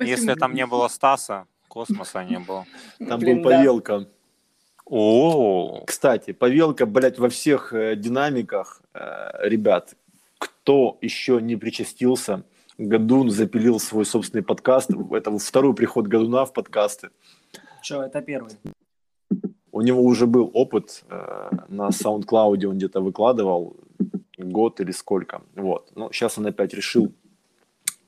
Если 0.00 0.26
Почему? 0.26 0.36
там 0.36 0.54
не 0.54 0.66
было 0.66 0.88
Стаса, 0.88 1.46
космоса 1.72 2.22
не 2.22 2.38
было. 2.38 2.66
там 2.98 3.18
Блин, 3.18 3.42
был 3.42 3.50
да. 3.50 3.56
Павелка. 3.56 4.06
О, 4.84 5.82
Кстати, 5.86 6.32
Павелка, 6.32 6.84
блядь, 6.84 7.18
во 7.18 7.28
всех 7.28 7.72
э, 7.72 7.96
динамиках, 7.96 8.82
э, 8.92 9.48
ребят, 9.48 9.96
кто 10.38 10.98
еще 11.00 11.40
не 11.40 11.56
причастился, 11.56 12.42
Гадун 12.76 13.30
запилил 13.30 13.80
свой 13.80 14.04
собственный 14.04 14.42
подкаст. 14.42 14.90
Это 15.12 15.38
второй 15.38 15.74
приход 15.74 16.08
Гадуна 16.08 16.44
в 16.44 16.52
подкасты. 16.52 17.08
Что, 17.80 18.02
это 18.02 18.20
первый. 18.20 18.52
У 19.70 19.80
него 19.80 20.02
уже 20.02 20.26
был 20.26 20.50
опыт 20.52 21.04
э, 21.08 21.50
на 21.68 21.88
SoundCloud, 21.88 22.66
он 22.66 22.76
где-то 22.76 23.00
выкладывал 23.00 23.76
год 24.36 24.80
или 24.80 24.92
сколько. 24.92 25.40
Вот. 25.54 25.90
Но 25.94 26.12
сейчас 26.12 26.36
он 26.36 26.46
опять 26.46 26.74
решил 26.74 27.12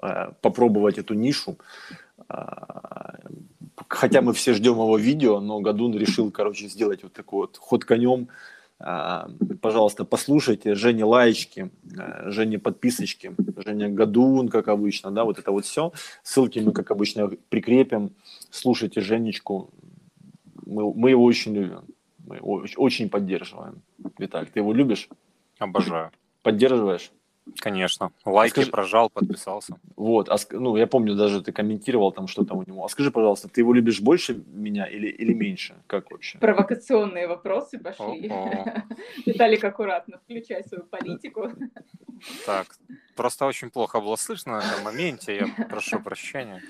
э, 0.02 0.32
попробовать 0.42 0.98
эту 0.98 1.14
нишу. 1.14 1.56
А, 2.28 3.18
Хотя 3.94 4.22
мы 4.22 4.32
все 4.32 4.54
ждем 4.54 4.74
его 4.74 4.98
видео, 4.98 5.40
но 5.40 5.60
Гадун 5.60 5.96
решил, 5.96 6.30
короче, 6.30 6.66
сделать 6.68 7.02
вот 7.02 7.12
такой 7.12 7.46
вот 7.46 7.56
ход 7.56 7.84
конем. 7.84 8.28
А, 8.80 9.30
Пожалуйста, 9.62 10.04
послушайте 10.04 10.74
Жене 10.74 11.04
лаечки, 11.04 11.70
э, 11.96 12.30
Жене 12.30 12.58
подписочки, 12.58 13.34
Женя 13.64 13.88
Гадун, 13.88 14.48
как 14.48 14.68
обычно, 14.68 15.10
да, 15.12 15.24
вот 15.24 15.38
это 15.38 15.52
вот 15.52 15.64
все. 15.64 15.92
Ссылки 16.24 16.58
мы, 16.58 16.72
как 16.72 16.90
обычно, 16.90 17.30
прикрепим. 17.48 18.10
Слушайте 18.50 19.00
Женечку, 19.00 19.70
мы, 20.66 20.92
мы 20.92 21.10
его 21.10 21.24
очень 21.24 21.54
любим. 21.54 21.84
Мы 22.26 22.36
его 22.36 22.64
оч- 22.64 22.74
очень 22.76 23.08
поддерживаем. 23.08 23.80
Виталь, 24.18 24.48
ты 24.48 24.58
его 24.58 24.72
любишь? 24.72 25.08
обожаю. 25.58 26.10
Поддерживаешь? 26.42 27.12
Конечно. 27.58 28.10
Лайки 28.24 28.54
Скажи- 28.54 28.70
прожал, 28.70 29.10
подписался. 29.10 29.76
Вот, 29.96 30.28
а 30.28 30.34
ск- 30.34 30.58
ну, 30.58 30.76
я 30.76 30.86
помню, 30.86 31.14
даже 31.14 31.42
ты 31.42 31.52
комментировал 31.52 32.12
там 32.12 32.26
что-то 32.26 32.54
у 32.54 32.62
него. 32.62 32.84
А 32.84 32.88
скажи, 32.88 33.10
пожалуйста, 33.10 33.48
ты 33.48 33.60
его 33.60 33.72
любишь 33.74 34.00
больше 34.00 34.42
меня 34.46 34.86
или, 34.86 35.08
или 35.08 35.34
меньше? 35.34 35.74
Как 35.86 36.10
вообще? 36.10 36.38
Провокационные 36.38 37.26
вопросы 37.28 37.78
пошли. 37.78 38.28
Виталик, 39.26 39.64
аккуратно, 39.64 40.18
включай 40.18 40.64
свою 40.64 40.84
политику. 40.84 41.52
Так, 42.46 42.66
просто 43.14 43.46
очень 43.46 43.70
плохо 43.70 44.00
было 44.00 44.16
слышно 44.16 44.52
на 44.52 44.60
этом 44.60 44.82
моменте, 44.82 45.36
я 45.36 45.66
прошу 45.68 46.00
прощения. 46.00 46.62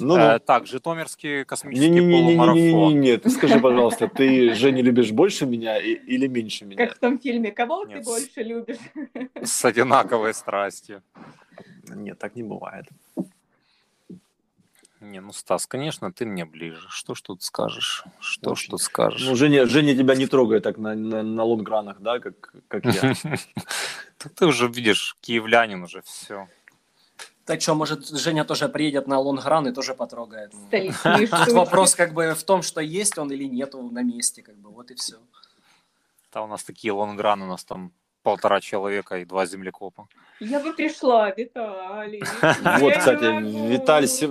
Ну, 0.00 0.16
Э, 0.16 0.38
так, 0.38 0.66
Житомирский 0.66 1.44
космический 1.44 1.88
Не-не-не-не-не-не, 1.88 2.36
полумарафон. 2.36 3.20
ты 3.20 3.30
скажи, 3.30 3.60
пожалуйста, 3.60 4.08
ты 4.08 4.54
Женю 4.54 4.82
любишь 4.82 5.10
больше 5.12 5.46
меня 5.46 5.78
и- 5.78 5.94
или 5.94 6.26
меньше 6.26 6.64
меня? 6.64 6.86
Как 6.86 6.96
в 6.96 6.98
том 6.98 7.18
фильме, 7.18 7.50
кого 7.52 7.84
ты 7.84 7.94
Нет. 7.94 8.04
больше 8.04 8.42
любишь? 8.42 8.78
С 9.42 9.64
одинаковой 9.64 10.34
страстью. 10.34 11.02
Нет, 11.88 12.18
так 12.18 12.36
не 12.36 12.42
бывает. 12.42 12.86
Не, 15.00 15.20
ну, 15.20 15.32
Стас, 15.32 15.66
конечно, 15.66 16.12
ты 16.12 16.24
мне 16.24 16.44
ближе. 16.44 16.86
Что 16.88 17.14
ж 17.16 17.22
тут 17.22 17.42
скажешь? 17.42 18.04
Что 18.20 18.54
ж 18.54 18.68
тут 18.68 18.80
скажешь? 18.80 19.26
Ну, 19.26 19.34
Женя, 19.34 19.66
Женя 19.66 19.96
тебя 19.96 20.14
не 20.14 20.26
трогает 20.28 20.62
так 20.62 20.78
на, 20.78 20.94
на, 20.94 21.22
на 21.24 21.42
лонгранах, 21.42 22.00
да, 22.00 22.20
как, 22.20 22.54
как 22.68 22.84
я. 22.84 23.14
Так 24.18 24.32
ты 24.34 24.46
уже 24.46 24.68
видишь, 24.68 25.16
киевлянин 25.20 25.82
уже, 25.82 26.00
все. 26.02 26.46
Так 27.44 27.60
что, 27.60 27.74
может, 27.74 28.08
Женя 28.08 28.44
тоже 28.44 28.68
приедет 28.68 29.08
на 29.08 29.18
лонгран 29.18 29.66
и 29.66 29.72
тоже 29.72 29.94
потрогает. 29.94 30.52
Тут 30.70 31.52
вопрос 31.52 31.94
как 31.94 32.12
бы 32.12 32.34
в 32.34 32.42
том, 32.44 32.62
что 32.62 32.80
есть 32.80 33.18
он 33.18 33.32
или 33.32 33.44
нету 33.44 33.82
на 33.82 34.02
месте, 34.02 34.42
как 34.42 34.56
бы, 34.56 34.70
вот 34.70 34.90
и 34.90 34.94
все. 34.94 35.16
Там 36.30 36.44
у 36.44 36.46
нас 36.46 36.62
такие 36.64 36.92
лонграны, 36.92 37.44
у 37.44 37.48
нас 37.48 37.64
там 37.64 37.92
полтора 38.22 38.60
человека 38.60 39.18
и 39.18 39.24
два 39.24 39.46
землекопа. 39.46 40.06
Я 40.40 40.60
бы 40.60 40.72
пришла, 40.72 41.30
Виталий. 41.30 42.22
Вот, 42.80 42.94
кстати, 42.96 43.42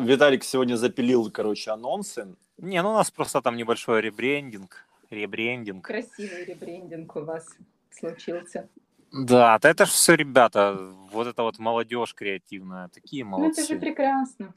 Виталик 0.07 0.43
сегодня 0.43 0.75
запилил, 0.75 1.29
короче, 1.31 1.71
анонсы. 1.71 2.35
Не, 2.57 2.81
ну 2.81 2.91
у 2.91 2.93
нас 2.93 3.11
просто 3.11 3.41
там 3.41 3.57
небольшой 3.57 4.01
ребрендинг. 4.01 4.85
Ребрендинг. 5.09 5.85
Красивый 5.85 6.45
ребрендинг 6.45 7.15
у 7.15 7.21
вас 7.21 7.45
случился. 7.91 8.69
Да, 9.11 9.59
да 9.59 9.69
это 9.69 9.85
же 9.85 9.91
все 9.91 10.15
ребята, 10.15 10.77
вот 11.11 11.27
это 11.27 11.43
вот 11.43 11.59
молодежь 11.59 12.13
креативная, 12.13 12.87
такие 12.87 13.25
Ну, 13.25 13.45
это 13.45 13.61
же 13.61 13.67
молодцы. 13.73 13.79
прекрасно. 13.79 14.53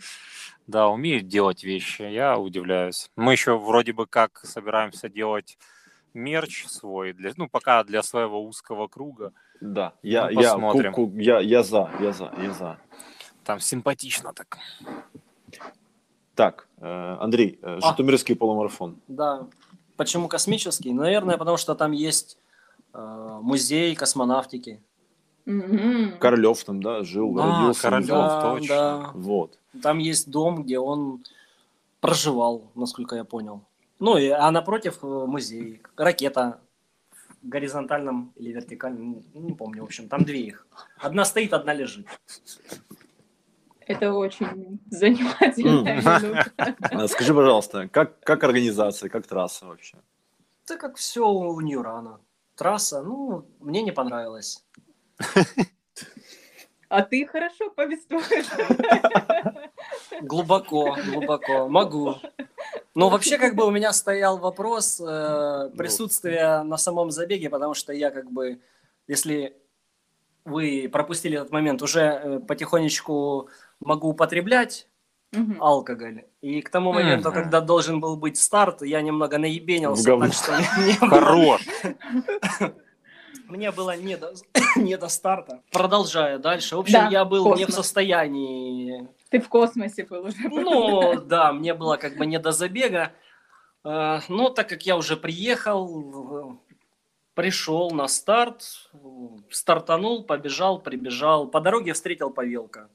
Да, 0.68 0.88
умеют 0.88 1.26
делать 1.26 1.64
вещи, 1.64 2.02
я 2.02 2.38
удивляюсь. 2.38 3.10
Мы 3.16 3.32
еще 3.32 3.58
вроде 3.58 3.92
бы 3.92 4.06
как 4.06 4.38
собираемся 4.44 5.08
делать 5.08 5.58
мерч 6.14 6.66
свой, 6.66 7.12
для, 7.12 7.32
ну, 7.36 7.48
пока 7.48 7.82
для 7.82 8.02
своего 8.04 8.44
узкого 8.44 8.86
круга. 8.86 9.32
Да, 9.60 9.94
я, 10.02 10.26
Ну, 10.30 10.40
я, 10.40 10.52
посмотрим. 10.52 10.92
ку- 10.92 11.08
ку- 11.10 11.16
я, 11.18 11.40
я 11.40 11.62
за, 11.64 11.90
я 12.00 12.12
за, 12.12 12.32
я 12.40 12.52
за. 12.52 12.78
Там 13.42 13.58
симпатично 13.58 14.32
так. 14.32 14.58
Так, 16.36 16.68
э, 16.78 17.16
Андрей, 17.20 17.58
э, 17.62 17.78
А. 17.82 17.90
Житомирский 17.90 18.36
полумарафон. 18.36 19.00
Да. 19.08 19.46
Почему 19.96 20.28
космический? 20.28 20.92
Наверное, 20.92 21.36
потому 21.38 21.56
что 21.56 21.74
там 21.74 21.92
есть 21.92 22.38
музей 22.94 23.94
космонавтики. 23.94 24.82
Мгм. 25.46 26.18
Королев 26.18 26.64
там, 26.64 26.82
да, 26.82 27.02
жил, 27.02 27.38
А, 27.38 27.60
родился. 27.60 27.88
Знаю. 27.88 28.06
Да, 28.06 28.40
точно. 28.54 28.68
да. 28.68 29.10
Вот. 29.14 29.58
Там 29.82 29.98
есть 29.98 30.30
дом, 30.30 30.62
где 30.62 30.78
он 30.78 31.22
проживал, 32.00 32.70
насколько 32.74 33.16
я 33.16 33.24
понял. 33.24 33.62
Ну, 33.98 34.16
и, 34.16 34.28
а 34.28 34.50
напротив 34.50 34.98
э, 35.02 35.06
музей. 35.06 35.82
Ракета 35.96 36.60
в 37.42 37.48
горизонтальном 37.48 38.32
или 38.36 38.52
вертикальном, 38.52 39.22
ну, 39.34 39.40
не 39.40 39.52
помню, 39.52 39.82
в 39.82 39.84
общем, 39.86 40.08
там 40.08 40.24
две 40.24 40.40
их. 40.40 40.66
Одна 40.98 41.24
стоит, 41.24 41.52
одна 41.52 41.74
лежит. 41.74 42.06
Это 43.86 44.12
очень 44.14 44.80
занимательная 44.90 46.00
минута. 46.00 46.46
А, 46.90 47.08
Скажи, 47.08 47.34
пожалуйста, 47.34 47.88
как, 47.88 48.18
как 48.20 48.42
организация, 48.44 49.10
как 49.10 49.26
трасса 49.26 49.66
вообще? 49.66 49.98
Это 50.64 50.78
как 50.78 50.96
все 50.96 51.28
у 51.28 51.60
Ньюрана. 51.60 52.18
Трасса, 52.54 53.02
ну, 53.02 53.46
мне 53.60 53.82
не 53.82 53.92
понравилась. 53.92 54.64
А 56.88 57.02
ты 57.02 57.26
хорошо 57.26 57.70
повествуешь. 57.70 58.46
Глубоко, 60.22 60.96
глубоко. 61.10 61.68
Могу. 61.68 62.16
Но 62.94 63.08
вообще, 63.08 63.36
как 63.38 63.56
бы 63.56 63.66
у 63.66 63.70
меня 63.70 63.92
стоял 63.92 64.38
вопрос 64.38 65.00
э, 65.00 65.70
присутствия 65.76 66.62
на 66.62 66.76
самом 66.76 67.10
забеге, 67.10 67.50
потому 67.50 67.74
что 67.74 67.92
я 67.92 68.10
как 68.12 68.30
бы, 68.30 68.60
если 69.08 69.56
вы 70.44 70.88
пропустили 70.92 71.36
этот 71.36 71.50
момент, 71.50 71.82
уже 71.82 72.00
э, 72.00 72.38
потихонечку 72.40 73.48
могу 73.80 74.10
употреблять 74.10 74.86
Мгм. 75.34 75.62
алкоголь. 75.62 76.24
И 76.40 76.60
к 76.62 76.70
тому 76.70 76.92
моменту, 76.92 77.28
Мгм. 77.30 77.42
когда 77.42 77.60
должен 77.60 78.00
был 78.00 78.16
быть 78.16 78.36
старт, 78.38 78.82
я 78.82 79.02
немного 79.02 79.38
наебенился, 79.38 80.16
так 80.18 80.32
что 80.32 80.52
мне 80.78 80.96
было, 81.00 81.10
Хорош. 81.10 81.62
мне 83.48 83.70
было 83.70 83.96
не 83.96 84.16
до, 84.16 84.32
не 84.76 84.96
до 84.96 85.08
старта. 85.08 85.62
Продолжая 85.70 86.38
дальше. 86.38 86.76
В 86.76 86.80
общем, 86.80 87.00
Да, 87.04 87.08
я 87.10 87.24
был 87.24 87.54
не 87.56 87.66
в 87.66 87.70
состоянии 87.70 89.08
Ты 89.30 89.40
в 89.40 89.48
космосе 89.48 90.04
был 90.04 90.26
уже. 90.26 90.48
ну, 90.48 91.20
да, 91.20 91.52
мне 91.52 91.74
было 91.74 91.96
как 91.96 92.16
бы 92.16 92.26
не 92.26 92.38
до 92.38 92.52
забега. 92.52 93.12
Э, 93.84 94.20
Но 94.28 94.48
так 94.50 94.68
как 94.68 94.86
я 94.86 94.96
уже 94.96 95.16
приехал, 95.16 96.58
пришел 97.34 97.90
на 97.90 98.08
старт, 98.08 98.62
стартанул, 99.50 100.24
побежал, 100.24 100.78
прибежал. 100.80 101.46
По 101.48 101.60
дороге 101.60 101.92
встретил 101.92 102.30
Павелка 102.30 102.88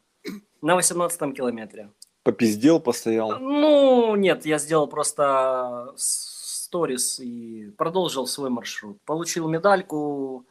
на 0.62 0.76
18 0.76 1.34
километре. 1.36 1.90
Попиздел, 2.32 2.80
постоял. 2.80 3.40
Ну, 3.40 4.16
нет, 4.16 4.46
я 4.46 4.58
сделал 4.60 4.88
просто 4.88 5.94
с- 5.98 6.64
сторис 6.66 7.20
и 7.20 7.72
продолжил 7.78 8.28
свой 8.28 8.50
маршрут. 8.50 9.02
Получил 9.02 9.48
медальку. 9.50 10.46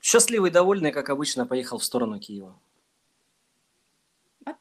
Счастливый, 0.00 0.50
довольный, 0.50 0.92
как 0.92 1.10
обычно, 1.10 1.44
поехал 1.46 1.78
в 1.78 1.84
сторону 1.84 2.18
Киева. 2.18 2.54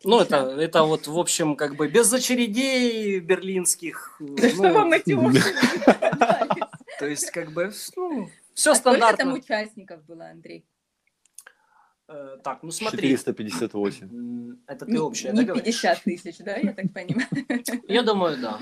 Ну, 0.03 0.19
это, 0.19 0.41
Отлично. 0.41 0.61
это 0.61 0.83
вот, 0.83 1.07
в 1.07 1.17
общем, 1.17 1.55
как 1.55 1.75
бы 1.77 1.87
без 1.87 2.11
очередей 2.11 3.19
берлинских. 3.19 4.17
Да 4.19 4.49
что 4.53 4.73
вам 4.73 4.89
Ну, 4.89 4.95
эти 4.95 5.13
опции 5.13 5.41
понравились? 5.85 6.63
то 6.99 7.05
есть, 7.07 7.31
как 7.31 7.51
бы, 7.53 7.71
ну, 7.95 8.29
все 8.53 8.71
А 8.71 8.75
Сколько 8.75 8.99
там 8.99 8.99
стандартно. 8.99 9.33
участников 9.35 10.03
было, 10.03 10.25
Андрей? 10.29 10.65
Э, 12.09 12.37
Так, 12.43 12.63
ну 12.63 12.71
смотри. 12.71 13.09
458. 13.09 14.07
М, 14.09 14.59
Это 14.67 14.85
ты 14.85 14.91
Не, 14.91 14.99
общее, 14.99 15.31
не 15.33 15.39
да, 15.39 15.53
говоришь? 15.53 15.65
50 15.81 16.03
тысяч, 16.03 16.37
да, 16.39 16.55
я 16.55 16.73
так 16.73 16.93
понимаю? 16.93 17.27
Я 17.87 18.03
думаю, 18.03 18.37
да. 18.41 18.59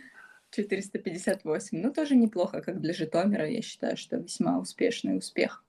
458. 0.50 1.80
Ну, 1.80 1.92
тоже 1.92 2.16
неплохо, 2.16 2.60
как 2.62 2.80
для 2.80 2.92
Житомира. 2.94 3.46
Я 3.48 3.62
считаю, 3.62 3.96
что 3.96 4.16
весьма 4.16 4.58
успешный 4.58 5.16
успех. 5.16 5.62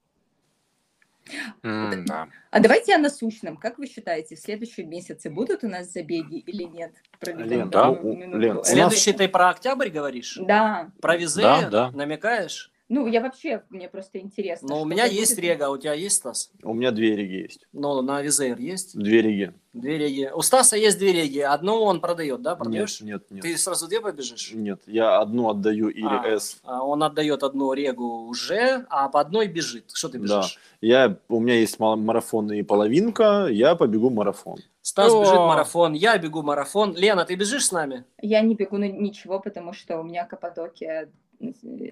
Да. 1.62 2.28
А 2.50 2.60
давайте 2.60 2.94
о 2.94 2.98
насущном. 2.98 3.56
Как 3.56 3.78
вы 3.78 3.86
считаете, 3.86 4.34
в 4.34 4.40
следующем 4.40 4.88
месяце 4.88 5.30
будут 5.30 5.62
у 5.62 5.68
нас 5.68 5.92
забеги 5.92 6.38
или 6.38 6.64
нет? 6.64 6.92
Проведем 7.20 7.46
Лен, 7.50 7.70
да, 7.70 7.90
у-. 7.90 8.16
Лен, 8.36 8.64
Следующий 8.64 9.12
ты 9.12 9.28
про 9.28 9.50
октябрь 9.50 9.90
говоришь? 9.90 10.38
Да. 10.40 10.90
Про 11.00 11.16
визе 11.16 11.42
Да, 11.42 11.68
да. 11.70 11.90
намекаешь? 11.92 12.69
Ну, 12.92 13.06
я 13.06 13.20
вообще, 13.20 13.62
мне 13.70 13.88
просто 13.88 14.18
интересно. 14.18 14.68
Ну, 14.70 14.82
у 14.82 14.84
меня 14.84 15.04
будет. 15.06 15.12
есть 15.20 15.38
рега, 15.38 15.66
а 15.66 15.70
у 15.70 15.78
тебя 15.78 15.94
есть, 15.94 16.16
Стас? 16.16 16.50
У 16.64 16.74
меня 16.74 16.90
две 16.90 17.14
реги 17.14 17.34
есть. 17.44 17.64
Ну, 17.72 18.02
на 18.02 18.20
Визейр 18.20 18.58
есть? 18.58 18.98
Две 18.98 19.22
реги. 19.22 19.54
Две 19.72 19.96
реги. 19.96 20.28
У 20.34 20.42
Стаса 20.42 20.76
есть 20.76 20.98
две 20.98 21.12
реги. 21.12 21.38
Одну 21.38 21.82
он 21.82 22.00
продает, 22.00 22.42
да, 22.42 22.50
Нет, 22.50 22.58
продаешь? 22.58 23.00
нет, 23.00 23.22
нет. 23.30 23.42
Ты 23.42 23.56
сразу 23.56 23.86
две 23.86 24.00
побежишь? 24.00 24.50
Нет, 24.54 24.82
я 24.88 25.20
одну 25.20 25.48
отдаю 25.50 25.88
Ире 25.88 26.08
А. 26.08 26.26
С. 26.40 26.58
А 26.64 26.82
Он 26.84 27.04
отдает 27.04 27.44
одну 27.44 27.72
регу 27.74 28.26
уже, 28.26 28.84
а 28.90 29.08
по 29.08 29.20
одной 29.20 29.46
бежит. 29.46 29.92
Что 29.92 30.08
ты 30.08 30.18
Да. 30.18 30.38
бежишь? 30.40 30.58
Я, 30.80 31.16
у 31.28 31.38
меня 31.38 31.54
есть 31.60 31.78
ма- 31.78 31.94
марафон 31.94 32.50
и 32.50 32.62
половинка, 32.64 33.46
я 33.48 33.76
побегу 33.76 34.10
марафон. 34.10 34.58
Стас 34.82 35.12
О. 35.12 35.20
бежит 35.22 35.36
марафон, 35.36 35.92
я 35.92 36.18
бегу 36.18 36.42
марафон. 36.42 36.96
Лена, 36.96 37.24
ты 37.24 37.36
бежишь 37.36 37.66
с 37.66 37.70
нами? 37.70 38.02
Я 38.20 38.40
не 38.40 38.56
бегу 38.56 38.78
на 38.78 38.88
ничего, 38.88 39.38
потому 39.38 39.72
что 39.74 40.00
у 40.00 40.02
меня 40.02 40.24
Каппадокия 40.24 41.08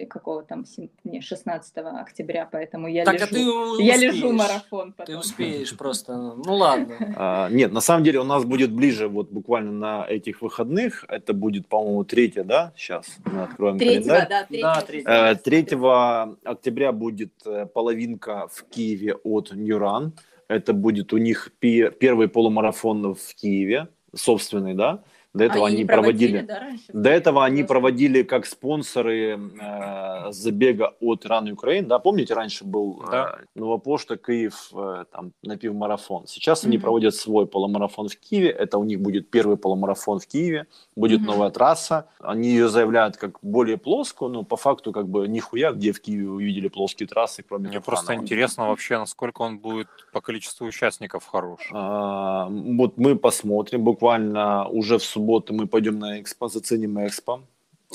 какого 0.08 0.42
там, 0.42 0.64
не, 1.04 1.20
16 1.20 1.72
октября, 1.78 2.48
поэтому 2.50 2.88
я 2.88 3.04
так, 3.04 3.14
лежу. 3.14 3.74
а 3.74 3.76
ты 3.76 3.82
Я 3.82 3.96
лежу 3.96 4.32
марафон 4.32 4.92
потом. 4.92 5.14
Ты 5.14 5.18
успеешь 5.18 5.76
просто. 5.76 6.14
Ну 6.16 6.54
ладно. 6.54 6.94
А, 7.20 7.48
нет, 7.50 7.72
на 7.72 7.80
самом 7.80 8.04
деле 8.04 8.20
у 8.20 8.24
нас 8.24 8.44
будет 8.44 8.70
ближе, 8.72 9.08
вот 9.08 9.30
буквально 9.30 9.72
на 9.72 10.06
этих 10.06 10.42
выходных. 10.42 11.04
Это 11.08 11.32
будет, 11.32 11.66
по-моему, 11.66 12.04
третье, 12.04 12.44
да? 12.44 12.72
Сейчас 12.76 13.06
мы 13.24 13.42
откроем 13.42 13.78
Третьего, 13.78 14.14
календарь. 14.14 14.28
да, 14.28 14.44
третьего. 14.44 14.74
Да, 14.74 14.80
третьего. 14.82 16.30
Э, 16.42 16.42
3 16.44 16.52
октября 16.52 16.92
будет 16.92 17.32
э, 17.46 17.66
половинка 17.66 18.48
в 18.52 18.64
Киеве 18.64 19.14
от 19.14 19.52
Ньюран. 19.52 20.12
Это 20.48 20.72
будет 20.72 21.12
у 21.12 21.16
них 21.18 21.50
пе- 21.58 21.90
первый 21.90 22.28
полумарафон 22.28 23.14
в 23.14 23.34
Киеве, 23.34 23.88
собственный, 24.14 24.74
да? 24.74 25.02
До 25.34 25.44
этого 25.44 25.64
А, 25.66 25.68
они 25.68 25.76
не 25.78 25.84
проводили. 25.84 26.40
да, 26.40 26.58
раньше? 26.58 26.84
До 26.92 27.10
этого 27.10 27.44
они 27.44 27.56
Просто. 27.62 27.74
проводили 27.74 28.22
как 28.22 28.46
спонсоры 28.46 29.38
э, 29.60 30.32
забега 30.32 30.94
от 31.00 31.26
Ран 31.26 31.50
Украин, 31.52 31.86
да, 31.86 31.98
помните, 31.98 32.34
раньше 32.34 32.64
был 32.64 33.04
Да. 33.10 33.36
э, 33.42 33.44
Новопошта, 33.54 34.16
Киев, 34.16 34.70
э, 34.74 35.04
там, 35.12 35.32
напівмарафон. 35.42 36.26
Сейчас 36.26 36.64
они 36.64 36.76
Мгм. 36.76 36.82
проводят 36.82 37.14
свой 37.14 37.46
полумарафон 37.46 38.08
в 38.08 38.16
Киеве, 38.16 38.48
это 38.48 38.78
у 38.78 38.84
них 38.84 39.00
будет 39.00 39.30
первый 39.30 39.56
полумарафон 39.56 40.18
в 40.18 40.26
Киеве, 40.26 40.66
будет 40.96 41.20
Мгм. 41.20 41.30
новая 41.30 41.50
трасса, 41.50 42.08
они 42.20 42.48
ее 42.48 42.68
заявляют 42.68 43.16
как 43.18 43.38
более 43.42 43.76
плоскую, 43.76 44.30
но 44.30 44.42
по 44.44 44.56
факту 44.56 44.92
как 44.92 45.08
бы 45.08 45.28
нихуя, 45.28 45.72
где 45.72 45.92
в 45.92 46.00
Киеве 46.00 46.28
увидели 46.28 46.68
плоские 46.68 47.06
трассы, 47.06 47.44
кроме 47.48 47.68
Мне 47.68 47.80
просто 47.80 48.14
интересно 48.14 48.68
вообще, 48.68 48.98
насколько 48.98 49.42
он 49.42 49.58
будет 49.58 49.88
по 50.12 50.20
количеству 50.20 50.66
участников 50.66 51.26
хорош. 51.26 51.70
А, 51.72 52.48
вот 52.50 52.96
мы 52.96 53.14
посмотрим, 53.14 53.84
буквально 53.84 54.66
уже 54.68 54.96
в 54.98 55.04
субботу 55.04 55.27
мы 55.52 55.66
пойдем 55.66 55.98
на 55.98 56.20
экспо, 56.20 56.48
заценим 56.48 57.06
экспо. 57.06 57.42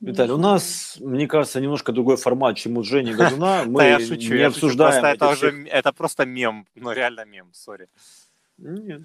Не 0.00 0.10
Виталий, 0.10 0.32
у 0.32 0.36
нас, 0.38 0.98
мне 1.00 1.26
кажется, 1.26 1.58
немножко 1.60 1.90
другой 1.92 2.16
формат, 2.18 2.56
чем 2.58 2.76
у 2.76 2.82
Жени 2.82 3.14
Годуна. 3.14 3.64
Мы 3.66 3.78
Да, 3.80 3.86
я 3.88 3.98
шучу. 4.00 4.34
не 4.34 4.40
я 4.40 4.50
шучу. 4.50 4.66
обсуждаем 4.66 5.00
Просто 5.02 5.08
это 5.08 5.28
уже 5.30 5.50
всех- 5.52 5.68
это 5.72 5.92
просто 5.92 6.26
мем. 6.26 6.66
Ну 6.74 6.92
реально 6.92 7.24
мем, 7.24 7.48
сори. 7.54 7.88
Нет. 8.58 9.02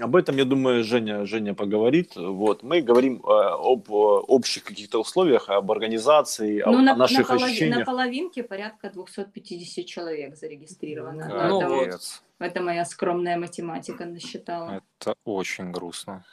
Об 0.00 0.16
этом, 0.16 0.36
я 0.36 0.44
думаю, 0.44 0.84
Женя, 0.84 1.26
Женя 1.26 1.54
поговорит. 1.54 2.16
Вот. 2.16 2.62
Мы 2.62 2.80
говорим 2.80 3.22
э, 3.24 3.28
об 3.28 3.90
общих 3.90 4.64
каких-то 4.64 5.00
условиях, 5.00 5.48
об 5.48 5.70
организации, 5.70 6.60
о, 6.60 6.70
Ну, 6.70 6.82
на, 6.82 6.92
о 6.92 6.96
наших 6.96 7.28
на, 7.28 7.38
на 7.38 7.46
ощущениях. 7.46 7.86
половинке 7.86 8.42
порядка 8.42 8.90
250 8.90 9.86
человек 9.86 10.36
зарегистрировано. 10.36 11.28
Ну, 11.48 11.60
это, 11.60 11.68
вот- 11.68 12.22
это 12.38 12.62
моя 12.62 12.84
скромная 12.84 13.36
математика 13.36 14.06
насчитала. 14.06 14.82
Это 14.98 15.14
очень 15.24 15.70
грустно. 15.70 16.24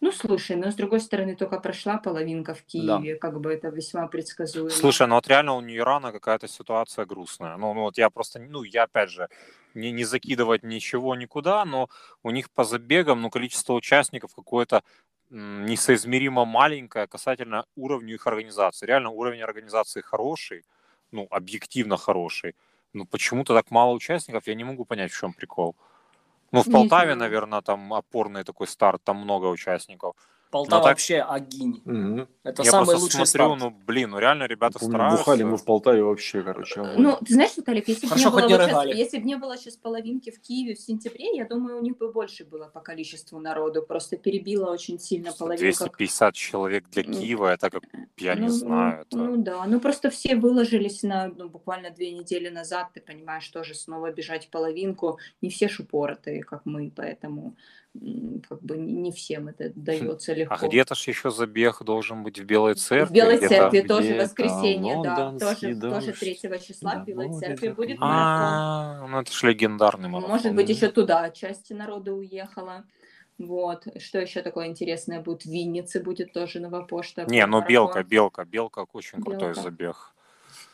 Ну, 0.00 0.10
слушай, 0.10 0.56
но 0.56 0.72
с 0.72 0.74
другой 0.74 0.98
стороны, 0.98 1.36
только 1.36 1.60
прошла 1.60 1.96
половинка 1.96 2.54
в 2.54 2.62
Киеве, 2.62 3.14
как 3.14 3.40
бы 3.40 3.52
это 3.52 3.68
весьма 3.68 4.08
предсказуемо. 4.08 4.70
Слушай, 4.70 5.06
ну 5.06 5.14
вот 5.14 5.28
реально 5.28 5.54
у 5.54 5.60
Ньюрана 5.60 6.10
какая-то 6.10 6.48
ситуация 6.48 7.04
грустная. 7.04 7.56
Ну, 7.56 7.72
ну 7.72 7.82
вот 7.82 7.98
я 7.98 8.10
просто, 8.10 8.40
ну 8.40 8.64
я 8.64 8.82
опять 8.84 9.10
же, 9.10 9.28
не, 9.74 9.92
не 9.92 10.04
закидывать 10.04 10.62
ничего 10.62 11.14
никуда, 11.14 11.64
но 11.64 11.88
у 12.22 12.30
них 12.30 12.50
по 12.50 12.64
забегам, 12.64 13.22
ну 13.22 13.30
количество 13.30 13.74
участников 13.74 14.34
какое-то 14.34 14.82
несоизмеримо 15.30 16.44
маленькое 16.44 17.06
касательно 17.06 17.64
уровня 17.74 18.14
их 18.14 18.26
организации. 18.26 18.86
Реально 18.86 19.10
уровень 19.10 19.42
организации 19.42 20.02
хороший, 20.02 20.64
ну 21.10 21.26
объективно 21.30 21.96
хороший. 21.96 22.54
Ну 22.92 23.06
почему-то 23.06 23.54
так 23.54 23.70
мало 23.70 23.92
участников, 23.92 24.46
я 24.46 24.54
не 24.54 24.64
могу 24.64 24.84
понять, 24.84 25.12
в 25.12 25.18
чем 25.18 25.32
прикол. 25.32 25.74
Ну 26.52 26.62
в 26.62 26.70
Полтаве, 26.70 27.14
наверное, 27.14 27.62
там 27.62 27.94
опорный 27.94 28.44
такой 28.44 28.66
старт, 28.66 29.02
там 29.02 29.16
много 29.16 29.46
участников. 29.46 30.14
Полтава 30.52 30.80
Ну, 30.80 30.84
так- 30.84 30.90
вообще 30.92 31.18
огонь. 31.20 31.80
Мгм. 31.86 32.28
Это 32.44 32.62
Я 32.62 32.70
самый 32.70 32.94
лучший 32.96 33.10
смотрю, 33.26 33.26
старт. 33.26 33.58
ну, 33.58 33.70
блин, 33.86 34.10
ну 34.10 34.18
реально 34.18 34.44
ребята 34.46 34.78
Помню, 34.78 34.92
стараются. 34.92 35.18
бухали 35.24 35.42
мы 35.44 35.56
в 35.56 35.64
Полтаве 35.64 36.02
вообще, 36.04 36.42
короче. 36.42 36.80
огонь. 36.82 36.94
Ну, 36.98 37.16
ты 37.26 37.32
знаешь, 37.32 37.56
Виталик, 37.56 37.88
если 37.88 38.06
бы 38.06 38.14
не 38.16 38.26
было 38.30 38.46
не 38.46 38.54
вот 38.54 38.66
рыгали. 38.66 38.94
если 38.94 39.18
бы 39.18 39.24
не 39.24 39.36
было 39.36 39.56
сейчас 39.56 39.76
половинки 39.76 40.30
в 40.30 40.38
Киеве 40.42 40.74
в 40.74 40.78
сентябре, 40.80 41.34
я 41.36 41.46
думаю, 41.46 41.78
у 41.78 41.82
них 41.82 41.96
бы 41.96 42.12
больше 42.12 42.44
было 42.44 42.66
по 42.66 42.80
количеству 42.80 43.40
народу. 43.40 43.82
Просто 43.82 44.18
перебило 44.18 44.70
очень 44.70 44.98
сильно 45.00 45.32
половинку. 45.32 45.62
250 45.64 46.34
человек 46.34 46.84
для 46.90 47.02
М. 47.02 47.12
Киева, 47.14 47.46
это 47.54 47.70
как, 47.70 47.82
я 48.18 48.34
не 48.34 48.42
Ну, 48.48 48.48
знаю. 48.50 49.00
это- 49.00 49.16
Ну 49.16 49.36
да, 49.38 49.64
ну 49.66 49.80
просто 49.80 50.10
все 50.10 50.36
выложились 50.36 51.02
на 51.02 51.28
ну, 51.28 51.48
буквально 51.48 51.90
две 51.90 52.12
недели 52.12 52.50
назад, 52.50 52.88
ты 52.92 53.00
понимаешь, 53.00 53.48
тоже 53.48 53.74
снова 53.74 54.10
бежать 54.12 54.46
в 54.46 54.50
половинку. 54.50 55.18
Не 55.40 55.48
все 55.48 55.68
шупоротые, 55.68 56.42
как 56.42 56.60
мы, 56.66 56.90
поэтому 56.94 57.56
как 58.48 58.62
бы 58.62 58.78
не 58.78 58.92
не 59.02 59.12
всем 59.12 59.48
это 59.48 59.70
дается 59.74 60.32
легко. 60.32 60.54
А 60.58 60.66
где-то 60.66 60.94
ж 60.94 61.08
еще 61.08 61.30
забег 61.30 61.82
должен 61.82 62.22
быть 62.22 62.38
в 62.38 62.44
Белой 62.44 62.74
Церкви. 62.74 63.10
в 63.10 63.12
Белой 63.12 63.36
где-то. 63.36 63.54
церкви 63.54 63.80
тоже 63.80 64.08
где-то 64.08 64.22
воскресенье, 64.24 65.02
да, 65.02 65.32
тоже, 65.32 65.74
тоже 65.74 65.74
дождь 65.74 66.18
3 66.18 66.38
числа 66.66 66.94
на 66.94 67.02
в 67.02 67.06
Белой 67.06 67.28
море 67.28 67.46
церкви 67.46 67.68
будет 67.68 67.96
такой. 67.98 68.08
марафон. 68.08 69.04
А, 69.04 69.06
ну 69.08 69.20
это 69.20 69.32
ж 69.32 69.42
легендарный 69.42 70.08
марафон. 70.08 70.30
Может 70.30 70.54
быть, 70.54 70.68
еще 70.70 70.88
туда 70.88 71.30
часть 71.30 71.70
народа 71.70 72.14
уехала. 72.14 72.84
Вот. 73.38 73.86
Что 73.98 74.20
еще 74.20 74.40
такое 74.40 74.68
интересное 74.68 75.20
будет? 75.20 75.42
В 75.42 75.50
Виннице 75.50 76.00
будет 76.00 76.32
тоже 76.32 76.60
новопошта. 76.60 77.26
Не, 77.26 77.44
ну 77.44 77.58
марафон. 77.58 77.68
белка, 77.68 78.04
белка, 78.04 78.44
белка 78.44 78.86
очень 78.92 79.20
крутой 79.20 79.48
Белка. 79.48 79.60
забег. 79.60 80.14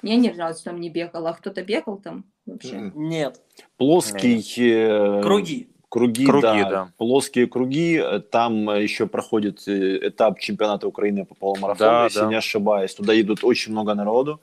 Я 0.02 0.16
ни 0.16 0.28
разу 0.28 0.62
там 0.64 0.80
не 0.80 0.90
бегала. 0.90 1.30
А 1.30 1.34
кто-то 1.34 1.64
бегал 1.64 1.98
там 1.98 2.24
вообще? 2.46 2.92
Нет, 2.94 3.40
Плоский... 3.76 4.44
э, 4.56 5.22
круги. 5.22 5.70
Круги, 5.88 6.26
Круги, 6.26 6.42
да, 6.42 6.70
да. 6.70 6.92
Плоские 6.98 7.46
круги. 7.46 8.02
Там 8.30 8.68
э, 8.70 8.82
еще 8.82 9.06
проходит 9.06 9.66
э, 9.66 10.08
этап 10.08 10.38
чемпионата 10.38 10.86
Украины 10.86 11.24
по 11.24 11.34
полумарафону, 11.34 11.90
Да, 11.90 12.04
если 12.04 12.20
да. 12.20 12.26
не 12.26 12.34
ошибаюсь. 12.34 12.94
Туда 12.94 13.14
едут 13.14 13.42
очень 13.42 13.72
много 13.72 13.94
народу. 13.94 14.40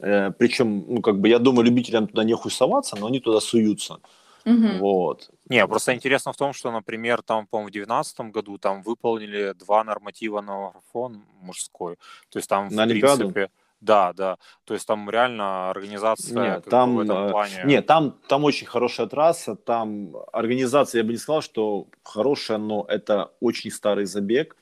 Э, 0.00 0.30
Причем, 0.38 0.84
ну, 0.88 1.02
как 1.02 1.20
бы, 1.20 1.28
я 1.28 1.38
думаю, 1.38 1.66
любителям 1.66 2.06
туда 2.06 2.24
не 2.24 2.34
хусоваться, 2.34 2.96
но 2.96 3.06
они 3.06 3.20
туда 3.20 3.40
суются. 3.40 3.98
Мгм. 4.46 4.78
Вот. 4.78 5.30
Не, 5.50 5.66
просто 5.66 5.92
интересно 5.94 6.32
в 6.32 6.36
том, 6.36 6.54
что, 6.54 6.70
например, 6.70 7.22
там, 7.22 7.46
по-моему, 7.46 7.68
в 7.68 7.72
2019 7.72 8.32
году 8.32 8.56
там 8.56 8.82
выполнили 8.82 9.52
два 9.58 9.84
норматива 9.84 10.40
на 10.40 10.56
марафон 10.56 11.22
мужской. 11.42 11.96
То 12.30 12.38
есть 12.38 12.48
там, 12.48 12.68
На 12.70 12.86
в 12.86 12.88
Олимпиаду? 12.88 13.32
Да, 13.80 14.12
да. 14.12 14.38
То 14.64 14.74
есть 14.74 14.86
там 14.86 15.08
реально 15.08 15.70
организация 15.70 16.54
Нет, 16.54 16.64
там, 16.64 16.96
в 16.96 17.00
этом 17.00 17.26
э, 17.26 17.30
плане. 17.30 17.62
Нет, 17.64 17.86
там, 17.86 18.18
там 18.26 18.44
очень 18.44 18.66
хорошая 18.66 19.06
трасса, 19.06 19.54
там 19.54 20.16
организация, 20.32 21.00
я 21.00 21.04
бы 21.04 21.12
не 21.12 21.18
сказал, 21.18 21.42
что 21.42 21.86
хорошая, 22.02 22.58
но 22.58 22.84
это 22.88 23.32
очень 23.40 23.70
старый 23.70 24.04
забег. 24.04 24.56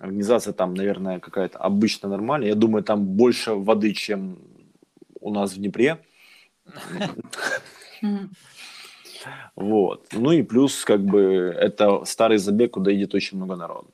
Организация 0.00 0.52
там, 0.52 0.74
наверное, 0.74 1.20
какая-то 1.20 1.58
обычно 1.58 2.08
нормальная. 2.08 2.48
Я 2.48 2.54
думаю, 2.54 2.82
там 2.82 3.04
больше 3.04 3.54
воды, 3.54 3.92
чем 3.92 4.38
у 5.20 5.32
нас 5.32 5.52
в 5.52 5.58
Днепре. 5.58 6.04
Вот. 9.54 10.08
Ну 10.12 10.32
и 10.32 10.42
плюс, 10.42 10.84
как 10.84 11.04
бы, 11.04 11.54
это 11.56 12.04
старый 12.04 12.38
забег, 12.38 12.72
куда 12.72 12.90
едет 12.90 13.14
очень 13.14 13.36
много 13.36 13.54
народу. 13.54 13.90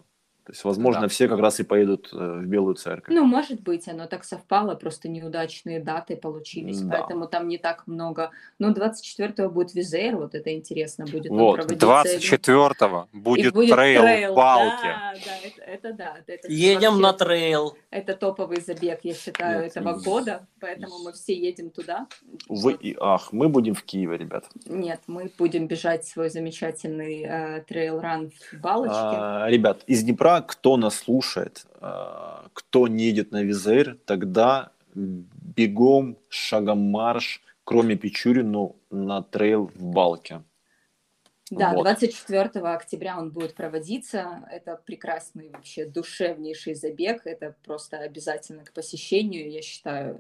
То 0.49 0.53
есть, 0.53 0.65
возможно, 0.65 1.03
Да. 1.03 1.09
все 1.09 1.29
как 1.29 1.41
раз 1.41 1.61
и 1.61 1.63
поедут 1.63 2.09
э, 2.11 2.17
в 2.17 2.47
Белую 2.47 2.75
Церковь. 2.75 3.15
Ну, 3.15 3.27
может 3.27 3.61
быть, 3.61 3.87
оно 3.87 4.07
так 4.07 4.25
совпало, 4.25 4.75
просто 4.77 5.07
неудачные 5.11 5.79
даты 5.79 6.17
получились, 6.17 6.81
Да. 6.81 6.97
поэтому 6.97 7.27
там 7.29 7.49
не 7.49 7.59
так 7.59 7.87
много. 7.87 8.31
Ну, 8.59 8.73
24-го 8.73 9.51
будет 9.51 9.75
Визер, 9.75 10.17
вот 10.17 10.35
это 10.35 10.55
интересно 10.55 11.05
будет. 11.05 11.31
Вот, 11.31 11.57
проводиться. 11.57 11.87
24-го 11.87 13.09
И 13.13 13.19
будет, 13.19 13.53
будет 13.53 13.75
трейл, 13.77 14.33
в 14.33 14.37
Балке. 14.37 14.77
Да, 14.85 15.13
да, 15.27 15.33
это, 15.47 15.63
это 15.63 15.93
да. 15.93 16.17
Это 16.27 16.49
Едем 16.51 16.93
вообще- 16.93 17.03
на 17.03 17.13
трейл. 17.13 17.77
Это 17.91 18.15
топовый 18.15 18.63
забег, 18.63 19.01
я 19.03 19.13
считаю, 19.13 19.65
Нет, 19.65 19.77
этого 19.77 19.99
года, 20.01 20.47
поэтому 20.61 20.99
мы 21.05 21.13
все 21.13 21.35
едем 21.35 21.69
туда. 21.69 22.07
Вы 22.49 22.73
Вот. 22.73 22.83
и 22.83 22.97
ах, 22.99 23.33
мы 23.35 23.51
будем 23.51 23.75
в 23.75 23.83
Киеве, 23.83 24.17
ребят. 24.17 24.47
Нет, 24.65 25.01
мы 25.09 25.31
будем 25.37 25.67
бежать 25.67 26.07
свой 26.07 26.31
замечательный 26.31 27.23
э, 27.29 27.65
trail 27.69 28.07
run 28.08 28.31
в 28.31 28.57
Балочке. 28.61 28.95
А, 28.97 29.47
ребят, 29.51 29.83
из 29.87 30.03
Днепра, 30.03 30.38
кто 30.41 30.77
нас 30.77 30.97
слушает, 30.97 31.67
а, 31.81 32.49
кто 32.53 32.89
не 32.89 33.05
едет 33.05 33.33
на 33.33 33.43
Wizz 33.43 33.71
Air, 33.71 33.99
тогда 34.05 34.73
бегом, 34.95 36.19
шагом 36.29 36.79
марш, 36.91 37.43
кроме 37.65 37.97
Печурину, 37.97 38.77
на 38.91 39.23
трейл 39.23 39.71
в 39.75 39.85
Балке. 39.85 40.43
Да, 41.51 41.73
Вот. 41.73 41.85
24 41.85 42.49
октября 42.61 43.19
он 43.19 43.31
будет 43.31 43.55
проводиться. 43.55 44.47
Это 44.51 44.81
прекрасный 44.85 45.51
вообще 45.51 45.87
душевнейший 45.87 46.75
забег. 46.75 47.23
Это 47.25 47.57
просто 47.65 47.99
обязательно 47.99 48.65
к 48.65 48.73
посещению, 48.73 49.51
я 49.51 49.63
считаю. 49.63 50.19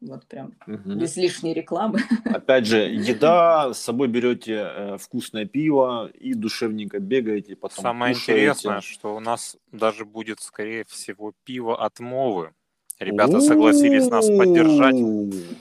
Вот 0.00 0.26
прям 0.26 0.52
Мгм. 0.66 0.98
без 0.98 1.16
лишней 1.16 1.52
рекламы. 1.52 1.98
Опять 2.24 2.66
же, 2.66 2.78
еда, 2.78 3.74
с 3.74 3.78
собой 3.80 4.08
берете 4.08 4.54
э, 4.54 4.96
вкусное 4.98 5.44
пиво 5.44 6.08
и 6.08 6.32
душевненько 6.34 6.98
бегаете, 7.00 7.54
потом 7.54 7.82
Самое 7.82 8.14
кушаете. 8.14 8.40
интересное, 8.40 8.80
что 8.80 9.14
у 9.14 9.20
нас 9.20 9.56
даже 9.72 10.04
будет, 10.04 10.40
скорее 10.40 10.84
всего, 10.84 11.32
пиво 11.44 11.84
от 11.84 12.00
Мовы. 12.00 12.52
Ребята 12.98 13.40
согласились 13.40 14.08
нас 14.10 14.26
поддержать. 14.28 14.96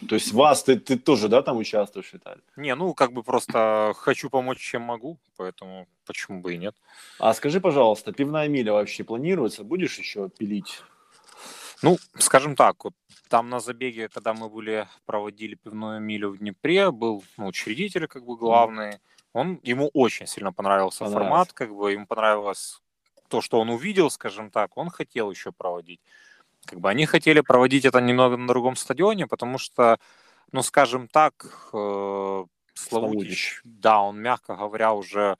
То 0.10 0.16
есть 0.16 0.34
вас, 0.34 0.64
ты, 0.64 0.78
ты 0.78 0.98
тоже, 0.98 1.30
да, 1.30 1.42
там 1.42 1.58
участвуешь, 1.58 2.12
Виталий? 2.14 2.42
Не, 2.58 2.76
ну, 2.76 2.94
как 2.94 3.14
бы 3.14 3.24
просто 3.24 3.94
хочу 3.96 4.30
помочь, 4.30 4.60
чем 4.60 4.82
могу, 4.82 5.18
поэтому 5.38 5.88
почему 6.06 6.42
бы 6.42 6.54
и 6.54 6.58
нет. 6.58 6.76
А 7.18 7.34
скажи, 7.34 7.62
пожалуйста, 7.62 8.12
пивная 8.12 8.50
миля 8.50 8.74
вообще 8.74 9.06
планируется? 9.06 9.64
Будешь 9.64 9.98
еще 9.98 10.30
пилить? 10.30 10.82
Ну, 11.82 11.98
скажем 12.18 12.58
так, 12.58 12.84
вот 12.84 12.94
там 13.30 13.50
на 13.50 13.60
забеге, 13.60 14.10
когда 14.10 14.34
мы 14.34 14.50
были, 14.50 14.88
проводили 15.06 15.56
пивную 15.56 16.02
милю 16.02 16.32
в 16.32 16.40
Днепре, 16.40 16.92
был 16.92 17.24
ну, 17.38 17.48
учредитель, 17.48 18.08
как 18.08 18.26
бы 18.26 18.36
главный. 18.36 19.00
Он, 19.34 19.60
ему 19.64 19.90
очень 19.94 20.28
сильно 20.28 20.52
понравился 20.52 21.06
Понравилось. 21.06 21.28
формат, 21.28 21.54
как 21.54 21.76
бы 21.76 21.92
ему 21.92 22.08
понравилось 22.08 22.82
то, 23.30 23.42
что 23.42 23.60
он 23.60 23.70
увидел, 23.70 24.10
скажем 24.10 24.50
так, 24.50 24.76
он 24.76 24.90
хотел 24.90 25.30
еще 25.32 25.52
проводить. 25.52 26.02
Как 26.66 26.80
бы 26.80 26.90
они 26.90 27.06
хотели 27.06 27.42
проводить 27.42 27.86
это 27.86 28.02
немного 28.02 28.36
на 28.36 28.48
другом 28.48 28.76
стадионе, 28.76 29.28
потому 29.28 29.60
что, 29.60 30.00
ну, 30.52 30.64
скажем 30.64 31.08
так, 31.08 31.70
э, 31.72 32.46
Славутич, 32.74 33.62
да, 33.64 34.02
он, 34.02 34.20
мягко 34.20 34.56
говоря, 34.56 34.94
уже 34.94 35.38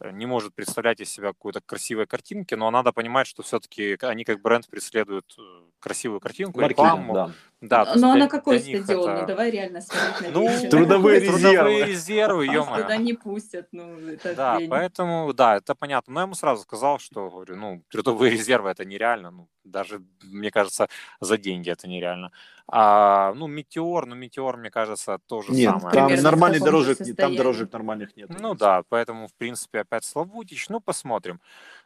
э, 0.00 0.10
не 0.10 0.26
может 0.26 0.54
представлять 0.54 1.00
из 1.00 1.10
себя 1.10 1.28
какой-то 1.28 1.60
красивой 1.60 2.06
картинки, 2.06 2.54
но 2.54 2.70
надо 2.70 2.92
понимать, 2.92 3.28
что 3.28 3.42
все-таки 3.42 3.96
они 4.00 4.24
как 4.24 4.42
бренд 4.42 4.68
преследуют 4.68 5.34
э, 5.38 5.42
красивую 5.82 6.20
картинку, 6.20 6.60
рекламу. 6.60 7.12
да. 7.14 7.30
Да, 7.60 7.84
Но 7.94 8.14
для- 8.14 8.24
на 8.24 8.28
какой 8.28 8.58
стадион? 8.58 8.82
это- 9.10 9.20
Ну, 9.20 9.26
давай 9.26 9.50
реально 9.52 9.80
смотреть 9.80 10.20
на 10.34 10.40
Ну, 10.40 10.48
трудовые 10.70 11.20
резервы. 11.20 11.82
резервы, 11.84 12.46
ё 12.46 12.64
Туда 12.64 12.96
не 12.96 13.12
пустят, 13.12 13.68
ну, 13.70 13.98
это 14.08 14.34
Да, 14.34 14.58
поэтому, 14.68 15.32
да, 15.32 15.56
это 15.58 15.76
понятно. 15.76 16.12
Но 16.14 16.20
я 16.20 16.24
ему 16.24 16.34
сразу 16.34 16.62
сказал, 16.62 16.98
что, 16.98 17.30
говорю, 17.30 17.56
ну, 17.56 17.82
трудовые 17.88 18.30
резервы 18.36 18.70
это 18.70 18.84
нереально, 18.84 19.30
ну, 19.30 19.48
даже, 19.64 20.02
мне 20.24 20.50
кажется, 20.50 20.88
за 21.20 21.38
деньги 21.38 21.70
это 21.70 21.86
нереально. 21.88 22.32
А, 22.66 23.32
ну, 23.34 23.46
Метеор, 23.46 24.06
ну, 24.06 24.16
Метеор, 24.16 24.56
мне 24.56 24.70
кажется, 24.70 25.18
то 25.28 25.42
же 25.42 25.52
Нет, 25.52 25.70
самое. 25.70 25.94
там 25.94 26.06
Примерно 26.08 26.30
нормальных 26.30 26.62
дорожек, 26.64 26.98
там 26.98 27.06
состоянии. 27.06 27.36
дорожек 27.36 27.72
нормальных 27.72 28.16
нет. 28.16 28.28
Ну 28.40 28.54
да, 28.54 28.82
поэтому, 28.88 29.28
в 29.28 29.34
принципе, 29.34 29.80
опять 29.82 30.04
Славутич, 30.04 30.68
ну, 30.68 30.80
посмотрим. 30.80 31.40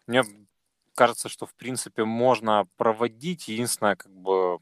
Мне 0.06 0.22
кажется, 0.96 1.28
что, 1.28 1.46
в 1.46 1.54
принципе, 1.54 2.04
можно 2.04 2.66
проводить. 2.76 3.46
Единственное, 3.46 3.94
как 3.94 4.10
бы... 4.12 4.58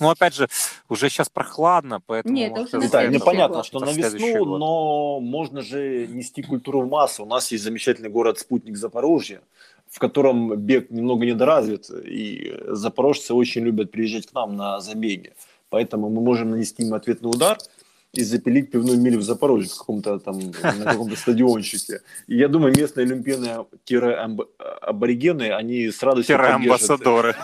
Ну, 0.00 0.10
опять 0.10 0.34
же, 0.34 0.48
уже 0.88 1.08
сейчас 1.08 1.28
прохладно, 1.28 2.00
поэтому... 2.04 2.34
Не, 2.34 2.46
это 2.46 2.60
может, 2.60 2.74
это 2.74 2.84
Виталий, 2.84 3.08
мне 3.08 3.18
следующий 3.18 3.24
понятно, 3.24 3.56
год. 3.58 3.66
что 3.66 3.78
Это 3.78 3.86
на 3.86 3.90
весну, 3.92 4.44
год. 4.44 4.58
но 4.58 5.20
можно 5.20 5.62
же 5.62 6.08
нести 6.08 6.42
культуру 6.42 6.82
в 6.82 6.88
массу. 6.88 7.22
У 7.22 7.26
нас 7.26 7.52
есть 7.52 7.62
замечательный 7.62 8.10
город-спутник 8.10 8.76
Запорожье, 8.76 9.42
в 9.88 10.00
котором 10.00 10.56
бег 10.56 10.90
немного 10.90 11.24
недоразвит, 11.24 11.88
и 11.90 12.58
запорожцы 12.66 13.34
очень 13.34 13.62
любят 13.62 13.92
приезжать 13.92 14.26
к 14.26 14.34
нам 14.34 14.56
на 14.56 14.80
забеги. 14.80 15.32
Поэтому 15.70 16.10
мы 16.10 16.20
можем 16.20 16.50
нанести 16.50 16.82
им 16.82 16.92
ответный 16.94 17.30
удар 17.30 17.58
и 18.18 18.24
запилить 18.24 18.70
пивную 18.70 18.98
милю 19.00 19.18
в 19.18 19.22
Запорожье 19.22 19.70
в 19.70 19.78
каком-то 19.78 20.18
там, 20.18 20.38
на 20.62 20.84
каком-то 20.84 21.16
стадиончике. 21.16 22.00
И 22.26 22.36
я 22.36 22.48
думаю, 22.48 22.74
местные 22.76 23.04
олимпийные-аборигены, 23.06 25.50
они 25.52 25.90
с 25.90 26.02
радостью 26.02 26.36
поддержат. 26.36 26.60
амбассадоры. 26.62 27.34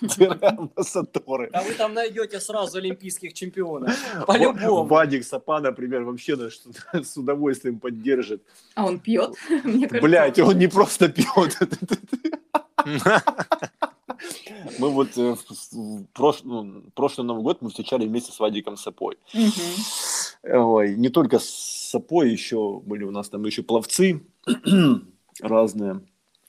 Тире-амбассадоры. 0.00 1.50
А 1.52 1.62
вы 1.62 1.72
там 1.74 1.94
найдете 1.94 2.40
сразу 2.40 2.78
олимпийских 2.78 3.32
чемпионов. 3.34 3.92
По-любому. 4.26 4.84
Вадик 4.84 5.24
Сапа, 5.24 5.60
например, 5.60 6.02
вообще 6.04 6.36
да, 6.36 6.50
что- 6.50 6.70
с 7.02 7.16
удовольствием 7.16 7.78
поддержит. 7.78 8.42
А 8.74 8.86
он 8.86 8.98
пьет? 8.98 9.34
Блять, 10.02 10.38
он 10.38 10.58
не 10.58 10.66
просто 10.68 11.08
пьет. 11.08 11.58
Мы 14.78 14.90
вот 14.90 15.16
э, 15.16 15.34
в- 15.34 15.72
в 15.72 16.04
прош- 16.14 16.40
ну, 16.44 16.82
прошлый 16.94 17.26
Новый 17.26 17.42
год 17.42 17.62
мы 17.62 17.70
встречали 17.70 18.06
вместе 18.06 18.32
с 18.32 18.38
Вадиком 18.40 18.76
Сапой. 18.76 19.16
Ой, 20.42 20.96
не 20.96 21.08
только 21.08 21.38
с 21.38 21.48
Сапой, 21.90 22.30
еще 22.30 22.80
были 22.80 23.04
у 23.04 23.10
нас 23.10 23.28
там 23.28 23.44
еще 23.44 23.62
пловцы 23.62 24.22
разные. 25.40 26.00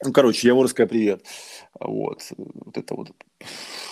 Ну, 0.03 0.11
короче, 0.13 0.47
Яворская, 0.47 0.87
привет. 0.87 1.23
Вот, 1.79 2.23
вот 2.37 2.77
это 2.77 2.95
вот. 2.95 3.11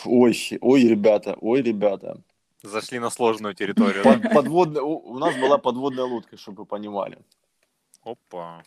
Ой, 0.05 0.35
ой, 0.61 0.81
ребята, 0.83 1.35
ой, 1.41 1.61
ребята. 1.61 2.21
Зашли 2.63 2.99
на 2.99 3.09
сложную 3.09 3.53
территорию. 3.53 4.03
да? 4.03 4.13
Под- 4.17 4.33
подводная, 4.33 4.81
у, 4.81 5.11
у 5.11 5.17
нас 5.19 5.35
была 5.37 5.57
подводная 5.57 6.05
лодка, 6.05 6.35
чтобы 6.37 6.63
вы 6.63 6.65
понимали. 6.65 7.17
Опа. 8.03 8.63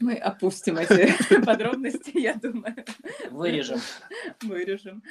Мы 0.00 0.14
опустим 0.14 0.76
эти 0.78 1.44
подробности, 1.44 2.18
я 2.18 2.34
думаю. 2.34 2.74
Вырежем. 3.30 3.80
Вырежем. 4.42 5.02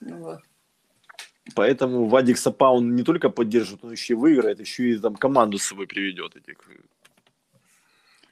Вот. 0.00 0.40
Поэтому 1.54 2.06
Вадик 2.06 2.38
Сапа, 2.38 2.70
он 2.70 2.94
не 2.94 3.02
только 3.02 3.28
поддержит, 3.28 3.84
он 3.84 3.92
еще 3.92 4.14
и 4.14 4.16
выиграет, 4.16 4.60
еще 4.60 4.90
и 4.90 4.98
там 4.98 5.16
команду 5.16 5.58
с 5.58 5.64
собой 5.64 5.86
приведет 5.86 6.36
этих. 6.36 6.56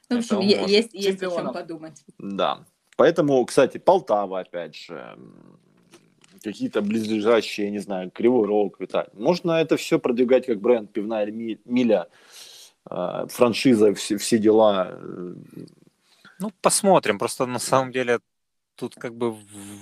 Ну, 0.09 0.15
в 0.17 0.19
общем, 0.19 0.39
е- 0.39 0.63
есть, 0.67 0.93
есть 0.93 1.23
о 1.23 1.29
чем 1.29 1.53
подумать. 1.53 2.03
Да. 2.17 2.65
Поэтому, 2.97 3.45
кстати, 3.45 3.77
Полтава, 3.79 4.39
опять 4.39 4.75
же, 4.75 5.17
какие-то 6.43 6.81
близлежащие, 6.81 7.65
я 7.67 7.71
не 7.71 7.79
знаю, 7.79 8.11
Кривой 8.11 8.47
Рог, 8.47 8.79
Виталий. 8.79 9.09
Можно 9.13 9.51
это 9.53 9.75
все 9.77 9.99
продвигать 9.99 10.45
как 10.45 10.59
бренд, 10.59 10.91
пивная 10.91 11.25
ми- 11.31 11.59
миля, 11.65 12.07
э, 12.89 13.25
франшиза, 13.29 13.93
все, 13.93 14.17
все 14.17 14.37
дела. 14.37 14.97
Ну, 16.41 16.51
посмотрим. 16.61 17.19
Просто 17.19 17.45
на 17.45 17.59
самом 17.59 17.91
деле 17.91 18.19
тут 18.75 18.95
как 18.95 19.15
бы 19.15 19.37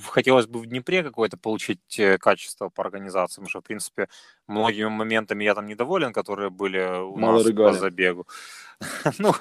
хотелось 0.09 0.47
бы 0.47 0.59
в 0.61 0.65
Днепре 0.67 1.03
какое-то 1.03 1.37
получить 1.37 1.99
э, 1.99 2.17
качество 2.17 2.69
по 2.69 2.83
организации, 2.83 3.35
потому 3.35 3.49
что, 3.49 3.61
в 3.61 3.63
принципе, 3.63 4.09
многими 4.49 4.89
моментами 4.89 5.43
я 5.43 5.55
там 5.55 5.65
недоволен, 5.67 6.11
которые 6.13 6.49
были 6.49 6.79
у 7.01 7.15
Мало 7.17 7.33
нас 7.35 7.43
по 7.43 7.49
рыгали. 7.49 7.77
забегу. 7.77 8.27
Ну, 9.19 9.33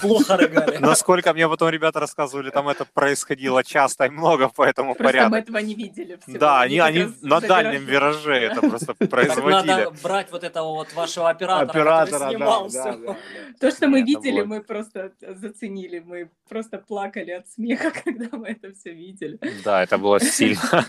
Плохо 0.00 0.36
рыгали. 0.36 0.78
насколько 0.78 1.32
мне 1.32 1.48
потом 1.48 1.68
ребята 1.70 2.00
рассказывали, 2.00 2.50
там 2.50 2.68
это 2.68 2.84
происходило 2.84 3.62
часто 3.62 4.06
и 4.06 4.10
много, 4.10 4.48
поэтому 4.56 4.94
Просто 4.94 5.04
мы 5.04 5.12
порядок. 5.30 5.38
этого 5.44 5.58
не 5.58 5.74
видели. 5.76 6.18
всего. 6.20 6.38
Да, 6.38 6.60
они, 6.62 6.80
они 6.80 7.06
на 7.22 7.40
дальнем 7.40 7.84
вираже 7.84 8.34
это 8.34 8.60
просто 8.60 8.94
производили. 9.08 9.70
надо 9.70 9.90
брать 10.02 10.32
вот 10.32 10.42
этого 10.42 10.72
вот 10.74 10.92
вашего 10.94 11.30
оператора, 11.30 11.70
Оператора, 11.70 12.04
который 12.06 12.20
да, 12.20 12.30
снимал 12.30 12.68
да, 12.70 12.84
да, 12.84 12.96
да. 12.96 13.16
То, 13.60 13.70
что 13.70 13.86
мы 13.88 14.02
видели, 14.02 14.42
мы 14.42 14.60
просто 14.60 15.12
заценили. 15.20 16.00
Мы 16.00 16.28
просто 16.48 16.78
плакали 16.78 17.30
от 17.30 17.48
смеха, 17.48 17.92
когда 18.04 18.36
мы 18.36 18.48
это 18.48 18.72
все 18.72 18.92
видели. 18.92 19.38
Да, 19.64 19.84
это 19.84 19.98
было 19.98 20.18
сильно. 20.18 20.84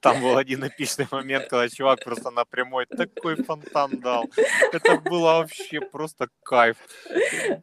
Там 0.00 0.20
был 0.20 0.36
один 0.36 0.66
эпичный 0.66 1.06
момент, 1.10 1.46
когда 1.48 1.68
чувак 1.68 2.02
просто 2.04 2.30
на 2.30 2.44
прямой 2.66 2.86
такой 2.86 3.36
фонтан 3.36 3.90
дал. 4.00 4.28
Это 4.72 4.96
было 4.98 5.38
вообще 5.38 5.80
просто 5.80 6.28
кайф. 6.42 6.76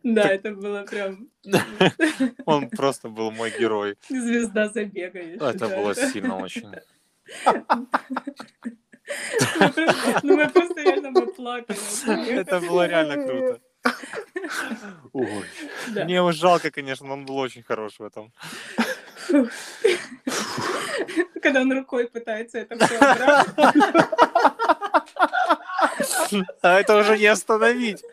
Да, 0.03 0.23
это 0.29 0.51
было 0.51 0.83
прям 0.83 1.27
Он 2.45 2.69
просто 2.69 3.09
был 3.09 3.31
мой 3.31 3.51
герой. 3.59 3.95
звезда 4.09 4.69
забега. 4.69 5.19
Это 5.19 5.67
было 5.67 5.93
сильно 5.95 6.37
очень. 6.37 6.71
Мы 7.45 7.63
просто- 9.69 10.19
Ну, 10.23 10.37
мы 10.37 10.49
просто 10.49 10.81
реально 10.81 11.11
мы 11.11 11.27
плакали. 11.33 11.77
от 11.77 11.83
смеха. 11.83 12.31
Это 12.31 12.59
было 12.61 12.87
реально 12.87 13.27
круто. 13.27 13.59
Ой. 15.13 15.43
Да. 15.89 16.05
Мне 16.05 16.15
его 16.15 16.31
жалко, 16.31 16.71
конечно, 16.71 17.05
но 17.07 17.13
он 17.13 17.25
был 17.25 17.37
очень 17.37 17.63
хорош 17.63 17.99
в 17.99 18.03
этом. 18.03 18.31
Когда 21.41 21.61
он 21.61 21.71
рукой 21.73 22.07
пытается 22.07 22.59
это 22.59 22.75
все 22.85 22.97
убрать. 22.97 23.47
А 26.61 26.79
это 26.79 26.97
уже 26.97 27.17
не 27.17 27.25
остановить. 27.27 28.03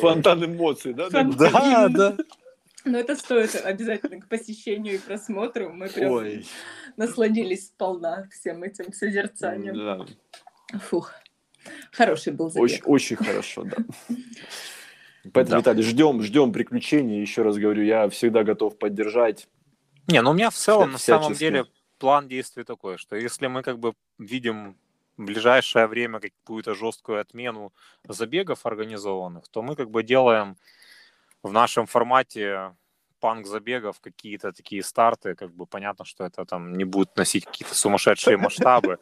Фонтан 0.00 0.44
эмоций, 0.44 0.92
да? 0.94 1.08
Да, 1.10 1.88
да. 1.88 2.16
Но 2.84 2.98
это 2.98 3.14
стоит 3.14 3.54
обязательно 3.62 4.20
к 4.20 4.28
посещению 4.28 4.94
и 4.94 4.98
просмотру. 4.98 5.70
Мы 5.70 5.88
прям 5.88 6.12
Ой. 6.12 6.46
насладились 6.96 7.66
сполна 7.68 8.26
всем 8.32 8.62
этим 8.62 8.92
созерцанием. 8.92 9.76
Да. 9.76 10.78
Фух. 10.78 11.12
Хороший 11.92 12.32
был 12.32 12.50
забег. 12.50 12.62
Очень, 12.62 12.82
очень 12.84 13.16
хорошо, 13.16 13.64
да. 13.64 13.76
Поэтому, 15.34 15.56
Да. 15.56 15.58
Виталий, 15.58 15.82
ждем, 15.82 16.22
ждем 16.22 16.52
приключений. 16.52 17.20
Еще 17.20 17.42
раз 17.42 17.58
говорю, 17.58 17.82
я 17.82 18.08
всегда 18.08 18.44
готов 18.44 18.78
поддержать. 18.78 19.46
Не, 20.06 20.22
ну 20.22 20.30
у 20.30 20.32
меня 20.34 20.48
в 20.48 20.54
целом, 20.54 20.92
на 20.92 20.98
самом 20.98 21.34
Всячески. 21.34 21.40
деле, 21.40 21.66
план 22.00 22.28
действий 22.28 22.64
такой, 22.64 22.96
что 22.96 23.16
если 23.16 23.46
мы 23.46 23.62
как 23.62 23.78
бы 23.78 23.92
видим 24.18 24.76
в 25.16 25.24
ближайшее 25.24 25.86
время 25.86 26.18
какую-то 26.18 26.74
жесткую 26.74 27.20
отмену 27.20 27.72
забегов 28.08 28.66
организованных, 28.66 29.48
то 29.48 29.62
мы 29.62 29.76
как 29.76 29.90
бы 29.90 30.02
делаем 30.02 30.56
в 31.42 31.52
нашем 31.52 31.86
формате 31.86 32.74
панк 33.20 33.46
забегов 33.46 34.00
какие-то 34.00 34.52
такие 34.52 34.82
старты, 34.82 35.34
как 35.34 35.52
бы 35.54 35.66
понятно, 35.66 36.06
что 36.06 36.24
это 36.24 36.46
там 36.46 36.72
не 36.72 36.84
будет 36.84 37.16
носить 37.16 37.44
какие-то 37.44 37.74
сумасшедшие 37.74 38.38
масштабы, 38.38 38.98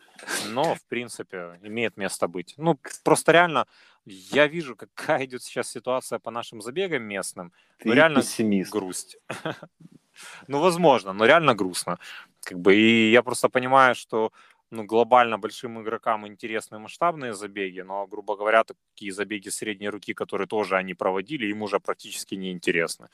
но 0.48 0.74
в 0.74 0.82
принципе 0.88 1.58
имеет 1.62 1.96
место 1.96 2.26
быть. 2.26 2.54
Ну 2.56 2.78
просто 3.04 3.32
реально 3.32 3.66
я 4.04 4.48
вижу, 4.48 4.74
какая 4.74 5.24
идет 5.24 5.42
сейчас 5.42 5.70
ситуация 5.70 6.18
по 6.18 6.30
нашим 6.30 6.60
забегам 6.60 7.02
местным, 7.02 7.52
Ты 7.78 7.88
Ну, 7.88 7.94
реально 7.94 8.20
пессимист. 8.20 8.72
грусть. 8.72 9.18
Ну, 10.48 10.60
возможно, 10.60 11.12
но 11.12 11.26
реально 11.26 11.54
грустно. 11.54 11.98
Как 12.42 12.58
бы, 12.58 12.74
и 12.74 13.10
я 13.10 13.22
просто 13.22 13.48
понимаю, 13.48 13.94
что 13.94 14.32
ну, 14.70 14.84
глобально 14.84 15.38
большим 15.38 15.80
игрокам 15.80 16.26
интересны 16.26 16.78
масштабные 16.78 17.34
забеги, 17.34 17.80
но, 17.80 18.06
грубо 18.06 18.36
говоря, 18.36 18.64
такие 18.64 19.12
забеги 19.12 19.48
средней 19.50 19.88
руки, 19.88 20.14
которые 20.14 20.46
тоже 20.46 20.76
они 20.76 20.94
проводили, 20.94 21.46
им 21.46 21.62
уже 21.62 21.80
практически 21.80 22.36
не 22.36 22.52
интересны. 22.52 23.08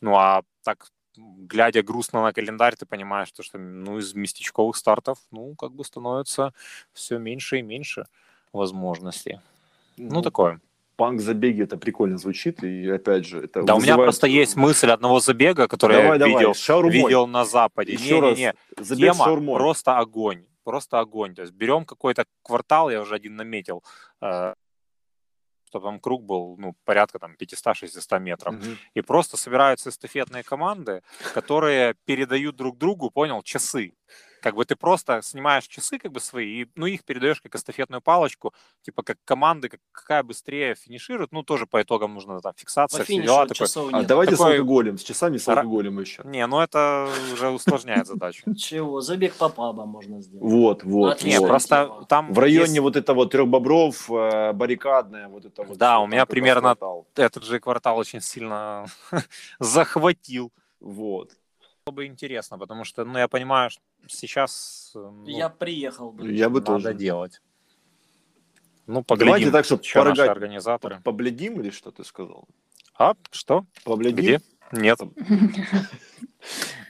Ну, 0.00 0.14
а 0.16 0.42
так, 0.64 0.90
глядя 1.16 1.82
грустно 1.82 2.22
на 2.22 2.32
календарь, 2.32 2.76
ты 2.76 2.86
понимаешь, 2.86 3.28
что, 3.28 3.42
что 3.42 3.58
ну, 3.58 3.98
из 3.98 4.14
местечковых 4.14 4.76
стартов, 4.76 5.18
ну, 5.30 5.54
как 5.54 5.72
бы 5.72 5.84
становится 5.84 6.52
все 6.92 7.18
меньше 7.18 7.58
и 7.58 7.62
меньше 7.62 8.06
возможностей. 8.52 9.40
Ну, 9.96 10.22
такое. 10.22 10.60
Панк-забеги, 10.96 11.62
это 11.62 11.76
прикольно 11.76 12.18
звучит. 12.18 12.62
И 12.64 12.88
опять 12.88 13.26
же, 13.26 13.40
это 13.44 13.62
Да, 13.62 13.74
у 13.74 13.78
меня 13.78 13.92
вызывает- 13.94 14.06
просто 14.06 14.26
есть 14.26 14.56
мысль 14.56 14.90
одного 14.90 15.20
забега, 15.20 15.68
который 15.68 15.96
Давай, 15.96 16.12
я 16.12 16.18
давай, 16.18 16.34
видел, 16.34 16.54
шаурмой. 16.54 16.92
видел 16.92 17.26
на 17.26 17.44
Западе. 17.44 17.92
Еще 17.92 18.20
раз, 18.20 18.36
Не-не-не, 18.38 18.54
забег 18.82 19.12
с 19.12 19.16
тема 19.16 19.24
шаурмой. 19.26 19.56
просто 19.56 19.98
огонь. 19.98 20.46
Просто 20.64 20.98
огонь. 20.98 21.34
То 21.34 21.42
есть 21.42 21.52
берем 21.54 21.84
какой-то 21.84 22.24
квартал, 22.42 22.90
я 22.90 23.00
уже 23.02 23.14
один 23.14 23.36
наметил, 23.36 23.84
э, 24.22 24.54
чтобы 25.68 25.84
там 25.86 26.00
круг 26.00 26.24
был 26.24 26.56
ну, 26.58 26.74
порядка 26.84 27.18
там 27.18 27.36
500-600 27.36 28.18
метров. 28.18 28.54
Мгм. 28.54 28.78
И 28.94 29.00
просто 29.02 29.36
собираются 29.36 29.90
эстафетные 29.90 30.42
команды, 30.42 31.02
которые 31.34 31.94
передают 32.06 32.56
друг 32.56 32.78
другу, 32.78 33.10
понял, 33.10 33.42
часы. 33.42 33.92
Как 34.46 34.54
бы 34.54 34.64
ты 34.64 34.76
просто 34.76 35.22
снимаешь 35.22 35.66
часы 35.66 35.98
как 35.98 36.12
бы 36.12 36.20
свои, 36.20 36.62
и, 36.62 36.66
ну, 36.76 36.86
их 36.86 37.02
передаешь 37.04 37.40
как 37.40 37.56
эстафетную 37.56 38.00
палочку, 38.00 38.54
типа 38.82 39.02
как 39.02 39.16
команды, 39.24 39.68
как, 39.68 39.80
какая 39.90 40.22
быстрее 40.22 40.76
финиширует, 40.76 41.32
ну, 41.32 41.42
тоже 41.42 41.66
по 41.66 41.82
итогам 41.82 42.14
нужно 42.14 42.40
там 42.40 42.52
фиксация, 42.56 42.98
По 42.98 43.04
все 43.04 43.20
дела. 43.22 43.42
Такой, 43.48 43.56
часов 43.56 43.88
А 43.92 43.98
нет. 43.98 44.06
давайте 44.06 44.36
Такой- 44.36 44.46
с 44.46 44.54
алкоголем, 44.54 44.98
с 44.98 45.02
часами 45.02 45.36
с 45.38 45.48
Ра- 45.48 45.54
алкоголем 45.56 45.98
еще. 45.98 46.22
не, 46.24 46.46
ну 46.46 46.60
это 46.60 47.08
уже 47.32 47.48
усложняет 47.48 48.06
задачу. 48.06 48.44
Чего? 48.56 49.00
Забег 49.00 49.34
по 49.34 49.48
пабам 49.48 49.88
можно 49.88 50.22
сделать. 50.22 50.44
Вот, 50.48 50.84
вот, 50.84 51.14
Отлично. 51.14 51.28
Не, 51.28 51.40
вот. 51.40 51.48
просто 51.48 51.86
тема. 51.86 52.04
там 52.06 52.32
В 52.32 52.38
районе 52.38 52.80
вот 52.80 52.94
этого 52.94 53.26
трех 53.26 53.48
бобров, 53.48 54.08
э, 54.08 54.52
баррикадная, 54.52 55.26
вот 55.26 55.44
это 55.44 55.64
вот. 55.64 55.76
Да, 55.76 55.98
у 55.98 56.06
меня 56.06 56.24
примерно- 56.24 56.76
этот 57.16 57.42
же 57.42 57.58
квартал 57.58 57.98
очень 57.98 58.20
сильно 58.20 58.86
захватил. 59.58 60.52
Вот. 60.78 61.32
Было 61.86 61.94
бы 61.94 62.06
интересно, 62.06 62.58
потому 62.58 62.82
что, 62.82 63.04
ну, 63.04 63.16
я 63.16 63.28
понимаю, 63.28 63.70
что 63.70 63.80
сейчас 64.08 64.90
э, 64.96 64.98
ну, 64.98 65.24
Я 65.28 65.48
приехал 65.48 66.10
бы. 66.10 66.32
Я 66.32 66.48
бы 66.48 66.58
надо 66.58 66.82
тоже. 66.82 66.94
делать. 66.94 67.40
Ну, 68.88 69.04
Давайте 69.06 69.24
поглядим, 69.24 69.52
так, 69.52 69.64
чтобы 69.64 69.84
что 69.84 70.02
наши 70.02 70.16
порыгать. 70.16 70.36
организаторы. 70.36 71.00
Побледим 71.04 71.60
или 71.60 71.70
что 71.70 71.92
ты 71.92 72.02
сказал? 72.02 72.48
А, 72.98 73.14
что? 73.30 73.66
Побледим? 73.84 74.16
Где? 74.16 74.40
Нет. 74.72 74.98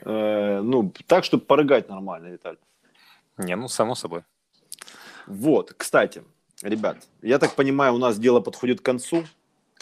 Э, 0.02 0.60
ну, 0.62 0.92
так, 1.06 1.24
чтобы 1.24 1.44
порыгать 1.44 1.88
нормально, 1.88 2.28
Виталий. 2.28 2.60
Не, 3.38 3.56
ну, 3.56 3.68
само 3.68 3.94
собой. 3.94 4.22
Вот, 5.26 5.74
кстати, 5.76 6.22
ребят, 6.62 7.06
я 7.22 7.38
так 7.38 7.54
понимаю, 7.54 7.94
у 7.94 7.98
нас 7.98 8.18
дело 8.18 8.40
подходит 8.40 8.80
к 8.80 8.84
концу. 8.84 9.24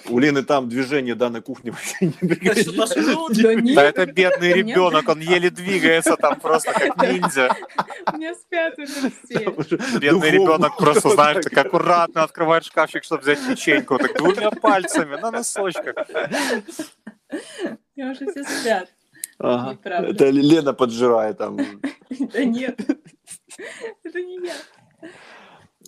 У 0.07 0.19
Лены 0.19 0.43
там 0.43 0.69
движение 0.69 1.15
да, 1.15 1.31
на 1.31 1.41
кухне 1.41 1.71
вообще 1.73 2.07
не 2.07 3.03
жрут. 3.03 3.75
Да 3.75 3.83
это 3.83 4.07
бедный 4.07 4.53
ребенок, 4.53 5.09
он 5.09 5.21
еле 5.21 5.51
двигается 5.51 6.17
там 6.17 6.39
просто 6.39 6.73
как 6.73 6.97
ниндзя. 7.03 7.57
меня 8.13 8.35
спят 8.35 8.79
уже 8.79 9.11
все. 9.25 9.99
Бедный 9.99 10.31
ребенок 10.31 10.77
просто, 10.77 11.09
знаешь, 11.11 11.45
так. 11.45 11.67
аккуратно 11.67 12.23
открывает 12.23 12.65
шкафчик, 12.65 13.05
чтобы 13.05 13.23
взять 13.23 13.39
печеньку, 13.47 13.99
так 13.99 14.17
двумя 14.17 14.51
пальцами 14.51 15.17
на 15.17 15.31
носочках. 15.31 15.95
Меня 17.97 18.11
уже 18.11 18.31
все 18.31 18.45
спят. 18.45 18.91
Ага. 19.39 19.79
Это 19.85 20.31
Лена 20.31 20.75
поджирает 20.75 21.39
там. 21.39 21.59
Да 22.33 22.45
нет, 22.45 22.79
это 24.05 24.23
не 24.23 24.47
я. 24.47 24.55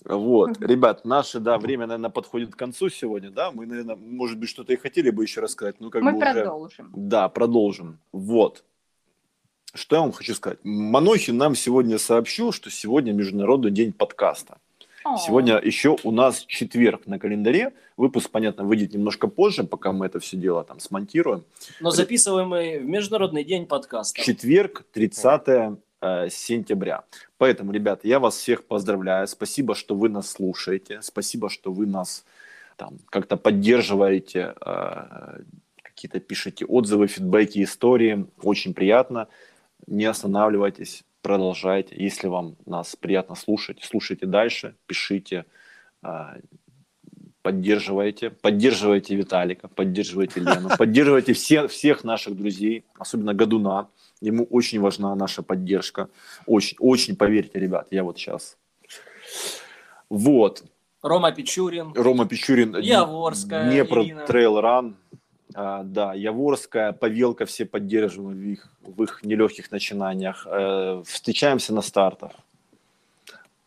Вот, 0.08 0.60
ребят, 0.60 1.04
наше, 1.04 1.40
да, 1.40 1.58
время, 1.58 1.86
наверное, 1.86 2.10
подходит 2.10 2.54
к 2.54 2.58
концу 2.58 2.88
сегодня, 2.88 3.30
да, 3.30 3.50
мы, 3.50 3.66
наверное, 3.66 3.96
может 3.96 4.38
быть, 4.38 4.48
что-то 4.48 4.72
и 4.72 4.76
хотели 4.76 5.10
бы 5.10 5.24
еще 5.24 5.40
рассказать, 5.40 5.76
ну, 5.80 5.90
как 5.90 6.02
Мы 6.02 6.12
бы 6.12 6.18
уже... 6.18 6.32
продолжим. 6.32 6.92
Да, 6.94 7.28
продолжим. 7.28 7.98
Вот. 8.12 8.62
Что 9.74 9.96
я 9.96 10.02
вам 10.02 10.12
хочу 10.12 10.34
сказать? 10.34 10.58
Манохин 10.62 11.36
нам 11.36 11.56
сегодня 11.56 11.98
сообщил, 11.98 12.52
что 12.52 12.70
сегодня 12.70 13.12
Международный 13.12 13.70
день 13.70 13.92
подкаста. 13.92 14.58
Сегодня 15.24 15.58
еще 15.58 15.96
у 16.02 16.10
нас 16.10 16.44
четверг 16.46 17.06
на 17.06 17.18
календаре. 17.18 17.72
Выпуск, 17.96 18.30
понятно, 18.30 18.64
выйдет 18.64 18.92
немножко 18.92 19.28
позже, 19.28 19.62
пока 19.62 19.92
мы 19.92 20.06
это 20.06 20.18
все 20.18 20.36
дело 20.36 20.64
там 20.64 20.80
смонтируем. 20.80 21.44
Но 21.80 21.90
записываем 21.90 22.48
мы 22.48 22.80
в 22.80 22.84
Международный 22.84 23.44
день 23.44 23.66
подкаста. 23.66 24.20
Четверг, 24.20 24.84
30 24.92 25.78
э, 26.06 26.30
сентября. 26.30 27.04
Поэтому, 27.38 27.72
ребята, 27.72 28.08
я 28.08 28.18
вас 28.18 28.36
всех 28.36 28.64
поздравляю. 28.64 29.26
Спасибо, 29.26 29.74
что 29.74 29.94
вы 29.94 30.08
нас 30.08 30.30
слушаете. 30.30 31.02
Спасибо, 31.02 31.48
что 31.50 31.72
вы 31.72 31.86
нас 31.86 32.24
там 32.76 32.98
как-то 33.10 33.36
поддерживаете, 33.36 34.54
э, 34.60 35.40
какие-то 35.82 36.20
пишете 36.20 36.64
отзывы, 36.64 37.06
фидбэки, 37.06 37.62
истории. 37.62 38.26
Очень 38.42 38.74
приятно. 38.74 39.28
Не 39.86 40.04
останавливайтесь, 40.04 41.04
продолжайте. 41.22 41.94
Если 41.96 42.28
вам 42.28 42.56
нас 42.66 42.96
приятно 42.96 43.34
слушать, 43.34 43.78
слушайте 43.82 44.26
дальше, 44.26 44.74
пишите, 44.86 45.44
э, 46.02 46.40
поддерживайте, 47.46 48.30
поддерживайте 48.30 49.14
Виталика, 49.14 49.68
поддерживайте 49.68 50.40
Лену, 50.40 50.68
поддерживайте 50.76 51.32
все, 51.32 51.68
всех 51.68 52.02
наших 52.02 52.36
друзей, 52.36 52.84
особенно 52.98 53.34
Годуна. 53.34 53.86
Ему 54.20 54.42
очень 54.50 54.80
важна 54.80 55.14
наша 55.14 55.44
поддержка. 55.44 56.08
Очень, 56.46 56.76
очень, 56.80 57.14
поверьте, 57.14 57.60
ребят, 57.60 57.86
я 57.92 58.02
вот 58.02 58.18
сейчас. 58.18 58.56
Вот. 60.10 60.64
Рома 61.02 61.30
Пичурин. 61.30 61.92
Рома 61.94 62.26
Пичурин. 62.26 62.76
Яворская 62.78 63.70
Днепр 63.70 64.00
Ирина. 64.00 64.26
Trail 64.26 64.60
Run. 64.60 64.96
А, 65.54 65.84
да, 65.84 66.14
Яворская, 66.14 66.92
Павелка 66.92 67.46
все 67.46 67.64
поддерживаем 67.64 68.36
в 68.36 68.42
их, 68.42 68.68
в 68.82 69.02
их 69.04 69.20
нелегких 69.22 69.70
начинаниях. 69.70 70.44
Э, 70.50 71.00
встречаемся 71.06 71.72
на 71.72 71.82
стартах. 71.82 72.32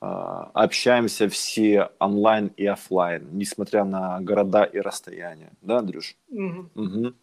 А, 0.01 0.49
общаемся 0.53 1.27
все 1.27 1.89
онлайн 1.99 2.47
и 2.55 2.65
офлайн, 2.65 3.27
несмотря 3.31 3.83
на 3.83 4.19
города 4.21 4.63
и 4.63 4.79
расстояния. 4.79 5.51
Да, 5.61 5.79
Андрюш? 5.79 6.15
Мгм. 6.29 6.69
Угу. 6.75 7.13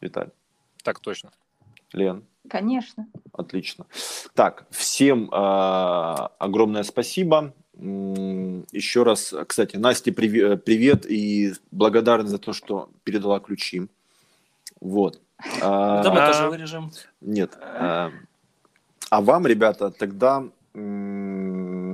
Виталь, 0.00 0.30
Так 0.82 1.00
точно. 1.00 1.30
Лен. 1.92 2.24
Конечно. 2.48 3.08
Отлично. 3.32 3.86
Так, 4.34 4.66
всем 4.70 5.28
э, 5.30 5.34
огромное 5.34 6.84
спасибо. 6.84 7.52
Еще 7.74 9.02
раз, 9.02 9.34
кстати, 9.46 9.76
Насте 9.76 10.10
э, 10.10 10.56
привет 10.56 11.06
и 11.10 11.54
благодарен 11.72 12.28
за 12.28 12.38
то, 12.38 12.52
что 12.52 12.88
передала 13.04 13.40
ключи. 13.40 13.88
Вот. 14.80 15.20
А, 15.60 16.00
Это 16.00 16.10
мы 16.12 16.20
тоже 16.20 16.48
вырежем. 16.48 16.92
Нет. 17.20 17.58
А, 17.60 18.10
вам, 19.10 19.46
ребята, 19.46 19.90
тогда 19.90 20.44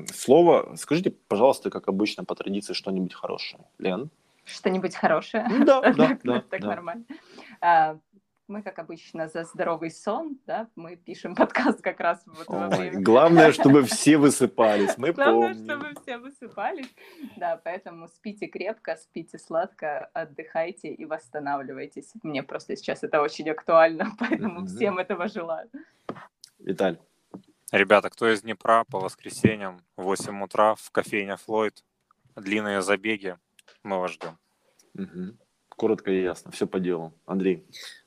слово. 0.08 0.74
Скажите, 0.76 1.10
пожалуйста, 1.10 1.70
как 1.70 1.88
обычно, 1.88 2.24
по 2.24 2.34
традиции, 2.34 2.72
что-нибудь 2.74 3.14
хорошее. 3.14 3.64
Лен? 3.78 4.10
Что-нибудь 4.44 4.94
хорошее. 4.96 5.46
Ну 5.48 5.64
Да, 5.64 5.80
да, 5.92 6.18
да. 6.24 6.40
Так 6.50 6.60
нормально. 6.60 7.04
А, 7.60 7.98
Мы, 8.48 8.60
как 8.62 8.78
обычно, 8.80 9.28
за 9.28 9.44
здоровый 9.44 9.90
сон, 9.90 10.36
да, 10.46 10.66
мы 10.74 10.96
пишем 10.96 11.34
подкаст 11.36 11.80
как 11.80 12.00
раз 12.00 12.22
вот 12.26 12.48
во 12.48 12.68
время 12.68 13.00
главное, 13.00 13.52
чтобы 13.58 13.82
все 13.84 14.18
высыпались. 14.18 14.98
Мы 14.98 15.12
Главное, 15.12 15.54
помним. 15.54 15.64
чтобы 15.64 15.94
все 16.02 16.18
высыпались. 16.18 16.94
Да, 17.36 17.60
поэтому 17.64 18.08
спите 18.08 18.48
крепко, 18.48 18.96
спите 18.96 19.38
сладко, 19.38 20.10
отдыхайте 20.12 20.88
и 20.88 21.04
восстанавливайтесь. 21.06 22.12
Мне 22.22 22.42
просто 22.42 22.76
сейчас 22.76 23.04
это 23.04 23.22
очень 23.22 23.48
актуально, 23.48 24.10
поэтому 24.18 24.66
всем 24.66 24.98
этого 24.98 25.28
желаю. 25.28 25.70
Виталь. 26.58 26.98
Ребята, 27.72 28.10
кто 28.10 28.30
из 28.30 28.42
Днепра 28.42 28.84
по 28.90 29.00
воскресеньям 29.00 29.80
в 29.96 30.02
8 30.02 30.44
утра 30.44 30.74
в 30.74 30.90
кофейне 30.90 31.38
Флойд, 31.38 31.82
длинные 32.36 32.82
забеги, 32.82 33.38
мы 33.82 33.98
вас 33.98 34.10
ждем. 34.10 34.36
Мгм. 34.92 35.38
Коротко 35.70 36.10
и 36.10 36.22
ясно. 36.22 36.52
Все 36.52 36.66
по 36.66 36.78
делу. 36.78 37.14
Андрей. 37.24 37.64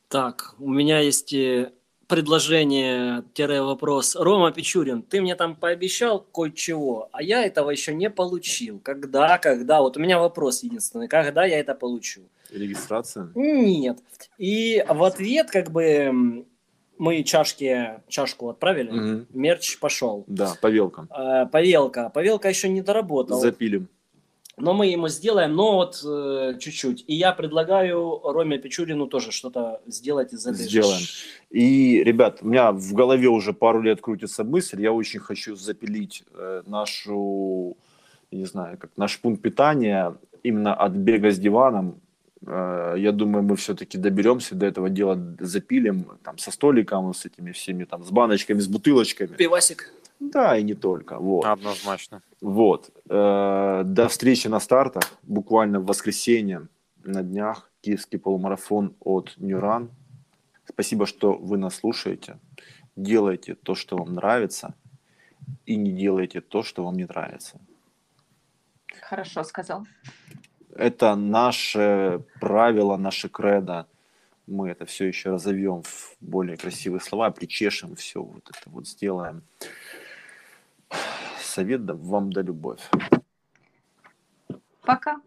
Так, 0.08 0.54
у 0.60 0.70
меня 0.70 1.00
есть 1.00 1.34
э, 1.34 1.72
предложение-вопрос. 2.06 4.16
Рома 4.18 4.52
Пичурин, 4.52 5.02
ты 5.02 5.20
мне 5.20 5.36
там 5.36 5.56
пообещал 5.56 6.20
кое-чего, 6.20 7.10
а 7.12 7.24
я 7.24 7.44
этого 7.44 7.72
еще 7.72 7.96
не 7.96 8.12
получил. 8.12 8.80
Когда, 8.80 9.40
когда? 9.40 9.82
Вот 9.82 9.98
у 9.98 10.00
меня 10.00 10.20
вопрос 10.20 10.62
единственный. 10.62 11.08
Когда 11.08 11.44
я 11.44 11.60
это 11.60 11.74
получу? 11.74 12.30
Регистрация? 12.52 13.32
Нет. 13.34 13.98
И 14.38 14.86
в 14.88 15.04
ответ 15.04 15.50
как 15.50 15.72
бы 15.72 16.46
мы 16.98 17.24
чашки, 17.24 18.02
чашку 18.08 18.50
отправили, 18.50 18.92
Мгм. 18.92 19.28
мерч 19.34 19.80
пошел. 19.80 20.24
Да, 20.28 20.54
Павелка. 20.62 21.08
Э, 21.10 21.46
Павелка. 21.52 22.10
Павелка 22.10 22.50
еще 22.50 22.70
не 22.70 22.82
доработал. 22.82 23.40
Запилим. 23.40 23.88
Но 24.58 24.74
мы 24.74 24.88
ему 24.88 25.10
сделаем, 25.10 25.54
но 25.54 25.76
вот 25.76 26.02
э, 26.06 26.58
чуть-чуть. 26.60 27.04
И 27.08 27.14
я 27.16 27.34
предлагаю 27.34 28.22
Роме 28.24 28.58
Пичурину 28.58 29.08
тоже 29.08 29.32
что-то 29.32 29.82
сделать 29.86 30.32
из 30.32 30.48
этой 30.48 30.64
Сделаем. 30.64 31.02
И, 31.50 32.02
ребят, 32.04 32.40
у 32.42 32.48
меня 32.48 32.72
в 32.72 32.94
голове 32.94 33.28
уже 33.28 33.52
пару 33.52 33.82
лет 33.82 34.00
крутится 34.00 34.46
мысль. 34.46 34.82
Я 34.82 34.94
очень 34.94 35.20
хочу 35.20 35.58
запилить 35.58 36.24
э, 36.34 36.64
нашу, 36.66 37.76
не 38.32 38.46
знаю, 38.46 38.78
как 38.78 38.92
наш 38.96 39.20
пункт 39.20 39.42
питания 39.42 40.16
именно 40.42 40.74
от 40.74 40.94
бега 40.94 41.32
с 41.32 41.38
диваном. 41.38 42.00
Э, 42.46 42.96
я 42.98 43.12
думаю, 43.12 43.44
мы 43.44 43.56
все-таки 43.56 43.98
доберемся 43.98 44.56
до 44.56 44.66
этого 44.66 44.90
дела, 44.90 45.18
запилим 45.40 46.06
там 46.24 46.38
со 46.38 46.52
столиком, 46.52 47.14
с 47.14 47.26
этими 47.26 47.52
всеми 47.52 47.86
там, 47.86 48.04
с 48.04 48.12
баночками, 48.12 48.60
с 48.60 48.68
бутылочками. 48.68 49.36
Пивасик. 49.36 49.92
Да, 50.20 50.58
и 50.58 50.64
не 50.64 50.74
только. 50.74 51.20
Вот. 51.20 51.46
Однозначно. 51.46 52.22
Вот. 52.42 52.90
Э, 53.10 53.84
До 53.86 54.08
встречи 54.08 54.48
на 54.48 54.60
стартах. 54.60 55.04
Буквально 55.24 55.80
в 55.80 55.86
воскресенье 55.86 56.68
на 57.04 57.24
днях. 57.24 57.70
Киевский 57.82 58.18
полумарафон 58.18 58.96
от 59.00 59.34
Нюран. 59.38 59.90
Спасибо, 60.68 61.06
что 61.06 61.34
вы 61.34 61.58
нас 61.58 61.76
слушаете. 61.76 62.40
Делайте 62.96 63.56
то, 63.56 63.76
что 63.76 63.98
вам 63.98 64.16
нравится. 64.16 64.74
И 65.66 65.76
не 65.76 65.92
делайте 65.92 66.42
то, 66.42 66.64
что 66.64 66.84
вам 66.84 66.96
не 66.96 67.06
нравится. 67.06 67.60
Хорошо 69.02 69.44
сказал. 69.44 69.86
Это 70.76 71.16
наше 71.16 72.22
правило, 72.42 72.98
наше 72.98 73.30
кредо. 73.30 73.88
Мы 74.46 74.70
это 74.70 74.86
все 74.86 75.06
еще 75.08 75.32
разовьем 75.32 75.82
в 75.84 76.16
более 76.20 76.58
красивые 76.58 77.00
слова, 77.00 77.32
причешем 77.32 77.96
все, 77.96 78.22
вот 78.22 78.50
это 78.50 78.70
вот 78.70 78.88
сделаем. 78.88 79.42
Совет 81.42 81.86
да- 81.86 81.96
вам 81.96 82.32
да 82.32 82.42
любовь. 82.42 82.82
Пока. 84.82 85.22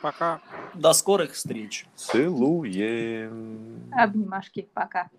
Пока. 0.00 0.40
До 0.74 0.94
скорых 0.94 1.32
встреч. 1.32 1.86
Целуем. 1.94 3.90
Обнимашки. 3.92 4.66
Пока. 4.72 5.10